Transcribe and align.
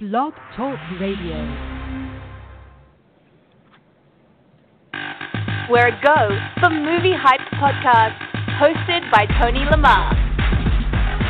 Blog 0.00 0.32
Talk 0.56 0.78
Radio. 1.00 1.34
Where 5.68 5.88
it 5.88 5.98
goes, 6.06 6.38
the 6.62 6.70
Movie 6.70 7.16
Hype 7.18 7.42
podcast, 7.58 8.14
hosted 8.62 9.10
by 9.10 9.26
Tony 9.42 9.64
Lamar, 9.68 10.14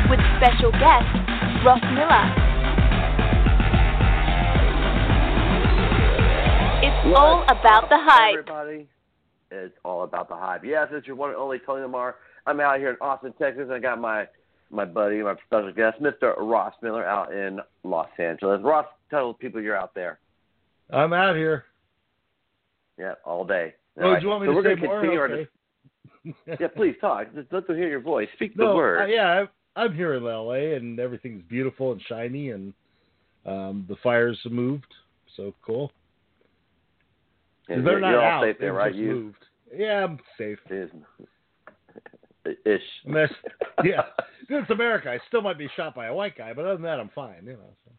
with 0.07 0.19
special 0.37 0.69
guest 0.73 1.09
Ross 1.65 1.81
Miller. 1.97 2.29
It's 6.85 7.17
all 7.17 7.41
about 7.49 7.89
the 7.89 7.97
hype. 7.97 8.37
Everybody, 8.37 8.87
it's 9.49 9.73
all 9.83 10.03
about 10.03 10.29
the 10.29 10.35
hype. 10.35 10.61
Yes, 10.63 10.89
it's 10.91 11.07
your 11.07 11.15
one 11.15 11.31
and 11.31 11.39
only 11.39 11.57
Tony 11.65 11.81
Lamar. 11.81 12.17
I'm 12.45 12.59
out 12.59 12.77
here 12.77 12.91
in 12.91 12.97
Austin, 13.01 13.33
Texas. 13.41 13.63
and 13.63 13.73
I 13.73 13.79
got 13.79 13.99
my 13.99 14.27
my 14.71 14.85
buddy, 14.85 15.21
my 15.21 15.35
special 15.45 15.71
guest, 15.73 16.01
Mr. 16.01 16.35
Ross 16.37 16.73
Miller, 16.81 17.05
out 17.05 17.33
in 17.33 17.59
Los 17.83 18.07
Angeles. 18.17 18.61
Ross, 18.63 18.85
tell 19.09 19.29
the 19.29 19.37
people 19.37 19.61
you're 19.61 19.75
out 19.77 19.93
there. 19.95 20.19
I'm 20.91 21.13
out 21.13 21.35
here. 21.35 21.65
Yeah, 22.97 23.13
all 23.25 23.45
day. 23.45 23.73
Oh, 23.99 24.09
All 24.09 24.15
do 24.15 24.21
you 24.21 24.27
want 24.29 24.41
me 24.43 24.47
so 24.47 24.51
to 24.51 24.57
we're 24.57 24.63
say 24.63 24.75
gonna 24.75 24.87
more? 24.87 25.01
continue 25.01 25.21
Okay. 25.21 25.49
yeah, 26.61 26.67
please 26.75 26.95
talk. 26.99 27.27
Just 27.33 27.51
let 27.51 27.65
them 27.67 27.77
hear 27.77 27.87
your 27.89 28.01
voice. 28.01 28.27
Speak 28.35 28.55
no, 28.57 28.69
the 28.69 28.75
word. 28.75 29.01
uh, 29.03 29.05
yeah, 29.05 29.25
I'm, 29.27 29.49
I'm 29.75 29.93
here 29.95 30.15
in 30.15 30.23
LA, 30.23 30.75
and 30.75 30.99
everything's 30.99 31.43
beautiful 31.43 31.91
and 31.93 32.01
shiny, 32.07 32.49
and 32.51 32.73
um, 33.45 33.85
the 33.87 33.95
fires 34.03 34.37
have 34.43 34.51
moved. 34.51 34.85
So 35.37 35.53
cool. 35.65 35.91
And 37.69 37.85
They're 37.85 37.99
not 37.99 38.15
out. 38.15 38.43
safe 38.43 38.57
there, 38.59 38.73
right? 38.73 38.93
You 38.93 39.05
moved. 39.07 39.45
Yeah, 39.75 40.03
I'm 40.03 40.19
safe. 40.37 40.57
ish. 40.69 40.81
I 42.45 43.07
mean, 43.07 43.13
that's- 43.13 43.35
yeah, 43.83 44.01
it's 44.49 44.69
America. 44.69 45.09
I 45.09 45.19
still 45.27 45.41
might 45.41 45.57
be 45.57 45.69
shot 45.75 45.95
by 45.95 46.07
a 46.07 46.13
white 46.13 46.37
guy, 46.37 46.53
but 46.53 46.65
other 46.65 46.73
than 46.75 46.83
that, 46.83 46.99
I'm 46.99 47.09
fine. 47.13 47.43
You 47.45 47.53
know. 47.53 47.73
So. 47.85 47.91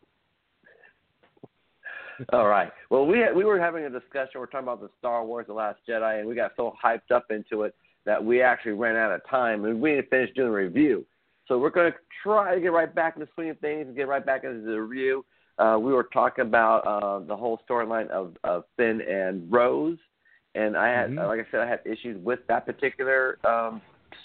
All 2.33 2.47
right. 2.49 2.71
Well, 2.91 3.07
we 3.07 3.21
had, 3.21 3.35
we 3.35 3.45
were 3.45 3.59
having 3.59 3.85
a 3.85 3.91
discussion. 3.91 4.41
We're 4.41 4.47
talking 4.47 4.67
about 4.67 4.81
the 4.81 4.91
Star 4.99 5.25
Wars: 5.25 5.47
The 5.47 5.55
Last 5.55 5.79
Jedi, 5.89 6.19
and 6.21 6.29
we 6.29 6.35
got 6.35 6.53
so 6.57 6.75
hyped 6.83 7.11
up 7.15 7.27
into 7.31 7.63
it 7.63 7.75
that 8.05 8.23
we 8.23 8.43
actually 8.43 8.73
ran 8.73 8.97
out 8.97 9.13
of 9.13 9.21
time, 9.29 9.65
and 9.65 9.81
we 9.81 9.93
didn't 9.93 10.11
finish 10.11 10.31
doing 10.35 10.49
the 10.49 10.55
review. 10.55 11.07
So 11.47 11.59
we're 11.59 11.71
going 11.71 11.93
to 11.93 11.99
try 12.23 12.55
to 12.55 12.61
get 12.61 12.73
right 12.73 12.93
back 12.95 13.17
in 13.17 13.21
the 13.21 13.29
swing 13.35 13.51
of 13.51 13.59
things 13.59 13.87
and 13.89 13.97
get 13.97 14.09
right 14.09 14.25
back 14.25 14.45
into 14.45 14.61
the 14.61 14.81
review. 14.81 15.25
Uh, 15.59 15.77
we 15.79 15.93
were 15.93 16.05
talking 16.13 16.43
about 16.43 16.79
uh, 16.87 17.19
the 17.27 17.37
whole 17.37 17.61
storyline 17.69 18.09
of, 18.09 18.35
of 18.45 18.65
Finn 18.77 19.01
and 19.03 19.51
Rose, 19.53 19.99
and 20.55 20.77
I 20.77 20.89
had, 20.89 21.11
Mhm. 21.11 21.27
like 21.27 21.41
I 21.41 21.51
said, 21.51 21.61
I 21.61 21.67
had 21.67 21.81
issues 21.85 22.17
with 22.25 22.41
that 22.47 22.65
particular 22.67 23.39
um, 23.45 23.83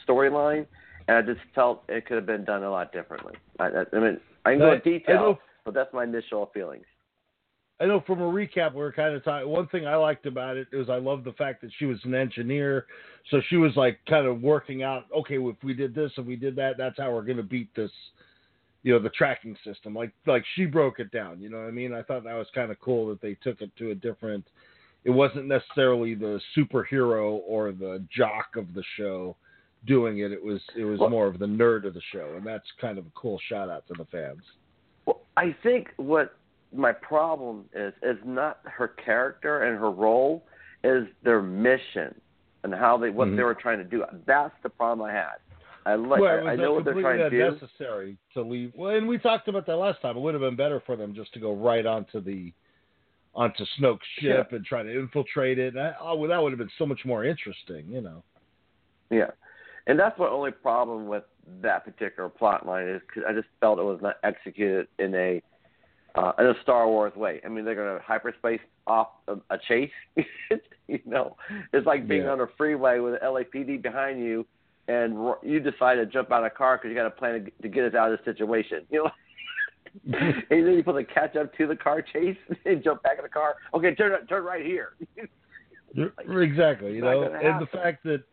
storyline, 0.07 0.65
and 1.07 1.17
I 1.17 1.21
just 1.21 1.41
felt 1.53 1.83
it 1.87 2.05
could 2.05 2.15
have 2.15 2.25
been 2.25 2.45
done 2.45 2.63
a 2.63 2.71
lot 2.71 2.91
differently. 2.91 3.33
I, 3.59 3.69
I, 3.93 3.99
mean, 3.99 4.19
I 4.45 4.51
can 4.51 4.59
go 4.59 4.73
into 4.73 4.83
detail, 4.83 5.15
know- 5.15 5.39
but 5.63 5.73
that's 5.73 5.93
my 5.93 6.03
initial 6.03 6.49
feelings. 6.53 6.85
I 7.79 7.85
know 7.85 8.01
from 8.07 8.21
a 8.21 8.25
recap 8.25 8.71
we 8.71 8.79
were 8.79 8.93
kind 8.93 9.13
of 9.13 9.23
talking. 9.25 9.49
One 9.49 9.67
thing 9.67 9.85
I 9.85 9.95
liked 9.95 10.25
about 10.25 10.55
it 10.55 10.67
is 10.71 10.89
I 10.89 10.95
love 10.95 11.25
the 11.25 11.33
fact 11.33 11.59
that 11.61 11.71
she 11.77 11.85
was 11.85 11.99
an 12.05 12.15
engineer, 12.15 12.85
so 13.29 13.41
she 13.49 13.57
was 13.57 13.75
like 13.75 13.99
kind 14.07 14.25
of 14.25 14.41
working 14.41 14.81
out. 14.81 15.05
Okay, 15.13 15.37
if 15.37 15.55
we 15.61 15.73
did 15.73 15.93
this, 15.93 16.11
if 16.15 16.25
we 16.25 16.37
did 16.37 16.55
that, 16.55 16.77
that's 16.77 16.97
how 16.97 17.11
we're 17.11 17.23
going 17.23 17.35
to 17.35 17.43
beat 17.43 17.73
this. 17.75 17.91
You 18.83 18.93
know, 18.93 18.99
the 18.99 19.09
tracking 19.09 19.57
system. 19.65 19.93
Like 19.93 20.13
like 20.25 20.45
she 20.55 20.65
broke 20.65 20.99
it 20.99 21.11
down. 21.11 21.41
You 21.41 21.49
know 21.49 21.57
what 21.57 21.67
I 21.67 21.71
mean? 21.71 21.93
I 21.93 22.01
thought 22.01 22.23
that 22.23 22.37
was 22.37 22.47
kind 22.55 22.71
of 22.71 22.79
cool 22.79 23.09
that 23.09 23.21
they 23.21 23.33
took 23.43 23.59
it 23.59 23.75
to 23.77 23.91
a 23.91 23.95
different. 23.95 24.45
It 25.03 25.11
wasn't 25.11 25.47
necessarily 25.47 26.15
the 26.15 26.39
superhero 26.57 27.41
or 27.45 27.73
the 27.73 28.05
jock 28.15 28.55
of 28.55 28.73
the 28.73 28.83
show 28.95 29.35
doing 29.85 30.19
it. 30.19 30.31
It 30.31 30.43
was 30.43 30.61
it 30.75 30.85
was 30.85 30.99
Well- 30.99 31.09
more 31.09 31.27
of 31.27 31.39
the 31.39 31.45
nerd 31.45 31.85
of 31.85 31.93
the 31.93 32.01
show, 32.11 32.33
and 32.35 32.45
that's 32.45 32.69
kind 32.79 32.97
of 32.97 33.05
a 33.05 33.11
cool 33.15 33.39
shout 33.47 33.69
out 33.69 33.87
to 33.87 33.93
the 33.93 34.05
fans. 34.05 34.43
Well, 35.05 35.21
I 35.37 35.55
think 35.63 35.93
what 35.97 36.35
my 36.73 36.91
problem 36.91 37.69
is 37.73 37.93
is 38.01 38.17
not 38.25 38.59
her 38.65 38.87
character 38.87 39.63
and 39.63 39.77
her 39.77 39.91
role, 39.91 40.43
is 40.83 41.07
their 41.23 41.41
mission 41.41 42.13
and 42.63 42.73
how 42.73 42.97
they 42.97 43.09
what 43.09 43.27
Mhm. 43.27 43.37
they 43.37 43.43
were 43.43 43.55
trying 43.55 43.77
to 43.77 43.83
do. 43.83 44.03
That's 44.25 44.55
the 44.61 44.69
problem 44.69 45.07
I 45.07 45.13
had. 45.13 45.35
I 45.87 45.93
like 45.93 46.19
Well, 46.19 46.47
I, 46.47 46.55
know 46.55 46.73
what 46.73 46.83
they're 46.83 46.99
trying 46.99 47.19
to 47.19 47.29
do. 47.29 47.45
unnecessary 47.45 48.17
to 48.33 48.41
leave. 48.41 48.73
Well, 48.75 48.95
and 48.95 49.07
we 49.07 49.19
talked 49.19 49.47
about 49.47 49.67
that 49.67 49.75
last 49.77 50.01
time. 50.01 50.17
It 50.17 50.19
would 50.19 50.33
have 50.33 50.41
been 50.41 50.55
better 50.55 50.79
for 50.79 50.95
them 50.95 51.13
just 51.13 51.31
to 51.33 51.39
go 51.39 51.53
right 51.53 51.85
onto 51.85 52.19
the 52.19 52.51
onto 53.35 53.65
Snoke's 53.77 54.07
ship 54.19 54.53
and 54.53 54.65
try 54.65 54.81
to 54.81 54.89
infiltrate 54.99 55.59
it. 55.59 55.75
I, 55.77 55.93
oh, 55.99 56.15
well, 56.15 56.29
that 56.29 56.41
would 56.41 56.53
have 56.53 56.57
been 56.57 56.71
so 56.77 56.85
much 56.85 57.03
more 57.05 57.25
interesting, 57.25 57.85
you 57.87 57.99
know. 58.01 58.23
Yeah, 59.09 59.31
and 59.87 59.99
that's 59.99 60.17
my 60.19 60.27
only 60.27 60.51
problem 60.51 61.07
with 61.07 61.23
that 61.61 61.85
particular 61.85 62.29
plot 62.29 62.65
line 62.65 62.87
is 62.87 63.01
'cause 63.13 63.23
I 63.27 63.33
just 63.33 63.47
felt 63.59 63.79
it 63.79 63.83
was 63.83 64.01
not 64.01 64.17
executed 64.23 64.87
in 64.99 65.13
a 65.15 65.41
uh, 66.15 66.31
in 66.39 66.45
a 66.45 66.53
Star 66.61 66.87
Wars 66.87 67.13
way. 67.15 67.41
I 67.45 67.49
mean, 67.49 67.65
they're 67.65 67.75
going 67.75 67.93
to 67.97 68.01
hyperspace 68.01 68.61
off 68.87 69.09
a, 69.27 69.35
a 69.49 69.57
chase. 69.67 69.91
you 70.87 70.99
know, 71.05 71.35
it's 71.73 71.85
like 71.85 72.07
being 72.07 72.23
Yeah. 72.23 72.31
on 72.31 72.39
a 72.39 72.47
freeway 72.57 72.99
with 72.99 73.15
an 73.15 73.19
LAPD 73.21 73.81
behind 73.81 74.21
you, 74.23 74.45
and 74.87 75.19
ro- 75.19 75.39
you 75.43 75.59
decide 75.59 75.95
to 75.95 76.05
jump 76.05 76.31
out 76.31 76.39
of 76.39 76.45
a 76.45 76.49
car 76.55 76.77
because 76.77 76.89
you 76.89 76.95
got 76.95 77.05
a 77.05 77.09
plan 77.11 77.43
to, 77.43 77.51
to 77.63 77.67
get 77.67 77.83
us 77.83 77.93
out 77.95 78.11
of 78.13 78.17
this 78.17 78.25
situation. 78.25 78.85
You 78.91 79.03
know. 79.03 79.11
and 80.49 80.67
then 80.67 80.73
you 80.73 80.83
put 80.83 80.95
the 80.95 81.03
catch 81.03 81.35
up 81.35 81.53
to 81.57 81.67
the 81.67 81.75
car 81.75 82.01
chase 82.01 82.37
and 82.65 82.83
jump 82.83 83.01
back 83.03 83.17
in 83.17 83.23
the 83.23 83.29
car. 83.29 83.55
Okay, 83.73 83.93
turn 83.95 84.25
turn 84.27 84.43
right 84.43 84.65
here. 84.65 84.93
exactly, 85.95 86.93
you 86.93 87.01
know, 87.01 87.23
and 87.23 87.61
the 87.61 87.67
fact 87.67 88.03
that 88.03 88.23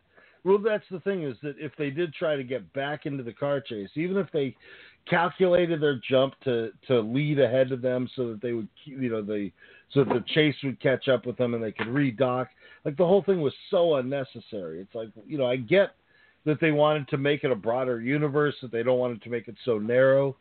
well, 0.44 0.58
that's 0.58 0.84
the 0.90 1.00
thing 1.00 1.22
is 1.22 1.36
that 1.42 1.54
if 1.58 1.72
they 1.78 1.90
did 1.90 2.12
try 2.14 2.36
to 2.36 2.42
get 2.42 2.72
back 2.72 3.06
into 3.06 3.22
the 3.22 3.32
car 3.32 3.60
chase, 3.60 3.90
even 3.94 4.16
if 4.16 4.26
they 4.32 4.56
calculated 5.08 5.80
their 5.80 6.00
jump 6.08 6.34
to 6.44 6.70
to 6.86 7.00
lead 7.00 7.40
ahead 7.40 7.72
of 7.72 7.82
them 7.82 8.08
so 8.14 8.28
that 8.28 8.40
they 8.40 8.52
would 8.52 8.68
you 8.84 9.10
know 9.10 9.22
they 9.22 9.52
so 9.92 10.04
that 10.04 10.14
the 10.14 10.24
chase 10.34 10.54
would 10.62 10.80
catch 10.80 11.08
up 11.08 11.26
with 11.26 11.36
them 11.36 11.54
and 11.54 11.62
they 11.62 11.72
could 11.72 11.88
redock 11.88 12.46
like 12.84 12.96
the 12.96 13.06
whole 13.06 13.22
thing 13.22 13.40
was 13.40 13.54
so 13.70 13.96
unnecessary. 13.96 14.80
It's 14.80 14.94
like 14.94 15.08
you 15.26 15.38
know 15.38 15.46
i 15.46 15.56
get 15.56 15.94
that 16.44 16.60
they 16.60 16.70
wanted 16.72 17.08
to 17.08 17.18
make 17.18 17.44
it 17.44 17.50
a 17.50 17.56
broader 17.56 18.00
universe 18.00 18.54
that 18.62 18.72
they 18.72 18.82
don't 18.82 18.98
want 18.98 19.16
it 19.16 19.22
to 19.22 19.30
make 19.30 19.48
it 19.48 19.56
so 19.64 19.78
narrow 19.78 20.36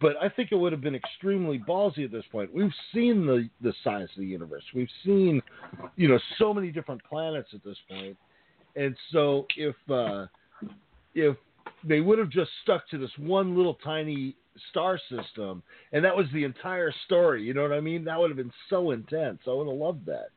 but 0.00 0.14
i 0.22 0.28
think 0.28 0.52
it 0.52 0.56
would 0.56 0.72
have 0.72 0.80
been 0.80 0.94
extremely 0.94 1.58
ballsy 1.58 2.04
at 2.04 2.12
this 2.12 2.24
point. 2.30 2.52
We've 2.52 2.72
seen 2.94 3.26
the 3.26 3.48
the 3.60 3.74
size 3.82 4.08
of 4.14 4.18
the 4.18 4.26
universe. 4.26 4.64
We've 4.74 4.88
seen 5.04 5.42
you 5.96 6.08
know 6.08 6.18
so 6.38 6.54
many 6.54 6.70
different 6.70 7.02
planets 7.04 7.48
at 7.54 7.64
this 7.64 7.78
point 7.90 8.16
and 8.76 8.96
so 9.12 9.46
if 9.56 9.74
uh 9.90 10.26
if 11.14 11.36
they 11.84 12.00
would 12.00 12.18
have 12.18 12.30
just 12.30 12.50
stuck 12.62 12.88
to 12.90 12.98
this 12.98 13.10
one 13.18 13.56
little 13.56 13.74
tiny 13.82 14.36
star 14.70 14.98
system, 15.10 15.62
and 15.92 16.04
that 16.04 16.16
was 16.16 16.26
the 16.32 16.44
entire 16.44 16.92
story. 17.04 17.42
You 17.42 17.54
know 17.54 17.62
what 17.62 17.72
I 17.72 17.80
mean? 17.80 18.04
That 18.04 18.18
would 18.18 18.30
have 18.30 18.36
been 18.36 18.52
so 18.70 18.90
intense. 18.92 19.40
I 19.46 19.50
would 19.52 19.66
have 19.66 19.76
loved 19.76 20.06
that. 20.06 20.28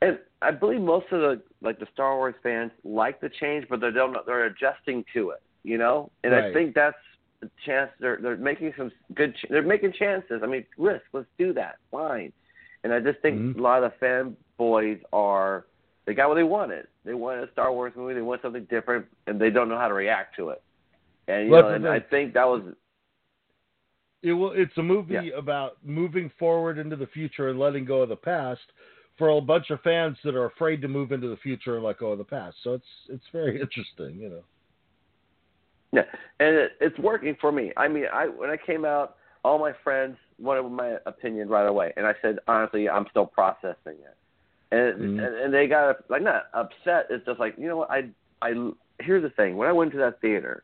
And 0.00 0.18
I 0.42 0.52
believe 0.52 0.80
most 0.80 1.06
of 1.10 1.20
the 1.20 1.42
like 1.60 1.78
the 1.80 1.86
Star 1.92 2.16
Wars 2.16 2.34
fans 2.42 2.70
like 2.84 3.20
the 3.20 3.28
change, 3.40 3.66
but 3.68 3.80
they 3.80 3.90
don't. 3.90 4.16
They're 4.26 4.44
adjusting 4.46 5.04
to 5.14 5.30
it, 5.30 5.42
you 5.64 5.76
know. 5.76 6.10
And 6.22 6.34
I 6.34 6.52
think 6.52 6.74
that's 6.74 6.96
a 7.42 7.46
chance. 7.66 7.90
They're 7.98 8.18
they're 8.22 8.36
making 8.36 8.72
some 8.76 8.92
good. 9.14 9.34
ch- 9.34 9.46
They're 9.50 9.62
making 9.62 9.92
chances. 9.98 10.40
I 10.42 10.46
mean, 10.46 10.64
risk. 10.76 11.02
Let's 11.12 11.26
do 11.36 11.52
that. 11.54 11.76
Fine. 11.90 12.32
And 12.84 12.92
I 12.92 13.00
just 13.00 13.18
think 13.20 13.40
Mhm. 13.40 13.58
a 13.58 13.62
lot 13.62 13.82
of 13.82 13.92
the 13.98 14.06
fanboys 14.60 15.02
are. 15.12 15.66
They 16.06 16.14
got 16.14 16.28
what 16.28 16.36
they 16.36 16.44
wanted. 16.44 16.86
They 17.08 17.14
wanted 17.14 17.48
a 17.48 17.52
Star 17.52 17.72
Wars 17.72 17.94
movie. 17.96 18.12
They 18.12 18.20
want 18.20 18.42
something 18.42 18.66
different, 18.68 19.06
and 19.26 19.40
they 19.40 19.48
don't 19.48 19.70
know 19.70 19.78
how 19.78 19.88
to 19.88 19.94
react 19.94 20.36
to 20.36 20.50
it. 20.50 20.62
And 21.26 21.46
you 21.46 21.52
Well, 21.52 21.62
know, 21.62 21.68
and 21.70 21.88
I 21.88 22.00
think 22.00 22.34
that 22.34 22.46
was 22.46 22.62
It 24.22 24.32
will. 24.34 24.50
It's 24.52 24.76
a 24.76 24.82
movie 24.82 25.14
Yeah. 25.14 25.38
about 25.38 25.82
moving 25.82 26.28
forward 26.38 26.76
into 26.76 26.96
the 26.96 27.06
future 27.06 27.48
and 27.48 27.58
letting 27.58 27.86
go 27.86 28.02
of 28.02 28.10
the 28.10 28.16
past 28.16 28.60
for 29.16 29.30
a 29.30 29.40
bunch 29.40 29.70
of 29.70 29.80
fans 29.80 30.18
that 30.22 30.34
are 30.34 30.44
afraid 30.44 30.82
to 30.82 30.88
move 30.88 31.12
into 31.12 31.28
the 31.28 31.36
future 31.38 31.76
and 31.76 31.84
let 31.84 31.96
go 31.96 32.12
of 32.12 32.18
the 32.18 32.24
past. 32.24 32.62
So 32.62 32.74
it's 32.74 33.06
it's 33.08 33.26
very 33.32 33.58
interesting, 33.62 34.16
you 34.20 34.28
know. 34.28 34.44
Yeah, 35.92 36.04
and 36.40 36.56
it, 36.56 36.72
it's 36.82 36.98
working 36.98 37.36
for 37.40 37.50
me. 37.52 37.72
I 37.78 37.88
mean, 37.88 38.04
I 38.12 38.26
when 38.26 38.50
I 38.50 38.58
came 38.58 38.84
out, 38.84 39.16
all 39.44 39.58
my 39.58 39.72
friends 39.82 40.18
wanted 40.38 40.68
my 40.68 40.98
opinion 41.06 41.48
right 41.48 41.66
away, 41.66 41.94
and 41.96 42.06
I 42.06 42.14
said 42.20 42.38
honestly, 42.48 42.86
I'm 42.86 43.06
still 43.08 43.24
processing 43.24 43.96
it. 44.04 44.16
And 44.70 44.94
Mhm. 45.18 45.26
and, 45.26 45.34
and 45.36 45.54
they 45.54 45.66
got 45.66 46.08
like 46.10 46.22
not 46.22 46.48
upset. 46.52 47.06
It's 47.10 47.24
just 47.24 47.40
like 47.40 47.54
you 47.56 47.68
know 47.68 47.78
what 47.78 47.90
I 47.90 48.10
I 48.42 48.72
here's 49.00 49.22
the 49.22 49.30
thing. 49.30 49.56
When 49.56 49.68
I 49.68 49.72
went 49.72 49.92
to 49.92 49.98
that 49.98 50.20
theater, 50.20 50.62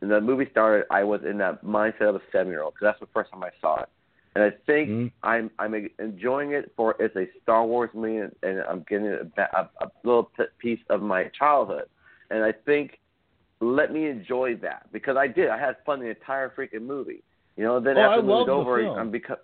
and 0.00 0.10
the 0.10 0.20
movie 0.20 0.48
started, 0.50 0.86
I 0.90 1.04
was 1.04 1.20
in 1.28 1.36
that 1.38 1.62
mindset 1.64 2.08
of 2.08 2.14
a 2.16 2.22
seven 2.32 2.48
year 2.48 2.62
old 2.62 2.74
because 2.74 2.86
that's 2.86 3.00
the 3.00 3.12
first 3.12 3.30
time 3.30 3.42
I 3.42 3.50
saw 3.60 3.82
it. 3.82 3.88
And 4.34 4.44
I 4.44 4.50
think 4.66 4.88
Mhm. 4.88 5.12
I'm 5.22 5.50
I'm 5.58 5.74
enjoying 5.98 6.52
it 6.52 6.72
for 6.76 6.96
it's 6.98 7.14
a 7.16 7.26
Star 7.42 7.66
Wars 7.66 7.90
movie, 7.92 8.18
and, 8.18 8.32
and 8.42 8.60
I'm 8.62 8.84
getting 8.88 9.08
a, 9.08 9.20
a, 9.36 9.70
a 9.82 9.90
little 10.04 10.30
piece 10.58 10.80
of 10.88 11.02
my 11.02 11.24
childhood. 11.38 11.88
And 12.30 12.42
I 12.42 12.52
think 12.52 12.98
let 13.60 13.92
me 13.92 14.06
enjoy 14.08 14.56
that 14.56 14.90
because 14.92 15.16
I 15.18 15.26
did. 15.26 15.50
I 15.50 15.58
had 15.58 15.76
fun 15.84 16.00
the 16.00 16.06
entire 16.06 16.48
freaking 16.50 16.86
movie. 16.86 17.22
You 17.56 17.64
know, 17.64 17.80
then 17.80 17.98
Oh, 17.98 18.02
after 18.02 18.12
I 18.12 18.16
the 18.16 18.22
movie's 18.22 18.36
love 18.38 18.46
the 18.46 18.52
over, 18.52 18.82
film. 18.84 18.98
I'm 18.98 19.10
because 19.10 19.38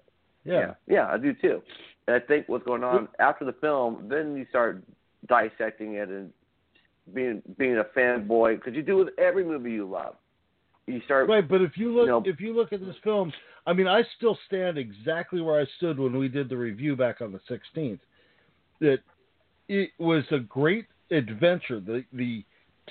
Yeah. 0.44 0.75
yeah, 0.87 1.08
I 1.08 1.19
do 1.19 1.34
too. 1.34 1.61
And 2.06 2.17
I 2.17 2.20
think 2.20 2.49
what's 2.49 2.64
going 2.64 2.85
on 2.85 3.05
mm-hmm. 3.05 3.20
after 3.23 3.44
the 3.44 3.55
film, 3.55 4.06
then 4.08 4.37
you 4.37 4.47
start 4.49 4.82
dissecting 5.29 5.94
it 5.94 6.08
and 6.08 6.31
being 7.14 7.43
being 7.58 7.79
a 7.79 7.85
fanboy 7.99 8.56
because 8.56 8.75
you 8.75 8.82
do 8.82 8.97
with 8.97 9.08
every 9.19 9.44
movie 9.44 9.73
you 9.73 9.88
love. 9.88 10.17
you 10.87 11.00
start 11.05 11.29
Right, 11.29 11.49
but 11.49 11.62
if 11.62 11.76
you 11.76 11.94
look 11.94 12.06
you 12.06 12.11
know- 12.11 12.23
if 12.25 12.41
you 12.41 12.55
look 12.55 12.73
at 12.73 12.81
this 12.81 12.97
film, 13.03 13.32
I 13.67 13.73
mean, 13.73 13.87
I 13.88 14.03
still 14.17 14.38
stand 14.47 14.79
exactly 14.79 15.41
where 15.41 15.61
I 15.61 15.67
stood 15.76 15.99
when 15.99 16.17
we 16.17 16.29
did 16.29 16.49
the 16.49 16.56
review 16.56 16.94
back 16.97 17.20
on 17.20 17.32
the 17.32 17.41
16th. 17.50 17.99
That 18.81 18.99
it 19.69 19.91
was 19.99 20.25
a 20.31 20.38
great 20.38 20.87
adventure. 21.11 21.81
The 21.81 22.05
the 22.12 22.44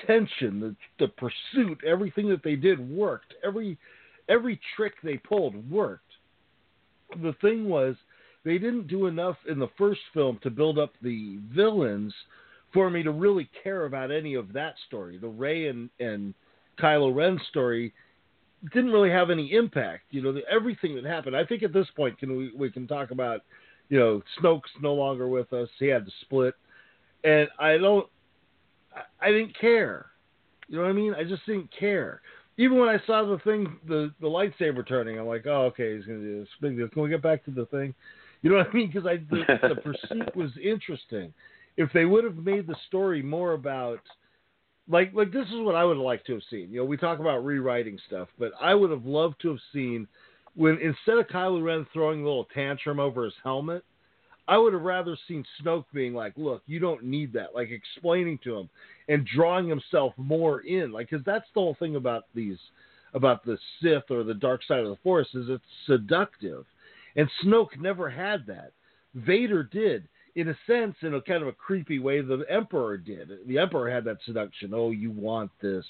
tension, 0.06 0.60
the 0.60 0.76
the 1.00 1.08
pursuit, 1.08 1.80
everything 1.86 2.30
that 2.30 2.44
they 2.44 2.56
did 2.56 2.80
worked. 2.90 3.34
Every 3.44 3.78
every 4.28 4.60
trick 4.76 4.94
they 5.04 5.18
pulled 5.18 5.70
worked. 5.70 6.02
The 7.22 7.34
thing 7.42 7.70
was 7.70 7.96
they 8.46 8.60
didn't 8.60 8.88
do 8.88 9.08
enough 9.08 9.36
in 9.50 9.60
the 9.60 9.70
first 9.78 10.02
film 10.14 10.40
to 10.44 10.50
build 10.50 10.80
up 10.80 10.94
the 11.02 11.40
villains 11.54 12.14
for 12.74 12.90
me 12.90 13.04
to 13.04 13.12
really 13.12 13.50
care 13.64 13.86
about 13.86 14.12
any 14.12 14.36
of 14.36 14.54
that 14.54 14.76
story. 14.88 15.18
The 15.18 15.28
Rey 15.28 15.68
and 15.68 15.90
and 16.00 16.34
Kylo 16.80 17.14
Ren 17.14 17.40
story 17.50 17.94
didn't 18.74 18.92
really 18.92 19.10
have 19.10 19.30
any 19.30 19.54
impact. 19.54 20.04
You 20.12 20.22
know, 20.22 20.32
the, 20.32 20.42
everything 20.50 20.96
that 20.96 21.06
happened. 21.06 21.36
I 21.36 21.44
think 21.44 21.64
at 21.64 21.74
this 21.74 21.88
point, 21.96 22.18
can 22.20 22.38
we 22.38 22.52
we 22.56 22.72
can 22.72 22.88
talk 22.88 23.12
about, 23.12 23.42
you 23.90 24.00
know, 24.00 24.22
Snoke's 24.40 24.70
no 24.82 24.94
longer 24.94 25.28
with 25.28 25.52
us. 25.52 25.70
He 25.80 25.88
had 25.88 26.06
to 26.06 26.12
split, 26.22 26.54
and 27.24 27.48
I 27.60 27.78
don't, 27.78 28.08
I, 28.96 29.28
I 29.28 29.32
didn't 29.32 29.58
care. 29.60 30.08
You 30.68 30.78
know 30.78 30.84
what 30.84 30.90
I 30.90 30.94
mean? 30.94 31.14
I 31.16 31.24
just 31.24 31.46
didn't 31.46 31.70
care. 31.78 32.22
Even 32.58 32.80
when 32.80 32.90
I 32.90 33.00
saw 33.06 33.26
the 33.26 33.40
thing, 33.40 33.78
the 33.88 34.14
the 34.22 34.28
lightsaber 34.28 34.88
turning, 34.88 35.18
I'm 35.18 35.28
like, 35.28 35.46
oh, 35.48 35.66
okay, 35.66 35.96
he's 35.96 36.06
gonna 36.06 36.20
do 36.20 36.40
this 36.40 36.50
big 36.62 36.78
deal. 36.78 36.88
Can 36.90 37.02
we 37.02 37.10
get 37.10 37.22
back 37.22 37.44
to 37.46 37.52
the 37.52 37.66
thing? 37.68 37.94
You 38.46 38.52
know 38.52 38.58
what 38.58 38.68
I 38.70 38.74
mean? 38.74 38.92
Because 38.94 39.08
I 39.08 39.18
the, 39.18 39.44
the 39.70 39.76
pursuit 39.82 40.36
was 40.36 40.52
interesting. 40.64 41.34
If 41.78 41.92
they 41.94 42.06
would 42.06 42.24
have 42.24 42.38
made 42.38 42.68
the 42.68 42.76
story 42.88 43.24
more 43.24 43.54
about 43.54 44.02
like 44.88 45.12
like 45.16 45.34
this 45.34 45.48
is 45.48 45.62
what 45.62 45.74
I 45.74 45.84
would 45.84 45.98
like 45.98 46.24
to 46.26 46.34
have 46.34 46.44
seen. 46.52 46.70
You 46.70 46.82
know, 46.82 46.86
we 46.86 46.96
talk 46.96 47.18
about 47.18 47.44
rewriting 47.44 47.98
stuff, 48.06 48.28
but 48.38 48.52
I 48.62 48.76
would 48.76 48.92
have 48.92 49.04
loved 49.04 49.42
to 49.42 49.50
have 49.50 49.58
seen 49.74 50.08
when 50.54 50.78
instead 50.78 51.18
of 51.18 51.26
Kylo 51.26 51.64
Ren 51.64 51.88
throwing 51.92 52.22
a 52.22 52.24
little 52.24 52.48
tantrum 52.54 53.00
over 53.00 53.24
his 53.24 53.34
helmet, 53.44 53.84
I 54.48 54.60
would 54.60 54.74
have 54.74 54.84
rather 54.84 55.18
seen 55.28 55.44
Snoke 55.60 55.86
being 55.92 56.14
like, 56.14 56.34
"Look, 56.38 56.62
you 56.68 56.78
don't 56.78 57.04
need 57.04 57.34
that," 57.34 57.56
like 57.56 57.72
explaining 57.72 58.38
to 58.44 58.60
him 58.60 58.70
and 59.10 59.26
drawing 59.26 59.68
himself 59.68 60.14
more 60.18 60.60
in, 60.60 60.92
like 60.92 61.10
because 61.10 61.26
that's 61.26 61.48
the 61.56 61.62
whole 61.62 61.78
thing 61.80 61.96
about 61.96 62.26
these 62.36 62.60
about 63.16 63.44
the 63.44 63.58
Sith 63.82 64.12
or 64.12 64.24
the 64.24 64.36
dark 64.36 64.62
side 64.68 64.82
of 64.82 64.90
the 64.90 64.98
Force 64.98 65.34
is 65.34 65.50
it's 65.50 65.64
seductive, 65.88 66.66
and 67.16 67.30
Snoke 67.44 67.80
never 67.80 68.10
had 68.10 68.46
that. 68.48 68.72
Vader 69.14 69.64
did 69.64 70.08
in 70.36 70.50
a 70.50 70.58
sense, 70.68 70.96
in 71.02 71.14
a 71.14 71.22
kind 71.22 71.42
of 71.42 71.48
a 71.48 71.54
creepy 71.54 72.00
way, 72.00 72.22
the 72.22 72.44
Emperor 72.50 72.98
did. 72.98 73.32
The 73.48 73.58
Emperor 73.58 73.90
had 73.90 74.04
that 74.04 74.18
seduction. 74.26 74.74
Oh, 74.74 74.92
you 74.92 75.10
want 75.10 75.50
this. 75.62 75.86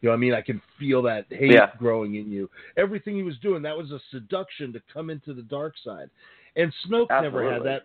You 0.00 0.08
know, 0.08 0.12
I 0.12 0.16
mean, 0.18 0.34
I 0.34 0.42
can 0.42 0.60
feel 0.78 1.02
that 1.02 1.26
hate 1.30 1.52
Yeah. 1.52 1.70
growing 1.78 2.16
in 2.16 2.30
you. 2.30 2.50
Everything 2.76 3.14
he 3.14 3.22
was 3.22 3.38
doing, 3.38 3.62
that 3.62 3.76
was 3.76 3.92
a 3.92 4.00
seduction 4.10 4.72
to 4.72 4.80
come 4.92 5.08
into 5.08 5.32
the 5.32 5.42
dark 5.42 5.74
side. 5.78 6.10
And 6.56 6.72
Snoke 6.84 7.10
never 7.22 7.50
had 7.50 7.62
that. 7.62 7.82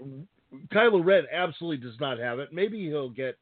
Kylo 0.70 1.06
Ren 1.06 1.26
absolutely 1.32 1.78
does 1.88 2.00
not 2.00 2.18
have 2.18 2.40
it. 2.40 2.52
Maybe 2.52 2.80
he'll 2.88 3.10
get, 3.10 3.38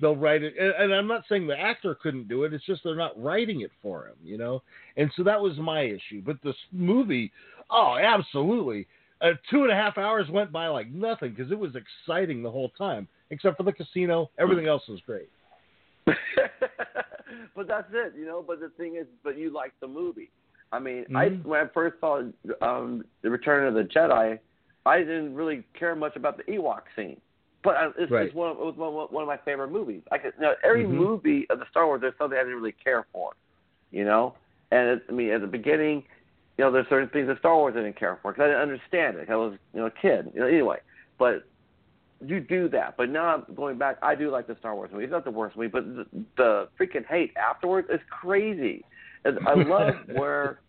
they'll 0.00 0.16
write 0.16 0.42
it. 0.42 0.54
And, 0.58 0.72
and 0.72 0.94
I'm 0.94 1.06
not 1.06 1.24
saying 1.28 1.46
the 1.46 1.58
actor 1.58 1.94
couldn't 1.94 2.28
do 2.28 2.44
it. 2.44 2.52
It's 2.52 2.64
just 2.64 2.82
they're 2.84 2.94
not 2.96 3.20
writing 3.22 3.62
it 3.62 3.70
for 3.82 4.06
him, 4.06 4.16
you 4.22 4.38
know? 4.38 4.62
And 4.96 5.10
so 5.16 5.22
that 5.24 5.40
was 5.40 5.56
my 5.58 5.82
issue. 5.82 6.22
But 6.24 6.38
this 6.42 6.56
movie, 6.72 7.32
oh, 7.70 7.96
absolutely 8.00 8.86
uh, 9.20 9.32
two 9.50 9.62
and 9.62 9.72
a 9.72 9.74
half 9.74 9.98
hours 9.98 10.28
went 10.30 10.52
by 10.52 10.68
like 10.68 10.90
nothing 10.90 11.34
because 11.34 11.50
it 11.50 11.58
was 11.58 11.72
exciting 11.74 12.42
the 12.42 12.50
whole 12.50 12.70
time, 12.70 13.08
except 13.30 13.56
for 13.56 13.62
the 13.62 13.72
casino. 13.72 14.30
Everything 14.38 14.66
else 14.66 14.82
was 14.88 15.00
great. 15.04 15.28
but 16.06 17.66
that's 17.66 17.88
it, 17.92 18.14
you 18.16 18.24
know. 18.26 18.44
But 18.46 18.60
the 18.60 18.70
thing 18.76 18.96
is, 18.96 19.06
but 19.24 19.36
you 19.36 19.50
like 19.50 19.72
the 19.80 19.88
movie. 19.88 20.30
I 20.72 20.78
mean, 20.78 21.06
I 21.16 21.30
Mhm. 21.30 21.44
when 21.44 21.60
I 21.60 21.68
first 21.68 21.98
saw 22.00 22.22
um, 22.62 23.04
the 23.22 23.30
Return 23.30 23.66
of 23.66 23.74
the 23.74 23.84
Jedi, 23.84 24.38
I 24.86 24.98
didn't 24.98 25.34
really 25.34 25.64
care 25.74 25.96
much 25.96 26.14
about 26.16 26.36
the 26.36 26.44
Ewok 26.44 26.82
scene. 26.94 27.20
But 27.62 27.76
I- 27.76 27.92
it's, 27.98 28.10
Right. 28.10 28.26
it's 28.26 28.34
one, 28.34 28.50
of, 28.50 28.58
it 28.58 28.64
was 28.64 28.76
one, 28.76 28.92
one 28.94 29.22
of 29.22 29.26
my 29.26 29.36
favorite 29.38 29.70
movies. 29.70 30.02
I 30.12 30.18
could, 30.18 30.32
you 30.36 30.42
know, 30.42 30.54
every 30.62 30.84
Mhm. 30.84 30.90
movie 30.90 31.46
of 31.50 31.58
the 31.58 31.66
Star 31.70 31.86
Wars, 31.86 32.00
there's 32.00 32.16
something 32.16 32.38
I 32.38 32.42
didn't 32.42 32.56
really 32.56 32.72
care 32.72 33.04
for, 33.12 33.32
you 33.90 34.04
know. 34.04 34.34
And 34.70 34.88
it, 34.90 35.04
I 35.08 35.12
mean, 35.12 35.30
at 35.30 35.40
the 35.40 35.46
beginning, 35.46 36.04
you 36.56 36.64
know, 36.64 36.70
there's 36.70 36.88
certain 36.88 37.08
things 37.08 37.26
that 37.28 37.38
Star 37.38 37.56
Wars 37.56 37.74
I 37.76 37.80
didn't 37.82 37.96
care 37.96 38.16
for 38.22 38.32
because 38.32 38.44
I 38.44 38.46
didn't 38.48 38.62
understand 38.62 39.16
it. 39.16 39.30
I 39.30 39.36
was, 39.36 39.54
you 39.72 39.80
know, 39.80 39.86
a 39.86 39.90
kid. 39.90 40.30
You 40.34 40.40
know, 40.40 40.46
anyway, 40.46 40.78
but 41.18 41.44
you 42.20 42.40
do 42.40 42.68
that. 42.70 42.96
But 42.96 43.10
now 43.10 43.26
I'm 43.26 43.54
going 43.54 43.78
back. 43.78 43.96
I 44.02 44.14
do 44.14 44.30
like 44.30 44.46
the 44.46 44.56
Star 44.58 44.74
Wars 44.74 44.90
movie. 44.92 45.04
It's 45.04 45.12
not 45.12 45.24
the 45.24 45.30
worst 45.30 45.56
movie, 45.56 45.68
but 45.68 45.84
the, 45.84 46.06
the 46.36 46.68
freaking 46.78 47.06
hate 47.06 47.32
afterwards 47.36 47.88
is 47.90 48.00
crazy. 48.10 48.84
And 49.24 49.38
I 49.46 49.54
love 49.54 49.94
where 50.08 50.60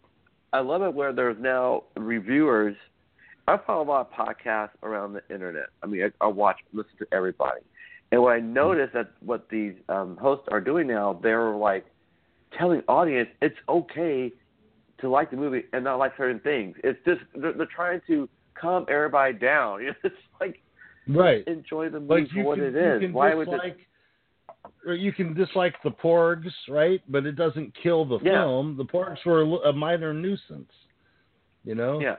I 0.53 0.59
love 0.59 0.81
it 0.83 0.93
where 0.93 1.11
there's 1.13 1.37
now 1.39 1.83
reviewers. 1.95 2.75
I 3.49 3.57
follow 3.65 3.83
a 3.83 3.89
lot 3.89 4.09
of 4.11 4.27
podcasts 4.27 4.69
around 4.83 5.13
the 5.13 5.23
internet. 5.33 5.67
I 5.81 5.87
mean, 5.87 6.03
I, 6.03 6.25
I 6.25 6.27
watch, 6.27 6.57
listen 6.71 6.91
to 6.99 7.07
everybody, 7.11 7.61
and 8.11 8.21
what 8.21 8.33
I 8.33 8.39
notice 8.39 8.89
that 8.93 9.11
what 9.21 9.49
these 9.49 9.73
um, 9.87 10.17
hosts 10.17 10.47
are 10.51 10.61
doing 10.61 10.87
now, 10.87 11.19
they're 11.21 11.51
like 11.55 11.85
telling 12.57 12.81
audience 12.87 13.29
it's 13.41 13.55
okay 13.67 14.31
to 14.99 15.09
like 15.09 15.31
the 15.31 15.37
movie 15.37 15.63
and 15.73 15.83
not 15.83 15.97
like 15.97 16.13
certain 16.17 16.39
things. 16.39 16.75
It's 16.83 16.99
just 17.05 17.21
they're, 17.35 17.53
they're 17.53 17.67
trying 17.73 18.01
to 18.07 18.27
calm 18.59 18.85
everybody 18.89 19.33
down. 19.33 19.81
It's 20.03 20.15
like 20.39 20.61
Right. 21.07 21.43
enjoy 21.47 21.89
the 21.89 21.99
movie 21.99 22.21
Like 22.21 22.31
for 22.31 22.43
what 22.43 22.57
can, 22.57 22.65
it 22.65 22.75
is. 22.75 23.13
Why 23.13 23.33
would 23.33 23.47
this? 23.47 23.53
dislike, 23.55 23.77
or 24.85 24.93
you 24.93 25.11
can 25.11 25.33
dislike 25.33 25.73
the 25.83 25.89
Porgs, 25.89 26.51
right? 26.67 27.01
But 27.09 27.25
it 27.25 27.35
doesn't 27.35 27.73
kill 27.81 28.05
the 28.05 28.19
Yeah. 28.19 28.43
film. 28.43 28.77
The 28.77 28.85
Porgs 28.85 29.23
were 29.25 29.41
a 29.41 29.69
a 29.69 29.73
minor 29.73 30.13
nuisance. 30.13 30.71
You 31.63 31.75
know. 31.75 31.99
Yeah, 31.99 32.17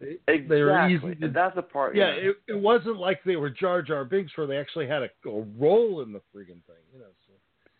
They- 0.00 0.18
exactly. 0.28 0.56
They 0.56 0.62
were 0.62 0.88
easy 0.88 1.14
to 1.20 1.28
that's 1.28 1.54
the 1.54 1.62
part. 1.62 1.94
Yeah, 1.94 2.14
you 2.16 2.22
know. 2.22 2.28
it, 2.30 2.36
it 2.54 2.58
wasn't 2.60 2.96
like 2.98 3.20
they 3.24 3.36
were 3.36 3.50
Jar 3.50 3.80
Jar 3.82 4.04
Binks 4.04 4.36
where 4.36 4.46
they 4.46 4.56
actually 4.58 4.86
had 4.86 5.02
a, 5.02 5.28
a 5.28 5.42
role 5.58 6.02
in 6.02 6.12
the 6.12 6.20
friggin' 6.34 6.62
thing, 6.66 6.82
you 6.92 7.00
know. 7.00 7.06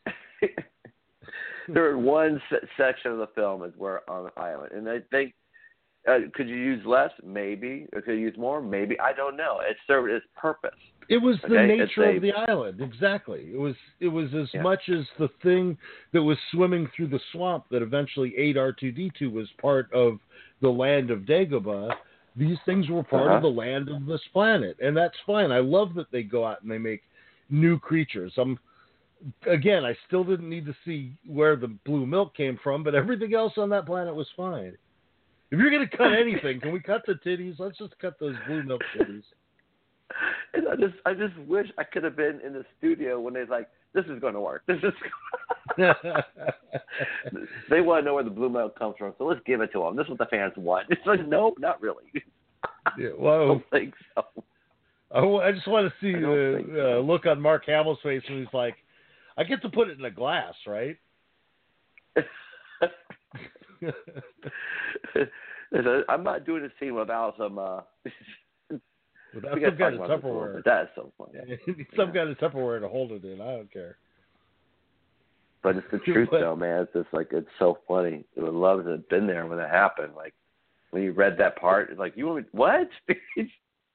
So. 0.06 0.12
there 1.69 1.96
one 1.99 2.40
se- 2.50 2.66
section 2.76 3.11
of 3.12 3.19
the 3.19 3.28
film 3.34 3.64
is 3.64 3.72
where 3.76 4.08
on 4.11 4.25
the 4.34 4.40
island, 4.40 4.72
and 4.72 4.88
I 4.88 4.99
think 5.11 5.34
uh, 6.08 6.19
could 6.34 6.49
you 6.49 6.56
use 6.56 6.84
less? 6.84 7.11
Maybe. 7.25 7.87
Or 7.94 8.02
could 8.02 8.12
you 8.12 8.20
use 8.20 8.37
more? 8.37 8.60
Maybe. 8.60 8.99
I 9.00 9.12
don't 9.14 9.37
know. 9.37 9.60
It 9.69 9.76
served 9.87 10.10
its 10.10 10.26
purpose. 10.37 10.70
It 11.08 11.17
was 11.17 11.37
the 11.49 11.56
Okay, 11.56 11.78
nature 11.78 12.05
a- 12.05 12.17
of 12.17 12.22
the 12.22 12.32
island, 12.32 12.81
exactly. 12.81 13.49
It 13.52 13.58
was 13.58 13.75
it 14.00 14.08
was 14.08 14.32
as 14.34 14.49
Yeah. 14.55 14.62
much 14.62 14.88
as 14.88 15.05
the 15.19 15.28
thing 15.43 15.76
that 16.12 16.22
was 16.22 16.38
swimming 16.52 16.88
through 16.94 17.08
the 17.08 17.20
swamp 17.32 17.64
that 17.70 17.82
eventually 17.82 18.37
ate 18.37 18.56
R 18.56 18.72
two 18.72 18.93
D 18.93 19.10
two 19.19 19.31
was 19.31 19.49
part 19.60 19.93
of 19.93 20.19
the 20.64 20.70
land 20.70 21.11
of 21.11 21.20
Dagobah. 21.20 21.94
These 22.37 22.58
things 22.64 22.88
were 22.88 23.05
part 23.05 23.27
Uh-huh. 23.29 23.36
of 23.36 23.43
the 23.43 23.48
land 23.48 23.88
of 23.91 24.06
this 24.06 24.27
planet, 24.32 24.77
and 24.81 24.96
that's 24.96 25.17
fine. 25.20 25.53
I 25.53 25.60
love 25.60 25.94
that 25.94 26.10
they 26.10 26.24
go 26.24 26.44
out 26.44 26.62
and 26.62 26.70
they 26.70 26.79
make 26.79 27.05
new 27.50 27.79
creatures. 27.79 28.32
I'm 28.36 28.58
again, 29.46 29.84
I 29.84 29.96
still 30.06 30.24
didn't 30.24 30.50
need 30.50 30.67
to 30.67 30.74
see 30.84 31.17
where 31.27 31.56
the 31.56 31.69
blue 31.69 32.06
milk 32.06 32.34
came 32.34 32.58
from, 32.62 32.82
but 32.82 32.94
everything 32.94 33.34
else 33.34 33.56
on 33.56 33.69
that 33.70 33.86
planet 33.86 34.15
was 34.15 34.29
fine. 34.36 34.77
If 35.50 35.58
you're 35.60 35.70
gonna 35.70 35.86
cut 35.86 36.12
anything, 36.12 36.60
can 36.60 36.72
we 36.72 36.81
cut 36.81 37.03
the 37.06 37.15
titties? 37.15 37.58
Let's 37.58 37.79
just 37.79 37.96
cut 38.00 38.19
those 38.19 38.34
blue 38.46 38.62
milk 38.62 38.82
titties. 38.94 39.22
And 40.53 40.69
I 40.69 40.77
just, 40.77 40.94
I 41.06 41.15
just 41.15 41.36
wish 41.48 41.67
I 41.77 41.82
could 41.82 42.05
have 42.05 42.15
been 42.15 42.41
in 42.46 42.53
the 42.53 42.65
studio 42.79 43.19
when 43.19 43.34
they're 43.34 43.46
like, 43.46 43.69
"This 43.94 44.05
is 44.06 44.20
going 44.20 44.34
to 44.34 44.41
work. 44.41 44.63
This 44.67 44.79
is." 44.82 44.93
they 45.77 45.93
want 47.81 48.03
to 48.03 48.05
know 48.05 48.15
where 48.15 48.24
the 48.24 48.31
blue 48.31 48.48
milk 48.48 48.79
comes 48.79 48.94
from, 48.98 49.15
so 49.19 49.24
let's 49.24 49.41
give 49.46 49.60
it 49.60 49.72
to 49.72 49.81
them. 49.81 49.96
This 49.96 50.05
is 50.05 50.10
what 50.10 50.19
the 50.19 50.27
fans 50.27 50.53
want. 50.56 50.86
It's 50.91 51.01
like, 51.06 51.27
no, 51.27 51.55
not 51.58 51.81
really. 51.81 52.05
yeah, 52.98 53.08
well, 53.19 53.43
I 53.43 53.46
don't 53.46 53.70
think 53.70 53.94
so. 54.15 54.24
I, 55.13 55.48
I 55.48 55.53
just 55.53 55.67
want 55.67 55.89
to 55.89 55.94
see 56.01 56.13
the 56.13 56.65
so. 56.74 56.98
uh, 56.98 57.01
look 57.01 57.27
on 57.27 57.41
Mark 57.41 57.65
Hamill's 57.67 57.98
face 58.03 58.22
when 58.29 58.41
he's 58.41 58.48
like, 58.53 58.77
"I 59.36 59.44
get 59.44 59.63
to 59.63 59.69
put 59.69 59.89
it 59.89 59.98
in 59.98 60.05
a 60.05 60.10
glass, 60.10 60.55
right?" 60.67 60.96
I'm 66.08 66.22
not 66.22 66.46
doing 66.46 66.65
a 66.65 66.69
scene 66.79 66.94
without 66.94 67.34
some. 67.39 67.58
uh 67.58 67.81
Without 69.34 69.53
some 69.53 69.60
kind 69.60 69.67
of 69.67 69.74
about 69.74 69.91
this 69.91 69.98
a 70.24 70.26
little 70.26 70.41
Tupperware. 70.41 70.55
bit. 70.56 70.64
That 70.64 70.82
is 70.82 70.88
so 70.94 71.12
funny. 71.19 71.86
some 71.96 72.12
kind 72.12 72.29
of 72.31 72.38
Tupperware 72.38 72.81
to 72.81 72.88
hold 72.88 73.12
it 73.12 73.24
in. 73.24 73.41
I 73.41 73.56
don't 73.56 73.72
care. 73.72 73.96
But 75.62 75.76
it's 75.76 75.86
the 75.91 75.98
truth, 76.12 76.29
But- 76.31 76.41
though, 76.41 76.56
man. 76.56 76.82
It's 76.82 76.93
just 76.93 77.08
like 77.12 77.29
it's 77.32 77.48
so 77.58 77.79
funny. 77.88 78.24
I 78.38 78.43
would 78.43 78.53
love 78.55 78.84
to 78.84 78.91
have 78.93 79.08
been 79.08 79.26
there 79.26 79.46
when 79.46 79.58
it 79.58 79.70
happened. 79.70 80.12
Like 80.17 80.34
when 80.91 81.03
you 81.03 81.12
read 81.12 81.36
that 81.38 81.56
part, 81.56 81.91
it's 81.91 81.98
like 81.98 82.12
you 82.17 82.26
want 82.26 82.38
me 82.44 82.48
what? 82.53 82.88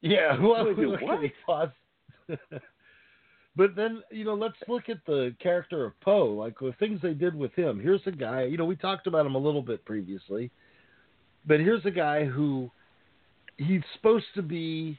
Yeah, 0.02 0.38
who 0.38 0.48
What 0.50 0.60
else 0.60 0.76
do 0.78 0.90
we 0.92 0.98
do? 0.98 1.06
What? 1.46 1.74
But 3.56 3.76
then, 3.76 4.02
you 4.12 4.24
know, 4.24 4.36
let's 4.36 4.56
look 4.70 4.88
at 4.88 5.00
the 5.06 5.36
character 5.42 5.84
of 5.86 6.00
Poe, 6.00 6.28
like 6.28 6.58
the 6.60 6.72
things 6.80 7.02
they 7.02 7.14
did 7.14 7.36
with 7.36 7.54
him. 7.56 7.80
Here's 7.82 8.00
a 8.06 8.12
guy, 8.12 8.44
you 8.44 8.56
know, 8.56 8.64
we 8.64 8.78
talked 8.78 9.08
about 9.08 9.26
him 9.26 9.36
a 9.36 9.40
little 9.40 9.62
bit 9.62 9.84
previously, 9.84 10.52
but 11.46 11.60
here's 11.60 11.84
a 11.86 11.92
guy 11.92 12.24
who 12.24 12.72
he's 13.58 13.82
supposed 13.96 14.28
to 14.36 14.42
be 14.42 14.98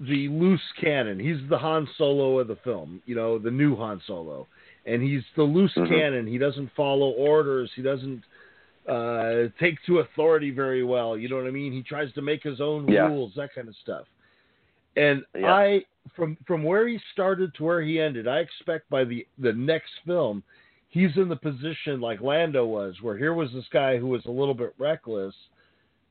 the 0.00 0.28
loose 0.28 0.60
cannon. 0.80 1.18
He's 1.18 1.38
the 1.48 1.58
Han 1.58 1.88
Solo 1.96 2.38
of 2.38 2.48
the 2.48 2.56
film, 2.56 3.02
you 3.06 3.14
know, 3.14 3.38
the 3.38 3.50
new 3.50 3.74
Han 3.76 4.00
Solo. 4.06 4.46
And 4.84 5.02
he's 5.02 5.22
the 5.36 5.42
loose 5.42 5.72
Mhm. 5.74 5.88
cannon. 5.88 6.26
He 6.26 6.38
doesn't 6.38 6.70
follow 6.76 7.10
orders. 7.10 7.70
He 7.74 7.82
doesn't 7.82 8.22
uh, 8.86 9.48
take 9.58 9.82
to 9.84 9.98
authority 9.98 10.52
very 10.52 10.84
well. 10.84 11.18
You 11.18 11.28
know 11.28 11.34
what 11.34 11.48
I 11.48 11.50
mean? 11.50 11.72
He 11.72 11.82
tries 11.82 12.12
to 12.12 12.22
make 12.22 12.44
his 12.44 12.60
own 12.60 12.86
Yeah. 12.86 13.08
rules, 13.08 13.34
that 13.34 13.52
kind 13.52 13.66
of 13.66 13.74
stuff. 13.76 14.06
And 14.94 15.24
Yeah. 15.34 15.52
I, 15.52 15.84
from 16.14 16.36
from 16.46 16.62
where 16.62 16.86
he 16.86 16.98
started 17.12 17.52
to 17.54 17.64
where 17.64 17.82
he 17.82 18.00
ended, 18.00 18.28
I 18.28 18.38
expect 18.38 18.88
by 18.88 19.02
the 19.02 19.26
the 19.38 19.52
next 19.52 19.90
film, 20.04 20.44
he's 20.88 21.16
in 21.16 21.28
the 21.28 21.34
position 21.34 22.00
like 22.00 22.20
Lando 22.20 22.64
was, 22.64 23.02
where 23.02 23.16
here 23.16 23.34
was 23.34 23.52
this 23.52 23.66
guy 23.70 23.96
who 23.98 24.06
was 24.06 24.24
a 24.26 24.30
little 24.30 24.54
bit 24.54 24.72
reckless 24.78 25.34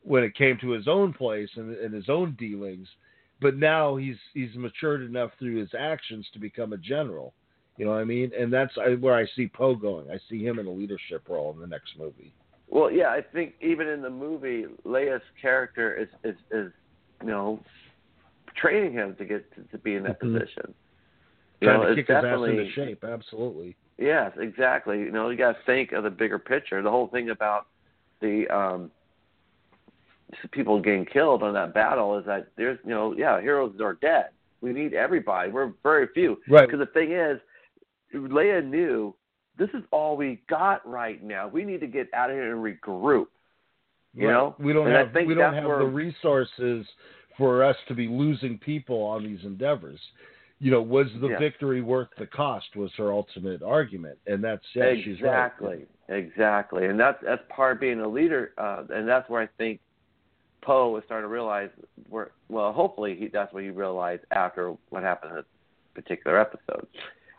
when 0.04 0.24
it 0.26 0.36
came 0.36 0.58
to 0.58 0.72
his 0.72 0.88
own 0.90 1.14
place 1.14 1.50
and, 1.56 1.76
and 1.78 1.94
his 1.94 2.10
own 2.10 2.34
dealings, 2.34 2.90
but 3.42 3.56
now 3.58 3.96
he's 3.96 4.18
he's 4.34 4.54
matured 4.56 5.02
enough 5.02 5.32
through 5.40 5.56
his 5.56 5.70
actions 5.78 6.28
to 6.34 6.40
become 6.40 6.74
a 6.74 6.78
general. 6.78 7.34
You 7.78 7.86
know 7.86 7.92
what 7.92 8.00
I 8.00 8.06
mean? 8.06 8.32
And 8.38 8.52
that's 8.52 8.76
where 9.00 9.16
I 9.16 9.26
see 9.36 9.48
Poe 9.48 9.76
going. 9.76 10.10
I 10.10 10.18
see 10.30 10.46
him 10.46 10.60
in 10.60 10.66
a 10.66 10.72
leadership 10.72 11.24
role 11.28 11.52
in 11.54 11.60
the 11.60 11.68
next 11.68 11.98
movie. 12.00 12.34
Well, 12.70 12.90
yeah, 12.90 13.10
I 13.10 13.22
think 13.22 13.54
even 13.62 13.88
in 13.88 14.02
the 14.02 14.10
movie, 14.10 14.66
Leia's 14.86 15.22
character 15.42 15.94
is 15.96 16.08
is, 16.24 16.36
is 16.52 16.72
you 17.22 17.28
know 17.28 17.60
training 18.56 18.94
him 18.94 19.16
to 19.18 19.26
get 19.26 19.54
to, 19.56 19.64
to 19.64 19.78
be 19.78 19.96
in 19.96 20.04
that 20.04 20.20
Mhm. 20.22 20.34
position. 20.34 20.74
You 21.62 21.68
Trying 21.68 21.82
know, 21.82 21.90
to 21.90 21.96
kick 21.96 22.08
his 22.08 22.16
ass 22.24 22.48
into 22.48 22.70
shape. 22.72 23.04
Absolutely. 23.04 23.76
yes, 23.98 24.32
exactly. 24.38 25.00
You 25.00 25.12
know, 25.12 25.30
you 25.30 25.38
got 25.38 25.54
to 25.54 25.64
think 25.66 25.92
of 25.92 26.04
the 26.04 26.10
bigger 26.10 26.40
picture. 26.40 26.82
The 26.82 26.92
whole 26.92 27.08
thing 27.08 27.30
about 27.30 27.68
the 28.22 28.48
um 28.48 28.92
people 30.52 30.82
getting 30.82 31.06
killed 31.06 31.44
on 31.44 31.54
that 31.54 31.74
battle 31.74 32.18
is 32.18 32.26
that 32.26 32.48
there's 32.58 32.80
you 32.84 32.92
know 32.92 33.14
yeah 33.18 33.40
heroes 33.42 33.74
are 33.82 33.94
dead. 33.96 34.30
We 34.62 34.74
need 34.74 34.94
everybody. 34.94 35.52
We're 35.52 35.74
very 35.84 36.08
few. 36.14 36.40
Right. 36.50 36.66
Because 36.68 36.80
the 36.80 36.92
thing 36.92 37.12
is, 37.12 37.40
Leia 38.14 38.66
knew 38.66 39.14
this 39.58 39.70
is 39.74 39.84
all 39.92 40.18
we 40.18 40.42
got 40.50 40.88
right 40.90 41.22
now. 41.24 41.48
We 41.48 41.64
need 41.64 41.82
to 41.82 41.88
get 41.88 42.08
out 42.14 42.30
of 42.30 42.36
here 42.36 42.56
and 42.56 42.64
regroup. 42.64 43.28
You 44.14 44.28
Right. 44.28 44.34
know, 44.34 44.56
we 44.60 44.74
don't 44.74 44.88
And 44.88 44.96
I 44.96 45.00
have 45.00 45.14
think 45.14 45.28
we 45.28 45.36
don't 45.36 45.54
have 45.54 45.66
where- 45.66 45.80
the 45.80 45.86
resources 45.86 46.88
for 47.38 47.64
us 47.64 47.78
to 47.88 47.94
be 47.94 48.08
losing 48.08 48.58
people 48.58 49.02
on 49.04 49.24
these 49.24 49.44
endeavors. 49.44 50.00
You 50.60 50.72
know, 50.72 50.82
was 50.82 51.14
the 51.20 51.28
Yeah. 51.28 51.38
victory 51.38 51.82
worth 51.82 52.10
the 52.16 52.26
cost? 52.26 52.76
Was 52.78 52.94
her 52.96 53.12
ultimate 53.12 53.62
argument, 53.62 54.18
and 54.26 54.42
that's 54.42 54.66
yeah, 54.74 54.96
she's 54.96 55.22
right. 55.22 55.46
exactly, 55.46 55.86
exactly, 56.08 56.86
and 56.86 56.98
that's 56.98 57.22
that's 57.22 57.44
part 57.50 57.74
of 57.74 57.80
being 57.82 58.00
a 58.00 58.08
leader, 58.08 58.54
uh, 58.58 58.84
and 58.90 59.08
that's 59.08 59.30
where 59.30 59.42
I 59.42 59.48
think 59.58 59.82
Poe 60.66 60.98
is 60.98 61.04
starting 61.06 61.26
to 61.26 61.34
realize 61.34 61.70
where. 62.10 62.32
Well, 62.50 62.74
hopefully, 62.74 63.16
he, 63.16 63.28
that's 63.28 63.54
what 63.54 63.64
he 63.64 63.70
realized 63.70 64.24
after 64.32 64.76
what 64.90 65.04
happened 65.04 65.32
in 65.32 65.38
this 65.38 65.46
particular 65.94 66.40
episode. 66.40 66.88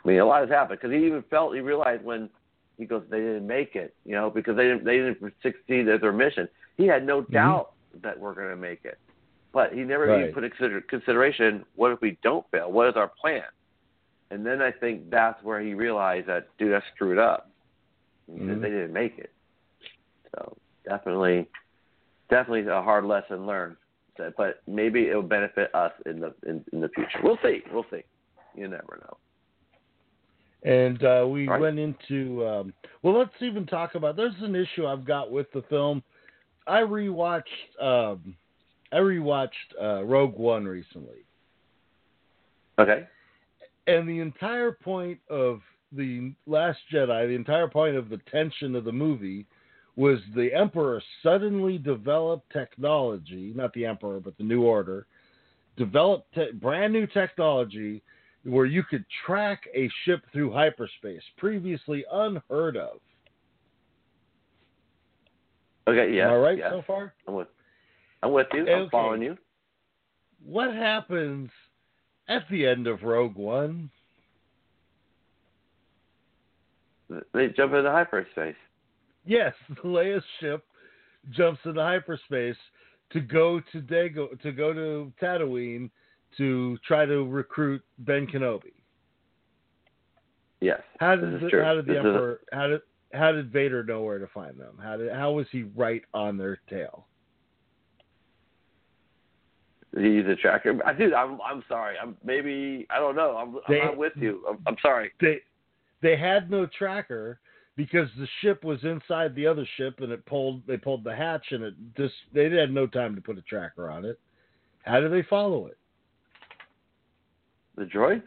I 0.04 0.09
mean, 0.09 0.21
a 0.21 0.25
lot 0.25 0.42
has 0.42 0.50
happened 0.50 0.78
because 0.80 0.95
he 0.95 1.04
even 1.04 1.25
felt 1.28 1.54
he 1.54 1.61
realized 1.61 2.04
when 2.04 2.30
he 2.78 2.85
goes, 2.85 3.02
they 3.11 3.18
didn't 3.18 3.47
make 3.47 3.75
it, 3.75 3.95
you 4.04 4.12
know, 4.12 4.30
because 4.30 4.56
they 4.56 4.64
didn't 4.64 4.85
they 4.85 4.99
didn't 4.99 5.18
succeed 5.42 5.88
at 5.88 6.00
their 6.00 6.12
mission. 6.12 6.49
He 6.76 6.87
had 6.87 7.04
no 7.06 7.23
doubt 7.23 7.73
that 8.02 8.18
we're 8.18 8.35
going 8.35 8.50
to 8.50 8.56
make 8.56 8.85
it, 8.85 8.99
but 9.52 9.73
he 9.73 9.80
never 9.80 10.21
even 10.21 10.35
put 10.35 10.45
in 10.45 10.50
consider, 10.50 10.80
consideration 10.83 11.64
what 11.75 11.90
if 11.90 12.00
we 12.00 12.18
don't 12.23 12.45
fail? 12.50 12.71
What 12.71 12.88
is 12.88 12.97
our 12.97 13.09
plan? 13.09 13.42
And 14.30 14.45
then 14.45 14.61
I 14.61 14.71
think 14.71 15.09
that's 15.11 15.42
where 15.42 15.61
he 15.61 15.75
realized 15.75 16.26
that, 16.28 16.49
dude, 16.59 16.75
I 16.75 16.83
screwed 16.95 17.18
up. 17.18 17.50
Mhm. 18.30 18.61
They 18.61 18.68
didn't 18.68 18.92
make 18.92 19.18
it. 19.18 19.30
So 20.33 20.56
definitely, 20.85 21.49
definitely 22.30 22.71
a 22.71 22.83
hard 22.83 23.04
lesson 23.04 23.47
learned. 23.47 23.76
But 24.37 24.62
maybe 24.66 25.09
it 25.09 25.14
will 25.14 25.23
benefit 25.23 25.75
us 25.75 25.92
in 26.06 26.21
the 26.21 26.33
in, 26.47 26.64
in 26.73 26.80
the 26.80 26.88
future. 26.88 27.21
We'll 27.23 27.38
see. 27.42 27.61
We'll 27.73 27.85
see. 27.90 28.02
You 28.54 28.68
never 28.68 28.99
know. 29.02 29.18
And 30.62 31.04
uh, 31.04 31.26
we 31.28 31.47
Right. 31.47 31.61
went 31.61 31.78
into 31.78 32.47
um, 32.47 32.73
well, 33.02 33.18
let's 33.18 33.30
even 33.40 33.66
talk 33.66 33.95
about. 33.95 34.16
There's 34.16 34.35
an 34.40 34.56
issue 34.56 34.87
I've 34.87 35.04
got 35.04 35.30
with 35.30 35.50
the 35.52 35.62
film. 35.68 36.02
I 36.66 36.80
rewatched 36.80 37.42
um, 37.80 38.35
I 38.90 38.97
rewatched 38.97 39.50
uh, 39.80 40.04
Rogue 40.04 40.37
One 40.37 40.64
recently. 40.64 41.26
Okay. 42.78 43.06
And 43.87 44.09
the 44.09 44.21
entire 44.21 44.73
point 44.73 45.18
of 45.30 45.61
the 45.92 46.33
Last 46.47 46.78
Jedi, 46.92 47.28
the 47.28 47.35
entire 47.35 47.68
point 47.68 47.97
of 47.97 48.09
the 48.09 48.18
tension 48.30 48.75
of 48.75 48.85
the 48.85 48.92
movie, 48.92 49.47
was 49.97 50.19
the 50.35 50.53
Emperor 50.53 51.03
suddenly 51.23 51.79
developed 51.79 52.50
technology, 52.53 53.53
not 53.57 53.73
the 53.73 53.87
Emperor, 53.87 54.21
but 54.21 54.37
the 54.37 54.45
New 54.45 54.62
Order, 54.62 55.07
developed 55.76 56.33
te- 56.35 56.53
brand 56.53 56.93
new 56.93 57.07
technology 57.07 58.03
where 58.45 58.67
you 58.67 58.83
could 58.83 59.05
track 59.25 59.62
a 59.75 59.91
ship 60.05 60.23
through 60.33 60.53
hyperspace, 60.53 61.23
previously 61.37 62.05
unheard 62.12 62.76
of. 62.76 62.99
Okay. 65.88 66.15
Yeah. 66.15 66.29
Am 66.29 66.35
I 66.35 66.37
right 66.37 66.59
yes. 66.59 66.71
so 66.71 66.83
far? 66.87 67.15
I'm 67.26 67.35
with. 67.35 67.49
I'm 68.23 68.33
with 68.33 68.47
you. 68.53 68.69
I'm 68.69 68.91
following 68.91 69.23
you. 69.23 69.37
What 70.45 70.75
happens 70.75 71.50
at 72.29 72.43
the 72.50 72.67
end 72.67 72.87
of 72.87 73.03
Rogue 73.03 73.37
One? 73.37 73.91
They 77.33 77.49
jump 77.49 77.73
into 77.73 77.91
hyperspace. 77.91 78.57
Yes, 79.28 79.54
the 79.68 79.88
Leia's 79.88 80.23
ship 80.40 80.64
jumps 81.30 81.61
into 81.64 81.80
hyperspace 81.83 82.56
to 83.11 83.21
go 83.21 83.61
to 83.73 83.80
Dago 83.80 84.40
to 84.40 84.52
go 84.52 84.73
to 84.73 85.12
Tatooine 85.21 85.90
to 86.38 86.78
try 86.87 87.06
to 87.06 87.25
recruit 87.25 87.83
Ben 87.99 88.26
Kenobi. 88.26 88.73
Yes. 90.61 90.80
How 91.00 91.16
did 91.16 91.35
is 91.35 91.40
the, 91.50 91.62
how 91.64 91.75
did 91.75 91.87
the 91.87 91.92
This 91.95 92.00
is- 92.00 92.06
Emperor 92.06 92.40
how 92.52 92.66
did 92.68 92.80
how 93.12 93.33
did 93.33 93.50
Vader 93.52 93.83
know 93.83 94.02
where 94.02 94.18
to 94.18 94.26
find 94.28 94.59
them? 94.59 94.78
How 94.83 94.97
did 94.97 95.12
how 95.12 95.33
was 95.33 95.47
he 95.50 95.64
right 95.75 96.02
on 96.14 96.37
their 96.37 96.61
tail? 96.71 97.06
He's 99.97 100.26
a 100.26 100.37
tracker. 100.37 100.78
I 100.85 100.92
Dude, 100.92 101.14
I'm 101.14 101.40
I'm 101.40 101.62
sorry. 101.68 101.97
I'm 102.00 102.16
maybe 102.25 102.87
I 102.90 102.99
don't 102.99 103.16
know. 103.16 103.37
I'm 103.37 103.56
They- 103.68 103.80
I'm 103.80 103.87
not 103.88 103.97
with 103.97 104.12
you. 104.16 104.45
I'm, 104.49 104.59
I'm 104.66 104.76
sorry. 104.83 105.12
They 105.21 105.38
they 106.02 106.16
had 106.16 106.50
no 106.50 106.66
tracker 106.66 107.40
because 107.76 108.09
the 108.18 108.28
ship 108.40 108.64
was 108.64 108.83
inside 108.85 109.35
the 109.35 109.47
other 109.47 109.66
ship 109.76 110.00
and 110.00 110.11
it 110.12 110.25
pulled 110.26 110.66
they 110.66 110.76
pulled 110.76 111.04
the 111.04 111.14
hatch 111.14 111.47
and 111.50 111.62
it 111.62 111.75
just 111.97 112.14
they 112.33 112.50
had 112.50 112.73
no 112.73 112.87
time 112.87 113.14
to 113.14 113.21
put 113.21 113.38
a 113.38 113.42
tracker 113.42 113.90
on 113.90 114.04
it. 114.04 114.18
How 114.85 115.00
do 115.00 115.09
they 115.09 115.23
follow 115.23 115.66
it? 115.66 115.76
The 117.76 117.85
droids. 117.85 118.23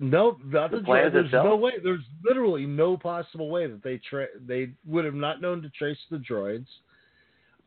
No, 0.00 0.36
not 0.44 0.70
The 0.70 0.78
the, 0.78 0.82
plans 0.82 1.10
droid. 1.10 1.12
There's 1.12 1.26
itself? 1.26 1.44
no 1.44 1.56
way. 1.56 1.72
There's 1.82 2.04
literally 2.24 2.66
no 2.66 2.96
possible 2.96 3.48
way 3.48 3.66
that 3.66 3.82
they 3.82 3.98
tra- 3.98 4.26
they 4.46 4.70
would 4.86 5.04
have 5.04 5.14
not 5.14 5.40
known 5.40 5.62
to 5.62 5.70
trace 5.70 5.98
the 6.10 6.18
droids. 6.18 6.66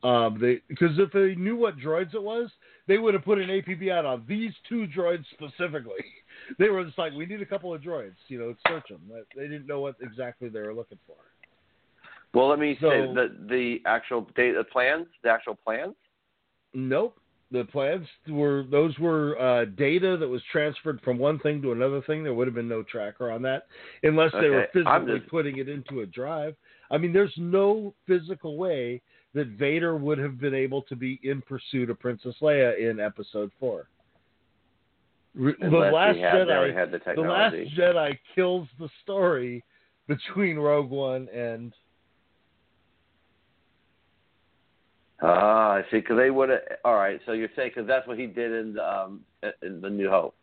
Um, 0.04 0.38
they 0.40 0.62
because 0.68 1.00
if 1.00 1.12
they 1.12 1.36
knew 1.36 1.56
what 1.56 1.78
droids 1.78 2.14
it 2.14 2.22
was, 2.22 2.52
they 2.88 2.98
would 2.98 3.14
have 3.14 3.24
put 3.24 3.40
an 3.40 3.48
APB 3.48 3.92
out 3.92 4.06
on 4.06 4.26
these 4.28 4.52
two 4.68 4.88
droids 4.88 5.24
specifically. 5.32 6.04
They 6.60 6.70
were 6.70 6.84
just 6.84 6.98
like, 6.98 7.14
we 7.14 7.26
need 7.26 7.42
a 7.42 7.46
couple 7.46 7.74
of 7.74 7.82
droids, 7.82 8.16
you 8.28 8.40
know, 8.40 8.54
search 8.68 8.88
them. 8.90 9.02
They 9.36 9.44
didn't 9.44 9.68
know 9.68 9.82
what 9.82 9.96
exactly 10.02 10.50
they 10.50 10.62
were 10.62 10.74
looking 10.74 11.00
for. 11.06 11.16
Well, 12.34 12.50
let 12.50 12.60
me 12.60 12.76
say 12.76 13.06
So- 13.08 13.14
the 13.14 13.36
the 13.50 13.82
actual 13.86 14.28
data 14.36 14.64
plans. 14.64 15.08
The 15.24 15.30
actual 15.30 15.56
plans. 15.56 15.96
Nope. 16.74 17.18
The 17.50 17.64
plans 17.64 18.06
were 18.28 18.66
those 18.70 18.98
were 19.00 19.40
uh, 19.40 19.66
data 19.66 20.18
that 20.18 20.28
was 20.28 20.42
transferred 20.52 21.00
from 21.02 21.18
one 21.18 21.40
thing 21.40 21.62
to 21.62 21.72
another 21.72 22.02
thing. 22.02 22.24
There 22.24 22.34
would 22.34 22.46
have 22.48 22.56
been 22.56 22.68
no 22.68 22.84
tracker 22.84 23.32
on 23.32 23.42
that 23.44 23.68
unless 24.04 24.34
they 24.34 24.50
were 24.50 24.68
physically 24.74 25.20
just- 25.20 25.30
putting 25.32 25.58
it 25.58 25.70
into 25.70 26.02
a 26.02 26.06
drive. 26.06 26.56
I 26.92 26.98
mean, 26.98 27.14
there's 27.14 27.34
no 27.38 27.94
physical 28.06 28.58
way 28.58 29.02
that 29.34 29.48
Vader 29.50 29.96
would 29.96 30.18
have 30.18 30.40
been 30.40 30.54
able 30.54 30.82
to 30.84 30.96
be 30.96 31.20
in 31.24 31.42
pursuit 31.42 31.90
of 31.90 32.00
Princess 32.00 32.36
Leia 32.42 32.78
in 32.78 33.00
Episode 33.00 33.52
Four. 33.60 33.88
The 35.38 35.54
Unless 35.62 35.94
Last 35.94 36.16
he 36.16 36.22
had, 36.22 36.50
already 36.50 36.74
Jedi, 36.74 36.78
had 36.78 36.92
the 36.92 37.00
the 37.16 37.22
Last. 37.22 37.56
Jedi 37.78 38.18
kills 38.34 38.68
the 38.80 38.90
story 39.04 39.64
between 40.08 40.58
Rogue 40.58 40.90
One 40.90 41.28
and 41.30 41.74
Ah, 45.22 45.74
I 45.74 45.82
see. 45.92 45.98
Because 45.98 46.18
they 46.18 46.30
would 46.30 46.50
have. 46.50 46.60
All 46.86 46.96
right. 46.96 47.20
So 47.26 47.32
you're 47.34 47.50
saying 47.56 47.72
because 47.74 47.88
that's 47.88 48.08
what 48.08 48.18
he 48.18 48.26
did 48.28 48.52
in 48.52 48.80
um 48.80 49.22
in 49.62 49.82
the 49.82 49.90
New 49.90 50.10
Hope. 50.10 50.36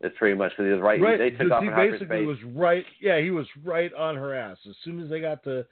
It's 0.00 0.16
pretty 0.16 0.36
much 0.36 0.52
because 0.52 0.66
he 0.66 0.72
was 0.72 0.80
right. 0.80 1.00
Right. 1.00 1.18
They 1.18 1.30
took 1.30 1.50
off 1.50 1.62
he 1.62 1.70
basically 1.70 2.24
was 2.24 2.38
right. 2.54 2.84
Yeah, 3.00 3.20
he 3.20 3.30
was 3.30 3.46
right 3.64 3.92
on 3.94 4.16
her 4.16 4.34
ass. 4.34 4.58
As 4.68 4.76
soon 4.84 5.00
as 5.00 5.10
they 5.10 5.20
got 5.20 5.42
to 5.44 5.66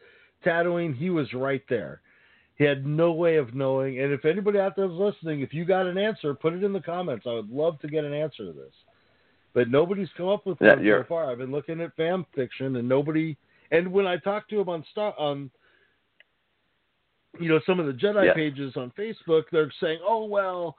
Tatooine, 0.44 0.96
he 0.96 1.10
was 1.10 1.32
right 1.32 1.62
there. 1.68 2.00
He 2.56 2.64
had 2.64 2.86
no 2.86 3.12
way 3.12 3.36
of 3.36 3.54
knowing. 3.54 4.00
And 4.00 4.12
if 4.12 4.24
anybody 4.24 4.58
out 4.58 4.76
there 4.76 4.86
is 4.86 4.92
listening, 4.92 5.40
if 5.40 5.52
you 5.52 5.64
got 5.64 5.86
an 5.86 5.98
answer, 5.98 6.32
put 6.34 6.54
it 6.54 6.64
in 6.64 6.72
the 6.72 6.80
comments. 6.80 7.26
I 7.26 7.34
would 7.34 7.50
love 7.50 7.78
to 7.80 7.88
get 7.88 8.04
an 8.04 8.14
answer 8.14 8.46
to 8.46 8.52
this. 8.52 8.72
But 9.52 9.70
nobody's 9.70 10.08
come 10.16 10.28
up 10.28 10.46
with 10.46 10.58
Yeah, 10.60 10.74
one 10.74 10.84
so 10.84 11.04
far. 11.08 11.30
I've 11.30 11.38
been 11.38 11.52
looking 11.52 11.80
at 11.80 11.94
fan 11.96 12.24
fiction, 12.34 12.76
and 12.76 12.88
nobody. 12.88 13.36
And 13.70 13.92
when 13.92 14.06
I 14.06 14.16
talked 14.16 14.50
to 14.50 14.60
him 14.60 14.68
on 14.68 14.84
Star 14.90 15.14
on, 15.18 15.50
you 17.38 17.48
know, 17.48 17.60
some 17.66 17.78
of 17.78 17.86
the 17.86 17.92
Jedi 17.92 18.26
Yeah. 18.26 18.34
pages 18.34 18.76
on 18.76 18.90
Facebook, 18.92 19.44
they're 19.50 19.70
saying, 19.80 20.00
"Oh 20.02 20.24
well." 20.24 20.76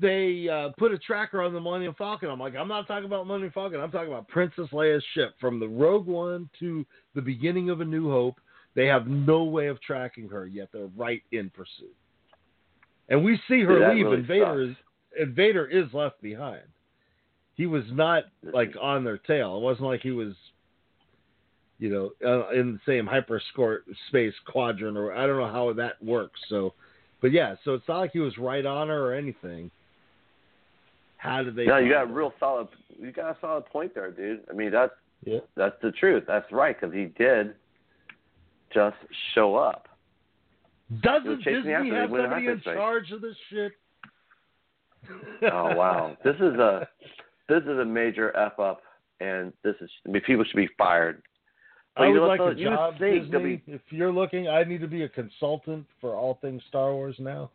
they 0.00 0.48
uh, 0.48 0.70
put 0.78 0.92
a 0.92 0.98
tracker 0.98 1.42
on 1.42 1.52
the 1.52 1.60
Millennium 1.60 1.94
Falcon. 1.98 2.30
I'm 2.30 2.40
like, 2.40 2.56
I'm 2.56 2.68
not 2.68 2.86
talking 2.86 3.04
about 3.04 3.26
Millennium 3.26 3.52
Falcon. 3.52 3.78
I'm 3.80 3.90
talking 3.90 4.08
about 4.08 4.26
Princess 4.28 4.68
Leia's 4.72 5.04
ship 5.12 5.34
from 5.38 5.60
the 5.60 5.68
Rogue 5.68 6.06
One 6.06 6.48
to 6.60 6.86
the 7.14 7.20
beginning 7.20 7.68
of 7.68 7.82
A 7.82 7.84
New 7.84 8.10
Hope 8.10 8.40
They 8.74 8.86
have 8.86 9.06
no 9.06 9.44
way 9.44 9.66
of 9.66 9.80
tracking 9.82 10.28
her, 10.30 10.46
yet 10.46 10.68
they're 10.72 10.88
right 10.96 11.22
in 11.32 11.50
pursuit. 11.50 11.94
And 13.08 13.22
we 13.24 13.38
see 13.48 13.60
her 13.62 13.78
Dude, 13.78 13.96
leave, 13.96 14.04
really 14.06 14.16
and 14.18 14.26
Vader 14.26 14.66
sucks. 14.66 14.70
is 14.70 14.76
and 15.20 15.34
Vader 15.36 15.66
is 15.66 15.92
left 15.92 16.22
behind. 16.22 16.62
He 17.54 17.66
was 17.66 17.84
not 17.92 18.24
like 18.42 18.74
on 18.80 19.04
their 19.04 19.18
tail. 19.18 19.56
It 19.58 19.60
wasn't 19.60 19.86
like 19.88 20.00
he 20.00 20.10
was, 20.12 20.32
you 21.78 21.90
know, 21.90 22.10
uh, 22.26 22.48
in 22.58 22.72
the 22.72 22.80
same 22.86 23.06
hyperspace 23.06 24.34
quadrant, 24.46 24.96
or 24.96 25.12
I 25.12 25.26
don't 25.26 25.36
know 25.36 25.52
how 25.52 25.70
that 25.74 26.02
works. 26.02 26.40
So, 26.48 26.72
but 27.20 27.30
yeah, 27.30 27.56
so 27.64 27.74
it's 27.74 27.86
not 27.86 27.98
like 27.98 28.12
he 28.12 28.20
was 28.20 28.38
right 28.38 28.64
on 28.64 28.88
her 28.88 29.10
or 29.10 29.14
anything. 29.14 29.70
How 31.18 31.42
did 31.42 31.54
they? 31.54 31.66
No, 31.66 31.76
you 31.76 31.92
got 31.92 32.04
a 32.04 32.12
real 32.12 32.32
solid. 32.40 32.68
You 32.98 33.12
got 33.12 33.36
a 33.36 33.40
solid 33.40 33.66
point 33.66 33.94
there, 33.94 34.10
dude. 34.10 34.40
I 34.50 34.54
mean, 34.54 34.70
that's 34.70 34.94
Yeah. 35.24 35.40
that's 35.54 35.76
the 35.82 35.92
truth. 35.92 36.24
That's 36.26 36.50
right 36.50 36.74
because 36.78 36.94
he 36.94 37.04
did 37.04 37.54
just 38.74 38.96
show 39.34 39.56
up. 39.56 39.88
Doesn't 41.02 41.42
Disney 41.44 41.72
have 41.72 42.10
somebody 42.10 42.46
in 42.48 42.60
charge 42.62 43.10
of 43.12 43.22
this 43.22 43.36
shit? 43.50 43.72
Oh 45.42 45.74
wow, 45.74 46.16
this 46.24 46.36
is 46.36 46.58
a 46.58 46.88
this 47.48 47.62
is 47.62 47.78
a 47.78 47.84
major 47.84 48.36
f 48.36 48.58
up, 48.58 48.82
and 49.20 49.52
this 49.64 49.74
is 49.80 49.90
I 50.06 50.10
mean 50.10 50.22
people 50.22 50.44
should 50.44 50.56
be 50.56 50.68
fired. 50.76 51.22
But 51.96 52.04
I 52.04 52.08
would 52.08 52.26
like 52.26 52.40
a? 52.40 52.54
Job, 52.54 52.98
Disney. 52.98 53.56
be- 53.56 53.62
If 53.66 53.82
you're 53.90 54.12
looking, 54.12 54.48
I 54.48 54.64
need 54.64 54.80
to 54.80 54.88
be 54.88 55.02
a 55.02 55.08
consultant 55.08 55.86
for 56.00 56.14
all 56.14 56.38
things 56.40 56.62
Star 56.68 56.92
Wars 56.94 57.16
now. 57.18 57.50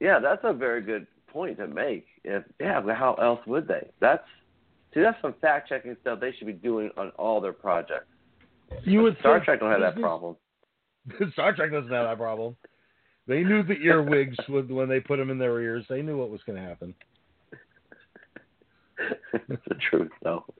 Yeah, 0.00 0.18
that's 0.18 0.40
a 0.44 0.52
very 0.52 0.80
good 0.80 1.06
point 1.28 1.58
to 1.58 1.66
make. 1.66 2.06
If 2.24 2.44
yeah, 2.58 2.80
but 2.80 2.96
how 2.96 3.14
else 3.14 3.40
would 3.46 3.68
they? 3.68 3.90
That's 4.00 4.24
see, 4.94 5.00
that's 5.00 5.20
some 5.22 5.34
fact 5.40 5.68
checking 5.68 5.96
stuff 6.00 6.20
they 6.20 6.32
should 6.36 6.46
be 6.46 6.52
doing 6.52 6.90
on 6.96 7.10
all 7.10 7.40
their 7.40 7.52
projects. 7.52 8.06
You 8.84 9.02
would 9.02 9.18
Star 9.20 9.44
Trek 9.44 9.60
don't 9.60 9.70
have 9.70 9.80
that 9.80 10.00
problem. 10.00 10.36
Star 11.32 11.54
Trek 11.54 11.70
doesn't 11.70 11.90
have 11.90 12.06
that 12.06 12.18
problem. 12.18 12.56
They 13.26 13.42
knew 13.42 13.62
the 13.62 13.74
earwigs 13.74 14.36
would, 14.48 14.70
when 14.70 14.88
they 14.88 15.00
put 15.00 15.18
them 15.18 15.30
in 15.30 15.38
their 15.38 15.60
ears. 15.60 15.84
They 15.88 16.02
knew 16.02 16.18
what 16.18 16.30
was 16.30 16.40
going 16.46 16.60
to 16.60 16.66
happen. 16.68 16.94
it's 19.32 19.62
the 19.68 19.76
truth, 19.90 20.10
though. 20.22 20.44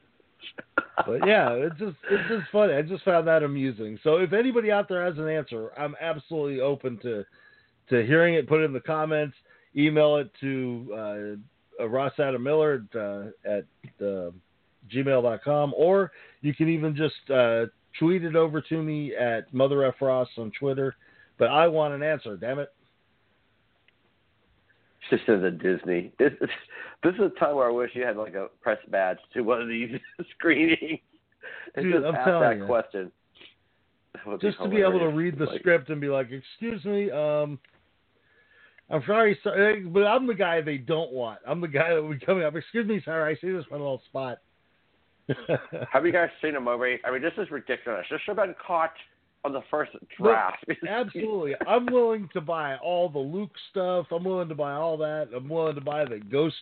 But 1.07 1.27
yeah, 1.27 1.53
it's 1.53 1.79
just 1.79 1.97
it's 2.11 2.29
just 2.29 2.51
funny. 2.53 2.75
I 2.75 2.83
just 2.83 3.05
found 3.05 3.27
that 3.27 3.43
amusing. 3.43 3.99
So 4.05 4.17
if 4.17 4.35
anybody 4.35 4.71
out 4.71 4.87
there 4.87 5.03
has 5.03 5.17
an 5.17 5.29
answer, 5.29 5.71
I'm 5.79 5.95
absolutely 5.99 6.61
open 6.61 6.99
to 6.99 7.25
to 7.89 8.07
hearing 8.07 8.35
it. 8.35 8.47
Put 8.47 8.61
it 8.61 8.65
in 8.65 8.75
the 8.75 8.81
comments. 8.81 9.35
Email 9.75 10.17
it 10.17 10.31
to 10.41 10.89
uh, 10.93 11.83
uh, 11.83 11.89
Ross 11.89 12.13
Adam 12.19 12.43
Miller 12.43 12.85
at, 12.95 13.01
uh, 13.01 13.25
at 13.47 13.65
uh, 14.05 14.31
gmail.com, 14.95 15.73
or 15.75 16.13
you 16.43 16.53
can 16.55 16.69
even 16.69 16.95
just 16.95 17.31
uh, 17.31 17.67
tweet 17.99 18.25
it 18.25 18.37
over 18.37 18.61
to 18.61 18.83
me 18.83 19.15
at 19.15 19.53
Mother 19.53 19.85
F 19.85 19.95
Ross 20.01 20.29
on 20.39 20.53
Twitter. 20.59 20.97
But 21.39 21.49
I 21.49 21.69
want 21.69 21.95
an 21.95 22.03
answer. 22.03 22.37
Damn 22.37 22.59
it. 22.59 22.73
Just 25.09 25.29
as 25.29 25.43
a 25.43 25.51
Disney. 25.51 26.13
This, 26.19 26.33
this 27.03 27.15
is 27.15 27.21
a 27.21 27.41
time 27.41 27.57
where 27.57 27.69
I 27.69 27.73
wish 27.73 27.91
you 27.95 28.05
had 28.05 28.17
like 28.17 28.35
a 28.35 28.49
press 28.61 28.79
badge 28.91 29.19
to 29.35 29.41
one 29.41 29.61
of 29.61 29.69
these 29.69 29.91
screenings. 30.37 31.01
And 31.75 31.85
Dude, 31.85 31.95
just 31.95 32.05
I'm 32.07 32.15
ask 32.15 32.25
telling 32.27 32.49
that 32.51 32.59
you. 32.59 32.67
question. 32.67 33.13
That 34.27 34.41
just 34.41 34.59
to 34.59 34.69
be 34.69 34.83
able 34.83 34.99
to 34.99 35.09
read 35.09 35.39
the 35.39 35.47
Like, 35.47 35.61
script 35.61 35.89
and 35.89 36.01
be 36.01 36.09
like, 36.09 36.29
"Excuse 36.31 36.85
me, 36.85 37.11
um, 37.11 37.59
I'm 38.91 39.03
sorry, 39.07 39.39
sir, 39.43 39.77
eh, 39.77 39.81
but 39.87 40.01
I'm 40.01 40.27
the 40.27 40.35
guy 40.35 40.61
they 40.61 40.79
don't 40.79 41.13
want. 41.13 41.39
I'm 41.47 41.61
the 41.61 41.69
guy 41.69 41.95
that 41.95 42.03
would 42.03 42.25
come 42.27 42.43
up. 42.43 42.55
Excuse 42.57 42.87
me, 42.87 43.01
sir, 43.05 43.27
I 43.27 43.35
see 43.37 43.51
this 43.53 43.65
one 43.69 43.81
little 43.81 44.03
spot." 44.07 44.39
Have 45.93 46.07
you 46.07 46.13
guys 46.13 46.29
seen 46.43 46.57
a 46.57 46.61
movie? 46.61 46.99
I 47.05 47.11
mean, 47.11 47.23
this 47.23 47.33
is 47.39 47.51
ridiculous. 47.51 48.07
This 48.11 48.21
should 48.25 48.37
have 48.37 48.47
been 48.47 48.55
caught 48.65 48.93
on 49.45 49.53
the 49.53 49.63
first 49.71 49.93
draft. 50.19 50.65
Absolutely, 50.89 51.55
I'm 51.67 51.87
willing 51.87 52.29
to 52.33 52.41
buy 52.41 52.77
all 52.77 53.09
the 53.09 53.19
Luke 53.19 53.53
stuff. 53.71 54.07
I'm 54.11 54.25
willing 54.25 54.49
to 54.49 54.55
buy 54.55 54.73
all 54.73 54.97
that. 54.99 55.29
I'm 55.35 55.49
willing 55.49 55.75
to 55.75 55.81
buy 55.81 56.05
the 56.05 56.19
Ghost 56.19 56.57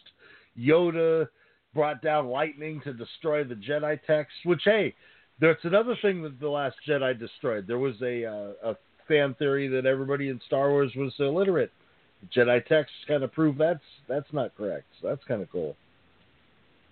Yoda 0.59 1.29
brought 1.75 2.03
down 2.03 2.29
lightning 2.29 2.81
to 2.85 2.93
destroy 2.93 3.45
the 3.45 3.55
Jedi 3.55 3.99
text. 4.07 4.35
Which, 4.45 4.63
hey, 4.65 4.95
that's 5.41 5.65
another 5.65 5.97
thing 6.03 6.23
that 6.23 6.41
the 6.41 6.49
Last 6.49 6.77
Jedi 6.89 7.19
destroyed. 7.19 7.67
There 7.67 7.79
was 7.79 7.95
a 8.03 8.25
uh, 8.25 8.71
a 8.71 8.77
fan 9.07 9.35
theory 9.39 9.69
that 9.69 9.87
everybody 9.87 10.29
in 10.29 10.41
Star 10.47 10.71
Wars 10.71 10.93
was 10.97 11.13
illiterate. 11.19 11.73
The 12.21 12.41
Jedi 12.41 12.65
text 12.67 12.93
kind 13.07 13.23
of 13.23 13.33
proved 13.33 13.59
that's 13.59 13.81
that's 14.09 14.33
not 14.33 14.57
correct. 14.57 14.85
So 15.01 15.09
that's 15.09 15.25
kind 15.25 15.43
of 15.43 15.51
cool. 15.51 15.77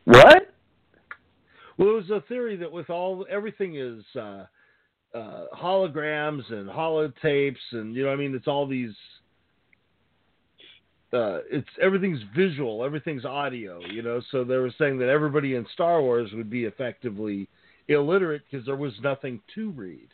what? 0.04 0.45
Well, 1.78 1.90
it 1.90 1.92
was 1.92 2.10
a 2.10 2.22
theory 2.28 2.56
that 2.56 2.72
with 2.72 2.90
all 2.90 3.26
everything 3.30 3.76
is 3.76 4.02
uh, 4.16 4.46
uh, 5.14 5.44
holograms 5.54 6.50
and 6.52 6.68
holotapes, 6.68 7.56
and 7.72 7.94
you 7.94 8.04
know, 8.04 8.12
I 8.12 8.16
mean, 8.16 8.34
it's 8.34 8.48
all 8.48 8.66
these. 8.66 8.94
Uh, 11.12 11.40
it's 11.50 11.68
everything's 11.80 12.20
visual, 12.36 12.84
everything's 12.84 13.24
audio, 13.24 13.80
you 13.86 14.02
know. 14.02 14.20
So 14.30 14.42
they 14.44 14.56
were 14.56 14.72
saying 14.78 14.98
that 14.98 15.08
everybody 15.08 15.54
in 15.54 15.66
Star 15.72 16.02
Wars 16.02 16.30
would 16.32 16.50
be 16.50 16.64
effectively 16.64 17.48
illiterate 17.88 18.42
because 18.50 18.66
there 18.66 18.76
was 18.76 18.92
nothing 19.02 19.40
to 19.54 19.70
read, 19.70 20.08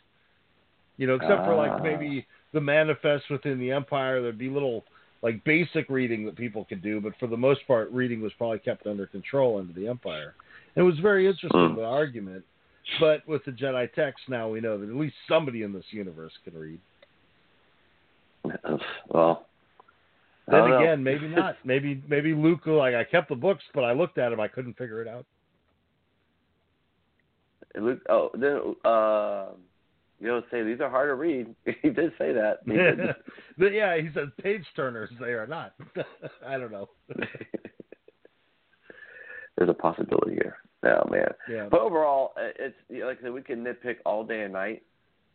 you 0.97 1.07
know, 1.07 1.15
except 1.15 1.45
for 1.45 1.53
Ah. 1.53 1.57
like 1.57 1.83
maybe 1.83 2.25
the 2.51 2.61
manifest 2.61 3.29
within 3.29 3.57
the 3.57 3.71
Empire. 3.71 4.21
There'd 4.21 4.37
be 4.37 4.49
little 4.49 4.85
like 5.23 5.43
basic 5.43 5.89
reading 5.89 6.25
that 6.25 6.35
people 6.35 6.65
could 6.65 6.83
do, 6.83 7.01
but 7.01 7.13
for 7.19 7.27
the 7.27 7.37
most 7.37 7.65
part, 7.65 7.89
reading 7.91 8.21
was 8.21 8.31
probably 8.33 8.59
kept 8.59 8.85
under 8.85 9.07
control 9.07 9.57
under 9.57 9.73
the 9.73 9.87
Empire. 9.87 10.35
It 10.75 10.81
was 10.81 10.97
very 10.99 11.27
interesting 11.27 11.69
Hmm. 11.69 11.75
the 11.75 11.85
argument, 11.85 12.43
but 12.99 13.27
with 13.27 13.43
the 13.45 13.51
Jedi 13.51 13.91
text 13.93 14.27
now 14.27 14.49
we 14.49 14.59
know 14.59 14.77
that 14.77 14.89
at 14.89 14.95
least 14.95 15.15
somebody 15.27 15.61
in 15.63 15.71
this 15.73 15.85
universe 15.91 16.33
can 16.43 16.57
read. 16.57 16.79
Well, 19.09 19.47
Then 20.47 20.71
again, 20.73 21.03
maybe 21.03 21.27
not. 21.35 21.57
Maybe 21.63 22.01
maybe 22.07 22.33
Luke 22.33 22.65
like 22.65 22.95
I 22.95 23.03
kept 23.03 23.29
the 23.29 23.35
books, 23.35 23.63
but 23.73 23.83
I 23.83 23.93
looked 23.93 24.17
at 24.17 24.29
them, 24.29 24.39
I 24.39 24.47
couldn't 24.47 24.77
figure 24.77 25.01
it 25.01 25.07
out. 25.07 25.25
Luke, 27.75 28.01
oh, 28.09 28.29
then 28.35 28.75
uh, 28.85 29.47
you 30.19 30.27
know, 30.27 30.43
say 30.51 30.63
these 30.63 30.79
are 30.79 30.89
hard 30.89 31.09
to 31.09 31.15
read. 31.15 31.55
he 31.81 31.89
did 31.89 32.11
say 32.17 32.33
that. 32.33 32.59
He 32.65 32.73
did. 32.73 32.99
but 33.57 33.73
yeah, 33.73 33.97
he 33.97 34.09
said 34.13 34.35
page 34.41 34.65
turners. 34.75 35.09
They 35.19 35.33
are 35.33 35.47
not. 35.47 35.73
I 36.45 36.57
don't 36.57 36.71
know. 36.71 36.89
There's 39.57 39.69
a 39.69 39.73
possibility 39.73 40.33
here. 40.33 40.57
Oh 40.83 41.07
man. 41.09 41.29
Yeah. 41.49 41.67
But 41.69 41.81
overall, 41.81 42.33
uh, 42.37 42.49
it's 42.59 42.75
you 42.89 42.99
know, 42.99 43.07
like 43.07 43.19
I 43.19 43.23
said, 43.23 43.33
we 43.33 43.41
can 43.41 43.63
nitpick 43.63 43.97
all 44.05 44.23
day 44.23 44.41
and 44.41 44.53
night, 44.53 44.83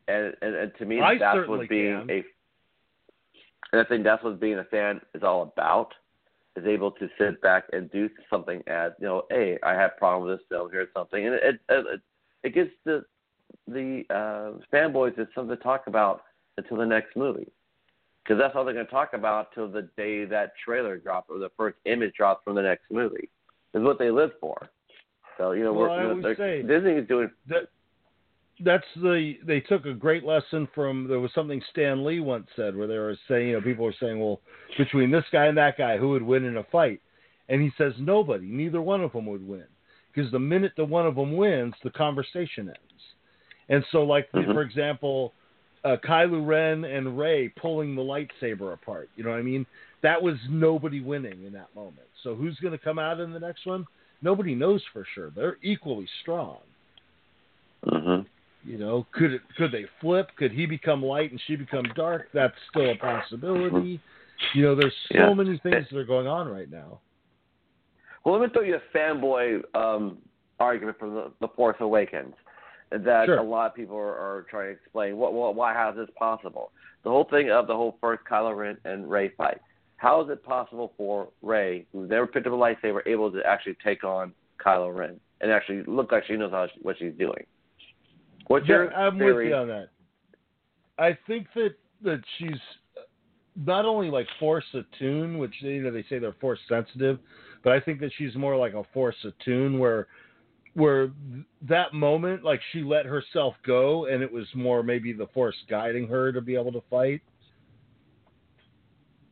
and 0.07 0.35
and, 0.43 0.55
and 0.55 0.73
to 0.79 0.85
me, 0.85 1.01
I 1.01 1.17
that's 1.19 1.49
what 1.49 1.69
being 1.69 2.07
can. 2.07 2.11
a. 2.11 2.25
And 3.73 3.83
I 3.83 3.85
think 3.85 4.05
that's 4.05 4.23
what 4.25 4.41
being 4.41 4.59
a 4.59 4.65
fan 4.65 5.01
is 5.15 5.23
all 5.23 5.43
about. 5.43 5.93
Is 6.57 6.67
able 6.67 6.91
to 6.93 7.09
sit 7.19 7.41
back 7.41 7.65
and 7.73 7.91
do 7.93 8.11
something 8.29 8.63
as 8.67 8.93
you 8.99 9.07
know, 9.07 9.23
hey, 9.31 9.59
I 9.63 9.75
have 9.75 9.97
problem 9.97 10.29
with 10.29 10.39
this 10.39 10.47
film. 10.49 10.69
Here's 10.73 10.89
something, 10.93 11.25
and 11.25 11.35
it 11.37 11.43
it, 11.45 11.61
it, 11.69 12.01
it 12.43 12.55
gives 12.55 12.71
the 12.85 13.05
the 13.69 14.03
uh, 14.11 14.59
fanboys 14.75 15.17
it's 15.19 15.33
something 15.35 15.57
to 15.57 15.63
talk 15.63 15.87
about 15.87 16.23
until 16.57 16.77
the 16.79 16.87
next 16.87 17.17
movie, 17.17 17.47
because 18.25 18.41
that's 18.41 18.57
all 18.57 18.65
they're 18.65 18.75
going 18.75 18.87
to 18.87 18.91
talk 18.91 19.13
about 19.13 19.53
till 19.55 19.71
the 19.71 19.89
day 19.97 20.25
that 20.25 20.53
trailer 20.65 20.99
drops 20.99 21.31
or 21.31 21.39
the 21.39 21.51
first 21.57 21.77
image 21.85 22.15
drops 22.15 22.43
from 22.45 22.57
the 22.57 22.63
next 22.63 22.91
movie. 22.91 23.31
Is 23.75 23.83
what 23.83 23.99
they 23.99 24.11
live 24.11 24.31
for. 24.41 24.69
So 25.39 25.53
you 25.53 25.65
know, 25.65 25.73
Well, 25.73 25.89
we're, 25.89 25.97
you 25.97 26.03
know 26.03 26.09
always 26.11 26.25
they're- 26.25 26.37
say- 26.37 26.63
Disney 26.63 26.93
is 26.93 27.09
doing. 27.09 27.31
that 27.49 27.69
that's 28.61 28.87
the 28.97 29.39
they 29.45 29.61
took 29.61 29.87
a 29.87 29.95
great 29.95 30.25
lesson 30.25 30.67
from 30.75 31.07
there 31.07 31.21
was 31.21 31.33
something 31.33 31.63
Stan 31.71 32.05
Lee 32.05 32.19
once 32.19 32.49
said 32.57 32.77
where 32.77 32.89
they 32.89 32.99
were 32.99 33.17
saying 33.29 33.49
you 33.49 33.53
know 33.55 33.61
people 33.61 33.85
were 33.85 33.95
saying 34.01 34.19
well 34.19 34.41
between 34.77 35.11
this 35.13 35.25
guy 35.31 35.47
and 35.47 35.57
that 35.57 35.79
guy 35.79 35.97
who 35.97 36.09
would 36.11 36.23
win 36.23 36.45
in 36.45 36.57
a 36.57 36.65
fight? 36.65 37.01
And 37.49 37.63
he 37.63 37.71
says 37.79 37.93
nobody 37.99 38.47
neither 38.47 38.83
one 38.83 39.01
of 39.03 39.13
them 39.13 39.27
would 39.27 39.47
win. 39.47 39.65
Because 40.13 40.31
the 40.33 40.39
minute 40.41 40.73
the 40.77 40.85
one 40.85 41.07
of 41.07 41.15
them 41.15 41.37
wins 41.37 41.75
the 41.85 41.91
conversation 41.91 42.67
ends. 42.69 43.03
And 43.69 43.85
so 43.93 44.03
like 44.03 44.31
Mhm. 44.33 44.53
for 44.53 44.63
example 44.63 45.33
uh, 45.85 45.97
Kylo 46.05 46.45
Ren 46.45 46.85
and 46.85 47.17
Rey 47.17 47.49
pulling 47.51 47.95
the 47.95 48.03
lightsaber 48.03 48.73
apart 48.73 49.09
you 49.15 49.23
know 49.23 49.31
what 49.31 49.39
I 49.39 49.43
mean? 49.43 49.65
That 50.03 50.21
was 50.21 50.35
nobody 50.51 51.01
winning 51.01 51.45
in 51.45 51.53
that 51.53 51.73
moment. 51.77 52.09
So 52.25 52.35
who's 52.35 52.59
going 52.59 52.73
to 52.77 52.79
come 52.85 52.99
out 52.99 53.21
in 53.21 53.33
the 53.33 53.39
next 53.39 53.65
one 53.67 53.87
nobody 54.23 54.55
knows 54.55 54.83
for 54.93 55.05
sure 55.15 55.31
they're 55.31 55.59
equally 55.63 56.09
strong 56.23 56.59
hmm 57.89 58.21
you 58.65 58.77
know, 58.77 59.07
could 59.13 59.33
it 59.33 59.43
could 59.57 59.73
they 59.73 59.87
flip? 60.01 60.29
Could 60.37 60.53
he 60.53 60.67
become 60.67 61.03
light 61.03 61.31
and 61.31 61.41
she 61.47 61.57
become 61.57 61.85
dark? 61.95 62.29
That's 62.35 62.55
still 62.71 62.91
a 62.93 62.97
possibility. 62.97 64.01
You 64.55 64.63
know, 64.63 64.75
there's 64.75 64.95
so 65.13 65.17
Yeah. 65.19 65.35
many 65.35 65.59
things 65.59 65.87
that 65.91 65.97
are 65.99 66.05
going 66.05 66.27
on 66.27 66.49
right 66.49 66.71
now. 66.71 67.01
Well, 68.25 68.39
let 68.39 68.47
me 68.47 68.53
throw 68.53 68.63
you 68.63 68.77
a 68.77 68.97
fanboy 68.97 69.63
um, 69.75 70.19
argument 70.59 70.99
from 70.99 71.15
the, 71.15 71.33
the 71.41 71.49
Force 71.49 71.77
Awakens 71.81 72.35
that 72.91 73.27
Sure. 73.27 73.39
a 73.39 73.43
lot 73.43 73.67
of 73.71 73.75
people 73.75 73.97
are, 73.97 74.17
are 74.17 74.47
trying 74.51 74.67
to 74.67 74.73
explain. 74.73 75.17
What, 75.17 75.35
what, 75.35 75.55
why? 75.55 75.73
How 75.73 75.91
is 75.91 75.97
this 75.97 76.15
possible? 76.19 76.73
The 77.05 77.11
whole 77.11 77.25
thing 77.25 77.51
of 77.51 77.67
the 77.69 77.75
whole 77.75 77.97
first 78.01 78.23
Kylo 78.31 78.57
Ren 78.57 78.77
and 78.85 79.09
Rey 79.09 79.31
fight. 79.37 79.61
How 79.99 80.23
is 80.23 80.31
it 80.31 80.45
possible 80.45 80.93
for 80.97 81.29
Rey, 81.43 81.85
who's 81.93 82.09
never 82.09 82.27
picked 82.27 82.47
up 82.47 82.53
a 82.53 82.57
lightsaber, 82.57 83.01
able 83.07 83.31
to 83.33 83.41
actually 83.45 83.77
take 83.85 84.05
on 84.05 84.33
Kylo 84.65 84.97
Ren 84.97 85.21
and 85.41 85.51
actually 85.51 85.83
look 85.87 86.13
like 86.13 86.25
she 86.27 86.37
knows 86.37 86.53
how 86.53 86.69
she, 86.73 86.81
what 86.83 86.97
she's 86.99 87.13
doing? 87.19 87.45
What's 88.47 88.67
Yeah, 88.69 88.77
your 88.77 88.95
I'm 88.95 89.19
theory? 89.19 89.47
with 89.47 89.51
you 89.51 89.55
on 89.57 89.69
that. 89.69 89.89
I 90.99 91.17
think 91.27 91.49
that 91.55 91.75
that 92.03 92.23
she's 92.39 92.59
not 93.57 93.85
only 93.85 94.09
like 94.09 94.29
force 94.39 94.65
attuned, 94.73 95.39
which 95.39 95.53
you 95.61 95.83
know 95.83 95.91
they 95.91 96.05
say 96.09 96.21
they're 96.21 96.33
force 96.41 96.61
sensitive, 96.69 97.19
but 97.65 97.73
I 97.73 97.81
think 97.81 97.99
that 98.01 98.13
she's 98.17 98.35
more 98.37 98.57
like 98.57 98.75
a 98.75 98.85
force 98.95 99.17
attuned, 99.25 99.79
where 99.79 100.07
where 100.75 101.11
that 101.69 101.93
moment, 101.93 102.45
like 102.45 102.61
she 102.73 102.83
let 102.83 103.05
herself 103.05 103.55
go, 103.67 104.07
and 104.07 104.23
it 104.23 104.33
was 104.33 104.47
more 104.55 104.85
maybe 104.85 105.13
the 105.13 105.27
force 105.35 105.57
guiding 105.69 106.07
her 106.07 106.31
to 106.31 106.41
be 106.41 106.55
able 106.55 106.71
to 106.73 106.83
fight. 106.89 107.21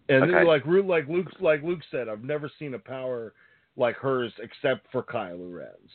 And 0.09 0.25
Okay. 0.25 0.45
like 0.45 0.65
like 0.67 1.09
Luke 1.09 1.29
like 1.41 1.63
Luke 1.63 1.81
said, 1.91 2.09
I've 2.09 2.23
never 2.25 2.51
seen 2.59 2.75
a 2.75 2.79
power 2.79 3.33
like 3.77 3.97
hers 3.97 4.33
except 4.39 4.91
for 4.93 5.03
Kylo 5.03 5.53
Ren's. 5.55 5.91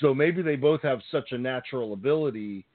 So 0.00 0.14
maybe 0.14 0.42
they 0.42 0.56
both 0.56 0.82
have 0.82 1.00
such 1.10 1.32
a 1.32 1.38
natural 1.38 1.92
ability, 1.94 2.66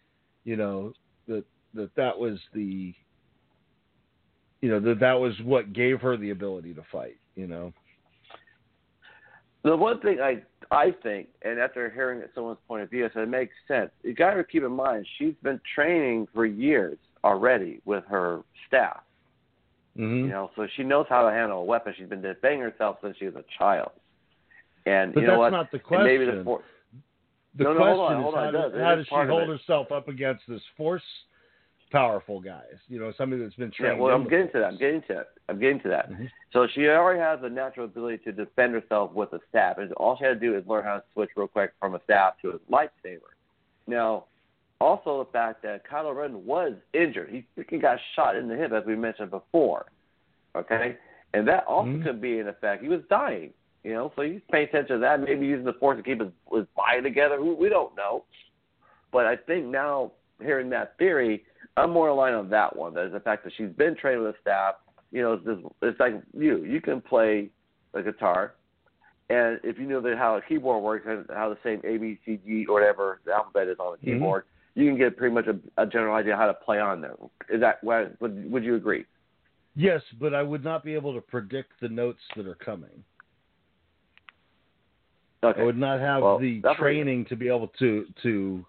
you 0.45 0.55
know, 0.55 0.93
that 1.27 1.45
that 1.73 1.93
that 1.95 2.17
was 2.17 2.39
the 2.53 2.93
you 4.61 4.69
know 4.69 4.79
that 4.79 4.99
that 4.99 5.13
was 5.13 5.33
what 5.43 5.73
gave 5.73 6.01
her 6.01 6.17
the 6.17 6.31
ability 6.31 6.73
to 6.73 6.83
fight, 6.91 7.17
you 7.35 7.47
know. 7.47 7.71
The 9.63 9.75
one 9.75 10.01
thing 10.01 10.19
I 10.19 10.41
I 10.71 10.91
think, 11.03 11.27
and 11.43 11.59
after 11.59 11.89
hearing 11.89 12.21
someone's 12.33 12.59
point 12.67 12.83
of 12.83 12.89
view, 12.89 13.05
it 13.05 13.29
makes 13.29 13.53
sense. 13.67 13.91
You 14.03 14.13
got 14.13 14.33
to 14.33 14.43
keep 14.43 14.63
in 14.63 14.71
mind 14.71 15.05
she's 15.17 15.35
been 15.43 15.61
training 15.75 16.27
for 16.33 16.45
years 16.45 16.97
already 17.23 17.81
with 17.85 18.03
her 18.07 18.41
staff. 18.67 19.01
Mm-hmm. 19.97 20.25
You 20.25 20.27
know, 20.29 20.49
so 20.55 20.67
she 20.75 20.83
knows 20.83 21.05
how 21.09 21.27
to 21.27 21.31
handle 21.33 21.59
a 21.59 21.63
weapon. 21.63 21.93
She's 21.97 22.07
been 22.09 22.21
defending 22.21 22.61
herself 22.61 22.97
since 23.03 23.15
she 23.17 23.25
was 23.25 23.35
a 23.35 23.43
child. 23.57 23.91
And 24.85 25.13
But 25.13 25.21
you 25.21 25.27
know 25.27 25.33
that's 25.33 25.39
what? 25.39 25.49
not 25.51 25.71
the 25.71 25.77
And 25.77 25.83
question. 25.85 26.05
maybe 26.05 26.25
the 26.25 26.43
for- 26.43 26.63
the 27.55 27.63
No, 27.65 27.73
no, 27.73 27.79
question 27.79 27.95
hold 27.97 28.11
on, 28.11 28.17
is 28.17 28.23
hold 28.23 28.35
on, 28.35 28.45
how, 28.45 28.51
does, 28.69 28.81
how 28.81 28.95
does 28.95 29.05
she 29.05 29.15
hold 29.15 29.47
herself 29.47 29.91
up 29.91 30.07
against 30.07 30.41
this 30.47 30.61
force 30.75 31.03
powerful 31.91 32.41
guys? 32.41 32.73
You 32.89 32.99
know, 32.99 33.13
somebody 33.15 33.43
that's 33.43 33.53
been 33.53 33.71
yeah, 33.79 33.89
trained. 33.89 33.99
well, 33.99 34.15
in 34.15 34.21
I'm 34.23 34.27
getting 34.27 34.47
to 34.53 34.59
that. 34.59 34.65
I'm 34.65 34.77
getting 34.79 35.01
to 35.03 35.13
that. 35.13 35.27
I'm 35.47 35.59
getting 35.59 35.79
to 35.81 35.89
that. 35.89 36.09
So 36.51 36.67
she 36.73 36.87
already 36.87 37.19
has 37.19 37.39
a 37.43 37.49
natural 37.49 37.85
ability 37.85 38.23
to 38.23 38.31
defend 38.31 38.73
herself 38.73 39.13
with 39.13 39.31
a 39.33 39.39
staff, 39.49 39.77
and 39.77 39.93
all 39.93 40.17
she 40.17 40.23
had 40.25 40.39
to 40.39 40.39
do 40.39 40.57
is 40.57 40.65
learn 40.65 40.83
how 40.83 40.95
to 40.95 41.03
switch 41.13 41.29
real 41.35 41.47
quick 41.47 41.73
from 41.79 41.93
a 41.93 42.01
staff 42.05 42.33
to 42.41 42.49
a 42.49 42.59
lightsaber. 42.71 43.19
Now, 43.85 44.25
also 44.83 45.23
the 45.23 45.31
fact 45.31 45.63
that 45.63 45.87
Kylo 45.87 46.15
Ren 46.15 46.45
was 46.45 46.73
injured. 46.93 47.29
He 47.29 47.45
freaking 47.57 47.81
got 47.81 47.97
shot 48.15 48.35
in 48.35 48.47
the 48.47 48.55
hip, 48.55 48.71
as 48.73 48.83
we 48.85 48.95
mentioned 48.95 49.31
before. 49.31 49.85
Okay, 50.55 50.97
and 51.33 51.47
that 51.47 51.65
also 51.65 51.89
Mhm. 51.91 52.03
could 52.03 52.21
be 52.21 52.39
an 52.39 52.47
effect. 52.47 52.83
He 52.83 52.89
was 52.89 53.01
dying. 53.09 53.53
You 53.83 53.93
know, 53.93 54.13
so 54.15 54.21
he's 54.21 54.41
paying 54.51 54.67
attention 54.69 54.95
to 54.95 54.99
that. 54.99 55.19
Maybe 55.19 55.45
using 55.45 55.65
the 55.65 55.73
force 55.73 55.97
to 55.97 56.03
keep 56.03 56.21
his, 56.21 56.31
his 56.53 56.65
body 56.75 57.01
together. 57.01 57.41
We, 57.41 57.53
we 57.53 57.69
don't 57.69 57.95
know. 57.97 58.23
But 59.11 59.25
I 59.25 59.35
think 59.35 59.65
now, 59.65 60.11
hearing 60.41 60.69
that 60.69 60.97
theory, 60.97 61.43
I'm 61.75 61.89
more 61.89 62.07
aligned 62.09 62.35
on 62.35 62.49
that 62.49 62.75
one. 62.75 62.93
That 62.93 63.07
is 63.07 63.11
the 63.13 63.19
fact 63.19 63.43
that 63.43 63.53
she's 63.57 63.71
been 63.71 63.95
trained 63.95 64.21
with 64.21 64.35
a 64.35 64.39
staff. 64.39 64.75
You 65.11 65.21
know, 65.21 65.33
it's, 65.33 65.45
just, 65.45 65.61
it's 65.81 65.99
like 65.99 66.13
you. 66.33 66.63
You 66.63 66.81
can 66.81 67.01
play 67.01 67.49
a 67.93 68.01
guitar, 68.01 68.53
and 69.29 69.59
if 69.63 69.77
you 69.77 69.85
know 69.85 70.01
that 70.01 70.17
how 70.17 70.37
a 70.37 70.41
keyboard 70.41 70.81
works 70.83 71.05
and 71.07 71.25
how 71.29 71.49
the 71.49 71.57
same 71.63 71.81
A, 71.83 71.97
B, 71.97 72.19
C, 72.25 72.39
G, 72.45 72.65
or 72.67 72.73
whatever 72.75 73.19
the 73.25 73.33
alphabet 73.33 73.67
is 73.67 73.77
on 73.79 73.97
the 73.97 73.97
Mhm. 73.97 74.13
keyboard, 74.13 74.45
you 74.75 74.89
can 74.89 74.97
get 74.97 75.17
pretty 75.17 75.33
much 75.33 75.45
a, 75.47 75.81
a 75.81 75.85
general 75.85 76.15
idea 76.15 76.35
how 76.35 76.47
to 76.47 76.53
play 76.53 76.79
on 76.79 77.01
there. 77.01 77.15
Is 77.49 77.61
that 77.61 77.83
would 77.83 78.17
would 78.51 78.63
you 78.63 78.75
agree? 78.75 79.05
Yes, 79.75 80.01
but 80.19 80.33
I 80.33 80.43
would 80.43 80.63
not 80.63 80.83
be 80.83 80.93
able 80.93 81.13
to 81.13 81.21
predict 81.21 81.73
the 81.81 81.89
notes 81.89 82.19
that 82.35 82.47
are 82.47 82.55
coming. 82.55 83.03
Okay. 85.43 85.61
I 85.61 85.63
would 85.63 85.77
not 85.77 85.99
have 85.99 86.21
Well, 86.21 86.39
the 86.39 86.61
training 86.77 87.25
to 87.25 87.35
be 87.35 87.47
able 87.47 87.67
to 87.79 88.05
to 88.23 88.65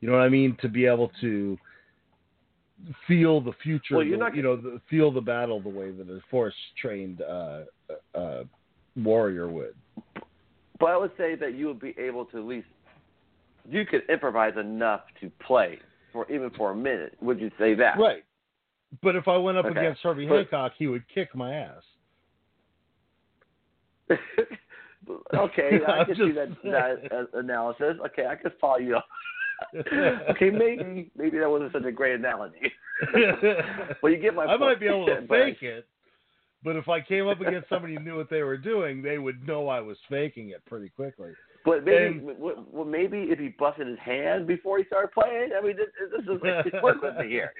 you 0.00 0.08
know 0.08 0.14
what 0.14 0.22
I 0.22 0.28
mean 0.28 0.56
to 0.60 0.68
be 0.68 0.86
able 0.86 1.10
to 1.20 1.58
feel 3.06 3.40
the 3.40 3.52
future 3.62 3.96
Well, 3.96 4.04
you're 4.04 4.18
not 4.18 4.36
you 4.36 4.42
know 4.42 4.56
the, 4.56 4.80
feel 4.88 5.10
the 5.10 5.20
battle 5.20 5.60
the 5.60 5.68
way 5.68 5.90
that 5.90 6.08
a 6.08 6.20
force 6.30 6.54
trained 6.80 7.22
uh, 7.22 7.62
uh, 8.14 8.44
warrior 8.96 9.48
would. 9.48 9.74
But 10.78 10.86
I 10.90 10.96
would 10.96 11.12
say 11.18 11.34
that 11.34 11.54
you 11.54 11.66
would 11.66 11.80
be 11.80 11.94
able 11.98 12.24
to 12.26 12.38
at 12.38 12.44
least 12.44 12.68
you 13.68 13.84
could 13.84 14.02
improvise 14.08 14.54
enough 14.58 15.02
to 15.20 15.30
play 15.44 15.78
for 16.12 16.30
even 16.30 16.50
for 16.50 16.70
a 16.72 16.76
minute. 16.76 17.16
Would 17.20 17.40
you 17.40 17.50
say 17.58 17.74
that? 17.74 17.98
Right. 17.98 18.24
But 19.02 19.16
if 19.16 19.28
I 19.28 19.36
went 19.36 19.58
up 19.58 19.66
Okay. 19.66 19.78
against 19.78 20.02
Harvey 20.02 20.26
But- 20.26 20.36
Hancock, 20.36 20.72
he 20.78 20.86
would 20.86 21.06
kick 21.08 21.34
my 21.34 21.54
ass. 21.54 21.82
okay, 25.34 25.80
I 25.88 26.04
can 26.04 26.14
see 26.16 26.32
that 26.32 26.48
that 26.64 27.12
uh, 27.12 27.38
analysis. 27.38 27.96
Okay, 28.06 28.26
I 28.26 28.36
can 28.36 28.52
follow 28.60 28.78
you. 28.78 28.96
okay, 30.30 30.50
maybe 30.50 31.10
maybe 31.16 31.38
that 31.38 31.50
wasn't 31.50 31.72
such 31.72 31.84
a 31.84 31.92
great 31.92 32.14
analogy. 32.14 32.72
well, 34.02 34.10
you 34.10 34.18
get 34.18 34.34
my 34.34 34.46
point. 34.46 34.50
I 34.50 34.58
point. 34.58 34.60
might 34.60 34.80
be 34.80 34.86
able 34.86 35.06
to 35.06 35.26
fake 35.28 35.62
it, 35.62 35.86
but 36.64 36.76
if 36.76 36.88
I 36.88 37.00
came 37.02 37.28
up 37.28 37.40
against 37.42 37.68
somebody 37.68 37.94
who 37.94 38.00
knew 38.00 38.16
what 38.16 38.30
they 38.30 38.42
were 38.42 38.56
doing, 38.56 39.02
they 39.02 39.18
would 39.18 39.46
know 39.46 39.68
I 39.68 39.80
was 39.80 39.98
faking 40.08 40.50
it 40.50 40.64
pretty 40.64 40.88
quickly. 40.88 41.32
But 41.64 41.84
maybe, 41.84 42.18
And- 42.18 42.38
well, 42.38 42.84
maybe 42.86 43.24
if 43.30 43.38
he 43.38 43.48
busted 43.48 43.86
his 43.86 43.98
hand 43.98 44.46
before 44.46 44.78
he 44.78 44.84
started 44.84 45.12
playing. 45.12 45.50
I 45.56 45.60
mean, 45.64 45.76
this, 45.76 45.86
this 46.12 46.20
is 46.22 46.40
it's 46.42 46.82
work 46.82 47.02
with 47.02 47.16
me 47.18 47.28
here. 47.28 47.52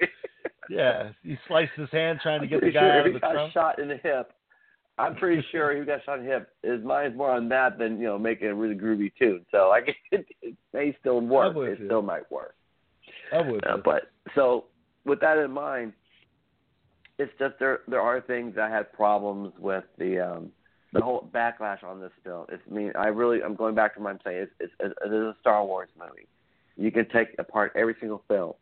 Yeah, 0.71 1.11
he 1.23 1.37
sliced 1.49 1.73
his 1.77 1.89
hand 1.91 2.21
trying 2.23 2.41
to 2.41 2.45
I'm 2.47 2.51
get 2.51 2.61
the 2.61 2.71
guy 2.71 2.81
sure 2.81 2.93
out 2.93 2.99
of 3.01 3.07
he 3.07 3.13
the 3.13 3.21
got 3.21 3.33
trunk. 3.33 3.53
shot 3.53 3.79
in 3.79 3.89
the 3.89 3.97
hip. 3.97 4.33
I'm 4.99 5.15
pretty 5.17 5.43
sure 5.53 5.77
he 5.79 5.85
got 5.85 6.05
shot 6.05 6.19
in 6.19 6.27
the 6.27 6.31
hip. 6.31 6.51
His 6.63 6.83
mind's 6.85 7.17
more 7.17 7.31
on 7.31 7.49
that 7.51 7.79
than 7.79 7.99
you 7.99 8.07
know 8.07 8.19
making 8.19 8.49
a 8.49 8.55
really 8.55 8.75
groovy 8.75 9.11
tune. 9.19 9.45
So 9.51 9.71
I 9.71 9.81
guess 9.81 9.95
it, 10.13 10.27
it 10.43 10.55
may 10.73 10.97
still 11.01 11.21
work. 11.21 11.57
It 11.57 11.81
you. 11.81 11.87
still 11.87 12.03
might 12.03 12.31
work. 12.31 12.55
I 13.33 13.41
would. 13.43 13.67
Uh, 13.67 13.79
but 13.85 14.11
so 14.35 14.65
with 15.05 15.21
that 15.21 15.39
in 15.39 15.51
mind, 15.51 15.93
it's 17.19 17.33
just 17.39 17.55
there 17.59 17.81
there 17.89 18.01
are 18.01 18.21
things 18.21 18.57
I 18.61 18.69
had 18.69 18.93
problems 18.93 19.53
with 19.59 19.85
the 19.99 20.21
um 20.21 20.51
the 20.99 21.05
whole 21.05 21.29
backlash 21.33 21.85
on 21.85 22.01
this 22.01 22.11
film. 22.25 22.47
It's 22.49 22.63
I 22.71 22.75
mean 22.75 22.93
I 22.97 23.07
really 23.07 23.43
I'm 23.43 23.55
going 23.55 23.75
back 23.75 23.95
to 23.95 24.01
what 24.01 24.11
I'm 24.11 24.19
saying. 24.25 24.49
It's 24.61 24.73
it's 24.81 24.95
it 25.05 25.09
is 25.09 25.13
a 25.13 25.37
Star 25.41 25.65
Wars 25.65 25.89
movie. 25.99 26.27
You 26.77 26.91
can 26.91 27.09
take 27.09 27.29
apart 27.39 27.73
every 27.77 27.95
single 28.01 28.23
film, 28.29 28.55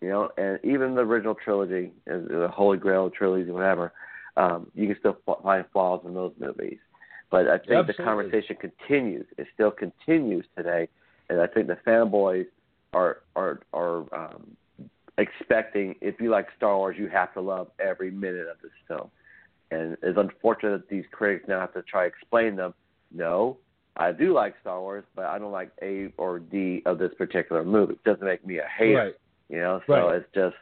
you 0.00 0.08
know, 0.08 0.30
and 0.36 0.58
even 0.64 0.94
the 0.94 1.02
original 1.02 1.34
trilogy, 1.34 1.92
the 2.06 2.48
Holy 2.52 2.78
Grail 2.78 3.10
trilogy, 3.10 3.50
whatever. 3.50 3.92
Um, 4.36 4.70
you 4.74 4.86
can 4.86 4.96
still 5.00 5.18
find 5.42 5.64
flaws 5.72 6.02
in 6.04 6.14
those 6.14 6.32
movies. 6.38 6.78
But 7.30 7.48
I 7.48 7.58
think 7.58 7.86
the 7.86 7.94
conversation 7.94 8.56
continues. 8.56 9.26
It 9.38 9.46
still 9.54 9.70
continues 9.70 10.44
today, 10.56 10.88
and 11.28 11.40
I 11.40 11.46
think 11.46 11.68
the 11.68 11.78
fanboys 11.86 12.46
are 12.92 13.18
are 13.36 13.60
are 13.72 13.98
um, 14.12 14.56
expecting 15.18 15.94
if 16.00 16.20
you 16.20 16.30
like 16.30 16.48
Star 16.56 16.76
Wars, 16.76 16.96
you 16.98 17.08
have 17.08 17.32
to 17.34 17.40
love 17.40 17.68
every 17.78 18.10
minute 18.10 18.48
of 18.48 18.56
this 18.62 18.72
film. 18.88 19.10
And 19.70 19.96
it's 20.02 20.18
unfortunate 20.18 20.78
that 20.78 20.88
these 20.88 21.04
critics 21.12 21.46
now 21.48 21.60
have 21.60 21.72
to 21.74 21.82
try 21.82 22.02
to 22.02 22.08
explain 22.08 22.56
them. 22.56 22.74
No, 23.12 23.58
I 23.96 24.12
do 24.12 24.32
like 24.32 24.54
Star 24.60 24.80
Wars, 24.80 25.04
but 25.14 25.26
I 25.26 25.38
don't 25.38 25.52
like 25.52 25.70
A 25.82 26.12
or 26.16 26.38
D 26.38 26.82
of 26.86 26.98
this 26.98 27.12
particular 27.18 27.64
movie. 27.64 27.94
It 27.94 28.04
doesn't 28.04 28.24
make 28.24 28.44
me 28.46 28.58
a 28.58 28.66
hater. 28.78 28.96
Right. 28.96 29.14
You 29.48 29.58
know, 29.58 29.80
so 29.86 29.92
Right. 29.94 30.16
it's 30.16 30.32
just 30.34 30.56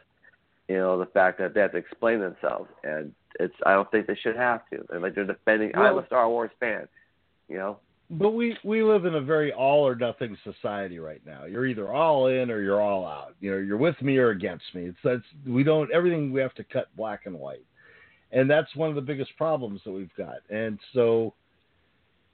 you 0.67 0.75
know 0.77 0.99
the 0.99 1.05
fact 1.07 1.39
that 1.39 1.53
they 1.53 1.61
have 1.61 1.71
to 1.71 1.77
explain 1.77 2.19
themselves, 2.19 2.69
and 2.83 3.13
it's 3.39 3.55
I 3.65 3.73
don't 3.73 3.89
think 3.91 4.07
they 4.07 4.15
should 4.15 4.35
have 4.35 4.61
to. 4.71 4.85
And 4.91 5.01
like 5.01 5.15
they're 5.15 5.25
defending. 5.25 5.71
I'm 5.75 5.97
a 5.97 6.05
Star 6.05 6.29
Wars 6.29 6.51
fan. 6.59 6.87
You 7.47 7.57
know, 7.57 7.79
But 8.11 8.31
we 8.31 8.55
we 8.63 8.83
live 8.83 9.05
in 9.05 9.15
a 9.15 9.21
very 9.21 9.51
all 9.51 9.87
or 9.87 9.95
nothing 9.95 10.37
society 10.43 10.99
right 10.99 11.21
now. 11.25 11.45
You're 11.45 11.65
either 11.65 11.91
all 11.91 12.27
in 12.27 12.51
or 12.51 12.61
you're 12.61 12.81
all 12.81 13.05
out. 13.07 13.35
You 13.39 13.51
know, 13.51 13.57
you're 13.57 13.77
with 13.77 13.99
me 14.03 14.17
or 14.17 14.29
against 14.29 14.65
me. 14.75 14.85
It's 14.85 14.97
that's 15.03 15.23
we 15.47 15.63
don't 15.63 15.91
everything 15.91 16.31
we 16.31 16.41
have 16.41 16.53
to 16.55 16.63
cut 16.63 16.95
black 16.95 17.25
and 17.25 17.39
white, 17.39 17.65
and 18.31 18.49
that's 18.49 18.75
one 18.75 18.89
of 18.89 18.95
the 18.95 19.01
biggest 19.01 19.35
problems 19.37 19.81
that 19.85 19.91
we've 19.91 20.13
got. 20.17 20.37
And 20.49 20.79
so, 20.93 21.33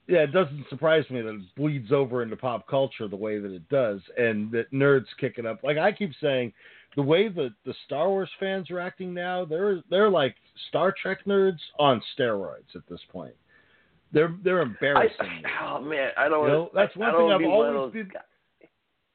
yeah, 0.07 0.19
it 0.19 0.31
doesn't 0.31 0.65
surprise 0.69 1.05
me 1.09 1.21
that 1.21 1.35
it 1.35 1.55
bleeds 1.55 1.91
over 1.91 2.21
into 2.21 2.35
pop 2.35 2.67
culture 2.67 3.07
the 3.07 3.15
way 3.15 3.39
that 3.39 3.51
it 3.51 3.67
does, 3.69 4.01
and 4.17 4.51
that 4.51 4.71
nerds 4.71 5.05
kick 5.19 5.35
it 5.37 5.45
up. 5.45 5.63
Like 5.63 5.77
I 5.77 5.91
keep 5.91 6.11
saying, 6.21 6.53
the 6.95 7.01
way 7.01 7.27
that 7.27 7.53
the 7.65 7.73
Star 7.85 8.09
Wars 8.09 8.29
fans 8.39 8.69
are 8.71 8.79
acting 8.79 9.13
now, 9.13 9.45
they're 9.45 9.81
they're 9.89 10.09
like 10.09 10.35
Star 10.69 10.93
Trek 11.01 11.25
nerds 11.25 11.59
on 11.79 12.01
steroids 12.17 12.75
at 12.75 12.87
this 12.89 13.01
point. 13.11 13.33
They're 14.11 14.35
they're 14.43 14.61
embarrassing. 14.61 15.17
me. 15.19 15.49
oh 15.61 15.81
man, 15.81 16.11
I 16.17 16.29
don't. 16.29 16.45
You 16.45 16.53
know, 16.53 16.71
that's 16.73 16.95
one 16.95 17.09
I 17.09 17.11
thing 17.11 17.19
don't 17.19 17.31
I've 17.33 17.39
be 17.39 17.47
one 17.47 17.69
of 17.69 17.75
always 17.75 17.93
been-. 17.93 18.11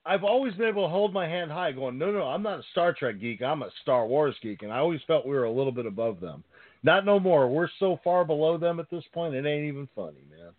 I've 0.05 0.25
always 0.25 0.55
been 0.55 0.67
able 0.69 0.85
to 0.85 0.89
hold 0.89 1.13
my 1.13 1.29
hand 1.29 1.51
high, 1.51 1.73
going, 1.73 1.99
no, 1.99 2.11
no, 2.11 2.23
I'm 2.23 2.43
not 2.43 2.59
a 2.59 2.63
Star 2.73 2.95
Trek 2.95 3.21
geek. 3.21 3.43
I'm 3.43 3.63
a 3.63 3.71
Star 3.83 4.07
Wars 4.07 4.35
geek, 4.43 4.63
and 4.63 4.73
I 4.73 4.79
always 4.79 5.01
felt 5.07 5.27
we 5.27 5.35
were 5.35 5.45
a 5.45 5.53
little 5.53 5.73
bit 5.73 5.87
above 5.87 6.21
them. 6.21 6.43
Not 6.83 7.05
no 7.05 7.21
more. 7.21 7.49
We're 7.49 7.69
so 7.79 7.99
far 8.03 8.25
below 8.25 8.57
them 8.57 8.81
at 8.81 8.89
this 8.91 9.05
point, 9.13 9.35
it 9.35 9.47
ain't 9.47 9.65
even 9.67 9.89
funny, 9.95 10.23
man. 10.31 10.53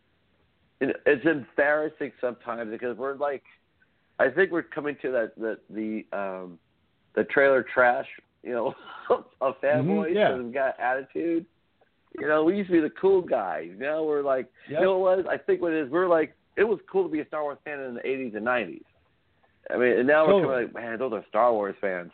it- 0.80 1.02
it's 1.06 1.26
embarrassing 1.26 2.12
sometimes 2.20 2.72
because 2.72 2.98
we're 2.98 3.14
like, 3.16 3.44
I 4.18 4.30
think 4.30 4.52
we're 4.52 4.64
coming 4.64 4.96
to 5.04 5.12
that 5.12 5.36
that 5.38 5.60
the 5.70 6.06
um 6.12 6.58
the 7.14 7.24
trailer 7.26 7.62
trash, 7.64 8.08
you 8.44 8.52
know, 8.54 8.74
of 9.42 9.60
fanboys 9.62 10.10
Mhm, 10.12 10.16
yeah. 10.16 10.32
that 10.32 10.38
have 10.38 10.54
got 10.54 10.80
attitude. 10.80 11.46
You 12.20 12.28
know, 12.28 12.44
we 12.44 12.58
used 12.58 12.70
to 12.70 12.74
be 12.74 12.80
the 12.82 12.90
cool 12.92 13.22
guys. 13.22 13.70
Now 13.78 14.04
we're 14.04 14.22
like, 14.24 14.48
Yep. 14.70 14.80
you 14.80 14.86
know 14.86 14.98
what 14.98 15.18
was? 15.18 15.26
I 15.30 15.38
think 15.38 15.62
what 15.62 15.72
it 15.74 15.86
is, 15.86 15.90
we're 15.92 16.08
like, 16.08 16.34
it 16.58 16.64
was 16.64 16.80
cool 16.92 17.04
to 17.04 17.10
be 17.10 17.20
a 17.22 17.28
Star 17.28 17.44
Wars 17.44 17.58
fan 17.64 17.80
in 17.80 17.94
the 17.94 18.02
'80s 18.02 18.36
and 18.36 18.46
'90s. 18.46 18.84
I 19.70 19.78
mean, 19.78 20.00
and 20.00 20.08
now 20.08 20.26
we're 20.26 20.42
Totally. 20.42 20.64
of 20.66 20.74
like, 20.74 20.84
man, 20.84 20.98
those 21.00 21.14
are 21.14 21.24
Star 21.30 21.54
Wars 21.54 21.76
fans. 21.80 22.12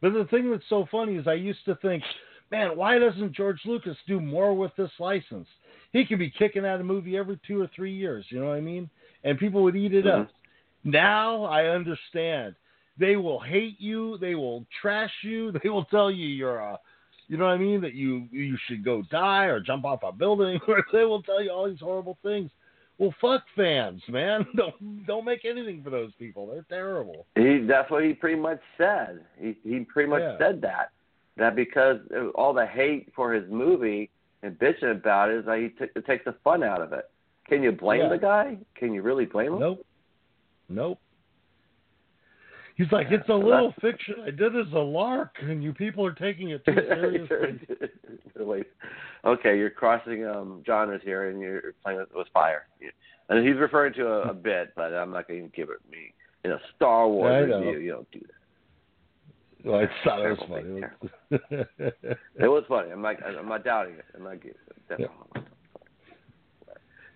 But 0.00 0.12
the 0.14 0.24
thing 0.26 0.50
that's 0.50 0.68
so 0.68 0.86
funny 0.90 1.16
is 1.16 1.26
I 1.26 1.34
used 1.34 1.64
to 1.66 1.74
think, 1.76 2.02
man, 2.52 2.76
why 2.76 2.98
doesn't 2.98 3.34
George 3.34 3.58
Lucas 3.64 3.96
do 4.06 4.20
more 4.20 4.54
with 4.54 4.70
this 4.76 4.90
license? 5.00 5.48
He 5.92 6.04
could 6.04 6.18
be 6.18 6.30
kicking 6.30 6.64
out 6.64 6.80
a 6.80 6.84
movie 6.84 7.16
every 7.16 7.40
two 7.46 7.60
or 7.60 7.68
three 7.74 7.94
years, 7.94 8.24
you 8.28 8.38
know 8.38 8.48
what 8.48 8.56
I 8.56 8.60
mean? 8.60 8.88
And 9.24 9.38
people 9.38 9.62
would 9.62 9.74
eat 9.74 9.94
it 9.94 10.06
up. 10.06 10.28
Mm-hmm. 10.28 10.90
Now 10.90 11.44
I 11.44 11.64
understand. 11.64 12.54
They 12.98 13.16
will 13.16 13.40
hate 13.40 13.80
you, 13.80 14.18
they 14.18 14.34
will 14.34 14.66
trash 14.80 15.12
you, 15.22 15.52
they 15.62 15.70
will 15.70 15.86
tell 15.86 16.10
you 16.10 16.26
you're 16.26 16.58
a 16.58 16.78
you 17.28 17.38
know 17.38 17.46
what 17.46 17.52
I 17.52 17.58
mean, 17.58 17.80
that 17.80 17.94
you 17.94 18.28
you 18.30 18.58
should 18.68 18.84
go 18.84 19.02
die 19.10 19.46
or 19.46 19.58
jump 19.58 19.86
off 19.86 20.00
a 20.02 20.12
building 20.12 20.60
or 20.68 20.84
they 20.92 21.04
will 21.04 21.22
tell 21.22 21.42
you 21.42 21.50
all 21.50 21.68
these 21.68 21.80
horrible 21.80 22.18
things. 22.22 22.50
Well 22.98 23.14
fuck 23.20 23.42
fans, 23.56 24.02
man. 24.08 24.46
Don't 24.56 25.06
don't 25.06 25.24
make 25.24 25.46
anything 25.46 25.82
for 25.82 25.88
those 25.90 26.12
people. 26.18 26.46
They're 26.46 26.66
terrible. 26.68 27.26
He 27.34 27.64
that's 27.66 27.90
what 27.90 28.04
he 28.04 28.12
pretty 28.12 28.38
much 28.38 28.60
said. 28.76 29.24
He 29.40 29.56
he 29.64 29.80
pretty 29.80 30.10
much 30.10 30.20
Yeah. 30.20 30.36
said 30.38 30.60
that 30.60 30.90
that 31.36 31.56
because 31.56 31.98
all 32.34 32.52
the 32.52 32.66
hate 32.66 33.12
for 33.14 33.32
his 33.32 33.44
movie 33.50 34.10
and 34.42 34.58
bitching 34.58 34.90
about 34.90 35.30
it 35.30 35.38
is 35.38 35.46
that 35.46 35.58
he 35.58 35.68
t- 35.68 35.90
it 35.94 36.04
takes 36.06 36.24
the 36.24 36.34
fun 36.44 36.62
out 36.62 36.80
of 36.82 36.92
it. 36.92 37.10
Can 37.48 37.62
you 37.62 37.72
blame 37.72 38.02
Yeah. 38.02 38.08
the 38.10 38.18
guy? 38.18 38.56
Can 38.74 38.92
you 38.92 39.02
really 39.02 39.24
blame 39.24 39.54
him? 39.54 39.60
Nope. 39.60 39.86
Nope. 40.68 40.98
He's 42.76 42.90
like, 42.90 43.08
Yeah, 43.10 43.18
it's 43.18 43.28
a 43.28 43.34
little 43.34 43.74
fiction. 43.80 44.14
I 44.26 44.30
did 44.30 44.56
as 44.56 44.72
a 44.74 44.78
lark, 44.78 45.36
and 45.42 45.62
you 45.62 45.72
people 45.74 46.04
are 46.06 46.12
taking 46.12 46.50
it 46.50 46.64
too 46.64 46.74
seriously. 47.28 48.64
Okay, 49.24 49.56
you're 49.58 49.70
crossing 49.70 50.26
um, 50.26 50.62
genres 50.66 51.02
here, 51.04 51.28
and 51.28 51.38
you're 51.40 51.74
playing 51.84 51.98
with, 51.98 52.08
with 52.14 52.28
fire. 52.32 52.66
And 53.28 53.46
he's 53.46 53.56
referring 53.56 53.92
to 53.94 54.06
a, 54.08 54.30
a 54.30 54.34
bit, 54.34 54.72
but 54.74 54.92
I'm 54.94 55.10
not 55.10 55.28
going 55.28 55.42
to 55.48 55.56
give 55.56 55.68
it 55.70 55.78
me 55.90 56.12
in 56.44 56.52
a 56.52 56.58
Star 56.74 57.08
Wars 57.08 57.48
review. 57.48 57.78
You 57.78 57.90
don't 57.92 58.10
do 58.10 58.20
that. 58.20 58.41
Well, 59.64 59.80
I 59.80 59.86
thought 60.04 60.24
it 60.24 60.38
was 60.38 60.48
funny. 60.48 60.82
It 62.38 62.48
was 62.48 62.64
funny. 62.68 62.90
I'm 62.90 63.02
not. 63.02 63.16
I'm 63.24 63.48
not 63.48 63.64
doubting 63.64 63.94
it. 63.94 64.04
I'm 64.14 64.24
not 64.24 64.42
giving. 64.42 64.56
Yeah. 64.90 64.96
Definitely. 64.96 65.42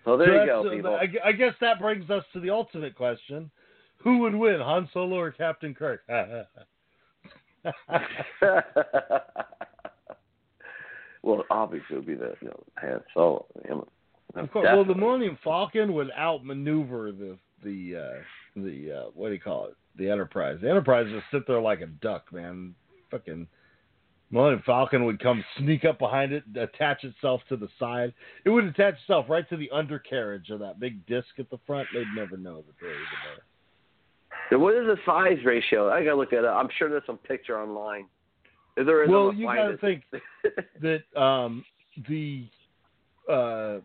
So 0.05 0.17
there 0.17 0.27
So 0.27 0.33
you 0.33 0.45
go, 0.47 0.67
uh, 0.67 0.71
people. 0.71 0.95
I, 0.95 1.29
I 1.29 1.31
guess 1.33 1.53
that 1.59 1.79
brings 1.79 2.09
us 2.09 2.23
to 2.33 2.39
the 2.39 2.49
ultimate 2.49 2.95
question: 2.95 3.51
Who 3.97 4.19
would 4.19 4.35
win, 4.35 4.59
Han 4.61 4.89
Solo 4.93 5.17
or 5.17 5.31
Captain 5.31 5.75
Kirk? 5.75 6.01
well, 11.23 11.43
obviously, 11.49 11.95
it 11.95 11.95
would 11.95 12.05
be 12.05 12.15
the 12.15 12.35
you 12.41 12.47
know, 12.47 12.63
Han 12.77 13.01
Solo. 13.13 13.45
Him- 13.65 13.81
of 14.35 14.51
course. 14.51 14.65
Well, 14.65 14.83
the 14.83 14.93
definitely. 14.93 15.01
Millennium 15.03 15.37
Falcon 15.43 15.93
would 15.93 16.11
outmaneuver 16.11 17.11
the 17.11 17.37
the 17.63 17.95
uh, 17.97 18.21
the 18.55 18.91
uh, 18.91 19.05
what 19.13 19.29
do 19.29 19.33
you 19.33 19.39
call 19.41 19.67
it? 19.67 19.75
The 19.97 20.09
Enterprise. 20.09 20.59
The 20.61 20.69
Enterprise 20.69 21.07
just 21.11 21.25
sit 21.31 21.47
there 21.47 21.59
like 21.61 21.81
a 21.81 21.87
duck, 21.87 22.31
man. 22.31 22.75
Fucking 23.11 23.47
Millennium 24.29 24.61
Falcon 24.65 25.05
would 25.05 25.21
come 25.21 25.43
sneak 25.57 25.85
up 25.85 25.99
behind 25.99 26.33
it, 26.33 26.43
attach 26.59 27.03
itself 27.03 27.41
to 27.49 27.55
the 27.55 27.69
side. 27.79 28.13
It 28.43 28.49
would 28.49 28.65
attach 28.65 28.95
itself 29.01 29.27
right 29.29 29.47
to 29.49 29.57
the 29.57 29.69
undercarriage 29.71 30.49
of 30.49 30.59
that 30.59 30.79
big 30.79 31.05
disc 31.05 31.27
at 31.39 31.49
the 31.49 31.59
front. 31.65 31.87
They'd 31.93 32.05
never 32.15 32.35
know 32.35 32.57
that 32.57 32.73
there 32.81 32.89
was 32.89 32.97
a 32.97 33.27
there. 33.35 33.43
So 34.49 34.59
what 34.59 34.75
is 34.75 34.85
the 34.85 34.97
size 35.05 35.43
ratio? 35.45 35.89
I 35.89 36.03
gotta 36.03 36.17
look 36.17 36.33
at 36.33 36.43
it. 36.43 36.47
I'm 36.47 36.67
sure 36.77 36.89
there's 36.89 37.03
some 37.05 37.17
picture 37.17 37.59
online. 37.59 38.05
If 38.75 38.85
there 38.85 39.03
is, 39.03 39.09
Well, 39.09 39.29
I'm 39.29 39.37
you 39.37 39.45
gotta 39.45 39.71
it. 39.71 39.81
think 39.81 40.03
that 40.81 41.19
um, 41.19 41.63
the 42.09 42.47
uh, 43.29 43.77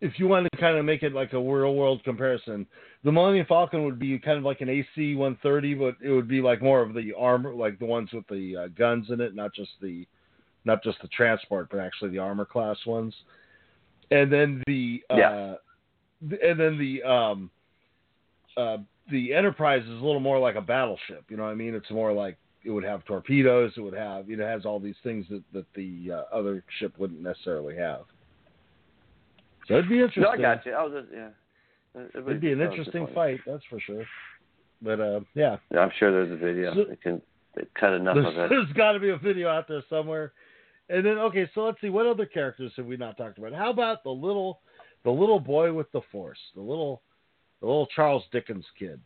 if 0.00 0.18
you 0.18 0.28
want 0.28 0.48
to 0.52 0.58
kind 0.58 0.76
of 0.76 0.84
make 0.84 1.02
it 1.02 1.12
like 1.12 1.32
a 1.32 1.38
real 1.38 1.74
world 1.74 2.02
comparison, 2.04 2.66
the 3.04 3.12
Millennium 3.12 3.44
Falcon 3.46 3.84
would 3.84 3.98
be 3.98 4.18
kind 4.18 4.38
of 4.38 4.44
like 4.44 4.62
an 4.62 4.70
AC 4.70 5.14
130, 5.14 5.74
but 5.74 5.96
it 6.02 6.10
would 6.10 6.26
be 6.26 6.40
like 6.40 6.62
more 6.62 6.80
of 6.80 6.94
the 6.94 7.12
armor, 7.16 7.54
like 7.54 7.78
the 7.78 7.84
ones 7.84 8.10
with 8.12 8.26
the 8.28 8.56
uh, 8.56 8.68
guns 8.68 9.10
in 9.10 9.20
it, 9.20 9.34
not 9.34 9.54
just 9.54 9.70
the 9.80 10.06
not 10.64 10.82
just 10.82 11.00
the 11.02 11.08
transport, 11.08 11.68
but 11.70 11.78
actually 11.78 12.10
the 12.10 12.18
armor 12.18 12.46
class 12.46 12.78
ones. 12.86 13.14
And 14.10 14.32
then 14.32 14.62
the 14.66 15.02
uh, 15.10 15.16
Yeah. 15.16 15.54
and 16.42 16.58
then 16.58 16.78
the 16.78 17.02
um, 17.02 17.50
uh, 18.56 18.78
the 19.10 19.34
Enterprise 19.34 19.82
is 19.82 19.90
a 19.90 20.04
little 20.04 20.20
more 20.20 20.38
like 20.38 20.54
a 20.54 20.62
battleship. 20.62 21.24
You 21.28 21.36
know 21.36 21.42
what 21.42 21.50
I 21.50 21.54
mean? 21.54 21.74
It's 21.74 21.90
more 21.90 22.12
like 22.12 22.38
it 22.64 22.70
would 22.70 22.84
have 22.84 23.04
torpedoes. 23.04 23.72
It 23.76 23.82
would 23.82 23.92
have 23.92 24.30
you 24.30 24.38
know 24.38 24.46
has 24.46 24.64
all 24.64 24.80
these 24.80 24.96
things 25.02 25.26
that 25.28 25.42
that 25.52 25.66
the 25.74 26.10
uh, 26.10 26.34
other 26.34 26.64
ship 26.78 26.94
wouldn't 26.96 27.20
necessarily 27.20 27.76
have. 27.76 28.04
So 29.68 29.74
it'd 29.74 29.90
be 29.90 29.96
interesting. 29.96 30.22
no, 30.22 30.30
I 30.30 30.36
got 30.38 30.64
you. 30.64 30.72
I 30.72 30.82
was 30.84 31.02
just 31.02 31.12
yeah. 31.14 31.28
It- 31.94 32.10
it 32.14 32.18
It'd 32.18 32.40
be 32.40 32.52
an 32.52 32.60
interesting 32.60 33.06
fight, 33.14 33.40
that's 33.46 33.64
for 33.70 33.78
sure. 33.80 34.04
But 34.82 35.00
uh, 35.00 35.20
yeah, 35.34 35.56
Yeah, 35.70 35.80
I'm 35.80 35.92
sure 35.98 36.10
there's 36.10 36.32
a 36.32 36.36
video. 36.36 36.74
So- 36.74 36.84
they 36.84 36.96
can 36.96 37.22
they 37.54 37.64
cut 37.78 37.92
enough 37.94 38.16
of 38.16 38.24
it. 38.36 38.48
there's 38.50 38.72
got 38.72 38.92
to 38.92 39.00
be 39.00 39.10
a 39.10 39.16
video 39.16 39.48
out 39.48 39.68
there 39.68 39.82
somewhere. 39.88 40.32
And 40.90 41.04
then 41.06 41.18
okay, 41.18 41.48
so 41.54 41.62
let's 41.64 41.80
see 41.80 41.88
what 41.88 42.06
other 42.06 42.26
characters 42.26 42.72
have 42.76 42.86
we 42.86 42.96
not 42.96 43.16
talked 43.16 43.38
about? 43.38 43.54
How 43.54 43.70
about 43.70 44.02
the 44.04 44.10
little 44.10 44.60
the 45.04 45.10
little 45.10 45.40
boy 45.40 45.72
with 45.72 45.90
the 45.92 46.00
force, 46.12 46.38
the 46.54 46.60
little 46.60 47.00
the 47.60 47.66
little 47.66 47.86
Charles 47.94 48.24
Dickens 48.32 48.66
kid. 48.78 49.00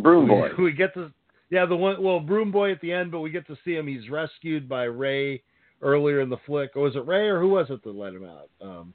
Broom 0.00 0.28
boy. 0.28 0.50
We, 0.58 0.64
we 0.64 0.72
get 0.72 0.94
to 0.94 1.10
yeah 1.50 1.66
the 1.66 1.76
one 1.76 2.00
well 2.02 2.20
Broom 2.20 2.52
Boy 2.52 2.70
at 2.72 2.80
the 2.80 2.92
end, 2.92 3.10
but 3.10 3.20
we 3.20 3.30
get 3.30 3.46
to 3.48 3.56
see 3.64 3.74
him. 3.74 3.86
He's 3.86 4.08
rescued 4.08 4.68
by 4.68 4.84
Rey 4.84 5.42
earlier 5.82 6.20
in 6.20 6.28
the 6.28 6.36
flick. 6.46 6.70
Or 6.76 6.82
was 6.82 6.94
it 6.96 7.06
Rey 7.06 7.28
or 7.28 7.40
who 7.40 7.48
was 7.48 7.66
it 7.70 7.82
that 7.82 7.94
let 7.94 8.14
him 8.14 8.24
out? 8.24 8.50
Um, 8.60 8.94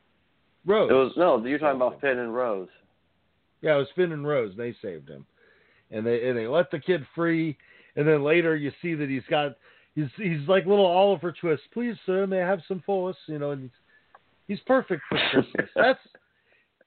Rose. 0.66 0.90
It 0.92 0.94
was 0.94 1.12
no. 1.18 1.44
You're 1.46 1.60
talking 1.60 1.78
about 1.78 2.00
Finn 2.02 2.20
and 2.20 2.34
Rose. 2.36 2.68
Yeah, 3.62 3.76
it 3.76 3.80
was 3.80 3.88
Finn 3.96 4.12
and 4.12 4.28
Rose. 4.28 4.54
They 4.58 4.76
saved 4.82 5.10
him, 5.10 5.26
and 5.92 6.06
they 6.06 6.28
and 6.28 6.38
they 6.38 6.48
let 6.48 6.70
the 6.72 6.80
kid 6.80 7.06
free. 7.16 7.58
And 7.96 8.08
then 8.08 8.24
later 8.24 8.56
you 8.56 8.72
see 8.82 8.94
that 8.96 9.10
he's 9.10 9.24
got 9.30 9.54
he's 9.96 10.08
he's 10.18 10.48
like 10.48 10.66
little 10.66 10.86
Oliver 10.86 11.32
Twist. 11.34 11.64
Please, 11.74 11.96
sir, 12.06 12.26
may 12.28 12.42
I 12.42 12.48
have 12.48 12.62
some 12.68 12.82
force? 12.86 13.18
You 13.28 13.40
know, 13.40 13.52
and 13.52 13.62
he's 13.64 13.72
he's 14.48 14.60
perfect 14.66 15.02
for 15.10 15.18
Christmas. 15.32 15.70
That's 15.76 16.00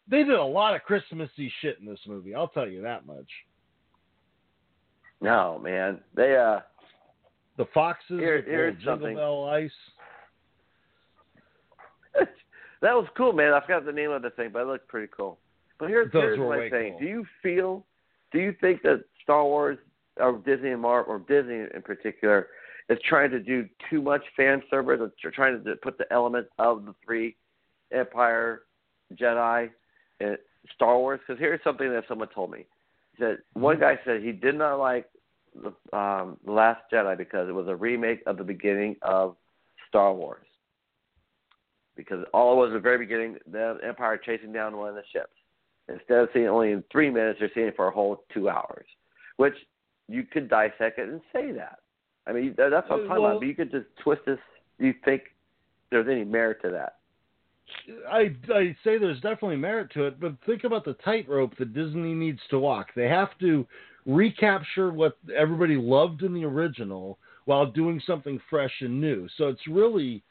they 0.08 0.18
did 0.24 0.30
a 0.38 0.44
lot 0.44 0.74
of 0.74 0.82
Christmassy 0.82 1.52
shit 1.61 1.78
in 1.80 1.87
this 1.87 2.00
movie. 2.06 2.35
I'll 2.35 2.48
tell 2.48 2.68
you 2.68 2.82
that 2.82 3.06
much. 3.06 3.28
No, 5.20 5.61
man. 5.62 6.00
They 6.14 6.37
uh 6.37 6.61
The 7.56 7.66
foxes, 7.74 8.18
Here- 8.20 8.42
the 8.42 8.50
here's 8.50 8.74
little 8.78 8.92
something. 8.92 9.08
Jingle 9.16 9.44
Bell 9.46 9.54
ice. 9.54 9.70
That 12.82 12.94
was 12.94 13.06
cool, 13.16 13.32
man. 13.32 13.52
I 13.52 13.60
forgot 13.60 13.86
the 13.86 13.92
name 13.92 14.10
of 14.10 14.22
the 14.22 14.30
thing, 14.30 14.50
but 14.52 14.62
it 14.62 14.66
looked 14.66 14.88
pretty 14.88 15.10
cool. 15.16 15.38
But 15.78 15.88
here's, 15.88 16.12
Those 16.12 16.36
here's 16.36 16.38
my 16.38 16.68
thing. 16.68 16.92
cool. 16.92 17.00
Do 17.00 17.06
you 17.06 17.24
feel 17.42 17.86
do 18.32 18.38
you 18.38 18.54
think 18.60 18.82
that 18.82 19.04
Star 19.22 19.44
Wars 19.44 19.78
or 20.18 20.38
Disney 20.38 20.70
and 20.70 20.82
Mar 20.82 21.02
or 21.02 21.18
Disney 21.20 21.66
in 21.74 21.82
particular 21.82 22.48
is 22.88 22.98
trying 23.08 23.30
to 23.30 23.40
do 23.40 23.68
too 23.88 24.02
much 24.02 24.22
fan 24.36 24.62
service 24.68 24.98
or 25.00 25.12
they're 25.22 25.30
trying 25.30 25.62
to 25.62 25.76
put 25.76 25.98
the 25.98 26.10
elements 26.12 26.50
of 26.58 26.84
the 26.84 26.94
three 27.04 27.36
Empire, 27.92 28.62
Jedi, 29.14 29.70
and 30.20 30.38
Star 30.74 30.98
Wars? 30.98 31.20
Because 31.26 31.38
here's 31.38 31.62
something 31.62 31.90
that 31.90 32.04
someone 32.08 32.28
told 32.34 32.50
me. 32.50 32.66
Said 33.18 33.38
one 33.52 33.78
guy 33.78 33.98
said 34.04 34.22
he 34.22 34.32
did 34.32 34.56
not 34.56 34.76
like 34.76 35.06
the 35.54 35.96
um, 35.96 36.38
the 36.44 36.52
Last 36.52 36.80
Jedi 36.92 37.16
because 37.16 37.48
it 37.48 37.52
was 37.52 37.68
a 37.68 37.76
remake 37.76 38.22
of 38.26 38.38
the 38.38 38.44
beginning 38.44 38.96
of 39.02 39.36
Star 39.88 40.12
Wars. 40.14 40.46
Because 41.96 42.24
all 42.33 42.55
it 42.55 42.57
was 42.57 42.70
at 42.70 42.74
the 42.74 42.81
very 42.81 42.98
beginning, 42.98 43.37
the 43.50 43.78
Empire 43.87 44.16
chasing 44.16 44.52
down 44.52 44.76
one 44.76 44.88
of 44.88 44.94
the 44.94 45.02
ships. 45.12 45.33
Instead 45.88 46.18
of 46.18 46.28
seeing 46.33 46.46
it 46.46 46.48
only 46.48 46.72
in 46.72 46.83
three 46.90 47.11
minutes, 47.11 47.38
they're 47.40 47.50
seeing 47.55 47.66
it 47.66 47.76
for 47.76 47.88
a 47.88 47.90
whole 47.90 48.24
two 48.33 48.48
hours. 48.48 48.87
Which 49.37 49.55
you 50.09 50.24
could 50.24 50.48
dissect 50.48 50.98
it 50.98 51.09
and 51.09 51.20
say 51.33 51.52
that. 51.52 51.81
I 52.26 52.33
mean, 52.33 52.55
that's 52.57 52.72
what 52.72 52.83
I'm 52.83 52.88
talking 52.88 53.09
Well- 53.09 53.26
about. 53.26 53.40
But 53.40 53.46
you 53.46 53.55
could 53.55 53.70
just 53.70 53.87
twist 54.02 54.22
this. 54.24 54.38
Do 54.78 54.87
you 54.87 54.94
think 55.05 55.22
there's 55.90 56.09
any 56.09 56.24
merit 56.24 56.62
to 56.62 56.70
that? 56.70 56.96
I, 58.11 58.35
I 58.52 58.76
say 58.85 58.98
there's 58.98 59.20
definitely 59.20 59.57
merit 59.57 59.90
to 59.92 60.05
it, 60.07 60.20
but 60.20 60.35
think 60.44 60.64
about 60.64 60.85
the 60.85 60.94
tightrope 60.94 61.57
that 61.59 61.72
Disney 61.72 62.14
needs 62.14 62.40
to 62.50 62.59
walk. 62.59 62.88
They 62.94 63.09
have 63.09 63.37
to 63.40 63.66
recapture 64.05 64.92
what 64.92 65.16
everybody 65.35 65.76
loved 65.76 66.22
in 66.22 66.35
the 66.35 66.44
original 66.44 67.18
while 67.44 67.66
doing 67.66 68.00
something 68.07 68.40
fresh 68.50 68.72
and 68.81 69.00
new. 69.00 69.28
So 69.37 69.48
it's 69.48 69.66
really 69.68 70.22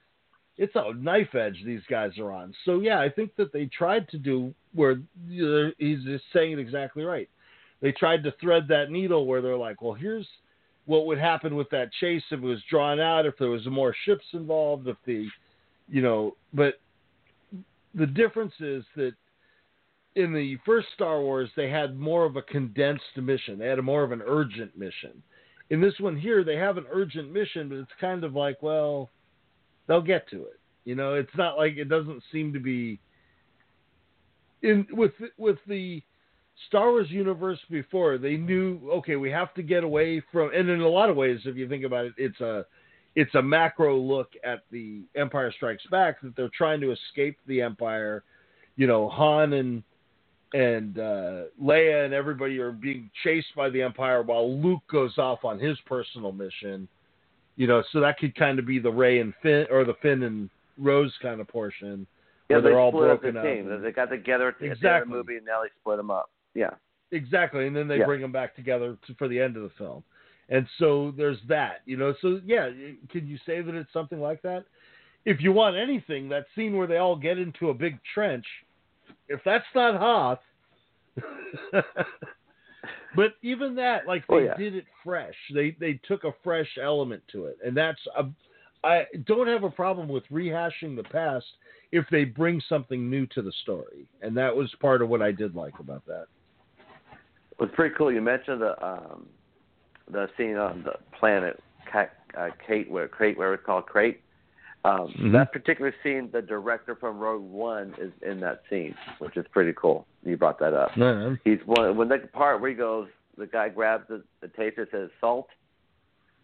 it's 0.61 0.75
a 0.75 0.93
knife 0.93 1.33
edge 1.33 1.59
these 1.65 1.81
guys 1.89 2.11
are 2.19 2.31
on. 2.31 2.53
So 2.65 2.81
yeah, 2.81 3.01
I 3.01 3.09
think 3.09 3.35
that 3.35 3.51
they 3.51 3.65
tried 3.65 4.07
to 4.09 4.19
do 4.19 4.53
where 4.75 4.97
he's 5.27 6.03
just 6.03 6.23
saying 6.31 6.51
it 6.51 6.59
exactly 6.59 7.03
right. 7.03 7.27
They 7.81 7.91
tried 7.91 8.23
to 8.23 8.33
thread 8.39 8.67
that 8.67 8.91
needle 8.91 9.25
where 9.25 9.41
they're 9.41 9.57
like, 9.57 9.81
well, 9.81 9.95
here's 9.95 10.27
what 10.85 11.07
would 11.07 11.17
happen 11.17 11.55
with 11.55 11.67
that 11.71 11.89
chase 11.99 12.21
if 12.29 12.39
it 12.39 12.45
was 12.45 12.61
drawn 12.69 12.99
out, 12.99 13.25
if 13.25 13.33
there 13.39 13.49
was 13.49 13.65
more 13.65 13.95
ships 14.05 14.23
involved, 14.33 14.87
if 14.87 14.97
the, 15.03 15.27
you 15.89 16.03
know, 16.03 16.35
but 16.53 16.75
the 17.95 18.05
difference 18.05 18.53
is 18.59 18.83
that 18.95 19.13
in 20.15 20.31
the 20.31 20.59
first 20.63 20.89
Star 20.93 21.21
Wars 21.21 21.49
they 21.55 21.71
had 21.71 21.97
more 21.97 22.23
of 22.23 22.35
a 22.35 22.41
condensed 22.43 23.17
mission. 23.17 23.57
They 23.57 23.67
had 23.67 23.79
a 23.79 23.83
more 23.83 24.03
of 24.03 24.11
an 24.11 24.21
urgent 24.23 24.77
mission. 24.77 25.23
In 25.71 25.81
this 25.81 25.99
one 25.99 26.17
here, 26.17 26.43
they 26.43 26.57
have 26.57 26.77
an 26.77 26.85
urgent 26.91 27.31
mission, 27.31 27.67
but 27.67 27.79
it's 27.79 27.91
kind 27.99 28.23
of 28.23 28.35
like, 28.35 28.61
well, 28.61 29.09
they'll 29.91 30.01
get 30.01 30.29
to 30.29 30.37
it. 30.45 30.57
You 30.85 30.95
know, 30.95 31.15
it's 31.15 31.35
not 31.37 31.57
like 31.57 31.75
it 31.75 31.89
doesn't 31.89 32.23
seem 32.31 32.53
to 32.53 32.59
be 32.59 32.97
in 34.61 34.87
with 34.91 35.11
with 35.37 35.57
the 35.67 36.01
Star 36.67 36.91
Wars 36.91 37.09
universe 37.09 37.59
before 37.69 38.17
they 38.17 38.37
knew 38.37 38.79
okay 38.93 39.15
we 39.15 39.31
have 39.31 39.53
to 39.55 39.63
get 39.63 39.83
away 39.83 40.21
from 40.31 40.51
and 40.53 40.69
in 40.69 40.81
a 40.81 40.87
lot 40.87 41.09
of 41.09 41.15
ways 41.15 41.39
if 41.45 41.55
you 41.55 41.67
think 41.67 41.83
about 41.83 42.05
it 42.05 42.13
it's 42.17 42.39
a 42.39 42.65
it's 43.15 43.33
a 43.33 43.41
macro 43.41 43.97
look 43.97 44.29
at 44.43 44.59
the 44.71 45.01
Empire 45.15 45.51
Strikes 45.51 45.83
Back 45.89 46.21
that 46.21 46.35
they're 46.35 46.51
trying 46.55 46.79
to 46.81 46.91
escape 46.91 47.37
the 47.47 47.61
Empire 47.61 48.23
you 48.75 48.85
know 48.85 49.09
Han 49.09 49.53
and 49.53 49.83
and 50.53 50.99
uh, 50.99 51.43
Leia 51.61 52.05
and 52.05 52.13
everybody 52.13 52.59
are 52.59 52.71
being 52.71 53.09
chased 53.23 53.55
by 53.55 53.69
the 53.69 53.81
Empire 53.81 54.21
while 54.21 54.55
Luke 54.61 54.83
goes 54.91 55.17
off 55.17 55.43
on 55.43 55.59
his 55.59 55.77
personal 55.87 56.31
mission 56.31 56.87
you 57.55 57.67
know 57.67 57.83
so 57.91 57.99
that 57.99 58.17
could 58.17 58.35
kind 58.35 58.59
of 58.59 58.65
be 58.65 58.79
the 58.79 58.91
Rey 58.91 59.19
and 59.19 59.33
Finn 59.41 59.65
or 59.69 59.83
the 59.83 59.95
Finn 60.01 60.23
and 60.23 60.49
Rose 60.77 61.13
kind 61.21 61.41
of 61.41 61.47
portion 61.47 62.07
Yeah, 62.49 62.57
where 62.57 62.61
they 62.61 62.69
they're 62.69 62.79
all 62.79 62.91
broken 62.91 63.35
the 63.35 63.39
up 63.39 63.45
team. 63.45 63.81
They 63.81 63.91
got 63.91 64.09
together 64.09 64.49
at 64.49 64.59
the 64.59 64.65
end 64.65 64.85
of 64.85 64.99
the 65.01 65.05
movie, 65.05 65.37
and 65.37 65.45
now 65.45 65.61
they 65.61 65.69
split 65.79 65.97
them 65.97 66.11
up. 66.11 66.29
Yeah. 66.53 66.71
Exactly, 67.11 67.67
and 67.67 67.75
then 67.75 67.87
they 67.87 67.97
Yeah. 67.97 68.05
bring 68.05 68.21
them 68.21 68.31
back 68.31 68.55
together 68.55 68.97
to, 69.05 69.13
for 69.15 69.27
the 69.27 69.39
end 69.39 69.57
of 69.57 69.63
the 69.63 69.69
film, 69.77 70.03
and 70.49 70.65
so 70.77 71.11
there's 71.11 71.39
that, 71.47 71.81
you 71.85 71.97
know. 71.97 72.13
So 72.21 72.39
yeah, 72.45 72.69
can 73.09 73.27
you 73.27 73.37
say 73.45 73.61
that 73.61 73.75
it's 73.75 73.91
something 73.91 74.21
like 74.21 74.41
that? 74.43 74.65
If 75.25 75.41
you 75.41 75.51
want 75.51 75.75
anything, 75.75 76.29
that 76.29 76.45
scene 76.55 76.75
where 76.75 76.87
they 76.87 76.97
all 76.97 77.15
get 77.15 77.37
into 77.37 77.69
a 77.69 77.73
big 77.73 77.99
trench, 78.13 78.45
if 79.27 79.41
that's 79.43 79.65
not 79.75 79.99
Hoth, 79.99 80.39
but 83.15 83.33
even 83.41 83.75
that, 83.75 84.07
like 84.07 84.25
they 84.27 84.35
Oh, 84.35 84.39
yeah. 84.39 84.57
did 84.57 84.75
it 84.75 84.85
fresh. 85.03 85.35
They 85.53 85.71
they 85.79 85.99
took 86.07 86.23
a 86.23 86.33
fresh 86.43 86.77
element 86.81 87.23
to 87.31 87.45
it, 87.45 87.57
and 87.65 87.75
that's 87.75 87.99
a. 88.15 88.25
I 88.83 89.05
don't 89.25 89.47
have 89.47 89.63
a 89.63 89.69
problem 89.69 90.07
with 90.07 90.23
rehashing 90.31 90.95
the 90.95 91.03
past 91.03 91.45
if 91.91 92.03
they 92.09 92.23
bring 92.23 92.59
something 92.67 93.09
new 93.09 93.27
to 93.27 93.43
the 93.43 93.51
story, 93.61 94.07
and 94.21 94.35
that 94.37 94.55
was 94.55 94.73
part 94.79 95.03
of 95.03 95.09
what 95.09 95.21
I 95.21 95.31
did 95.31 95.55
like 95.55 95.77
about 95.79 96.03
that. 96.07 96.25
It 97.51 97.59
was 97.59 97.69
pretty 97.75 97.93
cool. 97.95 98.11
You 98.11 98.21
mentioned 98.21 98.61
the 98.61 98.83
um, 98.85 99.27
the 100.09 100.27
scene 100.37 100.57
on 100.57 100.83
the 100.83 100.93
planet 101.19 101.61
Ca- 101.91 102.09
uh, 102.37 102.49
Kate, 102.65 102.89
where 102.89 103.07
Crait, 103.07 103.37
where 103.37 103.53
it's 103.53 103.65
called 103.65 103.85
Crait. 103.85 104.21
Um, 104.83 105.09
Mhm. 105.13 105.31
That 105.33 105.51
particular 105.53 105.93
scene, 106.01 106.31
the 106.31 106.41
director 106.41 106.95
from 106.95 107.19
Rogue 107.19 107.43
One 107.43 107.93
is 107.99 108.11
in 108.23 108.39
that 108.39 108.63
scene, 108.69 108.95
which 109.19 109.37
is 109.37 109.45
pretty 109.49 109.73
cool. 109.73 110.07
You 110.23 110.37
brought 110.37 110.57
that 110.59 110.73
up. 110.73 110.91
He's 111.43 111.59
one 111.67 111.95
when 111.97 112.07
the 112.09 112.17
part 112.33 112.61
where 112.61 112.69
he 112.71 112.75
goes, 112.75 113.07
the 113.37 113.45
guy 113.45 113.69
grabs 113.69 114.07
the, 114.07 114.23
the 114.41 114.47
taser, 114.47 114.89
says 114.89 115.09
salt. 115.19 115.49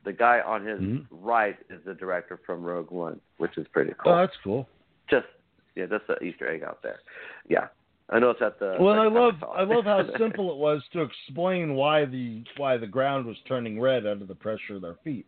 The 0.03 0.13
guy 0.13 0.39
on 0.41 0.63
his 0.65 0.79
Mhm. 0.79 1.05
right 1.11 1.57
is 1.69 1.83
the 1.83 1.93
director 1.95 2.37
from 2.37 2.63
Rogue 2.63 2.91
One, 2.91 3.19
which 3.37 3.57
is 3.57 3.67
pretty 3.69 3.93
cool. 3.97 4.13
Oh, 4.13 4.17
that's 4.17 4.37
cool. 4.43 4.69
just 5.07 5.27
yeah, 5.75 5.85
that's 5.87 6.05
the 6.07 6.21
Easter 6.23 6.47
egg 6.47 6.63
out 6.63 6.81
there. 6.83 6.99
Yeah, 7.47 7.67
I 8.09 8.19
know 8.19 8.29
it's 8.31 8.41
at 8.41 8.57
the. 8.59 8.77
Well, 8.79 8.99
I 8.99 9.07
love 9.07 9.43
I 9.43 9.63
love 9.63 9.85
how 9.85 10.03
simple 10.17 10.51
it 10.51 10.57
was 10.57 10.87
to 10.93 11.01
explain 11.01 11.73
why 11.75 12.05
the 12.05 12.43
why 12.57 12.77
the 12.77 12.87
ground 12.87 13.25
was 13.25 13.39
turning 13.47 13.79
red 13.81 14.05
under 14.05 14.25
the 14.25 14.35
pressure 14.35 14.75
of 14.75 14.81
their 14.83 14.95
feet. 15.03 15.25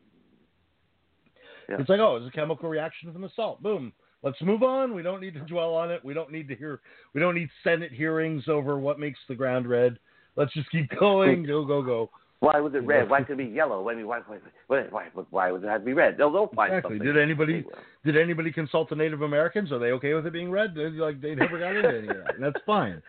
Yeah. 1.69 1.77
It's 1.79 1.89
like, 1.89 1.99
oh, 1.99 2.15
it's 2.15 2.27
a 2.27 2.31
chemical 2.37 2.69
reaction 2.69 3.13
from 3.13 3.21
the 3.21 3.29
salt. 3.35 3.61
Boom. 3.61 3.93
Let's 4.23 4.41
move 4.41 4.63
on. 4.63 4.93
We 4.93 5.01
don't 5.01 5.21
need 5.21 5.33
to 5.35 5.41
dwell 5.41 5.73
on 5.75 5.91
it. 5.91 6.03
We 6.03 6.13
don't 6.13 6.31
need 6.31 6.47
to 6.49 6.55
hear. 6.55 6.81
We 7.13 7.21
don't 7.21 7.35
need 7.35 7.49
Senate 7.63 7.91
hearings 7.91 8.47
over 8.47 8.77
what 8.77 8.99
makes 8.99 9.19
the 9.29 9.35
ground 9.35 9.67
red. 9.67 9.97
Let's 10.35 10.53
just 10.53 10.69
keep 10.71 10.89
going. 10.99 11.45
Go 11.45 11.63
go 11.63 11.81
go. 11.81 12.09
Why 12.41 12.59
was 12.61 12.73
it 12.73 12.85
red? 12.85 13.09
Why 13.09 13.21
couldn't 13.21 13.41
it 13.41 13.49
be 13.49 13.55
yellow? 13.55 13.89
I 13.89 13.95
mean, 13.95 14.07
why 14.07 14.19
why 14.27 14.37
why 14.67 14.83
why, 14.89 15.23
why 15.29 15.51
would 15.51 15.63
it 15.63 15.67
have 15.67 15.81
to 15.81 15.85
be 15.85 15.93
red? 15.93 16.17
They'll, 16.17 16.31
they'll 16.31 16.47
find 16.47 16.73
Exactly. 16.73 16.97
something. 16.97 17.13
Did 17.13 17.21
anybody 17.21 17.65
did 18.05 18.17
anybody 18.17 18.51
consult 18.51 18.89
the 18.89 18.95
Native 18.95 19.21
Americans? 19.21 19.71
Are 19.71 19.79
they 19.79 19.91
okay 19.91 20.13
with 20.13 20.25
it 20.25 20.33
being 20.33 20.49
red? 20.49 20.73
They're 20.75 20.89
like 20.89 21.21
they 21.21 21.35
never 21.35 21.59
got 21.59 21.75
into 21.75 21.89
any 21.89 22.07
of 22.07 22.17
that. 22.17 22.35
And 22.35 22.43
that's 22.43 22.63
fine. 22.65 23.01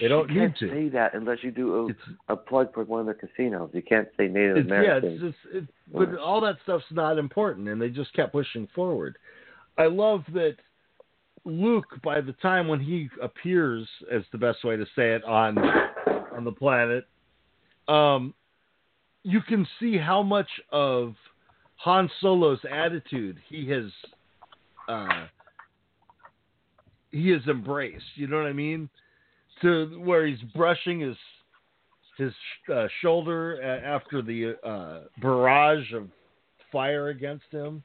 They 0.00 0.08
don't 0.08 0.30
you 0.30 0.40
can't 0.40 0.60
need 0.60 0.68
to. 0.68 0.74
say 0.74 0.88
that 0.90 1.14
unless 1.14 1.38
you 1.42 1.50
do 1.50 1.88
It's 1.88 1.98
a, 2.28 2.32
a 2.32 2.36
plug 2.36 2.72
for 2.72 2.84
one 2.84 3.00
of 3.00 3.06
the 3.06 3.14
casinos. 3.14 3.70
You 3.72 3.82
can't 3.82 4.08
say 4.16 4.26
Native 4.26 4.56
It's, 4.58 4.68
yeah, 4.68 4.76
American. 4.76 5.10
it's 5.10 5.22
just, 5.22 5.54
it, 5.54 5.64
but 5.92 6.16
all 6.18 6.40
that 6.40 6.56
stuff's 6.62 6.84
not 6.90 7.18
important, 7.18 7.68
and 7.68 7.80
they 7.80 7.88
just 7.88 8.12
kept 8.14 8.32
pushing 8.32 8.66
forward. 8.74 9.16
I 9.76 9.86
love 9.86 10.22
that 10.32 10.56
Luke, 11.44 11.86
by 12.04 12.20
the 12.20 12.32
time 12.34 12.68
when 12.68 12.80
he 12.80 13.08
appears, 13.20 13.86
as 14.10 14.22
the 14.32 14.38
best 14.38 14.64
way 14.64 14.76
to 14.76 14.84
say 14.96 15.12
it, 15.14 15.24
on 15.24 15.58
on 15.58 16.44
the 16.44 16.52
planet, 16.52 17.06
um, 17.88 18.32
you 19.24 19.40
can 19.42 19.66
see 19.78 19.98
how 19.98 20.22
much 20.22 20.48
of 20.70 21.14
Han 21.76 22.10
Solo's 22.20 22.60
attitude 22.70 23.38
he 23.48 23.68
has 23.68 23.90
uh, 24.88 25.26
he 27.10 27.28
has 27.30 27.42
embraced. 27.48 28.04
You 28.14 28.28
know 28.28 28.36
what 28.36 28.46
I 28.46 28.52
mean? 28.52 28.88
To 29.62 30.00
where 30.00 30.26
he's 30.26 30.42
brushing 30.54 31.00
his 31.00 31.16
his 32.18 32.32
uh, 32.72 32.88
shoulder 33.00 33.62
after 33.62 34.20
the 34.20 34.56
uh, 34.62 35.00
barrage 35.20 35.92
of 35.94 36.08
fire 36.70 37.08
against 37.08 37.46
him. 37.50 37.82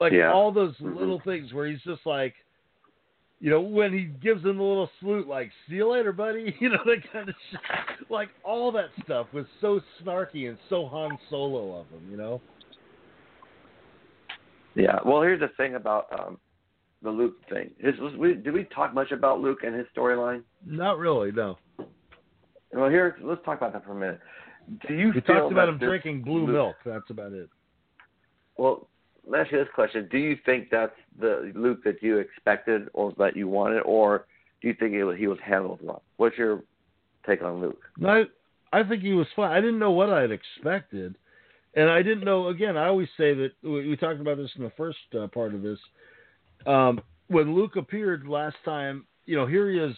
Like 0.00 0.12
Yeah. 0.12 0.32
all 0.32 0.50
those 0.50 0.76
Mhm. 0.78 0.96
little 0.96 1.20
things 1.20 1.52
where 1.52 1.66
he's 1.66 1.82
just 1.82 2.04
like, 2.06 2.34
you 3.40 3.50
know, 3.50 3.60
when 3.60 3.92
he 3.92 4.04
gives 4.04 4.44
him 4.44 4.56
the 4.56 4.62
little 4.62 4.90
salute, 4.98 5.26
like 5.28 5.52
"See 5.68 5.76
you 5.76 5.88
later, 5.90 6.12
buddy," 6.12 6.56
you 6.60 6.68
know 6.70 6.82
that 6.84 7.02
kind 7.12 7.28
of 7.28 7.34
shit. 7.50 7.60
Like 8.08 8.30
all 8.44 8.72
that 8.72 8.90
stuff 9.04 9.32
was 9.32 9.46
so 9.60 9.80
snarky 10.00 10.48
and 10.48 10.58
so 10.68 10.86
Han 10.86 11.18
Solo 11.28 11.80
of 11.80 11.86
him, 11.88 12.10
you 12.10 12.16
know. 12.16 12.40
Yeah. 14.74 14.98
Well, 15.04 15.22
here's 15.22 15.40
the 15.40 15.48
thing 15.56 15.74
about 15.74 16.06
um, 16.18 16.38
the 17.02 17.10
Luke 17.10 17.36
thing. 17.48 17.70
His, 17.78 17.98
was, 17.98 18.14
we, 18.16 18.34
did 18.34 18.52
we 18.52 18.64
talk 18.64 18.94
much 18.94 19.10
about 19.12 19.40
Luke 19.40 19.60
and 19.64 19.74
his 19.74 19.86
storyline? 19.96 20.42
Not 20.64 20.98
really, 20.98 21.32
no. 21.32 21.58
Well, 22.72 22.88
here, 22.88 23.16
let's 23.22 23.44
talk 23.44 23.58
about 23.58 23.72
that 23.72 23.84
for 23.84 23.92
a 23.92 23.94
minute. 23.94 24.20
Do 24.86 24.94
you 24.94 25.12
We 25.14 25.20
talked 25.20 25.52
about 25.52 25.68
him 25.68 25.78
drinking 25.78 26.22
blue 26.22 26.46
Luke- 26.46 26.50
milk. 26.50 26.76
That's 26.84 27.10
about 27.10 27.32
it. 27.32 27.48
Well, 28.56 28.88
let 29.26 29.32
me 29.32 29.38
ask 29.40 29.52
you 29.52 29.58
this 29.58 29.68
question: 29.74 30.08
Do 30.10 30.18
you 30.18 30.36
think 30.44 30.68
that's 30.70 30.94
the 31.18 31.52
Luke 31.54 31.82
that 31.84 32.02
you 32.02 32.18
expected 32.18 32.88
or 32.92 33.12
that 33.18 33.36
you 33.36 33.48
wanted, 33.48 33.80
or 33.80 34.26
do 34.60 34.68
you 34.68 34.74
think 34.74 34.94
was, 35.04 35.16
he 35.18 35.26
was 35.26 35.38
handled 35.44 35.80
well? 35.82 36.02
What's 36.16 36.38
your 36.38 36.62
take 37.26 37.42
on 37.42 37.60
Luke? 37.60 37.80
No, 37.98 38.24
I, 38.72 38.80
I 38.80 38.82
think 38.84 39.02
he 39.02 39.12
was 39.12 39.26
fine. 39.34 39.52
I 39.52 39.60
didn't 39.60 39.78
know 39.78 39.90
what 39.90 40.10
I'd 40.10 40.30
expected, 40.30 41.16
and 41.74 41.90
I 41.90 42.02
didn't 42.02 42.24
know. 42.24 42.48
Again, 42.48 42.76
I 42.76 42.86
always 42.86 43.08
say 43.16 43.34
that 43.34 43.52
we, 43.62 43.88
we 43.88 43.96
talked 43.96 44.20
about 44.20 44.36
this 44.36 44.50
in 44.56 44.64
the 44.64 44.72
first 44.76 44.98
uh, 45.18 45.26
part 45.28 45.54
of 45.54 45.62
this. 45.62 45.78
Um, 46.66 47.00
when 47.28 47.54
Luke 47.54 47.76
appeared 47.76 48.26
last 48.26 48.56
time, 48.64 49.06
you 49.26 49.36
know, 49.36 49.46
here 49.46 49.70
he 49.70 49.78
is, 49.78 49.96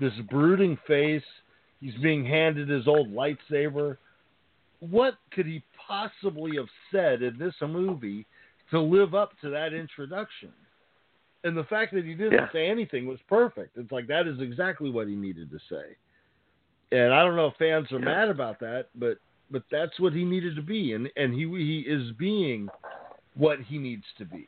this 0.00 0.12
brooding 0.30 0.76
face. 0.86 1.22
He's 1.80 1.94
being 2.02 2.24
handed 2.24 2.68
his 2.68 2.88
old 2.88 3.12
lightsaber. 3.12 3.98
What 4.80 5.14
could 5.32 5.46
he 5.46 5.62
possibly 5.86 6.56
have 6.56 6.68
said 6.92 7.22
in 7.22 7.38
this 7.38 7.54
movie 7.60 8.26
to 8.70 8.80
live 8.80 9.14
up 9.14 9.32
to 9.40 9.50
that 9.50 9.72
introduction? 9.72 10.52
And 11.44 11.56
the 11.56 11.64
fact 11.64 11.92
that 11.94 12.04
he 12.04 12.14
didn't 12.14 12.32
Yeah. 12.34 12.52
say 12.52 12.66
anything 12.66 13.06
was 13.06 13.20
perfect. 13.28 13.76
It's 13.76 13.92
like 13.92 14.06
that 14.06 14.26
is 14.26 14.40
exactly 14.40 14.90
what 14.90 15.08
he 15.08 15.14
needed 15.14 15.50
to 15.50 15.58
say. 15.70 15.96
And 16.90 17.12
I 17.12 17.22
don't 17.22 17.36
know 17.36 17.48
if 17.48 17.56
fans 17.56 17.90
are 17.92 17.98
Yeah. 17.98 18.04
mad 18.04 18.28
about 18.30 18.58
that, 18.60 18.88
but 18.94 19.18
but 19.50 19.62
that's 19.70 20.00
what 20.00 20.14
he 20.14 20.24
needed 20.24 20.56
to 20.56 20.62
be, 20.62 20.94
and 20.94 21.10
and 21.16 21.34
he 21.34 21.46
he 21.46 21.80
is 21.80 22.12
being 22.12 22.70
what 23.36 23.60
he 23.60 23.78
needs 23.78 24.04
to 24.18 24.24
be. 24.24 24.46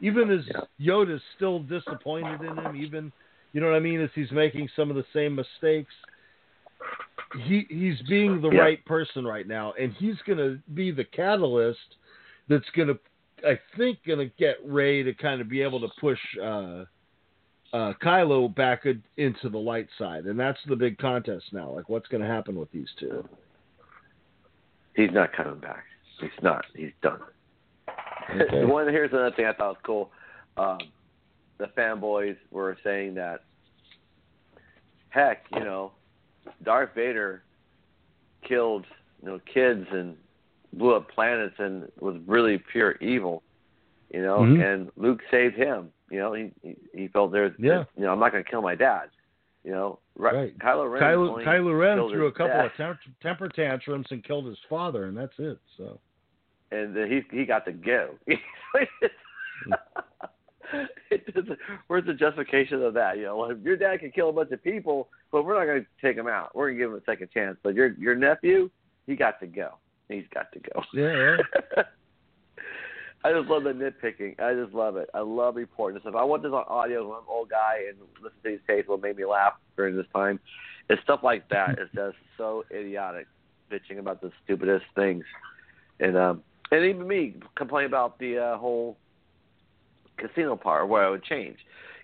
Even 0.00 0.30
as 0.30 0.46
Yeah. 0.48 0.62
Yoda's 0.80 1.22
still 1.36 1.60
disappointed 1.60 2.40
in 2.42 2.56
him, 2.56 2.76
even 2.76 3.12
you 3.52 3.60
know 3.60 3.68
what 3.68 3.76
I 3.76 3.80
mean, 3.80 4.00
as 4.00 4.10
he's 4.14 4.32
making 4.32 4.68
some 4.74 4.88
of 4.90 4.96
the 4.96 5.04
same 5.12 5.34
mistakes. 5.34 5.94
He 7.44 7.66
he's 7.68 8.00
being 8.02 8.40
the 8.40 8.50
Yeah. 8.50 8.60
right 8.60 8.84
person 8.84 9.26
right 9.26 9.46
now, 9.46 9.72
and 9.78 9.92
he's 9.94 10.20
gonna 10.22 10.58
be 10.74 10.90
the 10.90 11.04
catalyst 11.04 11.96
that's 12.48 12.68
gonna 12.70 12.98
I 13.46 13.58
think 13.76 13.98
gonna 14.04 14.26
get 14.26 14.58
Rey 14.64 15.02
to 15.02 15.14
kind 15.14 15.40
of 15.40 15.48
be 15.48 15.62
able 15.62 15.80
to 15.80 15.88
push 16.00 16.20
uh 16.38 16.84
uh, 17.72 17.94
Kylo 18.02 18.54
back 18.54 18.84
in- 18.84 19.02
into 19.16 19.48
the 19.48 19.58
light 19.58 19.88
side, 19.96 20.26
and 20.26 20.38
that's 20.38 20.62
the 20.64 20.76
big 20.76 20.98
contest 20.98 21.54
now. 21.54 21.70
Like, 21.70 21.88
what's 21.88 22.06
going 22.08 22.20
to 22.20 22.26
happen 22.26 22.54
with 22.54 22.70
these 22.70 22.92
two? 23.00 23.26
He's 24.94 25.10
not 25.10 25.32
coming 25.32 25.58
back. 25.58 25.84
He's 26.20 26.30
not. 26.42 26.66
He's 26.76 26.92
done. 27.00 27.20
Okay. 28.30 28.64
One 28.64 28.88
here's 28.88 29.12
another 29.12 29.34
thing 29.34 29.46
I 29.46 29.52
thought 29.52 29.68
was 29.68 29.76
cool. 29.84 30.10
Um, 30.56 30.78
the 31.58 31.66
fanboys 31.76 32.36
were 32.50 32.76
saying 32.84 33.14
that, 33.14 33.42
heck, 35.10 35.44
you 35.52 35.60
know, 35.64 35.92
Darth 36.64 36.90
Vader 36.94 37.42
killed 38.46 38.84
you 39.22 39.28
know 39.28 39.40
kids 39.52 39.86
and 39.92 40.16
blew 40.72 40.94
up 40.94 41.08
planets 41.10 41.54
and 41.58 41.88
was 42.00 42.16
really 42.26 42.58
pure 42.72 42.92
evil, 43.00 43.42
you 44.10 44.22
know, 44.22 44.38
Mhm. 44.40 44.64
and 44.64 44.90
Luke 44.96 45.20
saved 45.30 45.54
him. 45.54 45.92
You 46.10 46.18
know, 46.18 46.32
he 46.32 46.50
he, 46.62 46.76
he 46.94 47.08
felt 47.08 47.30
there's 47.32 47.54
Yeah. 47.58 47.84
you 47.96 48.04
know 48.04 48.12
I'm 48.12 48.18
not 48.18 48.32
going 48.32 48.42
to 48.44 48.50
kill 48.50 48.62
my 48.62 48.74
dad. 48.74 49.10
You 49.64 49.70
know, 49.70 50.00
right? 50.16 50.34
Right. 50.34 50.58
Kylo 50.58 50.90
Ren. 50.90 51.02
Kylo, 51.02 51.44
Kylo 51.44 51.78
Ren 51.78 51.96
threw 52.10 52.26
a 52.26 52.32
couple 52.32 52.48
dad. 52.48 52.66
of 52.66 52.74
temper, 52.74 53.00
temper 53.22 53.48
tantrums 53.48 54.06
and 54.10 54.24
killed 54.24 54.46
his 54.46 54.58
father, 54.68 55.04
and 55.04 55.16
that's 55.16 55.38
it. 55.38 55.56
So 55.76 56.00
and 56.72 56.96
then 56.96 57.10
he 57.10 57.22
he 57.36 57.44
got 57.44 57.66
to 57.66 57.72
go. 57.72 58.14
it 58.26 58.38
just 61.34 61.46
the, 61.46 61.56
where's 61.86 62.06
the 62.06 62.14
justification 62.14 62.82
of 62.82 62.94
that? 62.94 63.18
You 63.18 63.24
know, 63.24 63.44
if 63.50 63.58
your 63.62 63.76
dad 63.76 64.00
can 64.00 64.10
kill 64.10 64.30
a 64.30 64.32
bunch 64.32 64.50
of 64.50 64.64
people, 64.64 65.08
but 65.30 65.44
we're 65.44 65.58
not 65.58 65.66
going 65.66 65.84
to 65.84 66.06
take 66.06 66.16
him 66.16 66.26
out. 66.26 66.54
We're 66.54 66.68
going 66.68 66.78
to 66.78 66.84
give 66.84 66.92
him 66.92 66.96
a 66.96 67.04
second 67.04 67.28
chance. 67.32 67.58
But 67.62 67.74
your 67.74 67.88
your 67.94 68.14
nephew, 68.14 68.70
he 69.06 69.16
got 69.16 69.38
to 69.40 69.46
go. 69.46 69.74
He's 70.08 70.24
got 70.32 70.50
to 70.52 70.60
go. 70.60 70.82
Yeah. 70.94 71.36
I 73.24 73.32
just 73.32 73.48
love 73.48 73.62
the 73.62 73.70
nitpicking. 73.70 74.40
I 74.40 74.52
just 74.60 74.74
love 74.74 74.96
it. 74.96 75.08
I 75.14 75.20
love 75.20 75.54
reporting 75.54 76.00
stuff. 76.00 76.16
I 76.16 76.24
want 76.24 76.42
this 76.42 76.50
on 76.52 76.64
audio. 76.66 77.08
I'm 77.12 77.20
an 77.20 77.24
old 77.28 77.50
guy 77.50 77.84
and 77.88 77.96
listen 78.20 78.36
to 78.42 78.50
these 78.50 78.58
tapes. 78.66 78.88
What 78.88 79.00
made 79.00 79.16
me 79.16 79.24
laugh 79.24 79.52
during 79.76 79.96
this 79.96 80.08
time 80.12 80.40
is 80.90 80.98
stuff 81.04 81.20
like 81.22 81.48
that. 81.50 81.78
It's 81.78 81.94
just 81.94 82.16
so 82.36 82.64
idiotic, 82.72 83.28
bitching 83.70 84.00
about 84.00 84.20
the 84.20 84.32
stupidest 84.42 84.86
things, 84.96 85.24
and 86.00 86.16
um, 86.16 86.42
and 86.72 86.84
even 86.84 87.06
me 87.06 87.36
complain 87.54 87.86
about 87.86 88.18
the 88.18 88.38
uh, 88.38 88.58
whole 88.58 88.96
casino 90.16 90.56
part 90.56 90.88
where 90.88 91.06
I 91.06 91.10
would 91.10 91.22
change. 91.22 91.58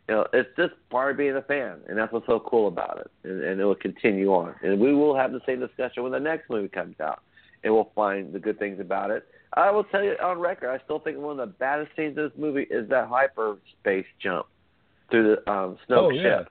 You 0.09 0.15
know, 0.15 0.27
it's 0.33 0.49
just 0.57 0.75
part 0.89 1.11
of 1.11 1.19
being 1.19 1.37
a 1.37 1.43
fan, 1.43 1.81
and 1.89 1.99
that's 1.99 2.13
what's 2.13 2.27
so 2.27 2.41
cool 2.41 2.69
about 2.69 2.99
it. 3.01 3.11
And, 3.29 3.43
and 3.43 3.61
it 3.61 3.65
will 3.65 3.75
continue 3.75 4.29
on, 4.29 4.55
and 4.63 4.81
we 4.81 4.95
will 4.95 5.17
have 5.17 5.33
the 5.33 5.41
same 5.45 5.59
discussion 5.59 6.05
when 6.05 6.13
the 6.13 6.21
next 6.21 6.49
movie 6.49 6.69
comes 6.69 7.01
out, 7.01 7.21
and 7.65 7.75
we'll 7.75 7.91
find 7.97 8.33
the 8.33 8.39
good 8.39 8.59
things 8.61 8.79
about 8.81 9.11
it 9.11 9.27
I 9.55 9.71
will 9.71 9.85
tell 9.85 10.03
you 10.03 10.15
on 10.23 10.39
record, 10.39 10.69
I 10.69 10.83
still 10.85 10.99
think 10.99 11.19
one 11.19 11.39
of 11.39 11.49
the 11.49 11.55
baddest 11.55 11.91
scenes 11.97 12.17
in 12.17 12.25
this 12.25 12.33
movie 12.37 12.67
is 12.71 12.89
that 12.91 13.09
hyperspace 13.09 14.07
jump 14.23 14.47
through 15.11 15.37
the 15.37 15.51
um, 15.51 15.79
Snoke 15.89 15.97
oh, 15.97 16.11
yeah. 16.11 16.23
ship. 16.23 16.49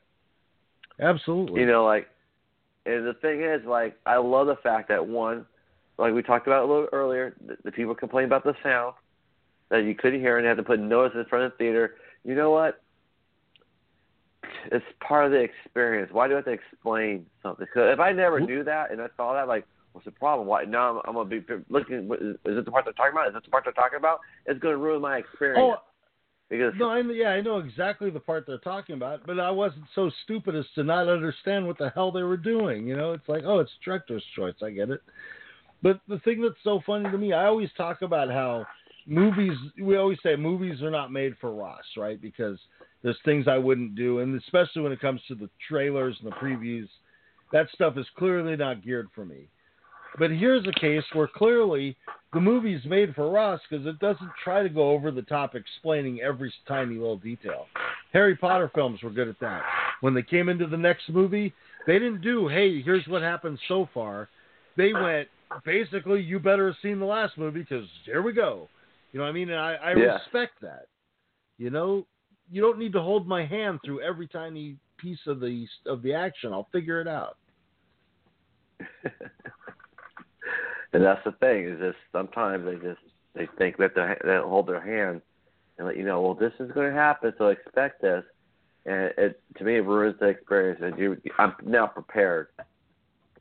Absolutely. 0.99 1.61
You 1.61 1.67
know, 1.67 1.85
like, 1.85 2.07
and 2.85 3.05
the 3.05 3.13
thing 3.13 3.43
is, 3.43 3.61
like, 3.67 3.97
I 4.05 4.17
love 4.17 4.47
the 4.47 4.55
fact 4.63 4.89
that 4.89 5.05
one, 5.05 5.45
like 5.97 6.13
we 6.13 6.21
talked 6.21 6.47
about 6.47 6.63
a 6.63 6.67
little 6.67 6.87
earlier, 6.91 7.35
the, 7.45 7.57
the 7.63 7.71
people 7.71 7.95
complain 7.95 8.25
about 8.25 8.43
the 8.43 8.53
sound 8.63 8.93
that 9.69 9.83
you 9.83 9.95
couldn't 9.95 10.19
hear 10.19 10.37
and 10.37 10.47
had 10.47 10.57
to 10.57 10.63
put 10.63 10.79
notice 10.79 11.13
in 11.15 11.25
front 11.25 11.45
of 11.45 11.51
the 11.51 11.57
theater. 11.57 11.95
You 12.23 12.35
know 12.35 12.51
what? 12.51 12.81
It's 14.71 14.85
part 15.05 15.25
of 15.25 15.31
the 15.31 15.39
experience. 15.39 16.09
Why 16.11 16.27
do 16.27 16.33
I 16.33 16.37
have 16.37 16.45
to 16.45 16.51
explain 16.51 17.25
something? 17.43 17.65
Because 17.65 17.93
if 17.93 17.99
I 17.99 18.11
never 18.11 18.39
knew 18.39 18.63
that 18.63 18.91
and 18.91 19.01
I 19.01 19.07
saw 19.17 19.33
that, 19.33 19.47
like, 19.47 19.65
What's 19.97 20.05
the 20.05 20.11
problem? 20.11 20.47
Why 20.47 20.63
now? 20.63 20.91
I'm, 20.91 21.01
I'm 21.07 21.13
gonna 21.15 21.27
be 21.27 21.43
looking. 21.69 22.07
Is 22.13 22.37
it 22.45 22.65
the 22.65 22.69
part 22.69 22.85
they're 22.85 22.93
talking 22.93 23.13
about? 23.13 23.29
Is 23.29 23.35
it 23.35 23.43
the 23.43 23.49
part 23.49 23.63
they're 23.63 23.73
talking 23.73 23.97
about? 23.97 24.19
It's 24.45 24.59
gonna 24.59 24.77
ruin 24.77 25.01
my 25.01 25.17
experience. 25.17 25.59
Oh, 25.59 25.77
because 26.51 26.73
no, 26.77 26.89
I, 26.89 26.99
yeah, 26.99 27.29
I 27.29 27.41
know 27.41 27.57
exactly 27.57 28.11
the 28.11 28.19
part 28.19 28.45
they're 28.45 28.59
talking 28.59 28.93
about, 28.93 29.25
but 29.25 29.39
I 29.39 29.49
wasn't 29.49 29.85
so 29.95 30.11
stupid 30.23 30.55
as 30.55 30.65
to 30.75 30.83
not 30.83 31.07
understand 31.07 31.65
what 31.65 31.79
the 31.79 31.89
hell 31.95 32.11
they 32.11 32.21
were 32.21 32.37
doing. 32.37 32.85
You 32.85 32.95
know, 32.95 33.13
it's 33.13 33.27
like, 33.27 33.41
oh, 33.43 33.57
it's 33.57 33.71
director's 33.83 34.23
choice. 34.35 34.53
I 34.61 34.69
get 34.69 34.91
it. 34.91 35.01
But 35.81 35.99
the 36.07 36.19
thing 36.19 36.41
that's 36.41 36.55
so 36.63 36.81
funny 36.85 37.09
to 37.09 37.17
me, 37.17 37.33
I 37.33 37.45
always 37.45 37.69
talk 37.77 38.01
about 38.01 38.29
how 38.29 38.65
movies. 39.05 39.57
We 39.81 39.97
always 39.97 40.17
say 40.23 40.35
movies 40.35 40.81
are 40.81 40.91
not 40.91 41.11
made 41.11 41.35
for 41.39 41.53
Ross, 41.53 41.85
right? 41.95 42.21
Because 42.21 42.57
there's 43.03 43.17
things 43.25 43.47
I 43.47 43.57
wouldn't 43.57 43.95
do, 43.95 44.19
and 44.19 44.39
especially 44.41 44.81
when 44.81 44.91
it 44.91 44.99
comes 44.99 45.21
to 45.27 45.35
the 45.35 45.49
trailers 45.67 46.17
and 46.21 46.31
the 46.31 46.35
previews, 46.35 46.87
that 47.51 47.67
stuff 47.73 47.97
is 47.97 48.07
clearly 48.17 48.55
not 48.55 48.83
geared 48.83 49.09
for 49.13 49.25
me. 49.25 49.47
But 50.19 50.31
here's 50.31 50.65
a 50.67 50.79
case 50.79 51.03
where 51.13 51.27
clearly 51.27 51.95
the 52.33 52.39
movie's 52.39 52.83
made 52.85 53.13
for 53.13 53.31
Ross 53.31 53.61
because 53.69 53.85
it 53.85 53.99
doesn't 53.99 54.31
try 54.43 54.63
to 54.63 54.69
go 54.69 54.89
over 54.89 55.11
the 55.11 55.21
top 55.21 55.53
explaining 55.53 56.21
every 56.21 56.51
tiny 56.67 56.95
little 56.95 57.17
detail. 57.17 57.67
Harry 58.13 58.35
Potter 58.35 58.71
films 58.73 59.01
were 59.03 59.11
good 59.11 59.27
at 59.27 59.39
that. 59.39 59.61
When 60.01 60.13
they 60.13 60.23
came 60.23 60.49
into 60.49 60.65
the 60.65 60.77
next 60.77 61.09
movie, 61.09 61.53
they 61.85 61.93
didn't 61.93 62.21
do, 62.21 62.47
hey, 62.47 62.81
here's 62.81 63.07
what 63.07 63.21
happened 63.21 63.59
so 63.67 63.87
far. 63.93 64.29
They 64.75 64.93
went, 64.93 65.27
basically, 65.65 66.21
you 66.21 66.39
better 66.39 66.67
have 66.67 66.75
seen 66.81 66.99
the 66.99 67.05
last 67.05 67.37
movie 67.37 67.61
because 67.61 67.87
here 68.05 68.21
we 68.21 68.33
go. 68.33 68.69
You 69.11 69.19
know 69.19 69.25
what 69.25 69.29
I 69.29 69.33
mean? 69.33 69.49
And 69.49 69.59
I, 69.59 69.73
I 69.75 69.89
yeah. 69.95 70.17
respect 70.17 70.61
that. 70.61 70.87
You 71.57 71.69
know, 71.69 72.05
you 72.51 72.61
don't 72.61 72.77
need 72.77 72.93
to 72.93 73.01
hold 73.01 73.27
my 73.27 73.45
hand 73.45 73.79
through 73.83 74.01
every 74.01 74.27
tiny 74.27 74.77
piece 74.97 75.19
of 75.27 75.39
the 75.39 75.67
of 75.85 76.01
the 76.01 76.13
action. 76.13 76.53
I'll 76.53 76.67
figure 76.71 77.01
it 77.01 77.07
out. 77.07 77.37
and 80.93 81.03
that's 81.03 81.23
the 81.25 81.31
thing 81.33 81.65
is 81.67 81.79
just 81.79 81.97
sometimes 82.11 82.65
they 82.65 82.75
just 82.75 83.01
they 83.33 83.47
think 83.57 83.77
that 83.77 83.95
they 83.95 84.15
they 84.23 84.37
hold 84.37 84.67
their 84.67 84.81
hand 84.81 85.21
and 85.77 85.87
let 85.87 85.97
you 85.97 86.05
know, 86.05 86.21
well, 86.21 86.33
this 86.33 86.53
is 86.59 86.71
going 86.71 86.91
to 86.91 86.97
happen, 86.97 87.33
so 87.37 87.47
expect 87.47 88.01
this. 88.01 88.23
And 88.85 89.11
it 89.17 89.41
to 89.57 89.63
me 89.63 89.77
it 89.77 89.85
ruins 89.85 90.15
the 90.19 90.27
experience. 90.27 90.79
And 90.81 90.97
you, 90.97 91.17
I'm 91.37 91.53
now 91.65 91.87
prepared. 91.87 92.47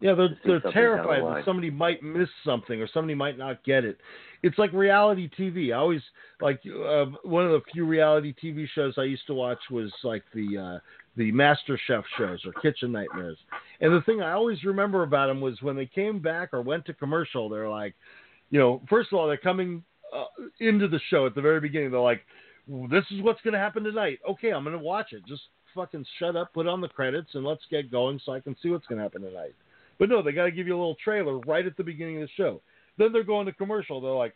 Yeah, 0.00 0.14
they're 0.14 0.36
they're 0.44 0.72
terrified 0.72 1.22
that 1.22 1.44
somebody 1.44 1.70
might 1.70 2.02
miss 2.02 2.28
something 2.44 2.80
or 2.80 2.88
somebody 2.92 3.14
might 3.14 3.38
not 3.38 3.64
get 3.64 3.84
it. 3.84 3.98
It's 4.42 4.58
like 4.58 4.72
reality 4.72 5.30
TV. 5.38 5.72
I 5.72 5.78
always 5.78 6.02
like 6.40 6.60
uh, 6.66 7.06
one 7.22 7.46
of 7.46 7.52
the 7.52 7.62
few 7.72 7.86
reality 7.86 8.34
TV 8.42 8.66
shows 8.74 8.94
I 8.98 9.04
used 9.04 9.26
to 9.28 9.34
watch 9.34 9.58
was 9.70 9.92
like 10.04 10.22
the 10.34 10.58
uh, 10.58 10.78
the 11.16 11.32
Master 11.32 11.78
Chef 11.86 12.04
shows 12.18 12.44
or 12.44 12.52
Kitchen 12.60 12.92
Nightmares. 12.92 13.38
And 13.80 13.92
the 13.92 14.02
thing 14.02 14.20
I 14.20 14.32
always 14.32 14.62
remember 14.64 15.02
about 15.02 15.28
them 15.28 15.40
was 15.40 15.60
when 15.62 15.76
they 15.76 15.86
came 15.86 16.20
back 16.20 16.52
or 16.52 16.60
went 16.60 16.84
to 16.86 16.94
commercial, 16.94 17.48
they're 17.48 17.68
like, 17.68 17.94
you 18.50 18.58
know, 18.58 18.82
first 18.88 19.12
of 19.12 19.18
all, 19.18 19.26
they're 19.26 19.36
coming 19.38 19.82
uh, 20.14 20.24
into 20.60 20.88
the 20.88 21.00
show 21.08 21.26
at 21.26 21.34
the 21.34 21.40
very 21.40 21.60
beginning. 21.60 21.90
They're 21.90 22.00
like, 22.00 22.22
this 22.90 23.04
is 23.10 23.22
what's 23.22 23.40
going 23.42 23.54
to 23.54 23.58
happen 23.58 23.84
tonight. 23.84 24.18
Okay, 24.28 24.52
I'm 24.52 24.64
going 24.64 24.76
to 24.76 24.82
watch 24.82 25.12
it. 25.12 25.24
Just 25.26 25.42
fucking 25.74 26.04
shut 26.18 26.36
up, 26.36 26.52
put 26.52 26.66
on 26.66 26.80
the 26.80 26.88
credits, 26.88 27.30
and 27.34 27.44
let's 27.44 27.62
get 27.70 27.90
going 27.90 28.20
so 28.24 28.32
I 28.32 28.40
can 28.40 28.56
see 28.62 28.70
what's 28.70 28.86
going 28.86 28.98
to 28.98 29.02
happen 29.02 29.22
tonight. 29.22 29.54
But 29.98 30.08
no, 30.08 30.22
they 30.22 30.32
got 30.32 30.44
to 30.44 30.50
give 30.50 30.66
you 30.66 30.74
a 30.74 30.78
little 30.78 30.96
trailer 31.02 31.38
right 31.40 31.66
at 31.66 31.76
the 31.76 31.84
beginning 31.84 32.22
of 32.22 32.28
the 32.28 32.42
show. 32.42 32.60
Then 32.98 33.12
they're 33.12 33.24
going 33.24 33.46
to 33.46 33.52
commercial. 33.52 34.00
They're 34.00 34.12
like, 34.12 34.34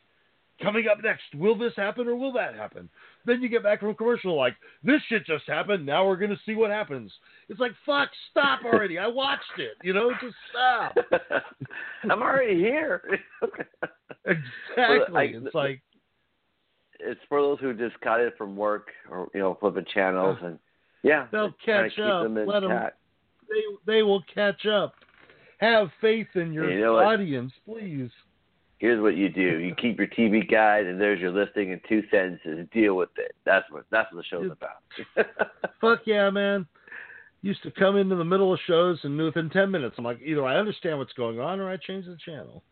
coming 0.62 0.86
up 0.90 1.02
next, 1.02 1.34
will 1.34 1.56
this 1.56 1.72
happen 1.76 2.06
or 2.06 2.16
will 2.16 2.32
that 2.32 2.54
happen? 2.54 2.88
Then 3.26 3.42
you 3.42 3.48
get 3.48 3.62
back 3.62 3.80
from 3.80 3.94
commercial 3.94 4.36
like, 4.36 4.56
this 4.82 5.00
shit 5.08 5.26
just 5.26 5.44
happened. 5.46 5.84
Now 5.84 6.06
we're 6.06 6.16
going 6.16 6.30
to 6.30 6.40
see 6.46 6.54
what 6.54 6.70
happens. 6.70 7.10
It's 7.48 7.60
like, 7.60 7.72
fuck, 7.84 8.08
stop 8.30 8.60
already. 8.64 8.98
I 8.98 9.06
watched 9.06 9.58
it. 9.58 9.72
You 9.82 9.94
know, 9.94 10.10
just 10.20 10.36
stop. 10.50 10.96
I'm 12.04 12.22
already 12.22 12.56
here. 12.56 13.02
exactly. 14.26 15.16
I, 15.16 15.22
it's 15.34 15.54
like, 15.54 15.80
it's 16.98 17.20
for 17.28 17.40
those 17.40 17.58
who 17.60 17.72
just 17.72 17.98
got 18.00 18.20
it 18.20 18.34
from 18.36 18.56
work 18.56 18.88
or, 19.10 19.28
you 19.34 19.40
know, 19.40 19.56
flipping 19.60 19.86
channels 19.92 20.38
and, 20.42 20.58
yeah. 21.02 21.26
They'll 21.32 21.54
catch 21.64 21.98
up. 21.98 22.24
Them 22.24 22.34
Let 22.46 22.60
them, 22.60 22.90
they, 23.48 23.94
they 23.94 24.02
will 24.02 24.22
catch 24.34 24.66
up. 24.66 24.94
Have 25.60 25.88
faith 26.00 26.28
in 26.34 26.52
your 26.52 26.70
you 26.70 26.80
know 26.80 26.96
audience, 26.96 27.52
please 27.64 28.10
here's 28.80 29.00
what 29.00 29.16
you 29.16 29.28
do: 29.28 29.58
you 29.58 29.74
keep 29.76 29.98
your 29.98 30.08
TV 30.08 30.50
guide, 30.50 30.86
and 30.86 31.00
there's 31.00 31.20
your 31.20 31.30
listing 31.30 31.70
in 31.70 31.80
two 31.88 32.02
sentences. 32.10 32.66
Deal 32.72 32.96
with 32.96 33.10
it. 33.16 33.36
That's 33.46 33.70
what 33.70 33.84
that's 33.90 34.12
what 34.12 34.24
the 34.24 34.24
show's 34.24 34.50
about. 34.50 35.28
Fuck 35.80 36.00
yeah, 36.06 36.28
man! 36.30 36.66
Used 37.42 37.62
to 37.62 37.70
come 37.70 37.96
into 37.96 38.16
the 38.16 38.24
middle 38.24 38.52
of 38.52 38.58
shows, 38.66 38.98
and 39.04 39.16
within 39.16 39.48
ten 39.50 39.70
minutes, 39.70 39.94
I'm 39.96 40.04
like, 40.04 40.18
either 40.24 40.44
I 40.44 40.56
understand 40.56 40.98
what's 40.98 41.12
going 41.12 41.38
on, 41.38 41.60
or 41.60 41.70
I 41.70 41.76
change 41.76 42.06
the 42.06 42.16
channel. 42.24 42.64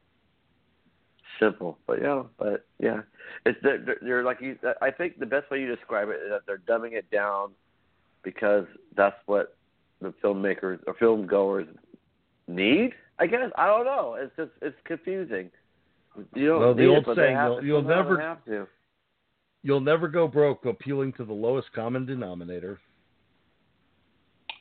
Simple, 1.39 1.79
but 1.87 2.03
yeah, 2.03 2.23
but 2.37 2.67
yeah, 2.81 3.03
it's 3.47 3.59
they're, 3.63 3.99
they're 4.03 4.25
like 4.25 4.41
you. 4.41 4.59
I 4.83 4.91
think 4.91 5.21
the 5.21 5.27
best 5.27 5.51
way 5.51 5.61
you 5.61 5.73
describe 5.73 6.09
it 6.09 6.21
is 6.25 6.31
that 6.31 6.41
they're 6.47 6.59
dumbing 6.59 6.95
it 6.95 7.09
down 7.11 7.51
because 8.25 8.65
that's 8.97 9.17
what 9.27 9.57
the 10.01 10.13
filmmakers 10.23 10.81
or 10.87 10.95
film 10.95 11.27
goers 11.27 11.67
need. 12.49 12.93
I 13.19 13.27
guess 13.27 13.51
I 13.57 13.67
don't 13.67 13.85
know. 13.85 14.17
It's 14.19 14.33
just 14.37 14.51
it's 14.63 14.77
confusing. 14.85 15.51
You 16.35 16.49
don't 16.49 16.61
well, 16.61 16.75
the 16.75 16.87
old 16.87 17.07
it, 17.07 17.17
saying, 17.17 17.37
you'll, 17.37 17.65
you'll 17.65 17.83
never 17.83 18.21
have 18.21 18.45
to. 18.47 18.67
You'll 19.63 19.81
never 19.81 20.09
go 20.09 20.27
broke 20.27 20.65
appealing 20.65 21.13
to 21.15 21.25
the 21.25 21.33
lowest 21.33 21.73
common 21.73 22.07
denominator. 22.07 22.79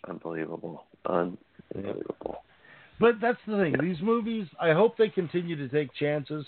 Unbelievable. 0.08 0.86
Unbelievable. 1.06 2.44
But 3.00 3.16
that's 3.22 3.38
the 3.48 3.58
thing. 3.58 3.76
These 3.80 4.02
movies, 4.02 4.48
I 4.60 4.74
hope 4.74 4.98
they 4.98 5.10
continue 5.10 5.56
to 5.56 5.70
take 5.70 5.94
chances. 5.94 6.46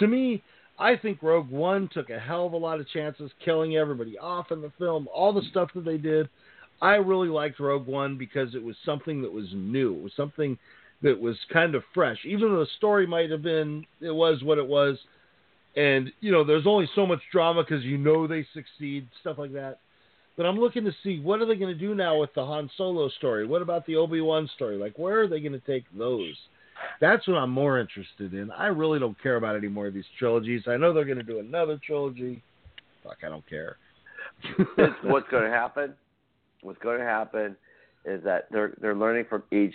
To 0.00 0.08
me, 0.08 0.42
I 0.78 0.96
think 0.96 1.22
Rogue 1.22 1.50
One 1.50 1.88
took 1.92 2.10
a 2.10 2.18
hell 2.18 2.46
of 2.46 2.54
a 2.54 2.56
lot 2.56 2.80
of 2.80 2.88
chances, 2.88 3.30
killing 3.44 3.76
everybody 3.76 4.18
off 4.18 4.50
in 4.50 4.60
the 4.60 4.72
film, 4.78 5.08
all 5.14 5.32
the 5.32 5.42
stuff 5.50 5.70
that 5.74 5.84
they 5.84 5.98
did. 5.98 6.28
I 6.80 6.94
really 6.94 7.28
liked 7.28 7.60
Rogue 7.60 7.86
One 7.86 8.18
because 8.18 8.56
it 8.56 8.62
was 8.62 8.74
something 8.84 9.22
that 9.22 9.32
was 9.32 9.46
new. 9.54 9.94
It 9.94 10.02
was 10.02 10.12
something 10.16 10.58
that 11.02 11.20
was 11.20 11.36
kind 11.52 11.74
of 11.74 11.82
fresh, 11.94 12.18
even 12.24 12.52
though 12.52 12.60
the 12.60 12.70
story 12.76 13.06
might 13.06 13.30
have 13.30 13.42
been 13.42 13.84
it 14.00 14.10
was 14.10 14.42
what 14.42 14.58
it 14.58 14.66
was, 14.66 14.98
and 15.76 16.10
you 16.20 16.30
know 16.30 16.44
there's 16.44 16.66
only 16.66 16.88
so 16.94 17.06
much 17.06 17.20
drama 17.30 17.62
because 17.62 17.84
you 17.84 17.98
know 17.98 18.26
they 18.26 18.46
succeed, 18.54 19.08
stuff 19.20 19.38
like 19.38 19.52
that. 19.52 19.78
But 20.36 20.46
I'm 20.46 20.58
looking 20.58 20.84
to 20.84 20.92
see 21.02 21.20
what 21.20 21.40
are 21.40 21.46
they 21.46 21.56
going 21.56 21.72
to 21.72 21.78
do 21.78 21.94
now 21.94 22.18
with 22.18 22.32
the 22.34 22.44
Han 22.44 22.70
Solo 22.76 23.08
story? 23.10 23.46
What 23.46 23.62
about 23.62 23.84
the 23.86 23.96
Obi 23.96 24.20
Wan 24.20 24.48
story? 24.54 24.76
Like 24.76 24.98
where 24.98 25.20
are 25.20 25.28
they 25.28 25.40
going 25.40 25.52
to 25.52 25.60
take 25.60 25.84
those? 25.96 26.34
That's 27.00 27.26
what 27.28 27.36
I'm 27.36 27.50
more 27.50 27.78
interested 27.78 28.34
in. 28.34 28.50
I 28.50 28.66
really 28.66 28.98
don't 28.98 29.20
care 29.22 29.36
about 29.36 29.56
any 29.56 29.68
more 29.68 29.86
of 29.86 29.94
these 29.94 30.04
trilogies. 30.18 30.62
I 30.66 30.76
know 30.76 30.92
they're 30.92 31.04
going 31.04 31.18
to 31.18 31.22
do 31.22 31.38
another 31.38 31.78
trilogy. 31.84 32.42
Fuck, 33.04 33.18
I 33.24 33.28
don't 33.28 33.48
care. 33.48 33.76
what's 35.02 35.28
going 35.30 35.44
to 35.44 35.50
happen? 35.50 35.94
What's 36.62 36.80
going 36.80 36.98
to 36.98 37.04
happen 37.04 37.56
is 38.04 38.22
that 38.24 38.46
they're 38.50 38.74
they're 38.80 38.96
learning 38.96 39.26
from 39.28 39.42
each 39.52 39.74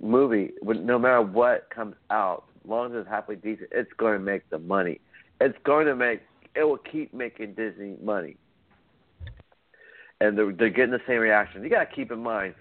movie, 0.00 0.52
no 0.62 0.98
matter 0.98 1.22
what 1.22 1.68
comes 1.70 1.94
out, 2.10 2.44
as 2.64 2.68
long 2.70 2.92
as 2.94 3.00
it's 3.00 3.08
halfway 3.08 3.36
decent, 3.36 3.68
it's 3.72 3.92
going 3.96 4.14
to 4.14 4.18
make 4.24 4.48
the 4.50 4.58
money. 4.58 5.00
It's 5.40 5.56
going 5.64 5.86
to 5.86 5.94
make. 5.96 6.22
It 6.54 6.64
will 6.64 6.78
keep 6.78 7.12
making 7.14 7.54
Disney 7.54 7.96
money. 8.02 8.36
and 10.20 10.36
they're, 10.36 10.52
they're 10.52 10.70
getting 10.70 10.92
the 10.92 11.00
same 11.06 11.18
reaction. 11.18 11.62
You 11.62 11.68
got 11.70 11.88
to 11.88 11.94
keep 11.94 12.10
in 12.10 12.18
mind, 12.22 12.54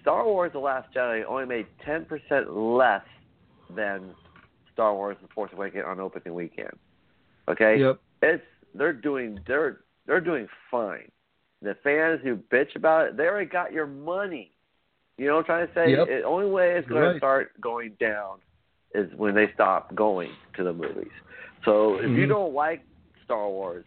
Star 0.00 0.24
Wars: 0.24 0.52
The 0.52 0.58
Last 0.60 0.92
Jedi 0.94 1.24
only 1.26 1.46
made 1.46 1.66
ten 1.84 2.04
percent 2.04 2.54
less 2.56 3.02
than 3.74 4.10
Star 4.72 4.94
Wars: 4.94 5.16
The 5.22 5.28
Force 5.34 5.50
Awakens 5.54 5.84
on 5.86 6.00
opening 6.00 6.34
weekend. 6.34 6.72
Okay, 7.48 7.78
Yep. 7.80 8.00
it's 8.22 8.44
they're 8.74 8.92
doing 8.92 9.38
they're 9.46 9.80
they're 10.06 10.20
doing 10.20 10.46
fine. 10.70 11.10
The 11.62 11.74
fans 11.82 12.20
who 12.22 12.36
bitch 12.36 12.76
about 12.76 13.06
it, 13.08 13.16
they 13.16 13.24
already 13.24 13.48
got 13.48 13.72
your 13.72 13.86
money. 13.86 14.52
You 15.16 15.26
know 15.26 15.34
what 15.34 15.40
I'm 15.40 15.44
trying 15.44 15.66
to 15.68 15.74
say? 15.74 15.90
Yep. 15.92 16.06
The 16.08 16.22
only 16.22 16.50
way 16.50 16.76
it's 16.76 16.88
going 16.88 17.02
Right. 17.02 17.12
to 17.12 17.18
start 17.18 17.52
going 17.60 17.92
down 18.00 18.40
is 18.94 19.12
when 19.14 19.34
they 19.34 19.52
stop 19.52 19.94
going 19.94 20.30
to 20.54 20.64
the 20.64 20.72
movies. 20.72 21.12
So 21.64 21.98
if 21.98 22.10
you 22.10 22.26
Mhm. 22.26 22.28
don't 22.28 22.54
like 22.54 22.84
Star 23.24 23.48
Wars, 23.48 23.86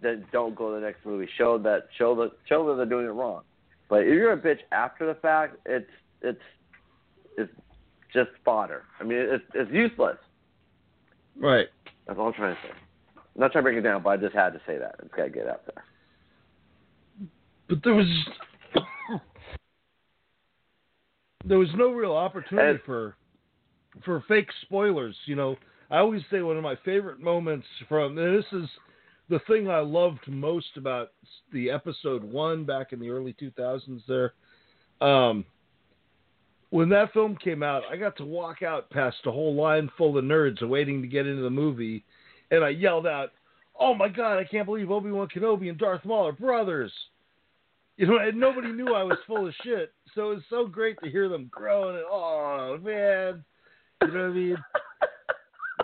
then 0.00 0.26
don't 0.32 0.54
go 0.54 0.70
to 0.70 0.80
the 0.80 0.86
next 0.86 1.04
movie. 1.04 1.26
Show 1.26 1.58
that 1.58 1.88
show 1.92 2.14
the 2.14 2.32
show 2.46 2.66
that 2.68 2.76
they're 2.76 2.86
doing 2.86 3.06
it 3.06 3.10
wrong. 3.10 3.44
But 3.88 4.02
if 4.02 4.14
you're 4.14 4.32
a 4.32 4.36
bitch 4.38 4.60
after 4.72 5.06
the 5.06 5.14
fact, 5.16 5.56
it's 5.66 5.90
it's 6.22 6.42
it's 7.36 7.52
just 8.12 8.30
fodder. 8.44 8.84
I 9.00 9.04
mean, 9.04 9.18
it's 9.18 9.44
it's 9.54 9.70
useless. 9.70 10.18
Right. 11.36 11.68
That's 12.06 12.18
all 12.18 12.28
I'm 12.28 12.32
trying 12.32 12.56
to 12.56 12.62
say. 12.62 12.70
I'm 13.16 13.22
not 13.40 13.52
trying 13.52 13.62
to 13.62 13.70
break 13.70 13.76
it 13.78 13.82
down, 13.82 14.02
but 14.02 14.10
I 14.10 14.16
just 14.16 14.34
had 14.34 14.52
to 14.52 14.60
say 14.66 14.78
that. 14.78 14.96
It's 15.00 15.14
got 15.14 15.24
to 15.24 15.30
get 15.30 15.48
out 15.48 15.64
there. 15.66 15.84
But 17.68 17.82
there 17.82 17.94
was 17.94 18.06
there 21.44 21.58
was 21.58 21.68
no 21.74 21.92
real 21.92 22.12
opportunity 22.12 22.70
And- 22.70 22.82
for 22.82 23.16
for 24.04 24.22
fake 24.22 24.50
spoilers. 24.62 25.16
You 25.26 25.36
know, 25.36 25.58
I 25.90 25.98
always 25.98 26.22
say 26.30 26.40
one 26.40 26.56
of 26.56 26.62
my 26.62 26.76
favorite 26.76 27.20
moments 27.20 27.66
from 27.88 28.16
and 28.16 28.38
this 28.38 28.52
is 28.52 28.68
the 29.28 29.38
thing 29.40 29.68
I 29.68 29.78
loved 29.78 30.26
most 30.28 30.76
about 30.76 31.12
the 31.52 31.70
episode 31.70 32.22
one 32.24 32.64
back 32.64 32.92
in 32.92 33.00
the 33.00 33.10
early 33.10 33.34
2000s. 33.34 34.02
There, 34.06 34.34
um, 35.00 35.44
when 36.70 36.88
that 36.88 37.12
film 37.12 37.36
came 37.36 37.62
out, 37.62 37.82
I 37.90 37.96
got 37.96 38.16
to 38.16 38.24
walk 38.24 38.62
out 38.62 38.88
past 38.90 39.18
a 39.26 39.30
whole 39.30 39.54
line 39.54 39.90
full 39.96 40.16
of 40.16 40.24
nerds 40.24 40.66
waiting 40.66 41.02
to 41.02 41.08
get 41.08 41.26
into 41.26 41.42
the 41.42 41.50
movie, 41.50 42.04
and 42.50 42.64
I 42.64 42.70
yelled 42.70 43.06
out, 43.06 43.32
"Oh 43.78 43.94
my 43.94 44.08
God! 44.08 44.38
I 44.38 44.44
can't 44.44 44.66
believe 44.66 44.90
Obi 44.90 45.10
Wan 45.10 45.28
Kenobi 45.28 45.68
and 45.68 45.78
Darth 45.78 46.04
Maul 46.04 46.28
are 46.28 46.32
brothers!" 46.32 46.92
You 47.96 48.06
know, 48.06 48.18
and 48.18 48.38
nobody 48.40 48.72
knew 48.72 48.94
I 48.94 49.02
was 49.02 49.18
full 49.26 49.46
of 49.46 49.54
shit. 49.62 49.92
So 50.14 50.30
it 50.32 50.34
was 50.36 50.44
so 50.48 50.66
great 50.66 50.96
to 51.04 51.10
hear 51.10 51.28
them 51.28 51.48
groan 51.52 51.96
and 51.96 52.04
oh 52.10 52.78
man, 52.82 53.44
you 54.02 54.08
know 54.08 54.14
what 54.14 54.30
I 54.30 54.34
mean? 54.34 54.56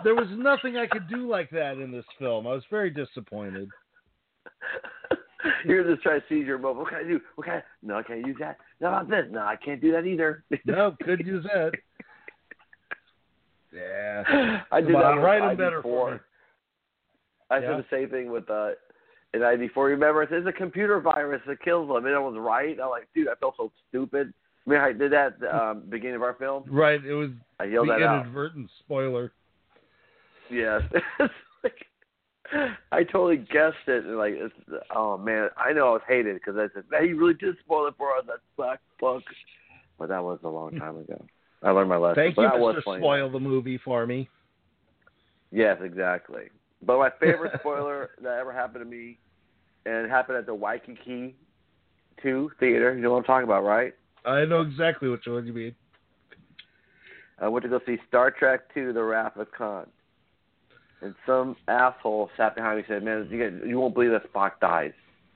There 0.03 0.15
was 0.15 0.27
nothing 0.31 0.77
I 0.77 0.87
could 0.87 1.07
do 1.09 1.27
like 1.29 1.49
that 1.51 1.73
in 1.77 1.91
this 1.91 2.05
film. 2.17 2.47
I 2.47 2.51
was 2.51 2.63
very 2.69 2.89
disappointed. 2.89 3.69
You're 5.65 5.83
just 5.89 6.03
trying 6.03 6.21
to 6.21 6.25
seize 6.29 6.45
your 6.47 6.57
moment. 6.57 6.79
What 6.79 6.89
can 6.89 6.99
I 6.99 7.03
do? 7.03 7.19
What 7.35 7.45
can 7.45 7.55
I? 7.57 7.63
No, 7.83 7.97
I 7.97 8.03
can't 8.03 8.25
use 8.25 8.37
that. 8.39 8.57
No, 8.81 8.87
about 8.89 9.09
this. 9.09 9.25
No, 9.29 9.41
I 9.41 9.55
can't 9.55 9.81
do 9.81 9.91
that 9.91 10.05
either. 10.05 10.43
No, 10.65 10.95
couldn't 11.03 11.25
use 11.27 11.45
that. 11.53 11.71
Yeah. 13.71 14.23
I 14.71 14.81
did 14.81 14.93
Come 14.93 15.01
that 15.01 15.11
on, 15.11 15.19
write 15.19 15.43
'em 15.43 15.55
better 15.55 15.79
ID4. 15.79 15.83
for 15.83 16.11
me. 16.13 16.19
I 17.51 17.59
Yeah. 17.59 17.67
said 17.75 17.77
the 17.77 17.85
same 17.95 18.09
thing 18.09 18.31
with 18.31 18.49
uh 18.49 18.71
in 19.33 19.41
ID4. 19.41 19.75
Remember, 19.75 20.23
it's 20.23 20.47
a 20.47 20.51
computer 20.51 20.99
virus 20.99 21.41
that 21.47 21.61
kills 21.61 21.87
them, 21.87 22.05
and 22.05 22.15
I 22.15 22.19
was 22.19 22.35
right. 22.37 22.77
I'm 22.81 22.89
like, 22.89 23.07
dude, 23.13 23.27
I 23.27 23.35
felt 23.35 23.55
so 23.57 23.71
stupid. 23.89 24.33
I 24.65 24.69
mean, 24.69 24.79
I 24.79 24.91
did 24.91 25.11
that 25.11 25.27
at 25.33 25.39
the 25.39 25.55
um, 25.55 25.83
beginning 25.89 26.17
of 26.17 26.23
our 26.23 26.35
film. 26.35 26.63
Right, 26.67 27.03
it 27.03 27.13
was 27.13 27.29
I 27.59 27.65
the 27.65 27.71
yelled 27.71 27.89
that 27.89 28.01
out. 28.01 28.21
inadvertent 28.25 28.69
spoiler. 28.79 29.31
Yes. 30.49 30.81
Like, 31.61 31.73
I 32.93 33.03
totally 33.03 33.35
guessed 33.35 33.75
it. 33.87 34.05
and 34.05 34.17
Like, 34.17 34.33
it's, 34.33 34.55
oh 34.95 35.17
man, 35.17 35.49
I 35.57 35.73
know 35.73 35.89
I 35.89 35.91
was 35.91 36.01
hated 36.07 36.35
because 36.35 36.55
I 36.55 36.73
said, 36.73 36.85
man, 36.89 37.05
you 37.05 37.19
really 37.19 37.33
did 37.33 37.57
spoil 37.59 37.87
it 37.87 37.95
for 37.97 38.15
us. 38.15 38.23
That 38.27 38.39
sucks, 38.55 38.81
fuck. 38.97 39.23
But 39.97 40.07
that 40.07 40.23
was 40.23 40.39
a 40.45 40.47
long 40.47 40.79
time 40.79 40.95
ago. 40.95 41.21
I 41.61 41.71
learned 41.71 41.89
my 41.89 41.97
lesson. 41.97 42.15
Thank 42.15 42.37
but 42.37 42.43
you, 42.43 42.47
that 42.47 42.81
Mr. 42.85 42.99
Spoil 42.99 43.29
the 43.29 43.41
movie 43.41 43.77
for 43.77 44.07
me. 44.07 44.29
Yes, 45.51 45.79
exactly. 45.83 46.43
But 46.81 46.97
my 46.97 47.09
favorite 47.19 47.53
spoiler 47.59 48.11
that 48.21 48.37
ever 48.37 48.53
happened 48.53 48.83
to 48.83 48.89
me, 48.89 49.17
and 49.85 50.05
it 50.05 50.09
happened 50.09 50.37
at 50.37 50.45
the 50.45 50.55
Waikiki 50.55 51.35
2 52.21 52.51
theater. 52.59 52.93
You 52.95 53.01
know 53.01 53.11
what 53.11 53.19
I'm 53.19 53.23
talking 53.23 53.45
about, 53.45 53.63
right? 53.63 53.93
I 54.25 54.45
know 54.45 54.61
exactly 54.61 55.09
which 55.09 55.25
one 55.25 55.45
you 55.45 55.53
mean. 55.53 55.75
I 57.41 57.47
went 57.47 57.63
to 57.63 57.69
go 57.69 57.79
see 57.85 57.97
Star 58.07 58.31
Trek 58.31 58.73
Two: 58.73 58.91
The 58.93 59.01
Wrath 59.01 59.37
of 59.37 59.51
Khan, 59.51 59.87
and 61.01 61.15
some 61.25 61.55
asshole 61.67 62.29
sat 62.35 62.55
behind 62.55 62.77
me 62.77 62.83
and 62.87 62.95
said, 62.95 63.03
"Man, 63.03 63.27
you, 63.31 63.37
get, 63.37 63.67
you 63.67 63.79
won't 63.79 63.93
believe 63.93 64.11
that 64.11 64.31
Spock 64.31 64.59
dies 64.59 64.91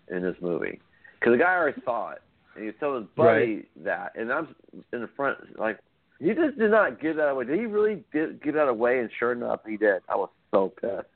in 0.09 0.21
this 0.21 0.35
movie," 0.41 0.81
because 1.19 1.33
the 1.33 1.37
guy 1.37 1.55
already 1.55 1.81
saw 1.85 2.11
it, 2.11 2.21
and 2.55 2.63
he 2.63 2.67
was 2.67 2.75
telling 2.79 3.01
his 3.03 3.09
buddy 3.15 3.65
that, 3.85 4.11
and 4.15 4.31
I'm 4.31 4.53
in 4.91 5.01
the 5.01 5.09
front, 5.15 5.57
like 5.57 5.79
he 6.19 6.33
just 6.33 6.57
did 6.57 6.71
not 6.71 7.01
give 7.01 7.15
that 7.15 7.29
away. 7.29 7.45
Did 7.45 7.59
he 7.59 7.65
really 7.65 8.03
did 8.11 8.41
give 8.43 8.55
that 8.55 8.67
away? 8.67 8.99
And 8.99 9.09
sure 9.17 9.31
enough, 9.31 9.61
he 9.65 9.77
did. 9.77 10.01
I 10.09 10.15
was 10.15 10.29
so 10.51 10.73
pissed, 10.81 11.07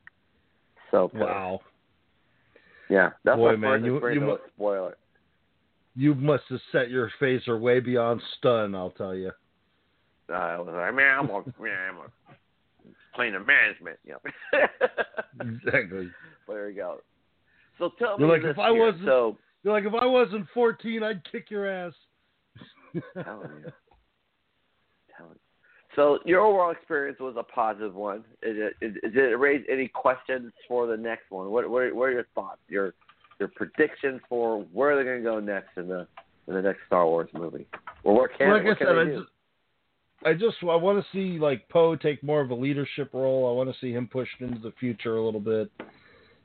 so 0.92 1.08
pissed. 1.10 1.22
Wow. 1.22 1.60
Yeah, 2.90 3.12
that's 3.26 3.38
Boy, 3.38 3.52
my 3.58 3.78
man, 3.78 3.84
you, 3.84 3.96
you, 4.10 4.32
a 4.32 4.38
spoiler. 4.56 4.98
You 5.96 6.16
must 6.16 6.44
have 6.50 6.60
set 6.72 6.90
your 6.90 7.12
phaser 7.22 7.60
way 7.60 7.80
beyond 7.80 8.22
stun, 8.38 8.74
I'll 8.76 8.92
tell 8.92 9.14
you. 9.16 9.32
Uh, 10.30 10.34
I 10.34 10.58
was 10.58 10.68
like, 10.74 10.94
man, 10.94 11.20
I'm 11.20 11.30
a, 11.30 11.40
man, 11.62 11.90
I'm 11.90 11.98
a 11.98 13.16
playing 13.16 13.36
of 13.36 13.46
management. 13.46 13.98
Yep. 14.06 14.26
Exactly. 15.40 16.10
But 16.48 16.54
there 16.54 16.70
you 16.70 16.76
go. 16.76 17.02
So 17.78 17.92
tell 18.00 18.16
You're 18.18 18.28
me 18.28 18.34
like, 18.44 18.44
if 18.44 18.58
I 18.58 18.72
here. 18.72 18.86
wasn't- 18.86 19.06
So 19.06 19.38
You're 19.64 19.74
like, 19.74 19.84
if 19.86 19.94
I 19.94 20.06
wasn't 20.06 20.48
14, 20.54 21.04
I'd 21.04 21.22
kick 21.32 21.52
your 21.52 21.68
ass. 21.70 21.94
telling 22.94 23.50
you, 23.64 23.72
telling 25.16 25.34
you. 25.34 25.40
So 25.98 26.20
your 26.26 26.42
overall 26.42 26.70
experience 26.70 27.20
was 27.20 27.34
a 27.40 27.44
positive 27.44 27.96
one. 27.96 28.20
Is 28.44 28.56
it, 28.56 28.74
is, 28.82 28.96
is 28.98 29.14
it 29.16 29.40
raise 29.40 29.66
any 29.68 29.88
questions 29.88 30.54
for 30.68 30.86
the 30.86 30.96
next 30.96 31.32
one? 31.32 31.50
What, 31.50 31.68
what, 31.72 31.94
what 31.96 32.04
are 32.04 32.12
your 32.12 32.28
thoughts? 32.36 32.60
Your 32.70 32.94
your 33.40 33.50
predictions 33.50 34.22
for 34.30 34.62
where 34.74 34.96
they're 34.96 35.04
going 35.04 35.24
to 35.24 35.30
go 35.30 35.40
next 35.40 35.76
in 35.76 35.88
the 35.88 36.08
in 36.48 36.54
the 36.54 36.62
next 36.62 36.82
Star 36.86 37.06
Wars 37.08 37.30
movie? 37.34 37.66
Or 38.04 38.16
what 38.16 38.30
can 38.38 38.52
like 38.52 38.64
what 38.64 38.76
I 38.76 38.78
can 38.78 38.88
said, 38.88 38.98
I 38.98 39.04
do? 39.06 39.18
just, 39.18 39.32
I 40.24 40.34
just 40.34 40.58
I 40.62 40.76
want 40.76 41.04
to 41.04 41.12
see 41.12 41.40
like 41.40 41.68
Poe 41.70 41.96
take 41.96 42.22
more 42.22 42.42
of 42.42 42.52
a 42.52 42.56
leadership 42.56 43.10
role. 43.14 43.50
I 43.50 43.56
want 43.56 43.72
to 43.72 43.80
see 43.82 43.92
him 43.92 44.08
pushed 44.08 44.40
into 44.40 44.60
the 44.60 44.74
future 44.80 45.18
a 45.18 45.26
little 45.26 45.40
bit. 45.40 45.72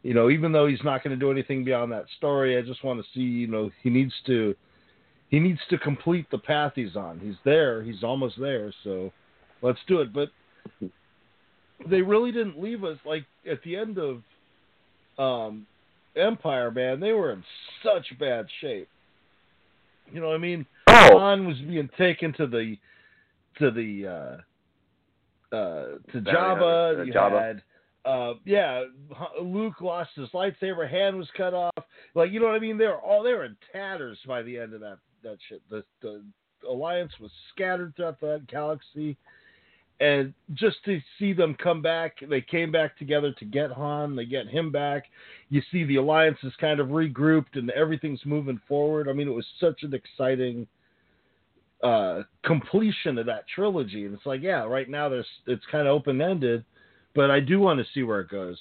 You 0.03 0.15
know, 0.15 0.31
even 0.31 0.51
though 0.51 0.67
he's 0.67 0.83
not 0.83 1.05
going 1.05 1.15
to 1.15 1.21
do 1.21 1.31
anything 1.31 1.63
beyond 1.63 1.93
that 1.93 2.07
story, 2.17 2.57
I 2.57 2.63
just 2.63 2.83
want 2.85 3.01
to 3.01 3.07
see. 3.15 3.21
You 3.21 3.49
know, 3.49 3.71
he 3.83 3.91
needs 3.91 4.15
to 4.27 4.55
he 5.29 5.39
needs 5.39 5.61
to 5.69 5.77
complete 5.77 6.31
the 6.31 6.39
path 6.39 6.73
he's 6.75 6.97
on. 6.97 7.21
He's 7.21 7.37
there. 7.45 7.83
He's 7.83 8.03
almost 8.03 8.41
there. 8.41 8.73
So 8.83 9.13
let's 9.63 9.79
do 9.87 10.01
it. 10.01 10.13
But 10.13 10.29
they 11.89 12.03
really 12.03 12.33
didn't 12.33 12.61
leave 12.63 12.85
us 12.85 12.99
like 13.05 13.25
at 13.51 13.63
the 13.65 13.77
end 13.77 13.99
of 13.99 14.23
um, 15.19 15.67
Empire, 16.17 16.71
man. 16.71 17.01
They 17.01 17.13
were 17.13 17.33
in 17.33 17.43
such 17.83 18.19
bad 18.19 18.47
shape. 18.61 18.89
You 20.13 20.21
know 20.21 20.29
what 20.29 20.35
I 20.35 20.39
mean? 20.39 20.67
oh, 20.89 21.19
Han 21.19 21.47
was 21.47 21.57
being 21.59 21.89
taken 21.97 22.33
to 22.35 22.47
the 22.47 22.77
to 23.59 23.71
the 23.71 24.07
uh 25.53 25.55
uh 25.57 25.85
to 26.13 26.21
Jabba. 26.21 27.01
uh, 27.01 27.03
You 27.05 27.13
Jabba. 27.13 27.41
had 27.41 27.63
uh 28.05 28.35
yeah, 28.45 28.85
Luke 29.41 29.81
lost 29.81 30.11
his 30.17 30.29
lightsaber, 30.31 30.89
hand 30.91 31.17
was 31.17 31.29
cut 31.37 31.55
off. 31.55 31.85
Like 32.15 32.31
you 32.33 32.41
know 32.41 32.47
what 32.47 32.57
I 32.57 32.59
mean? 32.59 32.77
They 32.79 32.87
were 32.87 33.01
all 33.01 33.23
they 33.23 33.33
were 33.33 33.45
in 33.45 33.57
tatters 33.73 34.19
by 34.27 34.43
the 34.43 34.59
end 34.59 34.75
of 34.75 34.81
that 34.81 34.99
that 35.23 35.39
shit. 35.49 35.63
The 35.71 35.85
the 36.03 36.23
alliance 36.69 37.13
was 37.21 37.31
scattered 37.55 37.95
throughout 37.97 38.21
the 38.21 38.43
galaxy. 38.51 39.17
And 40.03 40.35
just 40.55 40.79
to 40.87 41.01
see 41.17 41.33
them 41.33 41.55
come 41.63 41.81
back, 41.81 42.17
they 42.29 42.41
came 42.41 42.73
back 42.73 42.99
together 42.99 43.33
to 43.39 43.45
get 43.45 43.71
Han. 43.71 44.17
They 44.17 44.25
get 44.25 44.49
him 44.49 44.73
back. 44.73 45.05
You 45.49 45.63
see 45.71 45.85
the 45.85 45.95
alliance 45.97 46.39
is 46.43 46.53
kind 46.61 46.81
of 46.81 46.89
regrouped 46.89 47.55
and 47.55 47.71
everything's 47.71 48.27
moving 48.27 48.61
forward. 48.67 49.09
I 49.09 49.13
mean, 49.13 49.29
it 49.29 49.33
was 49.33 49.47
such 49.61 49.85
an 49.85 49.95
exciting 49.95 50.67
uh, 51.85 52.23
completion 52.45 53.17
of 53.17 53.27
that 53.27 53.45
trilogy. 53.55 54.05
And 54.05 54.13
it's 54.13 54.27
like, 54.27 54.43
yeah, 54.43 54.65
right 54.65 54.91
now 54.91 55.09
there's 55.09 55.27
it's 55.47 55.65
kind 55.71 55.87
of 55.87 55.95
open 55.95 56.21
ended, 56.21 56.65
but 57.15 57.31
I 57.31 57.39
do 57.39 57.61
want 57.61 57.79
to 57.79 57.87
see 57.95 58.03
where 58.03 58.23
it 58.23 58.29
goes. 58.29 58.59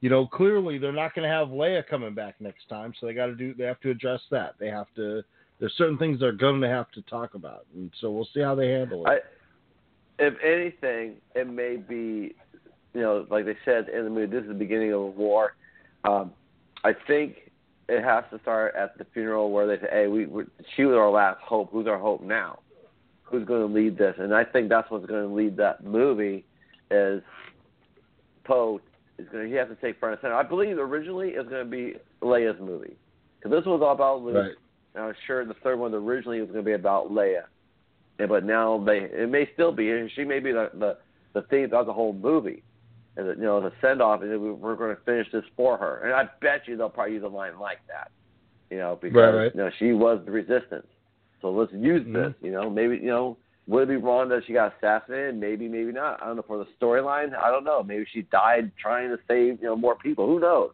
You 0.00 0.10
know, 0.10 0.26
clearly 0.26 0.78
they're 0.78 0.92
not 0.92 1.14
going 1.14 1.28
to 1.28 1.32
have 1.32 1.48
Leia 1.48 1.86
coming 1.86 2.14
back 2.14 2.34
next 2.40 2.68
time, 2.68 2.94
so 2.98 3.06
they 3.06 3.14
got 3.14 3.26
to 3.26 3.36
do 3.36 3.54
they 3.54 3.64
have 3.64 3.80
to 3.82 3.90
address 3.90 4.22
that. 4.32 4.56
They 4.58 4.68
have 4.68 4.86
to. 4.96 5.22
There's 5.60 5.74
certain 5.76 5.98
things 5.98 6.18
they're 6.18 6.32
going 6.32 6.62
to 6.62 6.68
have 6.68 6.90
to 6.92 7.02
talk 7.02 7.34
about, 7.34 7.66
and 7.76 7.92
so 8.00 8.10
we'll 8.10 8.28
see 8.34 8.40
how 8.40 8.56
they 8.56 8.70
handle 8.70 9.06
it. 9.06 9.10
I, 9.10 9.18
if 10.20 10.34
anything, 10.44 11.16
it 11.34 11.48
may 11.48 11.76
be, 11.76 12.34
you 12.94 13.00
know, 13.00 13.26
like 13.30 13.46
they 13.46 13.56
said 13.64 13.88
in 13.88 14.04
the 14.04 14.10
movie, 14.10 14.26
this 14.26 14.42
is 14.42 14.48
the 14.48 14.54
beginning 14.54 14.92
of 14.92 15.00
a 15.00 15.06
war. 15.06 15.54
Um, 16.04 16.32
I 16.84 16.92
think 17.06 17.50
it 17.88 18.04
has 18.04 18.24
to 18.30 18.38
start 18.40 18.74
at 18.76 18.96
the 18.98 19.06
funeral 19.12 19.50
where 19.50 19.66
they 19.66 19.82
say, 19.82 19.88
"Hey, 19.90 20.06
we, 20.06 20.26
we 20.26 20.44
she 20.76 20.84
was 20.84 20.94
our 20.96 21.10
last 21.10 21.40
hope. 21.40 21.70
Who's 21.72 21.86
our 21.86 21.98
hope 21.98 22.22
now? 22.22 22.60
Who's 23.24 23.46
going 23.46 23.66
to 23.66 23.74
lead 23.74 23.98
this?" 23.98 24.14
And 24.18 24.34
I 24.34 24.44
think 24.44 24.68
that's 24.68 24.90
what's 24.90 25.06
going 25.06 25.28
to 25.28 25.34
lead 25.34 25.56
that 25.56 25.84
movie 25.84 26.44
is 26.90 27.22
Poe 28.44 28.80
is 29.18 29.26
going 29.30 29.44
to 29.44 29.50
he 29.50 29.56
has 29.56 29.68
to 29.68 29.76
take 29.76 29.98
front 29.98 30.14
and 30.14 30.20
center. 30.22 30.34
I 30.34 30.42
believe 30.42 30.78
originally 30.78 31.30
it 31.30 31.38
was 31.38 31.48
going 31.48 31.64
to 31.64 31.70
be 31.70 31.94
Leia's 32.22 32.60
movie, 32.60 32.96
Because 33.38 33.50
this 33.50 33.66
was 33.66 33.80
all 33.82 33.92
about 33.92 34.22
Luke. 34.22 34.36
Right. 34.36 34.54
And 34.94 35.04
I 35.04 35.06
was 35.06 35.16
sure 35.26 35.44
the 35.44 35.54
third 35.62 35.78
one 35.78 35.94
originally 35.94 36.40
was 36.40 36.50
going 36.50 36.64
to 36.64 36.68
be 36.68 36.72
about 36.72 37.10
Leia, 37.12 37.44
but 38.28 38.44
now 38.44 38.78
they 38.84 38.98
it 38.98 39.28
may 39.30 39.48
still 39.54 39.72
be, 39.72 39.90
and 39.90 40.10
she 40.12 40.24
may 40.24 40.40
be 40.40 40.52
the 40.52 40.70
the, 40.74 40.96
the 41.34 41.42
theme 41.42 41.68
throughout 41.68 41.86
the 41.86 41.92
whole 41.92 42.12
movie, 42.12 42.62
and 43.16 43.26
you 43.26 43.34
know 43.44 43.60
the 43.60 43.72
send 43.80 44.00
off, 44.02 44.22
and 44.22 44.30
we- 44.40 44.52
we're 44.52 44.76
going 44.76 44.94
to 44.94 45.02
finish 45.02 45.30
this 45.32 45.44
for 45.56 45.76
her. 45.76 46.00
And 46.04 46.12
I 46.14 46.28
bet 46.40 46.66
you 46.66 46.76
they'll 46.76 46.88
probably 46.90 47.14
use 47.14 47.22
a 47.24 47.28
line 47.28 47.58
like 47.58 47.78
that, 47.88 48.10
you 48.70 48.78
know, 48.78 48.98
because 49.00 49.16
Right, 49.16 49.34
right. 49.44 49.54
you 49.54 49.60
know 49.60 49.70
she 49.78 49.92
was 49.92 50.20
the 50.24 50.30
resistance. 50.32 50.86
So 51.40 51.50
let's 51.50 51.72
use 51.72 52.06
Mhm. 52.06 52.12
this. 52.12 52.34
You 52.42 52.50
know, 52.52 52.68
maybe 52.68 52.96
you 52.96 53.06
know 53.08 53.36
would 53.66 53.84
it 53.84 53.88
be 53.88 53.96
wrong 53.96 54.28
that 54.30 54.42
she 54.46 54.52
got 54.52 54.74
assassinated? 54.76 55.36
Maybe, 55.36 55.68
maybe 55.68 55.92
not. 55.92 56.20
I 56.20 56.26
don't 56.26 56.36
know 56.36 56.42
for 56.42 56.58
the 56.58 56.66
storyline. 56.80 57.34
I 57.36 57.50
don't 57.50 57.62
know. 57.64 57.82
Maybe 57.84 58.04
she 58.12 58.22
died 58.22 58.72
trying 58.76 59.10
to 59.10 59.18
save 59.28 59.60
you 59.60 59.66
know 59.68 59.76
more 59.76 59.94
people. 59.94 60.26
Who 60.26 60.40
knows? 60.40 60.72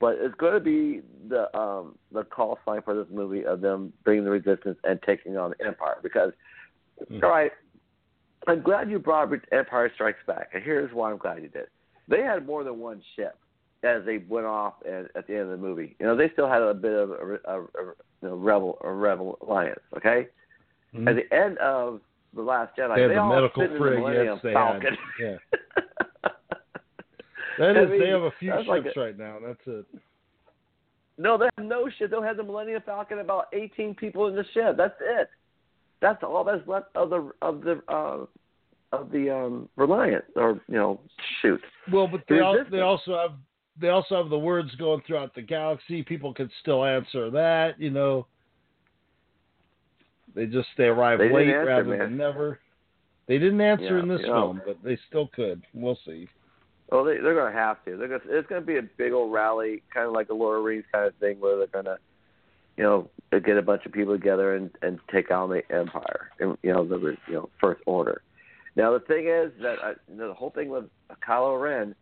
But 0.00 0.16
it's 0.20 0.34
going 0.36 0.52
to 0.52 0.60
be 0.60 1.00
the 1.28 1.54
um, 1.58 1.96
the 2.12 2.24
call 2.24 2.58
sign 2.64 2.82
for 2.82 2.94
this 2.94 3.06
movie 3.10 3.44
of 3.44 3.60
them 3.60 3.92
bringing 4.04 4.24
the 4.24 4.30
resistance 4.30 4.78
and 4.84 5.00
taking 5.02 5.36
on 5.36 5.54
the 5.58 5.66
Empire. 5.66 5.96
Because, 6.02 6.32
Mhm. 7.10 7.22
all 7.22 7.30
right, 7.30 7.52
I'm 8.46 8.62
glad 8.62 8.90
you 8.90 8.98
brought 8.98 9.30
Empire 9.52 9.90
Strikes 9.94 10.24
Back, 10.26 10.50
and 10.54 10.62
here's 10.62 10.92
why 10.92 11.10
I'm 11.10 11.18
glad 11.18 11.42
you 11.42 11.48
did. 11.48 11.66
They 12.08 12.22
had 12.22 12.46
more 12.46 12.64
than 12.64 12.78
one 12.78 13.02
ship 13.16 13.36
as 13.82 14.04
they 14.04 14.18
went 14.18 14.46
off 14.46 14.74
at, 14.86 15.10
at 15.14 15.26
the 15.26 15.34
end 15.34 15.42
of 15.42 15.50
the 15.50 15.56
movie. 15.56 15.94
You 16.00 16.06
know, 16.06 16.16
they 16.16 16.30
still 16.30 16.48
had 16.48 16.62
a 16.62 16.74
bit 16.74 16.92
of 16.92 17.10
a, 17.10 17.38
a, 17.44 17.60
a 17.62 17.66
you 18.22 18.28
know, 18.28 18.34
rebel 18.36 18.78
a 18.82 18.90
rebel 18.90 19.38
alliance. 19.42 19.80
Okay, 19.96 20.28
Mhm. 20.94 21.08
at 21.08 21.16
the 21.16 21.32
end 21.34 21.58
of 21.58 22.00
the 22.34 22.42
Last 22.42 22.76
Jedi, 22.76 22.94
They 22.96 23.02
had 23.02 23.10
the 23.12 23.16
all 23.18 23.28
medical 23.34 23.62
fit 23.62 23.72
in 23.72 23.78
the 23.78 23.84
frig, 23.84 23.98
Millennium 23.98 24.26
yes, 24.34 24.42
they 24.42 24.52
Falcon. 24.52 24.94
had. 24.94 25.20
Yeah. 25.20 25.36
That 27.58 27.76
I 27.76 27.86
mean, 27.86 27.98
they 27.98 28.08
have 28.10 28.22
a 28.22 28.30
few 28.38 28.52
ships 28.52 28.68
like 28.68 28.84
a- 28.86 29.00
right 29.00 29.18
now. 29.18 29.38
That's 29.44 29.58
it. 29.66 29.84
No, 31.16 31.36
they 31.36 31.48
have 31.56 31.66
no 31.66 31.88
ship. 31.98 32.10
They'll 32.10 32.22
have 32.22 32.36
the 32.36 32.44
Millennium 32.44 32.80
Falcon, 32.86 33.18
about 33.18 33.46
18 33.52 33.96
people 33.96 34.28
in 34.28 34.36
the 34.36 34.44
ship. 34.54 34.76
That's 34.76 34.94
it. 35.00 35.28
That's 36.00 36.22
all 36.22 36.44
that's 36.44 36.66
left 36.66 36.94
of 36.94 37.10
the 37.10 37.30
of 37.42 37.62
the 37.62 37.82
uh, 37.88 38.26
of 38.92 39.10
the 39.10 39.30
um, 39.34 39.68
Reliance, 39.76 40.24
or 40.36 40.60
you 40.68 40.76
know, 40.76 41.00
shoot. 41.42 41.60
Well, 41.92 42.06
but 42.06 42.22
they, 42.28 42.40
al- 42.40 42.64
they 42.70 42.80
also 42.80 43.16
have 43.16 43.32
they 43.80 43.88
also 43.88 44.16
have 44.16 44.30
the 44.30 44.38
words 44.38 44.74
going 44.76 45.02
throughout 45.06 45.34
the 45.34 45.42
galaxy. 45.42 46.02
People 46.02 46.32
can 46.34 46.50
still 46.60 46.84
answer 46.84 47.30
that, 47.30 47.80
you 47.80 47.90
know. 47.90 48.26
They 50.34 50.46
just 50.46 50.68
they 50.76 50.84
arrive 50.84 51.18
They 51.18 51.32
late 51.32 51.48
answer, 51.48 51.64
rather 51.64 51.84
man. 51.84 51.98
than 51.98 52.16
never. 52.16 52.60
They 53.26 53.38
didn't 53.38 53.60
answer 53.60 53.96
Yeah, 53.96 54.02
in 54.02 54.08
this 54.08 54.22
film, 54.22 54.62
but 54.64 54.78
they 54.82 54.98
still 55.08 55.28
could. 55.34 55.62
We'll 55.74 55.98
see. 56.06 56.28
Oh, 56.90 57.04
they, 57.04 57.18
they're 57.18 57.34
going 57.34 57.52
to 57.52 57.58
have 57.58 57.84
to. 57.84 57.96
They're 57.96 58.08
gonna, 58.08 58.20
it's 58.26 58.48
going 58.48 58.62
to 58.62 58.66
be 58.66 58.78
a 58.78 58.82
big 58.82 59.12
old 59.12 59.32
rally, 59.32 59.82
kind 59.92 60.06
of 60.06 60.12
like 60.12 60.30
a 60.30 60.32
of 60.32 60.64
Rings 60.64 60.84
kind 60.90 61.06
of 61.06 61.14
thing, 61.16 61.38
where 61.38 61.58
they're 61.58 61.66
going 61.66 61.84
to, 61.84 61.98
you 62.78 62.84
know, 62.84 63.10
get 63.32 63.58
a 63.58 63.62
bunch 63.62 63.84
of 63.84 63.92
people 63.92 64.14
together 64.14 64.54
and 64.54 64.70
and 64.82 64.98
take 65.12 65.30
on 65.30 65.50
the 65.50 65.62
Empire, 65.70 66.30
and 66.38 66.56
you 66.62 66.72
know, 66.72 66.86
the 66.86 67.16
you 67.26 67.34
know 67.34 67.50
First 67.60 67.82
Order. 67.84 68.22
Now 68.76 68.92
the 68.92 69.00
thing 69.00 69.26
is 69.26 69.50
that 69.60 69.76
I, 69.82 69.90
you 70.10 70.16
know, 70.16 70.28
the 70.28 70.34
whole 70.34 70.50
thing 70.50 70.70
with 70.70 70.84
Kylo 71.28 71.60
Ren, 71.60 71.94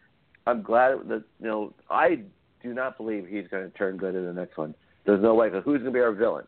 I'm 0.47 0.62
glad 0.62 0.99
that 1.09 1.24
you 1.41 1.47
know 1.47 1.72
I 1.91 2.20
do 2.62 2.74
not 2.74 2.99
believe 2.99 3.27
he's 3.27 3.49
going 3.51 3.68
to 3.68 3.77
turn 3.77 3.97
good 3.97 4.14
in 4.14 4.27
the 4.27 4.33
next 4.33 4.59
one. 4.59 4.74
There's 5.07 5.22
no 5.22 5.35
way. 5.35 5.49
'cause 5.51 5.62
who's 5.64 5.79
going 5.79 5.93
to 5.93 5.99
be 5.99 6.01
our 6.01 6.12
villain? 6.12 6.45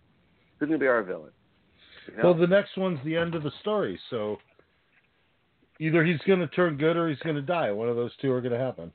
Who's 0.59 0.68
going 0.68 0.79
to 0.79 0.85
be 0.85 0.89
our 0.89 1.03
villain? 1.03 1.31
You 2.09 2.16
know? 2.16 2.24
Well, 2.24 2.35
the 2.35 2.47
next 2.47 2.76
one's 2.76 2.99
the 3.05 3.16
end 3.16 3.35
of 3.35 3.43
the 3.43 3.53
story, 3.61 3.99
so 4.11 4.39
either 5.81 6.05
he's 6.05 6.20
going 6.26 6.41
to 6.41 6.49
turn 6.49 6.76
good 6.76 6.97
or 6.97 7.09
he's 7.09 7.18
going 7.20 7.37
to 7.37 7.43
die. 7.43 7.70
One 7.70 7.89
of 7.89 7.97
those 7.97 8.11
two 8.20 8.31
are 8.33 8.41
going 8.43 8.53
to 8.53 8.59
happen. 8.59 8.93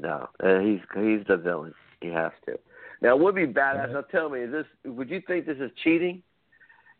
No, 0.00 0.28
uh, 0.42 0.58
he's 0.60 0.80
he's 0.94 1.26
the 1.28 1.36
villain. 1.36 1.74
He 2.00 2.08
has 2.08 2.32
to. 2.46 2.58
Now, 3.00 3.14
it 3.14 3.20
would 3.20 3.34
be 3.34 3.46
badass. 3.46 3.92
Now, 3.92 4.00
tell 4.02 4.28
me, 4.28 4.40
is 4.40 4.50
this? 4.52 4.66
Would 4.84 5.08
you 5.10 5.20
think 5.26 5.46
this 5.46 5.58
is 5.58 5.70
cheating? 5.84 6.22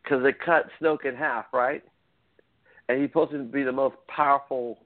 Because 0.02 0.22
they 0.22 0.32
cut 0.32 0.68
Snoke 0.80 1.04
in 1.04 1.14
half, 1.16 1.46
right? 1.52 1.82
And 2.88 3.00
he's 3.00 3.10
supposed 3.10 3.32
to 3.32 3.42
be 3.42 3.62
the 3.64 3.72
most 3.72 3.96
powerful 4.06 4.78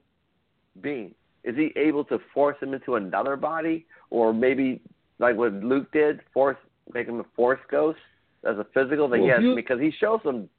being. 0.81 1.13
Is 1.43 1.55
he 1.55 1.71
able 1.75 2.03
to 2.05 2.19
force 2.33 2.57
him 2.61 2.73
into 2.73 2.95
another 2.95 3.35
body, 3.35 3.85
or 4.09 4.33
maybe 4.33 4.81
like 5.19 5.35
what 5.35 5.53
Luke 5.53 5.91
did, 5.91 6.21
force 6.33 6.57
make 6.93 7.07
him 7.07 7.19
a 7.19 7.25
Force 7.35 7.59
ghost 7.69 7.99
as 8.43 8.57
a 8.57 8.65
physical 8.73 9.09
thing? 9.09 9.21
Well, 9.21 9.29
yes, 9.29 9.41
you- 9.41 9.55
because 9.55 9.79
he 9.79 9.91
shows 9.91 10.19
some. 10.23 10.49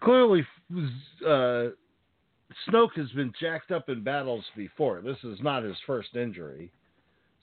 Clearly, 0.00 0.46
uh, 1.26 1.68
Snoke 2.68 2.94
has 2.96 3.10
been 3.12 3.32
jacked 3.40 3.70
up 3.70 3.88
in 3.88 4.02
battles 4.02 4.44
before. 4.56 5.00
This 5.00 5.22
is 5.24 5.40
not 5.42 5.62
his 5.62 5.76
first 5.86 6.14
injury. 6.14 6.70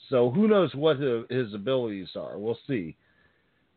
So 0.10 0.30
who 0.30 0.48
knows 0.48 0.74
what 0.76 1.00
his, 1.00 1.54
abilities 1.54 2.10
are? 2.16 2.38
We'll 2.38 2.58
see. 2.68 2.96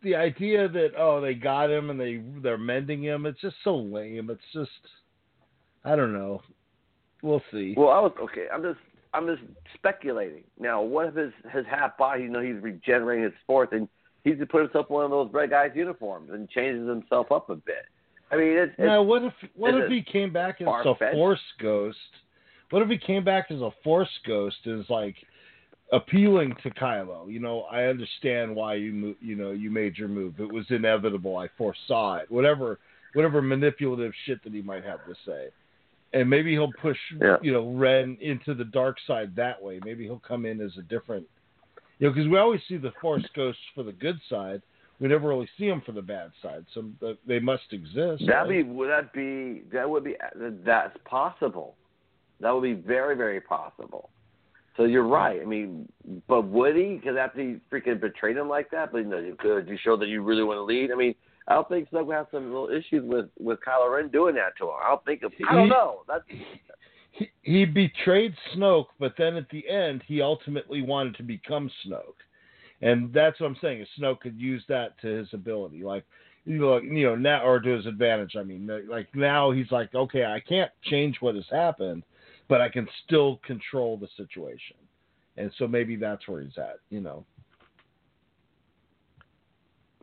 The 0.02 0.14
idea 0.14 0.68
that 0.68 0.90
oh 0.98 1.20
they 1.20 1.34
got 1.34 1.70
him 1.70 1.90
and 1.90 1.98
they 1.98 2.22
they're 2.42 2.58
mending 2.58 3.02
him, 3.02 3.24
it's 3.24 3.40
just 3.40 3.56
so 3.64 3.76
lame. 3.76 4.28
It's 4.30 4.40
just 4.52 4.70
I 5.84 5.96
don't 5.96 6.12
know. 6.12 6.42
We'll 7.22 7.42
see. 7.50 7.74
Well, 7.76 7.88
I 7.88 8.00
was 8.00 8.12
okay. 8.20 8.46
I'm 8.52 8.62
just 8.62 8.80
I'm 9.14 9.26
just 9.26 9.42
speculating. 9.74 10.42
Now, 10.58 10.82
what 10.82 11.06
if 11.06 11.14
his 11.14 11.32
his 11.52 11.64
half 11.70 11.96
body, 11.96 12.24
you 12.24 12.28
know, 12.28 12.40
he's 12.40 12.60
regenerating 12.62 13.24
his 13.24 13.32
force, 13.46 13.68
and 13.72 13.88
he's 14.24 14.38
to 14.38 14.46
put 14.46 14.62
himself 14.62 14.86
in 14.90 14.94
one 14.94 15.04
of 15.04 15.10
those 15.10 15.30
red 15.32 15.50
guys 15.50 15.70
uniforms 15.74 16.30
and 16.32 16.48
changes 16.50 16.88
himself 16.88 17.30
up 17.30 17.48
a 17.48 17.56
bit. 17.56 17.86
I 18.30 18.36
mean, 18.36 18.56
it's, 18.56 18.72
it's 18.72 18.80
Now, 18.80 19.02
what 19.02 19.22
if 19.22 19.32
what 19.54 19.74
if 19.74 19.90
he 19.90 20.02
came 20.02 20.32
back 20.32 20.60
as 20.60 20.66
a 20.66 20.94
force 21.12 21.40
ghost? 21.60 21.98
What 22.70 22.82
if 22.82 22.88
he 22.88 22.98
came 22.98 23.24
back 23.24 23.46
as 23.50 23.60
a 23.60 23.70
force 23.84 24.08
ghost? 24.26 24.56
Is 24.64 24.84
like 24.88 25.14
appealing 25.92 26.54
to 26.62 26.70
Kylo. 26.70 27.30
You 27.30 27.40
know, 27.40 27.62
I 27.70 27.84
understand 27.84 28.54
why 28.54 28.74
you 28.74 28.92
mo- 28.92 29.14
you 29.20 29.36
know 29.36 29.52
you 29.52 29.70
made 29.70 29.96
your 29.96 30.08
move. 30.08 30.40
It 30.40 30.52
was 30.52 30.66
inevitable. 30.70 31.36
I 31.36 31.48
foresaw 31.56 32.16
it. 32.16 32.30
Whatever 32.30 32.78
whatever 33.12 33.40
manipulative 33.40 34.12
shit 34.26 34.42
that 34.44 34.52
he 34.52 34.62
might 34.62 34.84
have 34.84 35.04
to 35.06 35.14
say. 35.24 35.48
And 36.12 36.28
maybe 36.28 36.52
he'll 36.52 36.72
push 36.80 36.98
Yeah. 37.20 37.36
you 37.42 37.52
know 37.52 37.70
Ren 37.72 38.16
into 38.20 38.54
the 38.54 38.64
dark 38.64 38.96
side 39.06 39.34
that 39.36 39.60
way. 39.62 39.80
Maybe 39.84 40.04
he'll 40.04 40.22
come 40.26 40.46
in 40.46 40.60
as 40.60 40.76
a 40.78 40.82
different 40.82 41.26
you 41.98 42.08
know 42.08 42.14
because 42.14 42.28
we 42.28 42.38
always 42.38 42.60
see 42.68 42.76
the 42.76 42.92
force 43.00 43.24
ghosts 43.34 43.62
for 43.74 43.82
the 43.82 43.92
good 43.92 44.18
side. 44.28 44.62
We 45.00 45.08
never 45.08 45.28
really 45.28 45.48
see 45.58 45.68
them 45.68 45.82
for 45.84 45.90
the 45.92 46.02
bad 46.02 46.30
side. 46.40 46.64
So 46.72 46.84
they 47.26 47.40
must 47.40 47.72
exist. 47.72 48.24
That'd 48.26 48.48
right? 48.48 48.48
be 48.48 48.62
would 48.62 48.88
that 48.90 49.12
be 49.12 49.62
that 49.72 49.88
would 49.88 50.04
be 50.04 50.16
that's 50.64 50.96
possible. 51.04 51.74
That 52.40 52.52
would 52.52 52.62
be 52.62 52.74
very 52.74 53.16
very 53.16 53.40
possible. 53.40 54.10
So 54.76 54.84
you're 54.84 55.06
right. 55.06 55.40
I 55.40 55.44
mean, 55.44 55.88
but 56.26 56.46
would 56.46 56.74
he? 56.76 56.94
Because 57.00 57.16
after 57.16 57.40
he 57.40 57.56
freaking 57.72 58.00
betrayed 58.00 58.36
him 58.36 58.48
like 58.48 58.70
that, 58.70 58.90
but 58.90 58.98
you 58.98 59.04
know, 59.04 59.18
you 59.18 59.36
could 59.38 59.68
you 59.68 59.78
show 59.82 59.96
that 59.96 60.08
you 60.08 60.22
really 60.22 60.42
want 60.42 60.58
to 60.58 60.62
lead. 60.62 60.90
I 60.90 60.96
mean, 60.96 61.14
I 61.46 61.54
don't 61.54 61.68
think 61.68 61.90
Snoke 61.90 62.12
has 62.12 62.26
some 62.32 62.46
little 62.46 62.70
issues 62.70 63.04
with 63.04 63.26
with 63.38 63.60
Kylo 63.66 63.94
Ren 63.94 64.08
doing 64.08 64.34
that 64.34 64.56
to 64.58 64.64
him. 64.64 64.74
I 64.84 64.88
don't 64.88 65.04
think. 65.04 65.22
I 65.48 65.54
don't 65.54 65.64
He- 65.64 65.70
know. 65.70 66.00
That's 66.08 66.24
he, 67.12 67.30
he 67.42 67.64
betrayed 67.64 68.34
Snoke, 68.56 68.86
but 68.98 69.14
then 69.16 69.36
at 69.36 69.48
the 69.50 69.68
end, 69.68 70.02
he 70.06 70.20
ultimately 70.20 70.82
wanted 70.82 71.14
to 71.16 71.22
become 71.22 71.70
Snoke, 71.86 72.18
and 72.82 73.12
that's 73.12 73.38
what 73.40 73.46
I'm 73.46 73.56
saying. 73.60 73.82
Is 73.82 73.88
Snoke 74.00 74.20
could 74.20 74.40
use 74.40 74.64
that 74.68 74.98
to 75.02 75.06
his 75.06 75.28
ability, 75.32 75.84
like 75.84 76.04
you 76.44 76.58
know, 76.58 76.74
like, 76.74 76.82
you 76.82 77.06
know 77.06 77.14
now 77.14 77.44
or 77.46 77.60
to 77.60 77.68
his 77.76 77.86
advantage. 77.86 78.34
I 78.36 78.42
mean, 78.42 78.68
like 78.88 79.06
now 79.14 79.52
he's 79.52 79.70
like, 79.70 79.94
okay, 79.94 80.24
I 80.24 80.40
can't 80.40 80.72
change 80.82 81.18
what 81.20 81.36
has 81.36 81.44
happened, 81.50 82.02
but 82.48 82.60
I 82.60 82.68
can 82.68 82.86
still 83.04 83.40
control 83.46 83.96
the 83.96 84.08
situation, 84.16 84.76
and 85.36 85.50
so 85.58 85.66
maybe 85.66 85.96
that's 85.96 86.26
where 86.28 86.42
he's 86.42 86.58
at. 86.58 86.78
You 86.90 87.00
know, 87.00 87.24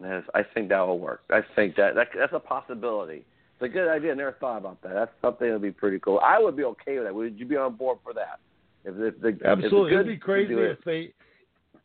Yes, 0.01 0.23
I 0.33 0.41
think 0.43 0.69
that 0.69 0.79
will 0.79 0.99
work. 0.99 1.21
I 1.29 1.41
think 1.55 1.75
that, 1.75 1.95
that 1.95 2.07
that's 2.17 2.33
a 2.33 2.39
possibility. 2.39 3.23
It's 3.53 3.61
a 3.61 3.67
good 3.67 3.89
idea. 3.89 4.11
I 4.11 4.15
never 4.15 4.35
thought 4.39 4.57
about 4.57 4.81
that. 4.81 4.93
That's 4.93 5.11
something 5.21 5.47
that 5.47 5.53
would 5.53 5.61
be 5.61 5.71
pretty 5.71 5.99
cool. 5.99 6.19
I 6.23 6.39
would 6.39 6.57
be 6.57 6.63
okay 6.63 6.95
with 6.95 7.05
that. 7.05 7.13
Would 7.13 7.39
you 7.39 7.45
be 7.45 7.55
on 7.55 7.75
board 7.75 7.99
for 8.03 8.13
that? 8.13 8.39
If, 8.83 8.95
if 8.97 9.21
the 9.21 9.27
if 9.27 9.45
absolutely, 9.45 9.91
good 9.91 9.99
it'd 9.99 10.07
be 10.07 10.17
crazy 10.17 10.53
it. 10.53 10.59
if 10.59 10.83
they 10.83 11.13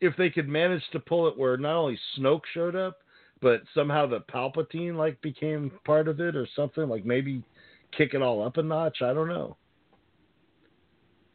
if 0.00 0.16
they 0.16 0.30
could 0.30 0.48
manage 0.48 0.82
to 0.92 1.00
pull 1.00 1.28
it 1.28 1.36
where 1.36 1.56
not 1.56 1.76
only 1.76 1.98
Snoke 2.18 2.42
showed 2.54 2.74
up, 2.74 2.98
but 3.42 3.62
somehow 3.74 4.06
the 4.06 4.20
Palpatine 4.20 4.96
like 4.96 5.20
became 5.20 5.70
part 5.84 6.08
of 6.08 6.20
it 6.20 6.36
or 6.36 6.48
something. 6.56 6.88
Like 6.88 7.04
maybe 7.04 7.42
kick 7.96 8.14
it 8.14 8.22
all 8.22 8.42
up 8.42 8.56
a 8.56 8.62
notch. 8.62 9.02
I 9.02 9.12
don't 9.12 9.28
know. 9.28 9.56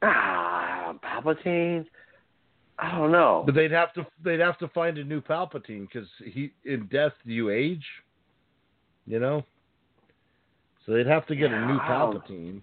Ah, 0.01 0.93
Palpatine. 1.03 1.85
I 2.79 2.97
don't 2.97 3.11
know. 3.11 3.43
But 3.45 3.55
they'd 3.55 3.71
have 3.71 3.93
to 3.93 4.05
they'd 4.23 4.39
have 4.39 4.57
to 4.59 4.67
find 4.69 4.97
a 4.97 5.03
new 5.03 5.21
Palpatine 5.21 5.87
because 5.87 6.07
he 6.25 6.51
in 6.65 6.87
death 6.87 7.13
you 7.25 7.49
age, 7.49 7.85
you 9.05 9.19
know. 9.19 9.45
So 10.85 10.93
they'd 10.93 11.05
have 11.05 11.27
to 11.27 11.35
get 11.35 11.51
a 11.51 11.65
new 11.67 11.75
Yeah, 11.75 11.79
I 11.81 11.99
don't- 11.99 12.23
Palpatine. 12.25 12.61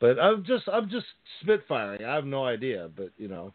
But 0.00 0.18
I'm 0.18 0.44
just 0.44 0.68
I'm 0.68 0.88
just 0.88 1.06
spitfiring. 1.44 2.04
I 2.04 2.14
have 2.14 2.24
no 2.24 2.44
idea, 2.44 2.88
but 2.96 3.10
you 3.18 3.28
know. 3.28 3.52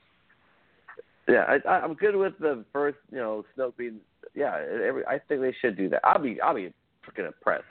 Yeah, 1.28 1.46
I, 1.48 1.68
I, 1.68 1.80
I'm 1.80 1.94
good 1.94 2.16
with 2.18 2.38
the 2.40 2.66
first. 2.74 2.98
You 3.12 3.18
know, 3.20 3.46
Snoke 3.58 3.78
being. 3.78 4.00
Yeah, 4.36 4.58
every, 4.86 5.06
I 5.06 5.20
think 5.20 5.42
they 5.42 5.56
should 5.62 5.78
do 5.78 5.88
that. 5.90 6.02
I'll 6.04 6.22
be 6.22 6.40
I'll 6.42 6.54
be 6.54 6.74
freaking 7.08 7.28
impressed 7.28 7.64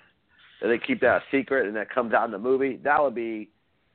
if 0.62 0.68
they 0.68 0.84
keep 0.84 1.00
that 1.02 1.16
a 1.16 1.22
secret 1.30 1.66
and 1.66 1.76
that 1.76 1.90
comes 1.90 2.14
out 2.14 2.24
in 2.24 2.30
the 2.30 2.38
movie. 2.38 2.80
That 2.82 3.00
would 3.02 3.14
be 3.14 3.50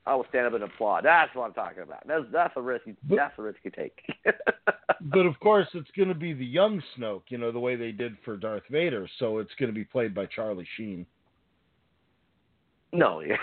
I 0.08 0.16
will 0.16 0.26
stand 0.30 0.47
up 0.47 0.53
and 0.53 0.64
applaud. 0.64 1.03
That's 1.03 1.36
what 1.36 1.43
I'm 1.47 1.53
talking 1.53 1.84
about. 1.84 2.08
That's 2.08 2.24
that's 2.32 2.53
a 2.55 2.62
risk. 2.62 2.88
You, 2.88 2.95
But- 3.03 3.18
that's 3.18 3.38
a 3.38 3.41
risk 3.41 3.60
you 3.64 3.72
take. 3.72 3.99
But 4.99 5.28
of 5.28 5.39
course, 5.39 5.68
it's 5.74 5.91
going 5.95 6.10
to 6.10 6.16
be 6.16 6.34
the 6.34 6.45
young 6.45 6.82
Snoke, 6.97 7.24
you 7.30 7.38
know, 7.38 7.51
the 7.51 7.60
way 7.60 7.76
they 7.76 7.91
did 7.91 8.18
for 8.26 8.36
Darth 8.36 8.64
Vader. 8.72 9.08
So 9.20 9.38
it's 9.38 9.51
going 9.60 9.70
to 9.70 9.74
be 9.76 9.84
played 9.84 10.16
by 10.16 10.26
Charlie 10.26 10.68
Sheen. 10.76 11.05
no, 12.93 13.20
yeah. 13.22 13.36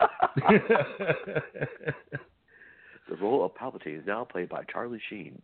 the 3.08 3.16
role 3.20 3.44
of 3.44 3.54
Palpatine 3.54 4.00
is 4.00 4.06
now 4.06 4.24
played 4.24 4.50
by 4.50 4.64
Charlie 4.64 5.00
Sheen. 5.08 5.40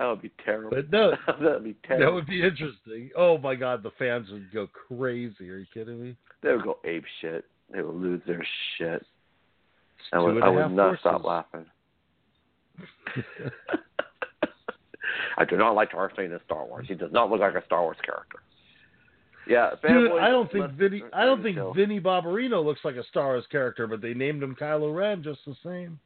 That 0.00 0.06
would 0.06 0.22
be 0.22 0.32
terrible. 0.42 0.70
but 0.70 0.90
no, 0.90 1.10
that 1.26 1.40
would 1.40 1.64
be 1.64 1.76
terrible. 1.86 2.06
that 2.06 2.14
would 2.14 2.26
be 2.26 2.42
interesting. 2.42 3.10
Oh 3.14 3.36
my 3.36 3.54
God, 3.54 3.82
the 3.82 3.90
fans 3.98 4.30
would 4.30 4.50
go 4.50 4.66
crazy. 4.66 5.50
Are 5.50 5.58
you 5.58 5.66
kidding 5.74 6.02
me? 6.02 6.16
They 6.42 6.52
would 6.52 6.64
go 6.64 6.78
ape 6.84 7.04
shit. 7.20 7.44
They 7.70 7.82
would 7.82 7.96
lose 7.96 8.22
their 8.26 8.42
shit. 8.78 9.04
I 10.14 10.18
would, 10.18 10.42
I 10.42 10.48
would 10.48 10.72
not 10.72 10.98
stop 11.00 11.22
laughing. 11.22 11.66
I 15.36 15.44
do 15.44 15.58
not 15.58 15.72
like 15.72 15.92
Darth 15.92 16.16
Vader 16.16 16.34
in 16.34 16.40
Star 16.46 16.64
Wars. 16.64 16.86
He 16.88 16.94
does 16.94 17.12
not 17.12 17.30
look 17.30 17.40
like 17.40 17.54
a 17.54 17.64
Star 17.66 17.82
Wars 17.82 17.98
character. 18.02 18.38
Yeah, 19.46 19.72
Dude, 19.86 20.12
I 20.12 20.30
don't 20.30 20.50
think 20.50 20.70
Vinny. 20.72 21.02
I 21.12 21.26
don't 21.26 21.42
think 21.42 21.58
so. 21.58 21.74
Vinny 21.74 22.00
Barbarino 22.00 22.64
looks 22.64 22.80
like 22.84 22.96
a 22.96 23.04
Star 23.04 23.26
Wars 23.26 23.44
character, 23.52 23.86
but 23.86 24.00
they 24.00 24.14
named 24.14 24.42
him 24.42 24.56
Kylo 24.58 24.96
Ren 24.96 25.22
just 25.22 25.40
the 25.44 25.54
same. 25.62 26.00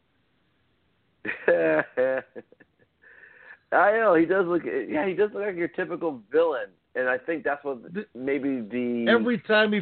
I 3.75 3.99
know 3.99 4.15
he 4.15 4.27
does 4.27 4.47
look. 4.47 4.63
Yeah, 4.65 5.07
he 5.07 5.15
does 5.15 5.31
look 5.33 5.45
like 5.45 5.57
your 5.57 5.69
typical 5.69 6.21
villain, 6.31 6.69
and 6.95 7.09
I 7.09 7.19
think 7.19 7.45
that's 7.45 7.65
what 7.65 7.79
maybe 8.15 8.61
the 8.61 9.07
Every 9.09 9.39
time 9.41 9.73
he, 9.73 9.81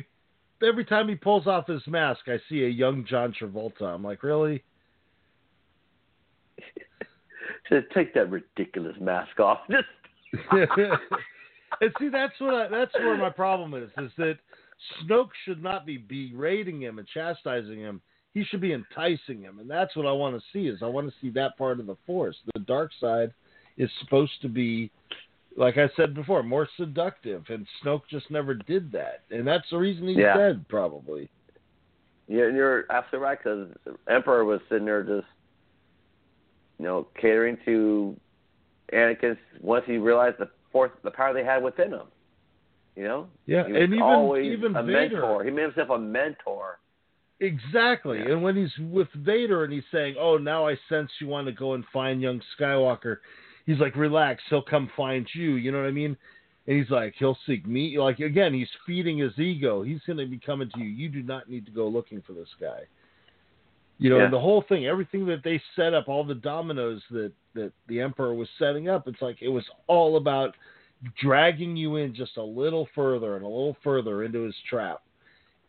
every 0.67 0.85
time 0.85 1.09
he 1.09 1.15
pulls 1.15 1.47
off 1.47 1.67
his 1.67 1.87
mask, 1.87 2.21
I 2.27 2.39
see 2.49 2.65
a 2.65 2.69
young 2.69 3.05
John 3.09 3.35
Travolta. 3.39 3.83
I'm 3.83 4.03
like, 4.03 4.23
really? 4.23 4.63
to 7.69 7.83
take 7.95 8.15
that 8.15 8.31
ridiculous 8.31 8.97
mask 9.01 9.39
off. 9.41 9.61
Just 9.71 9.87
and 10.51 11.93
see, 11.99 12.09
that's 12.09 12.33
what 12.39 12.55
I, 12.55 12.69
that's 12.69 12.95
where 12.95 13.19
my 13.19 13.31
problem 13.31 13.75
is. 13.75 13.91
Is 13.99 14.11
that 14.17 14.39
Snoke 15.05 15.29
should 15.45 15.63
not 15.63 15.85
be 15.85 15.99
berating 15.99 16.81
him 16.81 16.99
and 16.99 17.07
chastising 17.07 17.79
him. 17.79 18.01
He 18.33 18.45
should 18.45 18.63
be 18.63 18.73
enticing 18.73 19.43
him, 19.43 19.59
and 19.59 19.69
that's 19.69 19.95
what 19.95 20.07
I 20.07 20.13
want 20.13 20.37
to 20.37 20.43
see. 20.53 20.69
Is 20.69 20.79
I 20.83 20.87
want 20.87 21.07
to 21.09 21.15
see 21.21 21.29
that 21.31 21.59
part 21.59 21.81
of 21.81 21.87
the 21.87 21.97
Force. 22.07 22.37
The 22.55 22.61
dark 22.61 22.91
side 22.99 23.35
is 23.77 23.91
supposed 24.01 24.41
to 24.43 24.49
be, 24.49 24.91
like 25.57 25.79
I 25.79 25.89
said 25.97 26.15
before, 26.15 26.43
more 26.43 26.69
seductive, 26.77 27.45
and 27.49 27.67
Snoke 27.83 28.03
just 28.11 28.31
never 28.31 28.55
did 28.55 28.93
that, 28.93 29.23
and 29.31 29.47
that's 29.47 29.69
the 29.71 29.79
reason 29.79 30.09
he's 30.09 30.17
Yeah. 30.19 30.37
dead, 30.37 30.65
probably. 30.69 31.29
Yeah, 32.29 32.45
and 32.45 32.57
you're 32.57 32.87
absolutely 32.91 33.25
right 33.27 33.39
because 33.39 33.69
Emperor 34.09 34.45
was 34.45 34.61
sitting 34.69 34.87
there 34.87 35.03
just, 35.03 35.27
you 36.79 36.85
know, 36.85 37.07
catering 37.15 37.59
to 37.65 38.17
Anakin 38.93 39.37
once 39.61 39.85
he 39.87 39.99
realized 39.99 40.39
the 40.39 40.49
force, 40.71 40.93
the 41.03 41.11
power 41.11 41.35
they 41.35 41.45
had 41.45 41.63
within 41.63 41.93
him. 41.93 42.07
You 42.97 43.05
know, 43.05 43.29
Yeah, 43.47 43.67
he 43.67 43.73
was 43.73 43.83
and 43.83 43.93
even 43.95 44.03
always 44.03 44.53
even 44.53 44.77
a 44.77 44.83
Vader. 44.83 45.21
mentor. 45.21 45.45
He 45.45 45.51
made 45.51 45.63
himself 45.63 45.91
a 45.91 45.99
mentor. 45.99 46.79
Exactly. 47.41 48.19
Yeah. 48.19 48.33
And 48.33 48.43
when 48.43 48.55
he's 48.55 48.77
with 48.79 49.09
Vader 49.13 49.65
and 49.65 49.73
he's 49.73 49.87
saying, 49.91 50.17
"Oh, 50.19 50.37
now 50.37 50.67
I 50.69 50.77
sense 50.89 51.11
you 51.19 51.27
want 51.27 51.47
to 51.47 51.53
go 51.53 51.73
and 51.75 51.85
find 51.87 52.21
young 52.21 52.41
Skywalker," 52.57 53.19
he's 53.67 53.79
like, 53.79 53.97
"Relax, 53.97 54.43
he'll 54.49 54.63
come 54.63 54.91
find 54.97 55.27
you." 55.35 55.53
You 55.55 55.73
know 55.73 55.79
what 55.81 55.89
I 55.89 55.93
mean? 55.93 56.17
And 56.67 56.77
he's 56.79 56.91
like, 56.91 57.15
"He'll 57.19 57.39
seek 57.47 57.67
me." 57.67 57.99
Like 57.99 58.21
again, 58.21 58.55
he's 58.55 58.69
feeding 58.87 59.19
his 59.19 59.39
ego. 59.39 59.83
He's 59.83 60.01
going 60.07 60.19
to 60.19 60.27
be 60.27 60.39
coming 60.39 60.71
to 60.75 60.81
you. 60.81 60.87
You 60.87 61.09
do 61.09 61.23
not 61.23 61.49
need 61.49 61.67
to 61.67 61.73
go 61.73 61.89
looking 61.89 62.23
for 62.23 62.33
this 62.33 62.49
guy. 62.61 62.83
You 63.99 64.11
know, 64.11 64.19
Yeah. 64.19 64.25
and 64.25 64.33
the 64.33 64.41
whole 64.41 64.63
thing, 64.63 64.87
everything 64.87 65.27
that 65.27 65.45
they 65.45 65.61
set 65.77 65.95
up, 65.95 66.09
all 66.09 66.25
the 66.25 66.35
dominoes 66.35 67.03
that 67.11 67.33
that 67.55 67.73
the 67.87 68.01
Emperor 68.01 68.35
was 68.35 68.49
setting 68.59 68.89
up, 68.89 69.07
it's 69.07 69.21
like 69.21 69.43
it 69.43 69.49
was 69.49 69.65
all 69.87 70.17
about 70.17 70.57
dragging 71.21 71.77
you 71.77 71.97
in 71.97 72.15
just 72.15 72.37
a 72.37 72.43
little 72.43 72.89
further 72.95 73.37
and 73.37 73.45
a 73.45 73.49
little 73.49 73.77
further 73.83 74.23
into 74.23 74.43
his 74.43 74.57
trap. 74.69 75.03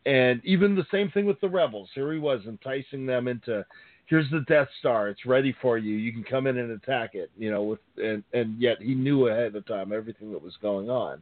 And 0.06 0.42
even 0.46 0.76
the 0.76 0.86
same 0.92 1.10
thing 1.12 1.26
with 1.26 1.40
the 1.42 1.50
rebels. 1.50 1.90
Here 1.96 2.12
he 2.14 2.20
was 2.20 2.42
enticing 2.46 3.06
them 3.06 3.28
into 3.28 3.66
here's 4.06 4.30
the 4.32 4.42
Death 4.42 4.68
Star, 4.80 5.10
it's 5.10 5.26
ready 5.26 5.56
for 5.62 5.78
you. 5.78 5.96
You 5.96 6.12
can 6.12 6.24
come 6.24 6.48
in 6.48 6.58
and 6.58 6.72
attack 6.72 7.16
it, 7.16 7.32
you 7.38 7.52
know, 7.52 7.64
with 7.64 7.80
and 7.98 8.24
and 8.34 8.62
yet 8.62 8.82
he 8.82 8.96
knew 8.96 9.28
ahead 9.28 9.56
of 9.56 9.66
time 9.66 9.94
everything 9.94 10.32
that 10.32 10.42
was 10.42 10.54
going 10.62 10.90
on. 10.90 11.22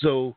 So 0.00 0.36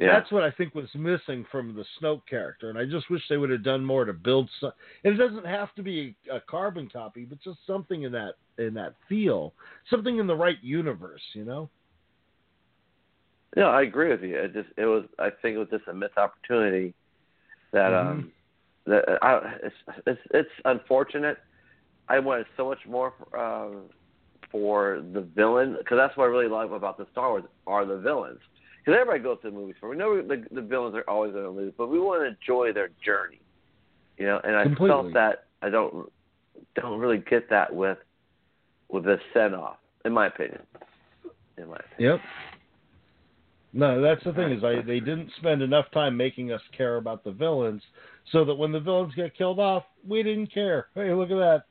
Yeah, 0.00 0.18
that's 0.18 0.30
what 0.30 0.44
I 0.44 0.50
think 0.50 0.74
was 0.74 0.88
missing 0.94 1.46
from 1.50 1.74
the 1.74 1.84
Snoke 2.00 2.22
character, 2.28 2.70
and 2.70 2.78
I 2.78 2.84
just 2.84 3.10
wish 3.10 3.22
they 3.28 3.36
would 3.36 3.50
have 3.50 3.64
done 3.64 3.84
more 3.84 4.04
to 4.04 4.12
build. 4.12 4.48
Some, 4.60 4.72
and 5.04 5.14
it 5.14 5.16
doesn't 5.16 5.46
have 5.46 5.74
to 5.76 5.82
be 5.82 6.14
a, 6.30 6.40
carbon 6.40 6.88
copy, 6.92 7.24
but 7.24 7.40
just 7.42 7.58
something 7.66 8.02
in 8.02 8.12
that 8.12 8.34
in 8.58 8.74
that 8.74 8.94
feel, 9.08 9.54
something 9.90 10.18
in 10.18 10.26
the 10.26 10.36
right 10.36 10.58
universe, 10.62 11.22
you 11.32 11.44
know. 11.44 11.70
yeah, 13.56 13.68
I 13.68 13.82
agree 13.82 14.10
with 14.10 14.22
you. 14.22 14.36
It 14.36 14.52
just, 14.52 14.68
it 14.76 14.86
was. 14.86 15.04
I 15.18 15.30
think 15.30 15.54
it 15.54 15.58
was 15.58 15.68
just 15.70 15.88
a 15.88 15.94
missed 15.94 16.16
opportunity. 16.16 16.94
That 17.72 17.94
um, 17.94 18.16
that 18.16 18.37
I, 19.22 19.40
it's 19.62 19.98
it's 20.06 20.20
it's 20.32 20.50
unfortunate. 20.64 21.38
I 22.08 22.18
wanted 22.18 22.46
so 22.56 22.66
much 22.66 22.78
more 22.88 23.12
um, 23.36 23.82
for 24.50 25.02
the 25.12 25.20
villain 25.20 25.76
because 25.78 25.98
that's 25.98 26.16
what 26.16 26.24
I 26.24 26.26
really 26.28 26.48
love 26.48 26.72
about 26.72 26.98
the 26.98 27.06
Star 27.12 27.30
Wars 27.30 27.44
are 27.66 27.84
the 27.84 27.98
villains. 27.98 28.40
Because 28.78 28.98
everybody 29.00 29.22
goes 29.22 29.38
to 29.42 29.50
the 29.50 29.56
movies 29.56 29.76
for 29.80 29.88
we 29.88 29.96
know 29.96 30.20
the 30.22 30.44
the 30.50 30.62
villains 30.62 30.94
are 30.94 31.04
always 31.08 31.32
going 31.32 31.44
to 31.44 31.50
lose, 31.50 31.72
but 31.76 31.88
we 31.88 31.98
want 31.98 32.22
to 32.22 32.26
enjoy 32.26 32.72
their 32.72 32.88
journey, 33.04 33.40
you 34.16 34.26
know. 34.26 34.40
And 34.44 34.56
I 34.56 34.64
Completely. 34.64 34.88
felt 34.88 35.12
that 35.14 35.44
I 35.60 35.68
don't 35.68 36.10
don't 36.74 36.98
really 36.98 37.18
get 37.18 37.50
that 37.50 37.74
with 37.74 37.98
with 38.88 39.04
the 39.04 39.18
send 39.34 39.54
off, 39.54 39.76
in 40.04 40.12
my 40.12 40.26
opinion. 40.26 40.62
In 41.58 41.68
my 41.68 41.76
opinion. 41.76 42.12
Yep. 42.12 42.20
No, 43.72 44.00
that's 44.00 44.24
the 44.24 44.32
thing 44.32 44.50
is 44.52 44.64
I 44.64 44.80
they 44.80 44.98
didn't 45.00 45.30
spend 45.38 45.60
enough 45.62 45.90
time 45.92 46.16
making 46.16 46.52
us 46.52 46.62
care 46.76 46.96
about 46.96 47.22
the 47.22 47.32
villains, 47.32 47.82
so 48.32 48.44
that 48.44 48.54
when 48.54 48.72
the 48.72 48.80
villains 48.80 49.14
get 49.14 49.36
killed 49.36 49.60
off, 49.60 49.84
we 50.06 50.22
didn't 50.22 50.52
care. 50.52 50.88
Hey, 50.94 51.12
look 51.12 51.30
at 51.30 51.62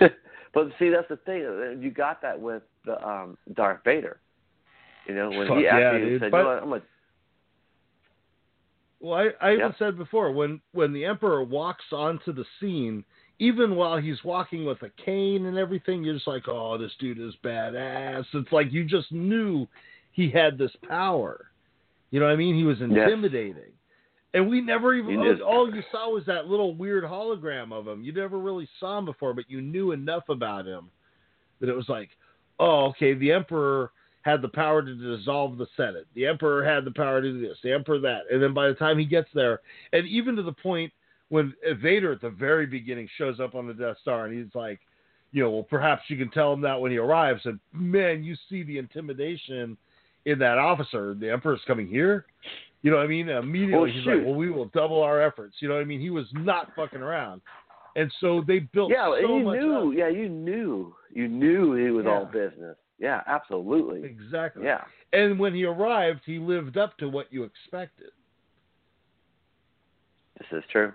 that. 0.00 0.12
but 0.54 0.68
see, 0.78 0.88
that's 0.90 1.08
the 1.08 1.16
thing. 1.18 1.80
You 1.82 1.90
got 1.90 2.20
that 2.22 2.38
with 2.40 2.62
the 2.84 3.00
um, 3.06 3.36
Darth 3.54 3.80
Vader. 3.84 4.18
You 5.06 5.14
know, 5.14 5.30
when 5.30 5.46
Fuck 5.48 5.58
he 5.58 5.64
yeah, 5.64 5.76
actually 5.76 6.10
dude. 6.10 6.20
said, 6.22 6.30
But- 6.30 6.38
"You 6.38 6.42
know 6.44 6.48
what? 6.50 6.62
I'm 6.62 6.68
gonna 6.70 6.82
Well, 9.00 9.14
I, 9.40 9.46
I 9.46 9.50
Yeah. 9.52 9.58
even 9.58 9.74
said 9.78 9.96
before 9.98 10.32
when 10.32 10.60
when 10.72 10.92
the 10.92 11.04
emperor 11.04 11.44
walks 11.44 11.84
onto 11.92 12.32
the 12.32 12.44
scene, 12.58 13.04
even 13.38 13.76
while 13.76 13.98
he's 13.98 14.22
walking 14.24 14.64
with 14.64 14.82
a 14.82 14.90
cane 15.04 15.46
and 15.46 15.58
everything, 15.58 16.02
you're 16.02 16.14
just 16.14 16.26
like, 16.26 16.48
oh, 16.48 16.78
this 16.78 16.92
dude 16.98 17.18
is 17.20 17.34
badass. 17.44 18.24
It's 18.32 18.50
like 18.52 18.72
you 18.72 18.84
just 18.84 19.12
knew 19.12 19.66
he 20.14 20.30
had 20.30 20.56
this 20.56 20.70
power. 20.88 21.50
You 22.10 22.20
know 22.20 22.26
what 22.26 22.32
I 22.32 22.36
mean? 22.36 22.54
He 22.54 22.62
was 22.62 22.80
intimidating. 22.80 23.72
And 24.32 24.48
we 24.48 24.60
never 24.60 24.94
even 24.94 25.22
did. 25.22 25.40
all 25.40 25.72
you 25.72 25.82
saw 25.92 26.10
was 26.10 26.24
that 26.26 26.46
little 26.46 26.74
weird 26.74 27.04
hologram 27.04 27.72
of 27.72 27.86
him. 27.86 28.02
You 28.02 28.12
never 28.12 28.38
really 28.38 28.68
saw 28.80 28.98
him 28.98 29.04
before, 29.04 29.34
but 29.34 29.48
you 29.48 29.60
knew 29.60 29.92
enough 29.92 30.28
about 30.28 30.66
him 30.66 30.90
that 31.60 31.68
it 31.68 31.76
was 31.76 31.88
like, 31.88 32.10
oh, 32.58 32.86
okay, 32.86 33.14
the 33.14 33.32
emperor 33.32 33.90
had 34.22 34.42
the 34.42 34.48
power 34.48 34.82
to 34.82 35.16
dissolve 35.16 35.58
the 35.58 35.66
Senate. 35.76 36.06
The 36.14 36.26
emperor 36.26 36.64
had 36.64 36.84
the 36.84 36.92
power 36.92 37.20
to 37.20 37.32
do 37.32 37.40
this. 37.40 37.58
The 37.62 37.72
emperor 37.72 38.00
that. 38.00 38.22
And 38.30 38.42
then 38.42 38.54
by 38.54 38.68
the 38.68 38.74
time 38.74 38.98
he 38.98 39.04
gets 39.04 39.28
there, 39.34 39.60
and 39.92 40.06
even 40.06 40.36
to 40.36 40.42
the 40.42 40.52
point 40.52 40.92
when 41.28 41.52
Vader 41.82 42.12
at 42.12 42.20
the 42.20 42.30
very 42.30 42.66
beginning 42.66 43.08
shows 43.18 43.40
up 43.40 43.54
on 43.54 43.66
the 43.66 43.74
Death 43.74 43.96
Star, 44.02 44.26
and 44.26 44.36
he's 44.36 44.54
like, 44.54 44.80
you 45.32 45.42
know, 45.42 45.50
well, 45.50 45.62
perhaps 45.64 46.02
you 46.08 46.16
can 46.16 46.30
tell 46.30 46.52
him 46.52 46.60
that 46.60 46.80
when 46.80 46.92
he 46.92 46.98
arrives. 46.98 47.40
And 47.44 47.58
man, 47.72 48.22
you 48.22 48.36
see 48.48 48.62
the 48.62 48.78
intimidation 48.78 49.76
in 50.26 50.38
that 50.38 50.58
officer. 50.58 51.14
The 51.14 51.30
emperor's 51.30 51.60
coming 51.66 51.86
here. 51.88 52.26
You 52.82 52.90
know 52.90 52.98
what 52.98 53.04
I 53.04 53.08
mean? 53.08 53.28
Immediately 53.28 53.74
Oh, 53.74 53.84
he's 53.84 54.06
like, 54.06 54.24
well, 54.24 54.34
we 54.34 54.50
will 54.50 54.66
double 54.66 55.02
our 55.02 55.22
efforts. 55.22 55.56
You 55.60 55.68
know 55.68 55.74
what 55.74 55.80
I 55.80 55.84
mean? 55.84 56.00
He 56.00 56.10
was 56.10 56.26
not 56.32 56.70
fucking 56.76 57.00
around. 57.00 57.40
And 57.96 58.12
so 58.20 58.42
they 58.46 58.58
built 58.58 58.90
yeah, 58.92 59.06
so 59.22 59.38
you 59.38 59.52
knew. 59.52 59.90
up. 59.90 59.94
Yeah, 59.96 60.08
you 60.08 60.28
knew. 60.28 60.94
You 61.12 61.28
knew 61.28 61.74
he 61.74 61.90
was 61.90 62.06
all 62.06 62.24
business. 62.26 62.76
Yeah, 62.98 63.22
absolutely. 63.26 64.04
Exactly. 64.04 64.64
Yeah, 64.64 64.82
And 65.12 65.38
when 65.38 65.54
he 65.54 65.64
arrived, 65.64 66.20
he 66.26 66.38
lived 66.38 66.76
up 66.76 66.96
to 66.98 67.08
what 67.08 67.32
you 67.32 67.44
expected. 67.44 68.10
this 70.38 70.46
is 70.58 70.64
true. 70.70 70.92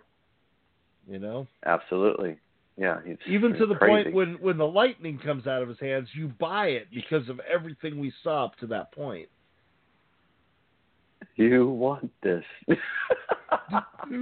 You 1.09 1.19
know, 1.19 1.47
Absolutely. 1.65 2.37
Yeah, 2.79 2.99
he's 3.05 3.17
even 3.27 3.53
to 3.55 3.65
the 3.65 3.75
crazy. 3.75 4.03
point 4.05 4.15
when 4.15 4.33
when 4.41 4.57
the 4.57 4.65
lightning 4.65 5.19
comes 5.19 5.45
out 5.47 5.61
of 5.61 5.67
his 5.67 5.79
hands, 5.79 6.07
you 6.13 6.29
buy 6.39 6.67
it 6.67 6.87
because 6.93 7.27
of 7.27 7.41
everything 7.41 7.99
we 7.99 8.13
saw 8.23 8.45
up 8.45 8.55
to 8.59 8.67
that 8.67 8.91
point. 8.93 9.27
you 11.35 11.67
want 11.67 12.09
this. 12.23 12.43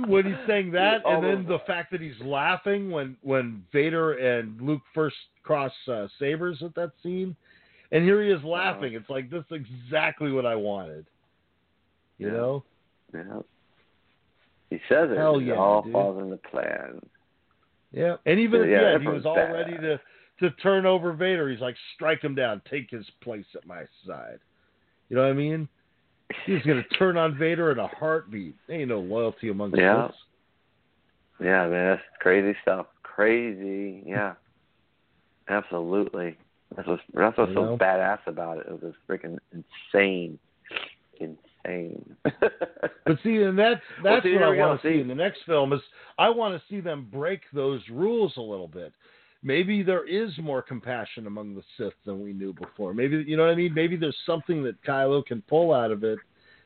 when 0.08 0.26
he's 0.26 0.36
saying 0.48 0.72
that, 0.72 1.02
and 1.06 1.24
then 1.24 1.46
the- 1.48 1.60
fact 1.68 1.92
that 1.92 2.02
he's 2.02 2.20
laughing 2.22 2.90
when 2.90 3.16
when 3.22 3.64
Vader 3.72 4.14
and 4.14 4.60
Luke 4.60 4.82
first 4.94 5.16
cross 5.44 5.72
uh, 5.88 6.08
sabers 6.20 6.58
at 6.64 6.74
that 6.76 6.92
scene, 7.04 7.36
and 7.92 8.04
here 8.04 8.24
he 8.24 8.32
is 8.32 8.44
laughing. 8.44 8.94
It's 8.96 9.10
like 9.10 9.30
this 9.30 9.44
is 9.52 9.62
exactly 9.86 10.32
what 10.32 10.46
I 10.48 10.56
wanted. 10.56 11.06
You 12.18 12.28
Yeah. 12.28 12.34
know, 12.34 12.64
Yeah. 13.14 13.40
He 14.72 14.78
says 14.90 15.12
it. 15.12 15.18
Hell 15.18 15.38
it 15.40 15.46
yeah, 15.46 15.54
all 15.54 15.84
dude. 15.84 15.94
falls 15.94 16.18
into 16.22 16.32
the 16.32 16.50
plan. 16.50 17.00
Yeah, 17.92 18.16
and 18.26 18.40
even 18.40 18.62
at 18.64 18.70
Yeah, 18.70 19.00
he 19.00 19.08
was 19.08 19.26
all 19.26 19.36
bad. 19.36 19.52
ready 19.52 19.78
to 19.78 20.00
to 20.40 20.52
turn 20.62 20.86
over 20.86 21.14
Vader. 21.14 21.50
He's 21.50 21.62
like, 21.62 21.76
strike 21.96 22.22
him 22.24 22.36
down, 22.36 22.62
take 22.70 22.92
his 22.92 23.06
place 23.24 23.46
at 23.56 23.66
my 23.66 23.84
side. 24.06 24.40
You 25.10 25.16
know 25.16 25.24
what 25.24 25.30
I 25.32 25.34
mean? 25.34 25.68
He's 26.46 26.62
gonna 26.64 26.84
turn 27.00 27.18
on 27.18 27.38
Vader 27.38 27.72
in 27.72 27.80
a 27.80 27.88
heartbeat. 27.88 28.56
There 28.68 28.80
Ain't 28.80 28.90
no 28.90 29.00
loyalty 29.00 29.50
among 29.50 29.76
Yeah. 29.76 30.08
Siths. 30.10 30.14
Yeah, 31.40 31.68
man, 31.68 31.92
that's 31.92 32.02
crazy 32.20 32.58
stuff. 32.62 32.88
Crazy. 33.04 34.04
Yeah. 34.06 34.34
Absolutely. 35.50 36.38
That's 36.76 36.88
what's 36.88 37.02
that's 37.14 37.38
what's 37.38 37.54
so 37.54 37.64
know? 37.64 37.78
badass 37.78 38.20
about 38.28 38.58
it. 38.58 38.68
It 38.70 38.84
was 38.84 38.94
freaking 39.10 39.38
insane. 39.54 40.38
Insane. 41.68 42.16
But 43.06 43.18
see, 43.24 43.38
and 43.38 43.58
that's 43.58 43.80
Well, 44.04 44.16
that's 44.16 44.26
see, 44.26 44.34
what 44.34 44.44
I 44.44 44.50
want 44.50 44.82
to 44.82 44.88
see 44.88 44.96
See- 44.96 45.00
in 45.02 45.08
the 45.08 45.16
next 45.16 45.40
film 45.46 45.72
is 45.72 45.80
I 46.20 46.30
want 46.30 46.54
to 46.56 46.62
see 46.68 46.82
them 46.82 47.08
break 47.10 47.40
those 47.54 47.82
rules 47.90 48.34
a 48.36 48.42
little 48.42 48.68
bit. 48.68 48.92
Maybe 49.44 49.82
there 49.82 50.06
is 50.06 50.32
more 50.40 50.62
compassion 50.62 51.26
among 51.26 51.56
the 51.56 51.64
Sith 51.78 51.94
than 52.06 52.22
we 52.22 52.34
knew 52.34 52.52
before. 52.52 52.94
Maybe 52.94 53.24
you 53.26 53.38
know 53.38 53.44
what 53.44 53.52
I 53.52 53.56
mean. 53.56 53.74
Maybe 53.74 53.96
there's 53.96 54.18
something 54.26 54.62
that 54.64 54.84
Kylo 54.84 55.26
can 55.26 55.42
pull 55.44 55.74
out 55.74 55.90
of 55.90 56.04
it 56.04 56.20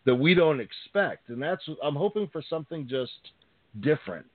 that 0.06 0.16
we 0.16 0.34
don't 0.34 0.60
expect, 0.60 1.30
and 1.30 1.40
that's 1.40 1.62
I'm 1.84 1.96
hoping 1.96 2.28
for 2.32 2.42
something 2.50 2.88
just 2.88 3.12
different. 3.82 4.26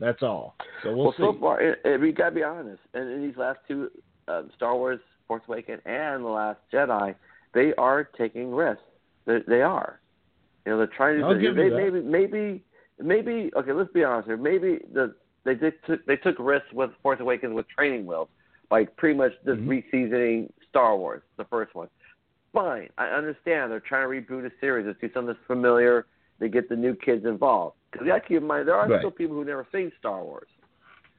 That's 0.00 0.22
all. 0.22 0.56
So 0.82 0.96
we'll, 0.96 1.12
see. 1.12 1.22
well, 1.22 1.32
see. 1.32 1.36
so 1.36 1.40
far, 1.40 1.60
it, 1.60 1.80
it, 1.84 2.00
we 2.00 2.10
gotta 2.10 2.34
be 2.34 2.42
honest. 2.42 2.80
And 2.94 3.08
in 3.10 3.22
these 3.22 3.36
last 3.36 3.60
two, 3.68 3.90
uh, 4.26 4.42
Star 4.56 4.74
Wars: 4.74 4.98
Force 5.28 5.42
Awakens 5.46 5.82
and 5.86 6.24
The 6.24 6.28
Last 6.28 6.58
Jedi, 6.72 7.14
they 7.54 7.74
are 7.78 8.02
taking 8.02 8.52
risks. 8.52 8.82
They, 9.28 9.40
they 9.46 9.62
are. 9.62 10.00
You 10.64 10.72
know, 10.72 10.78
they're 10.78 10.86
trying 10.88 11.18
to. 11.20 11.24
I'll 11.26 11.34
they, 11.34 11.40
give 11.40 11.56
you 11.56 11.62
they, 11.64 11.68
that. 11.68 11.76
maybe, 11.76 12.00
maybe, 12.00 12.64
maybe. 12.98 13.50
Okay, 13.54 13.72
let's 13.72 13.92
be 13.92 14.02
honest 14.02 14.26
here. 14.26 14.38
Maybe 14.38 14.78
the 14.92 15.14
they 15.44 15.54
did 15.54 15.74
took, 15.86 16.04
they 16.06 16.16
took 16.16 16.36
risks 16.38 16.72
with 16.72 16.90
Force 17.02 17.20
Awakens 17.20 17.54
with 17.54 17.68
training 17.68 18.06
wheels 18.06 18.28
by 18.70 18.84
pretty 18.84 19.16
much 19.16 19.32
just 19.46 19.60
Mhm. 19.60 19.68
reseasoning 19.68 20.52
Star 20.68 20.96
Wars, 20.96 21.22
the 21.36 21.44
first 21.44 21.74
one. 21.74 21.88
Fine, 22.52 22.88
I 22.98 23.06
understand 23.08 23.70
they're 23.70 23.80
trying 23.80 24.08
to 24.08 24.32
reboot 24.32 24.46
a 24.46 24.52
series. 24.60 24.86
Let's 24.86 24.98
do 24.98 25.08
something 25.12 25.34
that's 25.34 25.46
familiar. 25.46 26.06
They 26.38 26.48
get 26.48 26.68
the 26.68 26.76
new 26.76 26.94
kids 26.94 27.24
involved. 27.24 27.76
Because 27.90 28.06
you 28.06 28.12
got 28.12 28.22
to 28.22 28.28
keep 28.28 28.38
in 28.38 28.46
mind 28.46 28.66
there 28.66 28.74
are 28.74 28.88
Right. 28.88 29.00
still 29.00 29.10
people 29.10 29.36
who've 29.36 29.46
never 29.46 29.66
seen 29.72 29.92
Star 29.98 30.22
Wars. 30.22 30.48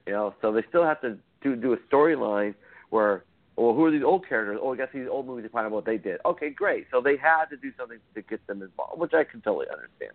You 0.08 0.14
know, 0.14 0.34
so 0.42 0.52
they 0.52 0.64
still 0.70 0.84
have 0.84 1.02
to 1.02 1.18
do 1.42 1.56
do 1.56 1.74
a 1.74 1.78
storyline 1.92 2.56
where, 2.90 3.24
well, 3.60 3.74
who 3.76 3.86
are 3.86 3.92
these 3.92 4.04
old 4.04 4.28
characters? 4.28 4.60
Oh, 4.62 4.74
I 4.74 4.78
guess 4.78 4.88
these 4.94 5.08
old 5.10 5.28
movies 5.28 5.46
to 5.46 5.50
find 5.50 5.66
out 5.66 5.72
what 5.72 5.86
they 5.86 5.98
did. 5.98 6.20
Okay, 6.26 6.50
great. 6.50 6.88
So 6.92 7.02
they 7.02 7.18
had 7.18 7.46
to 7.46 7.58
do 7.58 7.72
something 7.78 8.00
to 8.16 8.22
get 8.22 8.46
them 8.48 8.62
involved, 8.62 9.00
which 9.00 9.14
I 9.14 9.24
can 9.24 9.42
totally 9.42 9.68
understand 9.72 10.12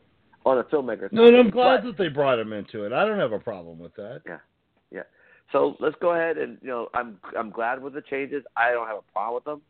on 0.47 0.59
a 0.59 0.64
filmmaker. 0.64 1.11
no, 1.12 1.26
and 1.26 1.36
I'm 1.36 1.51
glad 1.51 1.82
But- 1.82 1.88
that 1.88 1.97
they 1.99 2.09
brought 2.09 2.38
him 2.38 2.53
into 2.53 2.84
it. 2.84 2.92
I 2.92 3.05
don't 3.05 3.18
have 3.18 3.32
a 3.32 3.38
problem 3.38 3.78
with 3.78 3.95
that. 3.97 4.22
Yeah, 4.26 4.38
yeah. 4.90 5.03
So 5.53 5.76
let's 5.80 5.97
go 6.01 6.12
ahead 6.14 6.38
and 6.38 6.59
you 6.62 6.68
know 6.68 6.88
I'm 6.95 7.18
I'm 7.36 7.51
glad 7.51 7.82
with 7.82 7.92
the 7.95 8.03
changes. 8.03 8.45
I 8.57 8.72
don't 8.72 8.86
have 8.86 8.99
a 8.99 9.12
problem 9.12 9.34
with 9.34 9.45
them, 9.45 9.62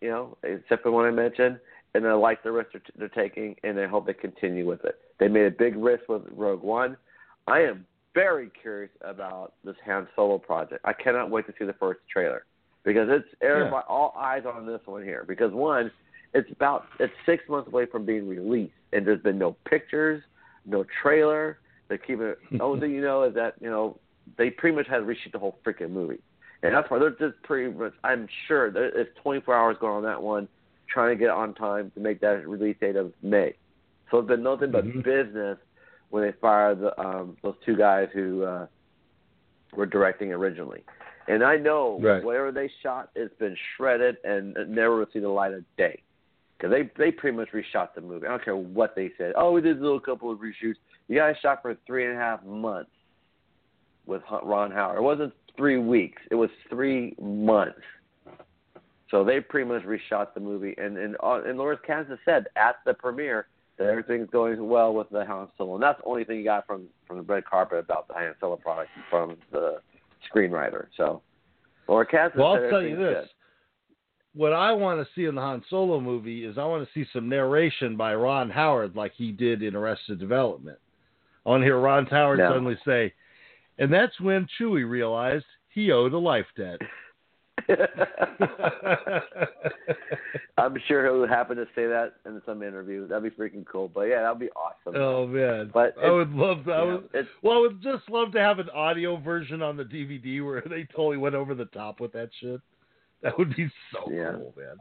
you 0.00 0.08
know, 0.10 0.36
except 0.42 0.82
for 0.82 0.90
what 0.90 1.06
I 1.06 1.10
mentioned. 1.10 1.58
And 1.94 2.06
I 2.06 2.12
like 2.12 2.42
the 2.42 2.52
risk 2.52 2.72
they're, 2.72 2.82
they're 2.96 3.08
taking, 3.08 3.56
and 3.64 3.80
I 3.80 3.86
hope 3.86 4.06
they 4.06 4.12
continue 4.12 4.66
with 4.66 4.84
it. 4.84 4.96
They 5.18 5.26
made 5.28 5.46
a 5.46 5.50
big 5.50 5.74
risk 5.76 6.06
with 6.08 6.22
Rogue 6.32 6.62
One. 6.62 6.98
I 7.46 7.60
am 7.60 7.86
very 8.14 8.50
curious 8.60 8.90
about 9.00 9.54
this 9.64 9.76
Han 9.86 10.06
Solo 10.14 10.36
project. 10.38 10.80
I 10.84 10.92
cannot 10.92 11.30
wait 11.30 11.46
to 11.46 11.54
see 11.58 11.64
the 11.64 11.72
first 11.72 12.00
trailer 12.12 12.44
because 12.88 13.06
it's 13.10 13.28
everybody, 13.42 13.84
all 13.86 14.14
eyes 14.16 14.44
on 14.46 14.64
this 14.66 14.80
one 14.86 15.02
here. 15.02 15.22
Because 15.28 15.52
one, 15.52 15.90
it's 16.32 16.50
about 16.50 16.86
it's 16.98 17.12
six 17.26 17.44
months 17.46 17.68
away 17.68 17.84
from 17.84 18.06
being 18.06 18.26
released, 18.26 18.72
and 18.94 19.06
there's 19.06 19.20
been 19.20 19.38
no 19.38 19.56
pictures, 19.68 20.22
no 20.64 20.86
trailer. 21.02 21.58
They're 21.88 21.98
keeping 21.98 22.28
it. 22.28 22.38
The 22.50 22.62
only 22.62 22.80
thing 22.80 22.92
you 22.94 23.02
know 23.02 23.24
is 23.24 23.34
that 23.34 23.56
you 23.60 23.68
know 23.68 23.98
they 24.38 24.48
pretty 24.48 24.74
much 24.74 24.86
had 24.88 25.00
to 25.00 25.02
reshoot 25.02 25.32
the 25.32 25.38
whole 25.38 25.58
freaking 25.66 25.90
movie, 25.90 26.20
and 26.62 26.74
that's 26.74 26.90
why 26.90 26.98
they're 26.98 27.10
just 27.10 27.42
pretty 27.42 27.70
much. 27.76 27.92
I'm 28.04 28.26
sure 28.46 28.70
there- 28.70 28.98
it's 28.98 29.10
24 29.22 29.54
hours 29.54 29.76
going 29.78 29.92
on 29.98 30.02
that 30.04 30.22
one, 30.22 30.48
trying 30.88 31.14
to 31.14 31.20
get 31.22 31.28
on 31.28 31.52
time 31.52 31.90
to 31.94 32.00
make 32.00 32.20
that 32.22 32.48
release 32.48 32.78
date 32.80 32.96
of 32.96 33.12
May. 33.22 33.52
So 34.10 34.20
it's 34.20 34.28
been 34.28 34.42
nothing 34.42 34.70
but 34.70 34.86
Mhm. 34.86 35.04
business 35.04 35.58
when 36.08 36.22
they 36.22 36.32
fired 36.40 36.80
the, 36.80 36.98
um, 36.98 37.36
those 37.42 37.56
two 37.66 37.76
guys 37.76 38.08
who 38.14 38.44
uh, 38.44 38.66
were 39.76 39.84
directing 39.84 40.32
originally. 40.32 40.82
And 41.28 41.44
I 41.44 41.56
know 41.56 41.98
Right. 42.00 42.24
whatever 42.24 42.50
they 42.50 42.68
shot, 42.82 43.10
it's 43.14 43.34
been 43.38 43.56
shredded 43.76 44.16
and 44.24 44.54
never 44.68 44.96
will 44.96 45.06
see 45.12 45.20
the 45.20 45.28
light 45.28 45.52
of 45.52 45.62
day. 45.76 46.02
Because 46.56 46.72
they 46.72 46.90
they 46.96 47.12
pretty 47.12 47.36
much 47.36 47.50
reshot 47.52 47.94
the 47.94 48.00
movie. 48.00 48.26
I 48.26 48.30
don't 48.30 48.42
care 48.44 48.56
what 48.56 48.96
they 48.96 49.12
said. 49.16 49.34
Oh, 49.36 49.52
we 49.52 49.60
did 49.60 49.78
a 49.78 49.80
little 49.80 50.00
couple 50.00 50.30
of 50.32 50.38
reshoots. 50.38 50.78
You 51.06 51.16
guys 51.16 51.36
shot 51.40 51.62
for 51.62 51.76
three 51.86 52.06
and 52.06 52.14
a 52.14 52.18
half 52.18 52.42
months 52.44 52.90
with 54.06 54.22
Ron 54.42 54.72
Howard. 54.72 54.98
It 54.98 55.02
wasn't 55.02 55.34
three 55.56 55.76
weeks. 55.78 56.20
It 56.30 56.34
was 56.34 56.50
three 56.68 57.14
months. 57.20 57.78
So 59.10 59.22
they 59.24 59.40
pretty 59.40 59.68
much 59.68 59.84
reshot 59.84 60.34
the 60.34 60.40
movie. 60.40 60.74
And 60.78 60.96
and 60.98 61.16
uh, 61.22 61.42
and 61.44 61.58
Lawrence 61.58 61.80
Kasdan 61.86 62.18
said 62.24 62.48
at 62.56 62.76
the 62.84 62.94
premiere 62.94 63.46
that 63.76 63.86
everything's 63.86 64.28
going 64.30 64.66
well 64.68 64.92
with 64.92 65.08
the 65.10 65.24
Han 65.24 65.48
Solo. 65.56 65.74
And 65.74 65.82
that's 65.82 66.00
the 66.00 66.06
only 66.06 66.24
thing 66.24 66.38
you 66.38 66.44
got 66.44 66.66
from 66.66 66.86
from 67.06 67.18
the 67.18 67.22
red 67.22 67.44
carpet 67.44 67.78
about 67.78 68.08
the 68.08 68.14
Han 68.14 68.34
Solo 68.40 68.56
product 68.56 68.90
from 69.08 69.36
the 69.52 69.80
screenwriter. 70.32 70.86
So 70.96 71.22
Lawrence 71.88 72.10
Kasdan 72.12 72.36
Well, 72.36 72.54
I'll 72.54 72.70
tell 72.70 72.82
you 72.82 72.96
this. 72.96 73.28
What 74.34 74.52
I 74.52 74.72
want 74.72 75.00
to 75.00 75.08
see 75.14 75.24
in 75.24 75.34
the 75.34 75.40
Han 75.40 75.64
Solo 75.68 76.00
movie 76.00 76.44
is 76.44 76.58
I 76.58 76.64
want 76.64 76.86
to 76.86 76.90
see 76.92 77.08
some 77.12 77.28
narration 77.28 77.96
by 77.96 78.14
Ron 78.14 78.50
Howard 78.50 78.94
like 78.94 79.12
he 79.16 79.32
did 79.32 79.62
in 79.62 79.74
Arrested 79.74 80.20
Development. 80.20 80.78
I 81.44 81.48
want 81.48 81.62
to 81.62 81.64
hear 81.64 81.80
Ron 81.80 82.06
Howard 82.06 82.38
No. 82.38 82.50
suddenly 82.50 82.78
say, 82.84 83.12
and 83.78 83.92
that's 83.92 84.20
when 84.20 84.46
Chewie 84.60 84.88
realized 84.88 85.46
he 85.70 85.90
owed 85.90 86.12
a 86.12 86.18
life 86.18 86.46
debt. 86.56 86.78
I'm 90.56 90.76
sure 90.86 91.04
he'll 91.04 91.26
happen 91.26 91.56
to 91.56 91.66
say 91.74 91.86
that 91.86 92.14
in 92.26 92.42
some 92.44 92.62
interview. 92.62 93.06
That'd 93.06 93.24
be 93.24 93.30
freaking 93.42 93.64
cool. 93.66 93.88
But 93.88 94.02
yeah, 94.02 94.22
that'd 94.22 94.38
be 94.38 94.50
awesome. 94.50 95.00
oh 95.00 95.26
man. 95.26 95.70
But 95.72 95.94
I 96.02 96.10
would 96.10 96.32
love 96.32 96.64
that. 96.66 96.72
I 96.72 96.84
You 96.84 96.90
know, 96.90 97.02
well 97.42 97.58
I 97.58 97.60
would 97.60 97.82
just 97.82 98.08
love 98.10 98.32
to 98.32 98.40
have 98.40 98.58
an 98.58 98.70
audio 98.70 99.16
version 99.16 99.62
on 99.62 99.76
the 99.76 99.84
DVD 99.84 100.44
where 100.44 100.60
they 100.68 100.84
totally 100.84 101.16
went 101.16 101.34
over 101.34 101.54
the 101.54 101.66
top 101.66 102.00
with 102.00 102.12
that 102.12 102.30
shit. 102.40 102.60
That 103.22 103.36
would 103.38 103.54
be 103.56 103.68
so 103.92 104.10
Yeah. 104.12 104.32
cool, 104.32 104.54
man. 104.56 104.76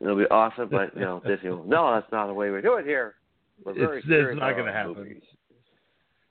It'll 0.00 0.16
be 0.16 0.26
awesome, 0.30 0.68
but 0.70 0.94
you 0.94 1.02
know, 1.02 1.20
Disney 1.26 1.50
will, 1.50 1.64
no, 1.64 1.92
that's 1.94 2.10
not 2.10 2.26
the 2.26 2.32
way 2.34 2.50
we 2.50 2.60
do 2.60 2.74
it 2.76 2.84
here. 2.86 3.14
We're 3.64 3.74
very 3.74 3.98
It's- 3.98 4.10
it's 4.30 4.40
not 4.40 4.56
gonna 4.56 4.72
happen. 4.72 4.94
movies. 4.94 5.22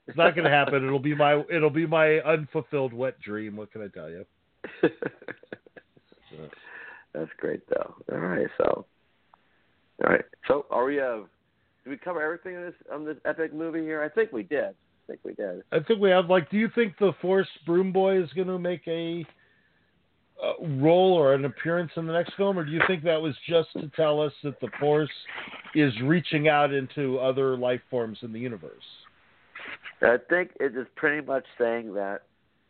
It's 0.08 0.16
not 0.16 0.34
going 0.34 0.44
to 0.44 0.50
happen. 0.50 0.84
It'll 0.84 0.98
be 0.98 1.14
my 1.14 1.44
it'll 1.48 1.70
be 1.70 1.86
my 1.86 2.18
unfulfilled 2.22 2.92
wet 2.92 3.20
dream. 3.20 3.54
What 3.56 3.70
can 3.70 3.82
I 3.82 3.86
tell 3.88 4.10
you? 4.10 4.26
that's 7.14 7.30
great, 7.38 7.62
though. 7.68 7.94
All 8.10 8.18
right, 8.18 8.46
so, 8.58 8.86
all 10.04 10.10
right, 10.10 10.24
so 10.48 10.66
are 10.70 10.84
we? 10.84 11.00
Uh, 11.00 11.18
did 11.84 11.90
we 11.90 11.96
cover 11.96 12.22
everything 12.22 12.56
on 12.56 12.62
this 12.62 12.74
on 12.92 13.04
this 13.04 13.16
epic 13.24 13.52
movie 13.52 13.82
here? 13.82 14.02
I 14.02 14.08
think 14.08 14.32
we 14.32 14.42
did. 14.42 14.64
I 14.64 15.06
think 15.06 15.20
we 15.24 15.34
did. 15.34 15.62
I 15.72 15.80
think 15.80 16.00
we 16.00 16.10
have 16.10 16.30
like. 16.30 16.50
Do 16.50 16.56
you 16.56 16.68
think 16.74 16.94
the 16.98 17.12
Force 17.20 17.48
Broom 17.66 17.92
Boy 17.92 18.22
is 18.22 18.30
going 18.34 18.48
to 18.48 18.58
make 18.58 18.86
a, 18.86 19.26
a 20.42 20.66
role 20.80 21.12
or 21.14 21.34
an 21.34 21.44
appearance 21.44 21.90
in 21.96 22.06
the 22.06 22.12
next 22.12 22.34
film, 22.36 22.58
or 22.58 22.64
do 22.64 22.70
you 22.70 22.80
think 22.86 23.02
that 23.04 23.20
was 23.20 23.34
just 23.48 23.72
to 23.74 23.90
tell 23.96 24.20
us 24.20 24.32
that 24.44 24.60
the 24.60 24.68
Force 24.78 25.10
is 25.74 25.92
reaching 26.04 26.48
out 26.48 26.72
into 26.72 27.18
other 27.18 27.56
life 27.56 27.80
forms 27.90 28.18
in 28.22 28.32
the 28.32 28.40
universe? 28.40 28.84
I 30.02 30.16
think 30.28 30.50
it 30.58 30.76
is 30.76 30.86
pretty 30.96 31.24
much 31.24 31.44
saying 31.58 31.94
that 31.94 32.22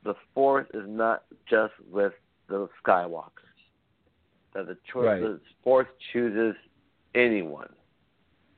the 0.05 0.15
Force 0.35 0.69
is 0.75 0.85
not 0.87 1.25
just 1.49 1.73
with 1.91 2.13
the 2.49 2.69
Skywalkers. 2.85 3.31
That 4.55 4.67
the 4.67 4.77
choice, 4.93 5.05
Right. 5.07 5.21
the 5.21 5.41
Force 5.65 5.89
chooses 6.13 6.55
anyone. 7.15 7.69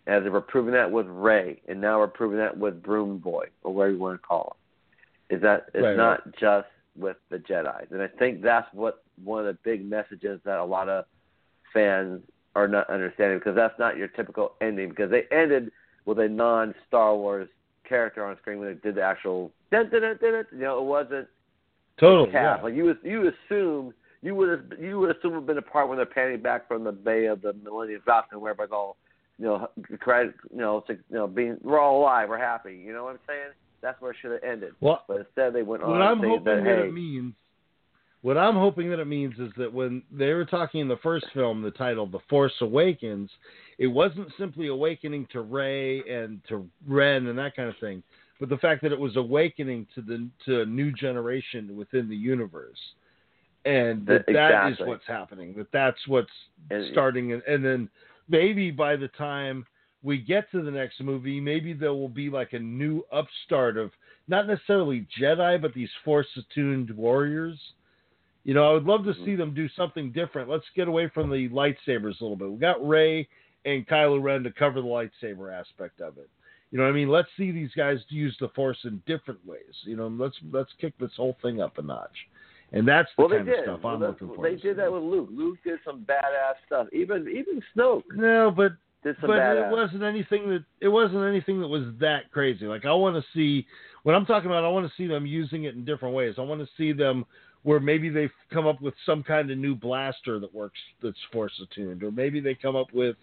As 0.07 0.25
if 0.27 0.33
we're 0.33 0.41
proving 0.43 0.75
that 0.75 0.91
with 0.91 1.07
Rey, 1.07 1.63
and 1.67 1.81
now 1.81 1.99
we're 1.99 2.09
proving 2.09 2.39
that 2.39 2.57
with 2.57 2.83
Broom 2.83 3.19
Boy, 3.19 3.47
or 3.63 3.73
whatever 3.73 3.93
you 3.95 3.99
want 4.01 4.21
to 4.21 4.27
call 4.27 4.57
him. 5.31 5.37
Is 5.37 5.43
that 5.43 5.67
it's 5.73 5.83
Right, 5.83 5.97
not 5.97 6.21
just 6.39 6.69
with 6.97 7.17
the 7.31 7.39
Jedi, 7.39 7.91
and 7.91 8.03
I 8.03 8.09
think 8.09 8.43
that's 8.43 8.67
what 8.75 9.03
one 9.25 9.41
of 9.41 9.47
the 9.47 9.59
big 9.65 9.85
messages 9.89 10.41
that 10.45 10.59
a 10.59 10.65
lot 10.65 10.89
of 10.89 11.07
fans 11.73 12.23
are 12.55 12.69
not 12.69 12.89
understanding 12.91 13.39
because 13.39 13.55
that's 13.57 13.79
not 13.79 13.97
your 13.97 14.09
typical 14.09 14.53
ending 14.61 14.89
because 14.91 15.11
they 15.11 15.25
ended 15.33 15.73
with 16.05 16.19
a 16.19 16.29
non-Star 16.29 17.17
Wars 17.17 17.49
character 17.89 18.25
on 18.25 18.37
screen 18.39 18.59
when 18.59 18.69
they 18.69 18.75
did 18.75 18.95
the 18.95 19.03
actual 19.03 19.51
dun, 19.71 19.91
dun, 19.91 20.03
dun, 20.03 20.19
dun, 20.21 20.33
dun. 20.33 20.45
you 20.53 20.59
know 20.59 20.79
it 20.79 20.85
wasn't 20.85 21.27
Totally. 21.99 22.31
Yeah. 22.33 22.61
like 22.63 22.75
you 22.75 22.95
you 23.03 23.31
assume 23.33 23.95
you 24.25 24.35
would 24.35 24.49
have 24.49 24.81
you 24.81 24.99
would 24.99 25.15
assume 25.17 25.35
have 25.35 25.47
been 25.47 25.59
a 25.59 25.63
part 25.63 25.89
when 25.89 25.99
they're 25.99 26.07
panning 26.07 26.41
back 26.41 26.67
from 26.67 26.83
the 26.83 26.93
bay 26.93 27.27
of 27.27 27.43
the 27.43 27.53
Millennium 27.63 28.01
Falcon 28.05 28.41
where 28.41 28.51
everybody's 28.51 28.73
all 28.73 28.97
you 29.39 29.45
know 29.45 29.69
cried 30.01 30.33
you 30.51 30.59
know 30.59 30.83
you 30.89 30.99
know 31.11 31.27
being 31.27 31.59
we're 31.63 31.79
all 31.79 32.01
alive 32.01 32.29
we're 32.29 32.39
happy 32.39 32.83
you 32.85 32.93
know 32.93 33.05
what 33.05 33.11
I'm 33.11 33.19
saying? 33.29 33.53
That's 33.83 34.01
where 34.01 34.13
it 34.13 34.17
should 34.23 34.33
have 34.33 34.43
ended. 34.43 34.73
Well, 34.81 35.03
but 35.07 35.19
instead 35.19 35.53
they 35.53 35.63
went 35.63 35.83
on 35.83 35.91
what 35.91 36.01
I'm 36.01 36.19
hoping 36.19 36.45
that, 36.45 36.65
that 36.65 36.65
hey 36.65 36.89
it 36.89 36.95
means, 36.95 37.35
What 38.23 38.39
I'm 38.39 38.55
hoping 38.55 38.89
that 38.89 38.99
it 38.99 39.05
means 39.05 39.35
is 39.39 39.53
that 39.59 39.71
when 39.71 40.03
they 40.11 40.33
were 40.33 40.47
talking 40.47 40.81
in 40.81 40.89
the 40.89 40.97
first 41.03 41.27
film, 41.35 41.61
the 41.61 41.71
title 41.71 42.07
"The 42.07 42.21
Force 42.31 42.55
Awakens," 42.63 43.31
it 43.79 43.89
wasn't 43.89 44.29
simply 44.39 44.69
awakening 44.69 45.29
to 45.33 45.43
Rey 45.43 45.99
and 46.11 46.41
to 46.49 46.67
Ren 46.89 47.27
and 47.27 47.39
that 47.39 47.55
kind 47.55 47.69
of 47.69 47.77
thing, 47.79 48.03
but 48.41 48.49
the 48.49 48.57
fact 48.57 48.81
that 48.83 48.93
it 48.93 48.99
was 48.99 49.17
awakening 49.17 49.87
to 49.95 50.01
the 50.01 50.27
to 50.47 50.63
a 50.63 50.67
new 50.67 50.91
generation 50.91 51.77
within 51.77 52.09
the 52.09 52.17
universe, 52.17 52.79
and 53.65 54.07
that, 54.07 54.27
that 54.27 54.67
is 54.69 54.73
Exactly. 54.73 54.87
what's 54.89 55.07
happening. 55.07 55.55
That 55.57 55.73
that's 55.73 56.07
what's 56.07 56.33
And- 56.71 56.87
starting, 56.93 57.33
and, 57.33 57.43
and 57.45 57.65
then 57.65 57.89
maybe 58.29 58.71
by 58.71 58.97
the 58.97 59.09
time 59.09 59.67
we 60.03 60.19
get 60.19 60.51
to 60.53 60.63
the 60.63 60.71
next 60.71 61.01
movie, 61.01 61.41
maybe 61.41 61.73
there 61.73 61.95
will 61.95 62.09
be 62.09 62.29
like 62.29 62.53
a 62.53 62.59
new 62.59 63.03
upstart 63.11 63.77
of 63.77 63.91
not 64.29 64.47
necessarily 64.47 65.07
Jedi, 65.21 65.61
but 65.61 65.75
these 65.75 65.91
force 66.05 66.27
attuned 66.37 66.91
warriors. 66.91 67.59
You 68.45 68.53
know, 68.53 68.69
I 68.69 68.73
would 68.75 68.85
love 68.85 69.05
to 69.05 69.13
mm. 69.13 69.25
see 69.25 69.35
them 69.35 69.55
do 69.55 69.69
something 69.71 70.13
different. 70.13 70.51
Let's 70.51 70.65
get 70.77 70.89
away 70.89 71.09
from 71.13 71.31
the 71.31 71.49
lightsabers 71.49 72.21
a 72.21 72.25
little 72.25 72.37
bit. 72.37 72.51
We 72.51 72.59
got 72.59 72.87
Rey 72.87 73.27
and 73.65 73.87
Kylo 73.87 74.23
Ren 74.23 74.43
to 74.43 74.53
cover 74.53 74.83
the 74.83 74.87
lightsaber 74.87 75.53
aspect 75.53 76.03
of 76.03 76.19
it. 76.19 76.29
You 76.71 76.79
know 76.79 76.85
what 76.85 76.91
I 76.91 76.95
mean? 76.95 77.09
Let's 77.09 77.29
see 77.37 77.51
these 77.53 77.71
guys 77.77 77.99
use 78.09 78.37
the 78.41 78.49
force 78.49 78.79
in 78.85 79.01
different 79.07 79.45
ways. 79.47 79.75
You 79.85 79.97
know, 79.97 80.09
let's 80.09 80.37
let's 80.53 80.71
kick 80.81 80.93
this 80.99 81.13
whole 81.17 81.37
thing 81.41 81.63
up 81.63 81.79
a 81.79 81.83
notch. 81.83 82.17
And 82.75 82.87
that's 82.87 83.09
the 83.17 83.23
Well, 83.23 83.29
they 83.31 83.37
kind 83.37 83.49
of 83.49 83.55
stuff 83.63 83.81
Well, 83.85 83.95
I'm 83.95 84.01
looking 84.01 84.29
for. 84.35 84.43
they 84.43 84.57
did 84.57 84.77
that 84.79 84.93
with 84.93 85.03
Luke. 85.03 85.29
Luke 85.33 85.59
did 85.65 85.79
some 85.85 86.05
badass 86.05 86.55
stuff. 86.67 86.89
Even 86.93 87.29
even 87.29 87.63
Snoke 87.75 88.03
No, 88.15 88.51
but 88.51 88.73
did 89.05 89.17
some 89.21 89.29
but 89.31 89.39
badass. 89.39 89.69
it 89.69 89.73
wasn't 89.73 90.03
anything 90.03 90.49
that 90.51 90.65
it 90.81 90.89
wasn't 90.89 91.23
anything 91.25 91.61
that 91.61 91.69
was 91.69 91.85
that 92.01 92.31
crazy. 92.33 92.67
Like 92.67 92.85
I 92.85 92.93
want 92.93 93.15
to 93.17 93.25
see 93.33 93.65
what 94.03 94.17
I'm 94.17 94.27
talking 94.27 94.51
about. 94.51 94.65
I 94.65 94.69
want 94.69 94.87
to 94.87 94.93
see 94.97 95.07
them 95.07 95.25
using 95.25 95.65
it 95.65 95.75
in 95.77 95.85
different 95.85 96.15
ways. 96.17 96.35
I 96.37 96.43
want 96.43 96.61
to 96.61 96.69
see 96.77 96.93
them 96.93 97.25
where 97.63 97.81
maybe 97.81 98.11
they've 98.11 98.31
come 98.53 98.67
up 98.67 98.81
with 98.83 98.93
some 99.07 99.23
kind 99.23 99.51
of 99.51 99.57
new 99.57 99.75
blaster 99.77 100.39
that 100.41 100.53
works 100.53 100.79
that's 101.01 101.17
force 101.33 101.53
attuned, 101.63 102.03
or 102.03 102.11
maybe 102.11 102.41
they 102.41 102.55
come 102.57 102.75
up 102.75 102.93
with 102.93 103.17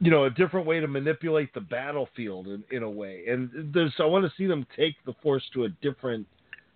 you 0.00 0.10
know 0.10 0.24
a 0.24 0.30
different 0.30 0.66
way 0.66 0.80
to 0.80 0.88
manipulate 0.88 1.54
the 1.54 1.60
battlefield 1.60 2.48
in, 2.48 2.64
in 2.72 2.82
a 2.82 2.90
way. 2.90 3.22
And 3.28 3.72
there's 3.72 3.94
I 4.00 4.04
want 4.04 4.24
to 4.24 4.32
see 4.36 4.46
them 4.48 4.66
take 4.76 4.96
the 5.06 5.14
force 5.22 5.44
to 5.54 5.64
a 5.64 5.68
different 5.80 6.26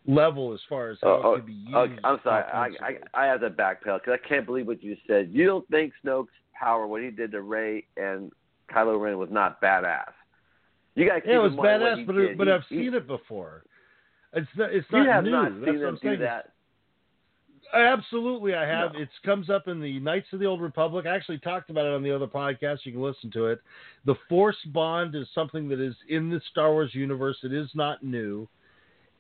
level 0.07 0.53
as 0.53 0.61
far 0.69 0.91
as 0.91 0.99
how 1.03 1.09
Oh, 1.09 1.21
oh 1.25 1.35
it 1.35 1.37
can 1.39 1.47
be 1.47 1.65
oh, 1.75 1.85
used. 1.85 2.01
oh, 2.05 2.09
I'm 2.09 2.21
sorry. 2.25 2.45
I. 2.45 2.67
I 2.85 3.23
I 3.23 3.27
have 3.27 3.41
to 3.41 3.51
backpedal 3.51 4.01
because 4.01 4.19
I 4.23 4.29
can't 4.29 4.45
believe 4.47 4.67
what 4.67 4.83
you 4.83 4.97
said. 5.07 5.29
You 5.33 5.47
don't 5.47 5.67
think 5.69 5.93
Snoke's 6.05 6.29
power, 6.59 6.87
what 6.87 7.03
he 7.03 7.11
did 7.11 7.33
to 7.33 7.43
Rey 7.43 7.85
and 7.97 8.33
Kylo 8.73 9.01
Ren, 9.01 9.19
was 9.19 9.29
not 9.31 9.61
badass? 9.61 10.13
You 10.95 11.09
got 11.09 11.27
yeah, 11.27 11.37
it 11.37 11.39
was 11.39 11.53
in 11.53 11.57
mind 11.57 11.83
what 11.83 11.99
he 11.99 12.05
badass, 12.05 12.07
but 12.07 12.17
it, 12.17 12.39
but 12.39 12.47
He- 12.49 12.53
I've 12.53 12.63
he- 12.69 12.77
seen 12.77 12.95
it 12.95 13.07
before. 13.07 13.65
It's 14.35 14.49
not, 14.57 14.73
it's 14.73 14.87
You 14.91 14.99
not 15.05 15.07
have 15.09 15.25
new. 15.25 15.31
not 15.31 15.53
That's 15.61 15.65
seen 15.67 15.81
them 15.81 15.99
I'm 16.03 16.11
do 16.11 16.17
that. 16.19 16.49
Absolutely, 17.75 18.55
I 18.55 18.67
have. 18.67 18.93
No. 18.93 19.01
It 19.01 19.09
comes 19.25 19.49
up 19.49 19.67
in 19.67 19.81
the 19.81 19.99
Knights 20.01 20.27
of 20.33 20.41
the 20.41 20.47
Old 20.47 20.61
Republic. 20.61 21.07
I 21.07 21.15
actually 21.17 21.39
talked 21.39 21.71
about 21.71 21.87
it 21.87 21.93
on 21.95 22.03
the 22.03 22.15
other 22.15 22.27
podcast. 22.27 22.81
You 22.85 22.93
can 22.93 23.01
listen 23.03 23.31
to 23.33 23.47
it. 23.47 23.61
The 24.05 24.15
Force 24.29 24.57
Bond 24.67 25.15
is 25.15 25.27
something 25.35 25.69
that 25.69 25.81
is 25.81 25.95
in 26.09 26.29
the 26.29 26.41
Star 26.51 26.71
Wars 26.73 26.95
universe. 26.95 27.39
It 27.43 27.53
is 27.53 27.71
not 27.75 28.03
new. 28.03 28.47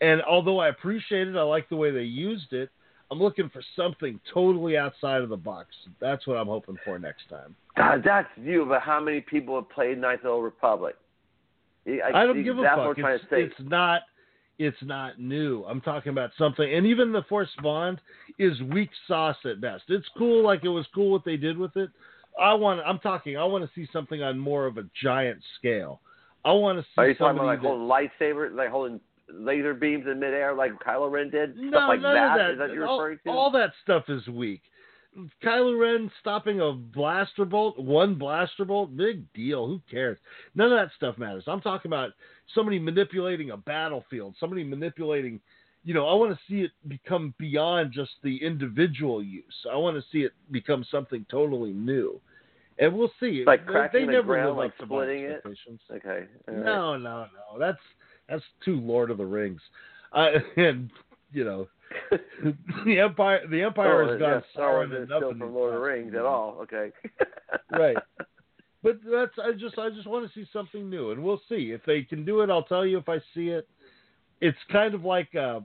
And 0.03 0.20
although 0.22 0.59
I 0.59 0.68
appreciate 0.68 1.28
it, 1.28 1.36
I 1.36 1.42
like 1.42 1.68
the 1.68 1.76
way 1.76 1.92
they 1.92 2.03
used 2.03 2.53
it. 2.53 2.70
I'm 3.11 3.20
looking 3.20 3.48
for 3.50 3.62
something 3.76 4.18
totally 4.34 4.76
outside 4.76 5.22
of 5.22 5.28
the 5.28 5.36
box. 5.36 5.68
That's 6.00 6.26
what 6.26 6.38
I'm 6.38 6.48
hoping 6.48 6.76
for 6.84 6.98
next 6.98 7.28
time. 7.30 7.55
God, 7.76 8.03
that's 8.05 8.28
you. 8.36 8.66
But 8.68 8.82
how 8.82 9.00
many 9.00 9.20
people 9.20 9.55
have 9.55 9.70
played 9.70 9.98
Knights 9.98 10.20
of 10.20 10.24
the 10.24 10.28
Old 10.30 10.44
Republic? 10.44 10.96
I, 11.86 12.22
I 12.22 12.26
don't 12.26 12.42
give 12.42 12.59
a 12.59 12.62
fuck. 12.62 12.76
What 12.78 12.88
I'm 12.88 12.94
trying 12.96 13.14
It's, 13.16 13.55
it's 13.59 13.70
not. 13.70 14.03
It's 14.59 14.76
not 14.82 15.18
new. 15.18 15.64
I'm 15.64 15.80
talking 15.80 16.11
about 16.11 16.30
something, 16.38 16.72
and 16.72 16.86
even 16.86 17.11
the 17.11 17.22
Force 17.28 17.48
Bond 17.62 18.00
is 18.38 18.61
weak 18.62 18.90
sauce 19.09 19.36
at 19.44 19.61
best. 19.61 19.84
It's 19.88 20.07
cool, 20.16 20.44
like 20.44 20.62
it 20.62 20.68
was 20.68 20.86
cool 20.94 21.11
what 21.11 21.24
they 21.24 21.36
did 21.36 21.57
with 21.57 21.76
it. 21.76 21.90
I 22.40 22.55
want. 22.55 22.80
I'm 22.86 22.98
talking. 22.98 23.36
I 23.36 23.44
want 23.44 23.64
to 23.64 23.70
see 23.74 23.88
something 23.92 24.22
on 24.22 24.38
more 24.38 24.66
of 24.66 24.78
a 24.78 24.84
giant 25.03 25.40
scale. 25.59 26.00
I 26.44 26.53
want 26.53 26.78
to 26.78 26.82
see. 26.82 26.88
Are 26.98 27.09
you 27.09 27.14
talking 27.14 27.38
about 27.38 27.46
like 27.46 27.62
that- 27.62 27.68
holding 27.68 27.88
lightsabers, 27.88 28.55
like 28.55 28.70
holding 28.70 29.00
laser 29.33 29.74
beams 29.74 30.07
in 30.07 30.18
midair, 30.20 30.55
like 30.55 30.72
Kylo 30.87 31.11
Ren 31.11 31.30
did? 31.30 31.57
No, 31.57 31.70
Stuff 31.70 31.89
like 31.89 32.01
none 32.01 32.14
that? 32.14 32.33
of 32.33 32.39
that. 32.39 32.51
Is 32.53 32.59
that 32.59 32.74
you're 32.74 32.87
all, 32.87 32.99
referring 33.01 33.18
to? 33.24 33.30
all 33.30 33.51
that 33.53 33.72
stuff 33.83 34.05
is 34.09 34.26
weak. 34.28 34.62
Kylo 35.45 35.78
Ren 35.78 36.11
stopping 36.20 36.61
a 36.61 36.72
blaster 36.72 37.45
bolt, 37.45 37.78
one 37.78 38.14
blaster 38.14 38.64
bolt, 38.64 38.97
big 38.97 39.30
deal. 39.35 39.66
Who 39.66 39.80
cares? 39.91 40.18
None 40.55 40.72
of 40.72 40.78
that 40.78 40.91
stuff 40.97 41.18
matters. 41.18 41.45
I'm 41.47 41.61
talking 41.61 41.91
about 41.91 42.11
somebody 42.55 42.78
manipulating 42.78 43.51
a 43.51 43.57
battlefield, 43.57 44.37
somebody 44.41 44.64
manipulating. 44.64 45.41
You 45.85 45.95
know, 45.95 46.07
I 46.07 46.14
want 46.14 46.33
to 46.33 46.39
see 46.49 46.61
it 46.62 46.70
become 46.89 47.35
beyond 47.39 47.93
just 47.93 48.12
the 48.22 48.37
individual 48.43 49.22
use. 49.22 49.66
I 49.70 49.76
want 49.76 49.97
to 49.97 50.03
see 50.12 50.18
it 50.22 50.33
become 50.51 50.85
something 50.91 51.26
totally 51.30 51.72
new, 51.72 52.20
and 52.78 52.95
we'll 52.95 53.11
see. 53.20 53.43
Like 53.45 53.66
They- 53.66 53.72
cracking 53.72 54.01
they 54.03 54.07
the 54.07 54.12
never 54.12 54.26
ground, 54.28 54.57
like 54.57 54.70
up 54.70 54.78
to 54.78 54.87
my 54.87 54.89
splitting 55.05 55.24
it? 55.24 55.43
okay. 55.93 56.09
right. 56.47 56.57
No, 56.57 56.97
no, 56.97 57.26
no. 57.26 57.59
That's 57.59 57.78
that's 58.33 58.45
too 58.64 58.80
Lord 58.80 59.11
of 59.11 59.18
the 59.18 59.26
Rings. 59.26 59.61
Uh, 60.12 60.30
and 60.57 60.91
you 61.33 61.45
know, 61.45 61.68
the 62.85 62.99
empire 62.99 63.47
the 63.49 63.62
empire 63.62 64.03
Oh, 64.03 64.09
has 64.11 64.18
gone 64.18 64.30
yeah, 64.30 64.61
sour 64.61 64.85
enough 64.85 65.22
in 65.30 65.39
from 65.39 65.55
Lord 65.55 65.74
of 65.74 65.80
the 65.80 65.87
Rings 65.87 66.14
at 66.14 66.24
all. 66.24 66.59
Okay. 66.62 66.91
Right. 67.70 67.97
But 68.85 68.99
that's 69.09 69.30
I 69.39 69.53
just 69.53 69.78
I 69.78 69.91
just 69.91 70.09
want 70.09 70.26
to 70.26 70.33
see 70.35 70.45
something 70.53 70.91
new, 70.91 71.12
and 71.12 71.22
we'll 71.22 71.41
see 71.49 71.70
if 71.70 71.83
they 71.87 72.03
can 72.03 72.24
do 72.24 72.41
it. 72.41 72.51
I'll 72.51 72.64
tell 72.64 72.85
you 72.85 72.99
if 72.99 73.09
I 73.09 73.18
see 73.33 73.51
it. 73.51 73.68
It's 74.41 74.59
kind 74.72 74.93
of 74.93 75.05
like 75.05 75.33
uh, 75.37 75.61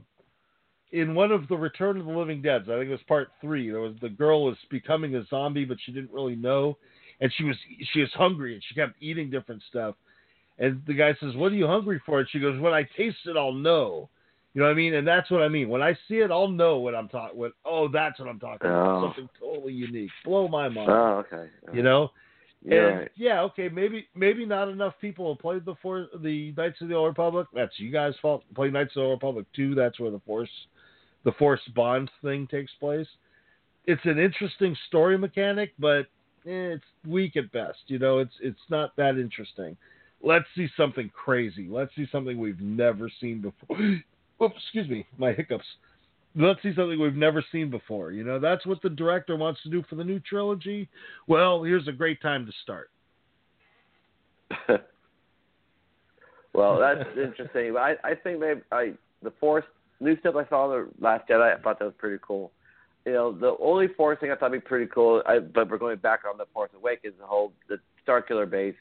in 0.91 1.15
one 1.15 1.31
of 1.31 1.47
the 1.47 1.57
Return 1.57 1.99
of 1.99 2.05
the 2.05 2.11
Living 2.11 2.43
Dead. 2.43 2.61
I 2.65 2.77
think 2.77 2.89
it 2.89 2.91
was 2.91 2.99
part 3.07 3.29
three. 3.41 3.71
There 3.71 3.79
was 3.79 3.95
the 4.01 4.09
girl 4.09 4.45
was 4.45 4.55
becoming 4.69 5.15
a 5.15 5.25
zombie, 5.31 5.65
but 5.65 5.77
she 5.83 5.91
didn't 5.91 6.11
really 6.11 6.35
know, 6.35 6.77
and 7.19 7.33
she 7.35 7.43
was 7.43 7.55
she 7.91 8.01
was 8.01 8.11
hungry 8.13 8.53
and 8.53 8.63
she 8.69 8.75
kept 8.75 8.93
eating 9.01 9.31
different 9.31 9.63
stuff. 9.67 9.95
And 10.59 10.81
the 10.87 10.93
guy 10.93 11.15
says, 11.19 11.35
"What 11.35 11.51
are 11.51 11.55
you 11.55 11.67
hungry 11.67 12.01
for?" 12.05 12.19
And 12.19 12.29
she 12.29 12.39
goes, 12.39 12.59
"When 12.59 12.73
I 12.73 12.83
taste 12.83 13.17
it, 13.25 13.37
I'll 13.37 13.53
know." 13.53 14.09
You 14.53 14.61
know 14.61 14.69
what 14.69 14.73
I 14.73 14.75
mean? 14.75 14.95
And 14.95 15.07
that's 15.07 15.29
what 15.29 15.43
I 15.43 15.49
mean. 15.49 15.69
When 15.69 15.83
I 15.83 15.93
see 16.07 16.15
it, 16.15 16.31
I'll 16.31 16.47
know 16.47 16.79
what 16.79 16.95
I'm 16.95 17.07
talking. 17.09 17.37
What? 17.37 17.51
Oh, 17.63 17.87
that's 17.87 18.19
what 18.19 18.27
I'm 18.27 18.39
talking 18.39 18.67
about. 18.67 18.87
Oh. 18.87 19.07
Something 19.07 19.29
totally 19.39 19.73
unique. 19.73 20.09
Blow 20.25 20.47
my 20.47 20.67
mind. 20.67 20.89
oh, 20.89 21.23
okay. 21.31 21.49
you 21.73 21.83
know. 21.83 22.11
You're 22.63 22.89
and 22.89 23.09
yeah, 23.15 23.41
okay, 23.43 23.69
maybe 23.69 24.07
maybe 24.15 24.45
not 24.45 24.67
enough 24.67 24.95
people 24.99 25.31
have 25.31 25.39
played 25.39 25.63
the 25.63 25.75
for 25.81 26.07
the 26.21 26.53
Knights 26.57 26.81
of 26.81 26.87
the 26.87 26.95
Old 26.95 27.09
Republic. 27.09 27.47
That's 27.53 27.79
you 27.79 27.91
guys' 27.91 28.15
fault. 28.21 28.43
Play 28.55 28.71
Knights 28.71 28.95
of 28.95 29.01
the 29.01 29.01
Old 29.01 29.17
Republic 29.17 29.45
two. 29.55 29.75
That's 29.75 29.99
where 29.99 30.09
the 30.09 30.21
Force, 30.25 30.49
the 31.23 31.33
Force 31.33 31.61
Bond 31.75 32.09
thing 32.23 32.47
takes 32.47 32.71
place. 32.79 33.07
It's 33.85 34.01
an 34.05 34.17
interesting 34.17 34.75
story 34.87 35.17
mechanic, 35.17 35.73
but 35.77 36.07
eh, 36.47 36.73
it's 36.73 36.83
weak 37.05 37.37
at 37.37 37.51
best. 37.51 37.77
You 37.87 37.99
know, 37.99 38.17
it's 38.17 38.33
it's 38.41 38.59
not 38.69 38.95
that 38.95 39.17
interesting. 39.17 39.77
Let's 40.23 40.45
see 40.55 40.67
something 40.75 41.11
crazy. 41.13 41.67
Let's 41.69 41.95
see 41.95 42.07
something 42.11 42.39
we've 42.39 42.59
never 42.59 43.09
seen 43.21 43.41
before. 43.41 43.77
Oops, 44.43 44.55
excuse 44.63 44.89
me, 44.89 45.05
my 45.17 45.31
hiccups. 45.33 45.65
Let's 46.35 46.61
see 46.61 46.73
something 46.75 46.99
we've 46.99 47.15
never 47.15 47.43
seen 47.51 47.71
before. 47.71 48.11
You 48.11 48.23
know, 48.23 48.39
that's 48.39 48.65
what 48.65 48.81
the 48.81 48.89
director 48.89 49.35
wants 49.35 49.61
to 49.63 49.69
do 49.69 49.83
for 49.89 49.95
the 49.95 50.03
new 50.03 50.19
trilogy. 50.19 50.87
Well, 51.27 51.63
here's 51.63 51.87
a 51.87 51.91
great 51.91 52.21
time 52.21 52.45
to 52.45 52.51
start. 52.63 52.89
well, 56.53 56.79
that's 56.79 57.09
interesting. 57.17 57.73
But 57.73 57.81
I, 57.81 57.95
I 58.03 58.15
think 58.15 58.39
maybe 58.39 58.61
I 58.71 58.93
the 59.23 59.31
Force 59.39 59.65
new 59.99 60.17
stuff 60.19 60.35
I 60.35 60.47
saw 60.47 60.71
in 60.71 60.85
the 60.85 60.89
Last 61.03 61.27
Jedi. 61.27 61.57
I 61.57 61.59
thought 61.59 61.79
that 61.79 61.85
was 61.85 61.93
pretty 61.97 62.19
cool. 62.21 62.51
You 63.05 63.13
know, 63.13 63.31
the 63.31 63.55
only 63.59 63.87
Force 63.87 64.19
thing 64.19 64.31
I 64.31 64.35
thought 64.35 64.51
would 64.51 64.63
be 64.63 64.67
pretty 64.67 64.89
cool. 64.93 65.23
I, 65.25 65.39
but 65.39 65.69
we're 65.69 65.77
going 65.77 65.97
back 65.97 66.19
on 66.29 66.37
the 66.37 66.45
Force 66.53 66.71
Awakens, 66.75 67.15
the 67.19 67.25
whole 67.25 67.53
the 67.69 67.79
Starkiller 68.05 68.49
base. 68.49 68.75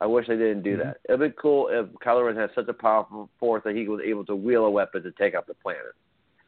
I 0.00 0.06
wish 0.06 0.26
they 0.28 0.36
didn't 0.36 0.62
do 0.62 0.76
Mhm. 0.78 0.82
that. 0.84 0.96
It'd 1.08 1.20
be 1.20 1.30
cool 1.40 1.68
if 1.68 1.86
Kylo 2.04 2.26
Ren 2.26 2.36
had 2.36 2.50
such 2.54 2.68
a 2.68 2.72
powerful 2.72 3.28
force 3.38 3.62
that 3.64 3.74
he 3.76 3.86
was 3.86 4.00
able 4.02 4.24
to 4.26 4.34
wield 4.34 4.66
a 4.66 4.70
weapon 4.70 5.02
to 5.02 5.12
take 5.12 5.34
out 5.34 5.46
the 5.46 5.54
planet, 5.54 5.92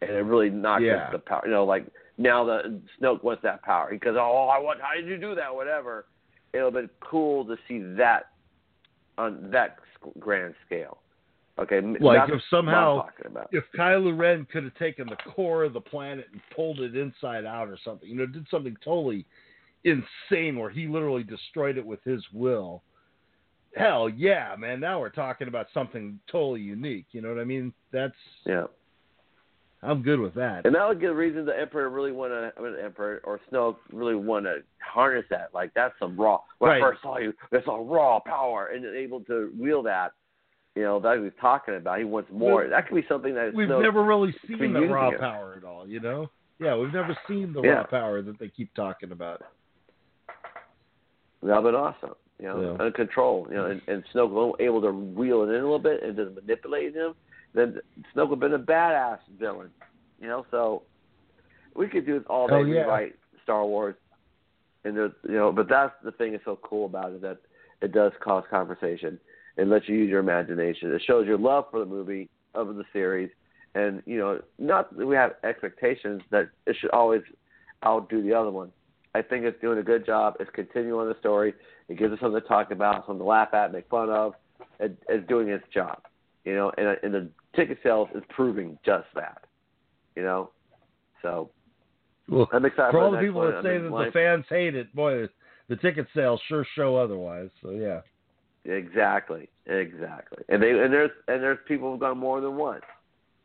and 0.00 0.10
it 0.10 0.22
really 0.24 0.48
knocked 0.50 0.82
Yeah. 0.82 1.10
the 1.10 1.18
power. 1.18 1.42
You 1.44 1.50
know, 1.52 1.64
like 1.64 1.84
now 2.18 2.44
the 2.44 2.80
Snoke 2.98 3.22
wants 3.22 3.42
that 3.42 3.62
power 3.62 3.90
because 3.90 4.16
oh, 4.16 4.48
I 4.48 4.58
want 4.58 4.80
how 4.80 4.94
did 4.94 5.06
you 5.06 5.18
do 5.18 5.34
that? 5.34 5.54
Whatever. 5.54 6.06
It'll 6.52 6.70
be 6.70 6.88
cool 7.00 7.44
to 7.46 7.56
see 7.68 7.78
that 7.96 8.28
on 9.18 9.50
that 9.50 9.78
grand 10.18 10.54
scale. 10.66 10.98
Okay, 11.58 11.80
Like 11.82 12.30
if 12.30 12.42
somehow- 12.44 13.00
I'm 13.02 13.06
talking 13.08 13.26
about. 13.26 13.48
If 13.52 13.70
Kylo 13.72 14.18
Ren 14.18 14.46
could 14.46 14.64
have 14.64 14.74
taken 14.76 15.06
the 15.06 15.16
core 15.16 15.64
of 15.64 15.74
the 15.74 15.80
planet 15.82 16.26
and 16.32 16.40
pulled 16.56 16.80
it 16.80 16.96
inside 16.96 17.44
out 17.44 17.68
or 17.68 17.76
something, 17.76 18.08
you 18.08 18.16
know, 18.16 18.24
did 18.26 18.48
something 18.48 18.74
totally 18.82 19.26
insane 19.84 20.58
where 20.58 20.70
he 20.70 20.86
literally 20.88 21.22
destroyed 21.24 21.76
it 21.76 21.84
with 21.84 22.02
his 22.04 22.24
will. 22.32 22.82
Hell 23.74 24.08
yeah, 24.08 24.54
man! 24.58 24.80
Now 24.80 25.00
we're 25.00 25.08
talking 25.08 25.48
about 25.48 25.66
something 25.72 26.18
totally 26.30 26.60
unique. 26.60 27.06
You 27.12 27.22
know 27.22 27.28
what 27.30 27.38
I 27.40 27.44
mean? 27.44 27.72
That's 27.90 28.12
Yeah, 28.44 28.64
I'm 29.82 30.02
good 30.02 30.20
with 30.20 30.34
that. 30.34 30.66
and 30.66 30.74
that 30.74 30.86
would 30.86 31.00
give 31.00 31.16
reason 31.16 31.46
the 31.46 31.58
Emperor 31.58 31.88
really 31.88 32.12
want 32.12 32.32
to, 32.32 32.52
I 32.58 32.62
mean, 32.62 32.74
Emperor 32.82 33.22
or 33.24 33.40
Snoke 33.50 33.76
really 33.90 34.14
want 34.14 34.44
to 34.44 34.56
harness 34.80 35.24
that. 35.30 35.54
Like 35.54 35.72
that's 35.74 35.94
some 35.98 36.16
raw. 36.20 36.40
When 36.58 36.70
Right. 36.70 36.82
I 36.82 36.86
first 36.90 37.00
saw 37.02 37.16
you, 37.18 37.32
it's 37.50 37.66
a 37.66 37.70
raw 37.72 38.20
power, 38.20 38.66
and 38.74 38.84
able 38.84 39.20
to 39.22 39.50
wield 39.58 39.86
that. 39.86 40.12
You 40.74 40.82
know, 40.84 41.00
that 41.00 41.16
he 41.16 41.22
was 41.22 41.32
talking 41.38 41.76
about. 41.76 41.98
He 41.98 42.04
wants 42.04 42.30
more. 42.32 42.66
That 42.66 42.88
could 42.88 42.94
be 42.94 43.04
something 43.06 43.34
that 43.34 43.52
We've 43.54 43.68
Snoke, 43.68 43.82
never 43.82 44.02
really 44.02 44.34
seen 44.46 44.72
the 44.72 44.80
raw 44.86 45.10
it. 45.10 45.20
power 45.20 45.54
at 45.58 45.64
all. 45.64 45.86
You 45.86 46.00
know? 46.00 46.30
Yeah, 46.58 46.76
we've 46.76 46.92
never 46.94 47.14
seen 47.28 47.52
the 47.52 47.60
Yeah. 47.60 47.72
raw 47.72 47.84
power 47.84 48.22
that 48.22 48.38
they 48.38 48.48
keep 48.48 48.72
talking 48.72 49.12
about. 49.12 49.42
That 51.42 51.62
would 51.62 51.72
been 51.72 51.74
awesome. 51.74 52.14
You 52.42 52.48
know, 52.48 52.60
Yeah. 52.60 52.70
under 52.72 52.90
control. 52.90 53.46
You 53.48 53.54
know, 53.56 53.66
and, 53.66 53.80
and 53.86 54.02
Snoke 54.12 54.60
able 54.60 54.80
to 54.82 54.90
reel 54.90 55.42
it 55.42 55.50
in 55.50 55.60
a 55.60 55.62
little 55.62 55.78
bit 55.78 56.02
and 56.02 56.16
just 56.16 56.34
manipulate 56.34 56.92
him. 56.92 57.14
Then 57.54 57.80
Snoke 58.12 58.30
would 58.30 58.42
have 58.42 58.50
been 58.50 58.60
a 58.60 58.64
badass 58.64 59.20
villain. 59.38 59.70
You 60.20 60.26
know, 60.26 60.44
so 60.50 60.82
we 61.76 61.86
could 61.86 62.04
do 62.04 62.18
this 62.18 62.26
all 62.28 62.44
oh, 62.44 62.48
day 62.48 62.54
Oh, 62.56 62.64
yeah. 62.64 62.80
rewrite 62.80 63.14
Star 63.44 63.64
Wars. 63.64 63.94
And 64.84 64.96
there's, 64.96 65.12
you 65.22 65.36
know, 65.36 65.52
but 65.52 65.68
that's 65.68 65.94
the 66.02 66.10
thing 66.10 66.32
that's 66.32 66.44
so 66.44 66.58
cool 66.62 66.86
about 66.86 67.12
it 67.12 67.22
that 67.22 67.38
it 67.80 67.92
does 67.92 68.10
cause 68.20 68.42
conversation 68.50 69.20
and 69.56 69.70
lets 69.70 69.88
you 69.88 69.94
use 69.94 70.10
your 70.10 70.18
imagination. 70.18 70.92
It 70.92 71.02
shows 71.06 71.28
your 71.28 71.38
love 71.38 71.66
for 71.70 71.78
the 71.78 71.86
movie 71.86 72.28
of 72.54 72.74
the 72.74 72.84
series, 72.92 73.30
and 73.76 74.02
you 74.04 74.18
know, 74.18 74.40
not 74.58 74.96
that 74.96 75.06
we 75.06 75.14
have 75.14 75.34
expectations 75.44 76.22
that 76.30 76.48
it 76.66 76.76
should 76.80 76.90
always 76.90 77.22
outdo 77.84 78.22
the 78.22 78.34
other 78.34 78.50
one. 78.50 78.72
I 79.14 79.22
think 79.22 79.44
it's 79.44 79.60
doing 79.60 79.78
a 79.78 79.82
good 79.82 80.06
job. 80.06 80.36
It's 80.40 80.50
continuing 80.54 81.08
the 81.08 81.18
story. 81.20 81.54
It 81.88 81.98
gives 81.98 82.12
us 82.12 82.20
something 82.20 82.40
to 82.40 82.48
talk 82.48 82.70
about, 82.70 83.06
something 83.06 83.18
to 83.18 83.24
laugh 83.24 83.52
at, 83.52 83.72
make 83.72 83.88
fun 83.88 84.10
of. 84.10 84.34
It, 84.80 84.96
it's 85.08 85.26
doing 85.28 85.48
its 85.48 85.64
job, 85.72 86.00
you 86.44 86.54
know. 86.54 86.72
And, 86.78 86.96
and 87.02 87.14
the 87.14 87.28
ticket 87.54 87.78
sales 87.82 88.08
is 88.14 88.22
proving 88.30 88.78
just 88.84 89.06
that, 89.14 89.44
you 90.16 90.22
know. 90.22 90.50
So 91.20 91.50
Well, 92.28 92.48
I'm 92.52 92.64
excited 92.64 92.92
for 92.92 93.00
all 93.00 93.12
the 93.12 93.18
people 93.18 93.42
that 93.42 93.62
say 93.62 93.78
that 93.78 93.90
the 93.90 94.10
fans 94.12 94.44
hate 94.48 94.74
it, 94.74 94.94
boy, 94.94 95.28
the 95.68 95.76
ticket 95.76 96.06
sales 96.14 96.40
sure 96.48 96.66
show 96.74 96.96
otherwise. 96.96 97.50
So 97.62 97.70
yeah. 97.70 98.00
Exactly, 98.64 99.48
exactly. 99.66 100.44
And 100.48 100.62
they 100.62 100.70
and 100.70 100.92
there's 100.92 101.10
and 101.28 101.42
there's 101.42 101.58
people 101.66 101.90
who've 101.90 102.00
gone 102.00 102.18
more 102.18 102.40
than 102.40 102.56
once. 102.56 102.82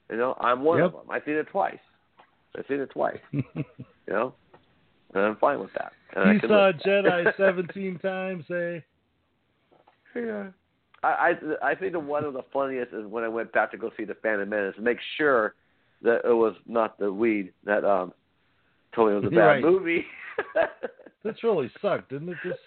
You 0.10 0.18
know, 0.18 0.38
I'm 0.40 0.64
one 0.64 0.80
of 0.80 0.94
them. 0.94 1.02
I've 1.10 1.24
seen 1.26 1.36
it 1.36 1.48
twice. 1.52 1.80
I've 2.58 2.66
seen 2.70 2.80
it 2.80 2.90
twice. 2.92 3.20
You 4.08 4.14
know, 4.14 4.36
and 5.18 5.28
I'm 5.28 5.36
fine 5.38 5.60
with 5.60 5.74
that. 5.74 5.92
And 6.16 6.40
can 6.40 6.50
saw 6.50 6.66
live 6.68 6.76
with 6.76 6.84
that. 6.86 7.36
Jedi 7.36 7.38
17 7.38 8.00
times, 8.00 8.46
eh? 8.52 8.80
Yeah. 10.16 10.48
I, 11.04 11.34
I 11.62 11.72
I 11.72 11.76
think 11.76 11.92
the 11.94 12.00
one 12.00 12.24
of 12.24 12.34
the 12.34 12.44
funniest 12.52 12.94
is 12.94 13.06
when 13.06 13.24
I 13.24 13.28
went 13.28 13.52
back 13.54 13.72
to 13.72 13.78
go 13.78 13.92
see 13.96 14.04
the 14.04 14.16
Phantom 14.16 14.50
Menace 14.50 14.76
to 14.78 14.82
make 14.82 14.98
sure 15.18 15.54
that 16.02 16.22
it 16.26 16.34
was 16.34 16.56
not 16.66 16.98
the 16.98 17.12
weed 17.12 17.54
that 17.66 17.86
um 17.86 18.14
told 18.96 19.10
me 19.10 19.18
it 19.18 19.24
was 19.24 19.28
a 19.28 19.36
bad 19.36 19.46
Right. 19.46 19.64
movie. 19.64 20.06
This 21.24 21.44
really 21.44 21.70
sucked, 21.82 22.10
didn't 22.10 22.30
it? 22.30 22.38
Just 22.44 22.60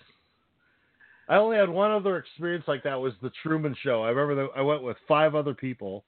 I 1.28 1.36
only 1.36 1.56
had 1.56 1.68
one 1.68 1.90
other 1.92 2.18
experience 2.18 2.64
like 2.68 2.82
that 2.82 3.00
was 3.00 3.14
the 3.22 3.30
Truman 3.42 3.74
Show. 3.82 4.02
I 4.02 4.10
remember 4.10 4.34
that 4.34 4.50
I 4.54 4.60
went 4.60 4.82
with 4.82 4.96
five 5.08 5.34
other 5.34 5.54
people, 5.54 6.04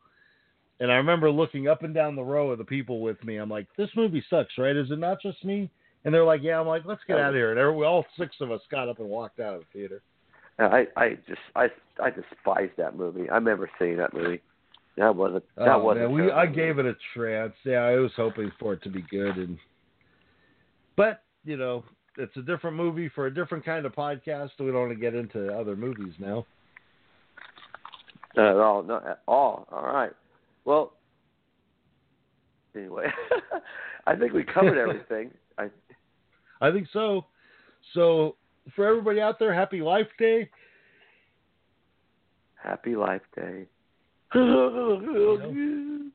and 0.80 0.92
I 0.92 0.96
remember 0.96 1.30
looking 1.30 1.66
up 1.68 1.82
and 1.82 1.94
down 1.94 2.14
the 2.14 2.22
row 2.22 2.50
of 2.50 2.58
the 2.58 2.64
people 2.64 3.00
with 3.00 3.22
me. 3.24 3.36
I'm 3.36 3.48
like, 3.48 3.68
"This 3.78 3.88
movie 3.96 4.22
sucks, 4.28 4.58
right? 4.58 4.76
Is 4.76 4.90
it 4.90 4.98
not 4.98 5.22
just 5.22 5.42
me?" 5.44 5.70
And 6.04 6.12
they're 6.12 6.24
like, 6.24 6.42
"Yeah." 6.42 6.58
I'm 6.60 6.66
like, 6.66 6.84
"Let's 6.84 7.02
get 7.06 7.18
out 7.18 7.30
of 7.30 7.34
here." 7.34 7.50
And 7.50 7.60
every, 7.60 7.84
all 7.84 8.04
six 8.18 8.34
of 8.40 8.50
us 8.50 8.60
got 8.70 8.88
up 8.88 8.98
and 8.98 9.08
walked 9.08 9.40
out 9.40 9.54
of 9.54 9.60
the 9.60 9.78
theater. 9.78 10.02
I 10.58 10.86
I 10.96 11.18
just 11.28 11.40
I 11.54 11.68
I 12.02 12.10
despise 12.10 12.70
that 12.76 12.96
movie. 12.96 13.28
I 13.30 13.34
remember 13.34 13.70
seeing 13.78 13.96
that 13.98 14.14
movie. 14.14 14.40
That 14.96 15.14
wasn't 15.14 15.44
that 15.56 15.68
oh, 15.68 15.78
wasn't. 15.84 16.06
man, 16.06 16.12
we 16.12 16.30
I 16.30 16.44
movie. 16.44 16.56
gave 16.56 16.78
it 16.78 16.86
a 16.86 16.94
chance. 17.14 17.54
Yeah, 17.64 17.78
I 17.78 17.96
was 17.96 18.10
hoping 18.16 18.52
for 18.58 18.74
it 18.74 18.82
to 18.82 18.90
be 18.90 19.02
good, 19.10 19.36
and 19.36 19.58
but 20.96 21.22
you 21.44 21.56
know, 21.56 21.84
it's 22.18 22.36
a 22.36 22.42
different 22.42 22.76
movie 22.76 23.08
for 23.08 23.26
a 23.26 23.34
different 23.34 23.64
kind 23.64 23.86
of 23.86 23.94
podcast. 23.94 24.50
We 24.58 24.66
don't 24.66 24.74
want 24.74 24.90
to 24.90 24.96
get 24.96 25.14
into 25.14 25.48
other 25.56 25.76
movies 25.76 26.12
now. 26.18 26.44
Not 28.36 28.50
at 28.50 28.56
all. 28.56 28.82
Not 28.82 29.06
at 29.06 29.22
all. 29.26 29.66
All 29.70 29.84
right. 29.84 30.12
Well. 30.64 30.92
Anyway, 32.74 33.06
I 34.06 34.16
think 34.16 34.32
we 34.32 34.44
covered 34.44 34.78
everything. 34.88 35.30
I 36.62 36.70
think 36.70 36.86
so. 36.92 37.26
So 37.92 38.36
for 38.74 38.86
everybody 38.86 39.20
out 39.20 39.38
there, 39.38 39.52
happy 39.52 39.82
Life 39.82 40.06
Day. 40.18 40.48
happy 42.62 42.96
Life 42.96 43.22
Day. 43.36 43.66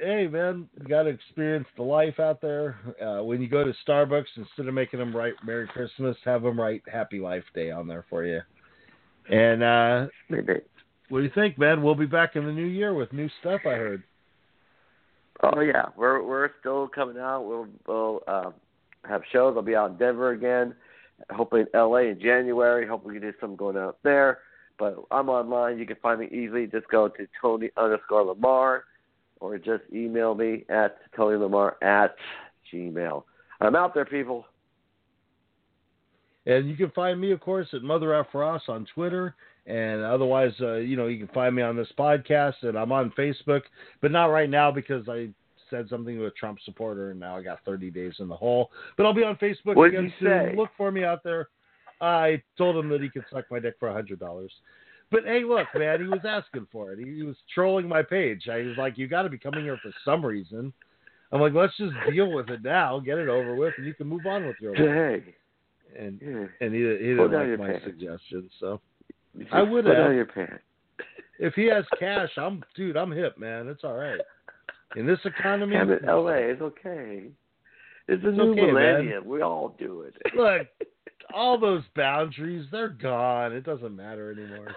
Hey 0.00 0.26
man, 0.26 0.68
you 0.80 0.88
got 0.88 1.04
to 1.04 1.10
experience 1.10 1.68
the 1.76 1.82
life 1.84 2.18
out 2.18 2.40
there. 2.40 2.76
Uh, 3.00 3.22
when 3.22 3.40
you 3.40 3.46
go 3.46 3.62
to 3.62 3.72
Starbucks, 3.86 4.24
instead 4.36 4.66
of 4.66 4.74
making 4.74 4.98
them 4.98 5.14
write 5.14 5.34
Merry 5.44 5.68
Christmas, 5.68 6.16
have 6.24 6.42
them 6.42 6.58
write 6.58 6.82
Happy 6.92 7.20
Life 7.20 7.44
Day 7.54 7.70
on 7.70 7.86
there 7.86 8.04
for 8.10 8.24
you. 8.24 8.40
And 9.30 9.62
uh, 9.62 10.06
what 11.08 11.18
do 11.18 11.22
you 11.22 11.30
think, 11.36 11.56
man? 11.56 11.84
We'll 11.84 11.94
be 11.94 12.06
back 12.06 12.34
in 12.34 12.44
the 12.44 12.50
new 12.50 12.66
year 12.66 12.94
with 12.94 13.12
new 13.12 13.28
stuff. 13.38 13.60
I 13.64 13.74
heard. 13.74 14.02
Oh 15.44 15.60
yeah, 15.60 15.86
we're 15.96 16.20
we're 16.26 16.50
still 16.58 16.88
coming 16.88 17.18
out. 17.18 17.42
We'll 17.42 17.68
we'll 17.86 18.22
uh, 18.26 18.50
have 19.08 19.22
shows. 19.32 19.54
I'll 19.56 19.62
be 19.62 19.76
out 19.76 19.90
in 19.90 19.96
Denver 19.96 20.30
again. 20.30 20.74
Hopefully 21.30 21.62
in 21.62 21.68
LA 21.78 21.98
in 21.98 22.20
January. 22.20 22.86
Hopefully 22.86 23.14
we 23.14 23.20
can 23.20 23.30
do 23.30 23.36
something 23.40 23.56
going 23.56 23.76
out 23.76 23.98
there. 24.02 24.38
But 24.78 24.96
I'm 25.10 25.28
online. 25.28 25.78
You 25.78 25.86
can 25.86 25.96
find 26.02 26.20
me 26.20 26.26
easily. 26.32 26.66
Just 26.66 26.88
go 26.88 27.08
to 27.08 27.28
Tony 27.40 27.70
underscore 27.76 28.24
Lamar, 28.24 28.84
or 29.40 29.58
just 29.58 29.82
email 29.92 30.34
me 30.34 30.64
at 30.68 30.98
Tony 31.14 31.36
Lamar 31.36 31.76
at 31.82 32.16
Gmail. 32.72 33.24
I'm 33.60 33.76
out 33.76 33.94
there, 33.94 34.04
people. 34.04 34.46
And 36.46 36.68
you 36.68 36.76
can 36.76 36.90
find 36.90 37.20
me, 37.20 37.30
of 37.30 37.40
course, 37.40 37.68
at 37.72 37.82
Mother 37.82 38.14
F. 38.14 38.26
Ross 38.34 38.62
on 38.68 38.86
Twitter. 38.92 39.36
And 39.66 40.02
otherwise, 40.02 40.52
uh, 40.60 40.74
you 40.74 40.96
know, 40.96 41.06
you 41.06 41.24
can 41.24 41.32
find 41.32 41.54
me 41.54 41.62
on 41.62 41.76
this 41.76 41.92
podcast. 41.96 42.54
And 42.62 42.76
I'm 42.76 42.90
on 42.90 43.12
Facebook, 43.16 43.62
but 44.00 44.10
not 44.10 44.26
right 44.26 44.50
now 44.50 44.72
because 44.72 45.08
I 45.08 45.28
said 45.72 45.88
something 45.88 46.16
to 46.16 46.26
a 46.26 46.30
Trump 46.32 46.58
supporter, 46.64 47.10
and 47.10 47.18
now 47.18 47.36
I 47.36 47.42
got 47.42 47.64
30 47.64 47.90
days 47.90 48.14
in 48.20 48.28
the 48.28 48.36
hole. 48.36 48.70
But 48.96 49.06
I'll 49.06 49.14
be 49.14 49.24
on 49.24 49.36
Facebook 49.36 49.74
What 49.74 49.90
did 49.90 49.98
again 49.98 50.12
soon. 50.20 50.56
Look 50.56 50.70
for 50.76 50.92
me 50.92 51.02
out 51.02 51.24
there. 51.24 51.48
I 52.00 52.42
told 52.58 52.76
him 52.76 52.88
that 52.90 53.00
he 53.00 53.08
could 53.08 53.24
suck 53.32 53.44
my 53.50 53.58
dick 53.58 53.74
for 53.80 53.88
a 53.88 53.92
hundred 53.92 54.20
dollars. 54.20 54.52
But 55.10 55.24
hey, 55.24 55.44
look, 55.44 55.66
man, 55.76 56.00
he 56.00 56.08
was 56.08 56.20
asking 56.24 56.66
for 56.70 56.92
it. 56.92 56.98
He, 56.98 57.16
he 57.16 57.22
was 57.22 57.36
trolling 57.54 57.88
my 57.88 58.02
page. 58.02 58.48
I 58.50 58.62
was 58.62 58.76
like, 58.76 58.96
you 58.96 59.08
got 59.08 59.22
to 59.22 59.28
be 59.28 59.38
coming 59.38 59.64
here 59.64 59.78
for 59.82 59.92
some 60.04 60.24
reason. 60.24 60.72
I'm 61.30 61.40
like, 61.40 61.54
let's 61.54 61.76
just 61.76 61.94
deal 62.10 62.30
with 62.30 62.50
it 62.50 62.62
now, 62.62 62.98
get 62.98 63.18
it 63.18 63.28
over 63.28 63.54
with, 63.54 63.74
and 63.78 63.86
you 63.86 63.94
can 63.94 64.06
move 64.06 64.26
on 64.26 64.46
with 64.46 64.56
your 64.60 64.72
life. 64.72 65.22
And 65.98 66.20
Yeah. 66.20 66.46
and 66.60 66.74
he, 66.74 66.80
he 66.80 67.14
didn't 67.14 67.32
like 67.32 67.58
my 67.58 67.68
pants. 67.68 67.84
suggestion. 67.84 68.50
So 68.58 68.80
I 69.50 69.62
would 69.62 69.84
have. 69.86 69.96
down 69.96 70.14
your 70.14 70.26
pants. 70.26 70.62
if 71.38 71.54
he 71.54 71.66
has 71.66 71.84
cash, 71.98 72.30
I'm 72.36 72.62
dude, 72.74 72.96
I'm 72.96 73.10
hip, 73.10 73.38
man. 73.38 73.68
It's 73.68 73.84
all 73.84 73.96
right. 73.96 74.20
In 74.96 75.06
this 75.06 75.18
economy, 75.24 75.76
I'm 75.76 75.90
in 75.90 76.04
LA. 76.04 76.28
It's 76.32 76.60
okay. 76.62 77.24
It's 78.08 78.22
a 78.24 78.28
It's 78.28 78.36
new 78.36 78.52
okay, 78.52 78.60
man. 78.62 78.74
millennium. 78.74 79.26
We 79.26 79.42
all 79.42 79.74
do 79.78 80.02
it. 80.02 80.14
Look, 80.36 80.66
all 81.34 81.58
those 81.58 81.82
boundaries, 81.96 82.66
they're 82.70 82.88
gone. 82.88 83.52
It 83.52 83.64
doesn't 83.64 83.94
matter 83.94 84.32
anymore. 84.32 84.68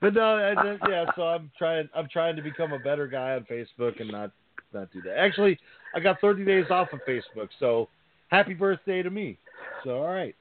But 0.00 0.14
no, 0.14 0.22
I, 0.22 0.52
I- 0.52 0.88
yeah. 0.88 1.04
So 1.16 1.22
I'm 1.22 1.50
trying. 1.58 1.88
I'm 1.94 2.08
trying 2.08 2.36
to 2.36 2.42
become 2.42 2.72
a 2.72 2.78
better 2.78 3.06
guy 3.06 3.32
on 3.34 3.44
Facebook 3.50 4.00
and 4.00 4.10
not 4.10 4.30
not 4.72 4.90
do 4.92 5.02
that. 5.02 5.18
Actually, 5.18 5.58
I 5.94 6.00
got 6.00 6.20
30 6.20 6.44
days 6.44 6.64
off 6.70 6.88
of 6.92 7.00
Facebook, 7.06 7.48
so 7.60 7.88
happy 8.28 8.54
birthday 8.54 9.02
to 9.02 9.10
me. 9.10 9.38
So 9.84 9.98
all 9.98 10.08
right. 10.12 10.34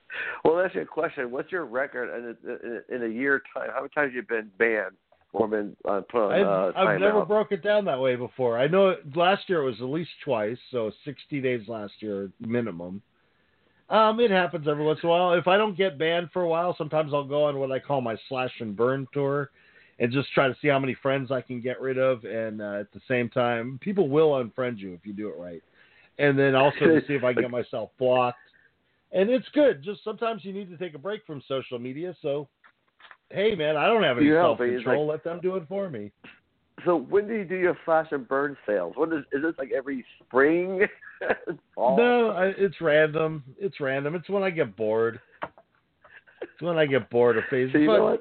Well, 0.45 0.55
that's 0.57 0.73
your 0.75 0.85
question. 0.85 1.31
What's 1.31 1.51
your 1.51 1.65
record 1.65 2.09
in 2.45 2.81
a, 2.91 2.95
in 2.95 3.03
a 3.03 3.13
year 3.13 3.41
time? 3.53 3.69
How 3.71 3.77
many 3.81 3.89
times 3.89 4.07
have 4.09 4.13
you 4.13 4.23
been 4.23 4.49
banned 4.57 4.95
uh, 5.33 6.01
put 6.09 6.25
on 6.25 6.31
I've, 6.33 6.45
uh, 6.45 6.71
I've 6.77 6.99
never 6.99 7.21
timeout? 7.21 7.27
broke 7.27 7.51
it 7.51 7.63
down 7.63 7.85
that 7.85 7.99
way 7.99 8.15
before. 8.15 8.59
I 8.59 8.67
know 8.67 8.95
last 9.15 9.43
year 9.47 9.61
it 9.61 9.65
was 9.65 9.79
at 9.79 9.87
least 9.87 10.09
twice, 10.23 10.57
so 10.71 10.91
60 11.05 11.41
days 11.41 11.67
last 11.67 11.93
year 11.99 12.31
minimum. 12.39 13.01
Um, 13.89 14.19
it 14.21 14.31
happens 14.31 14.67
every 14.69 14.85
once 14.85 14.99
in 15.03 15.09
a 15.09 15.11
while. 15.11 15.33
If 15.33 15.47
I 15.47 15.57
don't 15.57 15.77
get 15.77 15.99
banned 15.99 16.29
for 16.31 16.43
a 16.43 16.47
while, 16.47 16.75
sometimes 16.77 17.13
I'll 17.13 17.27
go 17.27 17.45
on 17.45 17.59
what 17.59 17.71
I 17.71 17.79
call 17.79 17.99
my 17.99 18.15
slash 18.29 18.51
and 18.59 18.75
burn 18.75 19.05
tour, 19.13 19.51
and 19.99 20.11
just 20.11 20.31
try 20.33 20.47
to 20.47 20.55
see 20.61 20.69
how 20.69 20.79
many 20.79 20.95
friends 21.01 21.29
I 21.29 21.41
can 21.41 21.59
get 21.61 21.81
rid 21.81 21.97
of. 21.97 22.23
And 22.23 22.61
uh, 22.61 22.79
at 22.79 22.91
the 22.93 23.01
same 23.07 23.29
time, 23.29 23.79
people 23.81 24.07
will 24.07 24.31
unfriend 24.31 24.79
you 24.79 24.93
if 24.93 25.05
you 25.05 25.11
do 25.11 25.27
it 25.27 25.35
right. 25.37 25.61
And 26.19 26.39
then 26.39 26.55
also 26.55 26.79
to 26.79 27.01
see 27.05 27.13
if 27.15 27.23
I 27.23 27.33
can 27.33 27.43
get 27.43 27.51
myself 27.51 27.91
blocked. 27.99 28.37
And 29.11 29.29
it's 29.29 29.47
good. 29.53 29.83
Just 29.83 30.03
sometimes 30.05 30.45
you 30.45 30.53
need 30.53 30.69
to 30.69 30.77
take 30.77 30.95
a 30.95 30.97
break 30.99 31.25
from 31.27 31.43
social 31.47 31.77
media. 31.77 32.15
So, 32.21 32.47
hey 33.33 33.55
man, 33.55 33.77
I 33.77 33.85
don't 33.85 34.03
have 34.03 34.17
any 34.17 34.27
You 34.27 34.35
self 34.35 34.57
help 34.57 34.69
me. 34.69 34.75
It's 34.75 34.83
control. 34.83 35.07
Let 35.07 35.23
them 35.23 35.39
do 35.41 35.55
it 35.55 35.63
for 35.67 35.89
me. 35.89 36.11
So 36.85 36.97
when 36.97 37.27
do 37.27 37.35
you 37.35 37.45
do 37.45 37.55
your 37.55 37.77
flash 37.85 38.07
and 38.11 38.27
burn 38.27 38.57
sales? 38.65 38.93
When 38.95 39.11
is 39.13 39.23
is 39.31 39.41
this 39.43 39.53
like 39.57 39.71
every 39.71 40.05
spring? 40.23 40.85
No, 41.77 42.29
I, 42.31 42.45
it's 42.57 42.81
random. 42.81 43.43
It's 43.59 43.79
random. 43.79 44.15
It's 44.15 44.27
when 44.27 44.41
I 44.41 44.49
get 44.49 44.75
bored. 44.75 45.19
It's 46.41 46.61
when 46.61 46.79
I 46.79 46.87
get 46.87 47.11
bored 47.11 47.37
of 47.37 47.43
Facebook. 47.51 47.73
So 47.73 47.77
you 47.77 47.87
know 47.87 48.17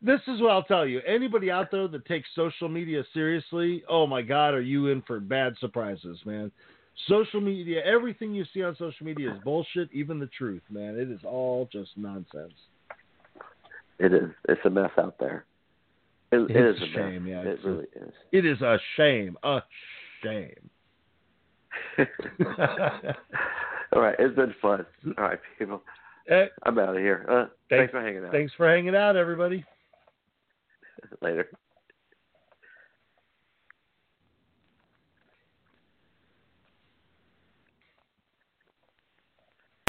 This 0.00 0.20
is 0.28 0.40
what 0.40 0.52
I'll 0.52 0.62
tell 0.62 0.86
you. 0.86 1.00
Anybody 1.00 1.50
out 1.50 1.72
there 1.72 1.88
that 1.88 2.06
takes 2.06 2.28
social 2.36 2.68
media 2.68 3.02
seriously, 3.12 3.82
oh 3.88 4.06
my 4.06 4.22
God, 4.22 4.54
are 4.54 4.62
you 4.62 4.86
in 4.86 5.02
for 5.02 5.18
bad 5.18 5.54
surprises, 5.58 6.20
man? 6.24 6.52
Social 7.08 7.40
media, 7.40 7.84
everything 7.84 8.32
you 8.32 8.44
see 8.54 8.62
on 8.62 8.76
social 8.76 9.04
media 9.04 9.32
is 9.32 9.40
bullshit, 9.42 9.88
even 9.92 10.20
the 10.20 10.28
truth, 10.38 10.62
man. 10.70 10.96
It 10.96 11.10
is 11.10 11.20
all 11.24 11.68
just 11.72 11.90
nonsense. 11.96 12.54
It 13.98 14.12
is. 14.12 14.30
It's 14.48 14.60
a 14.64 14.70
mess 14.70 14.90
out 14.98 15.16
there. 15.18 15.44
It, 16.32 16.38
it 16.50 16.56
It's 16.56 16.80
a 16.80 16.84
a 16.84 16.86
mess. 16.86 16.94
shame, 16.94 17.26
yeah, 17.26 17.40
It 17.42 17.46
it's 17.46 17.64
a- 17.64 17.68
really 17.68 17.86
is. 17.94 18.12
It 18.32 18.44
is 18.46 18.60
a 18.60 18.78
shame. 18.96 19.36
A 19.44 19.60
shame. 20.22 20.70
All 23.92 24.00
right, 24.02 24.16
it's 24.18 24.34
been 24.34 24.54
fun. 24.60 24.84
All 25.18 25.24
right, 25.24 25.38
people. 25.58 25.82
Eh, 26.28 26.46
I'm 26.64 26.78
out 26.78 26.90
of 26.96 27.02
here. 27.02 27.24
Uh, 27.28 27.46
thanks, 27.70 27.90
Thanks- 27.90 27.92
for 27.92 28.00
hanging 28.02 28.24
out. 28.24 28.32
thanks 28.32 28.52
for 28.56 28.68
hanging 28.68 28.96
out, 28.96 29.16
everybody. 29.16 29.64
Later. 31.22 31.48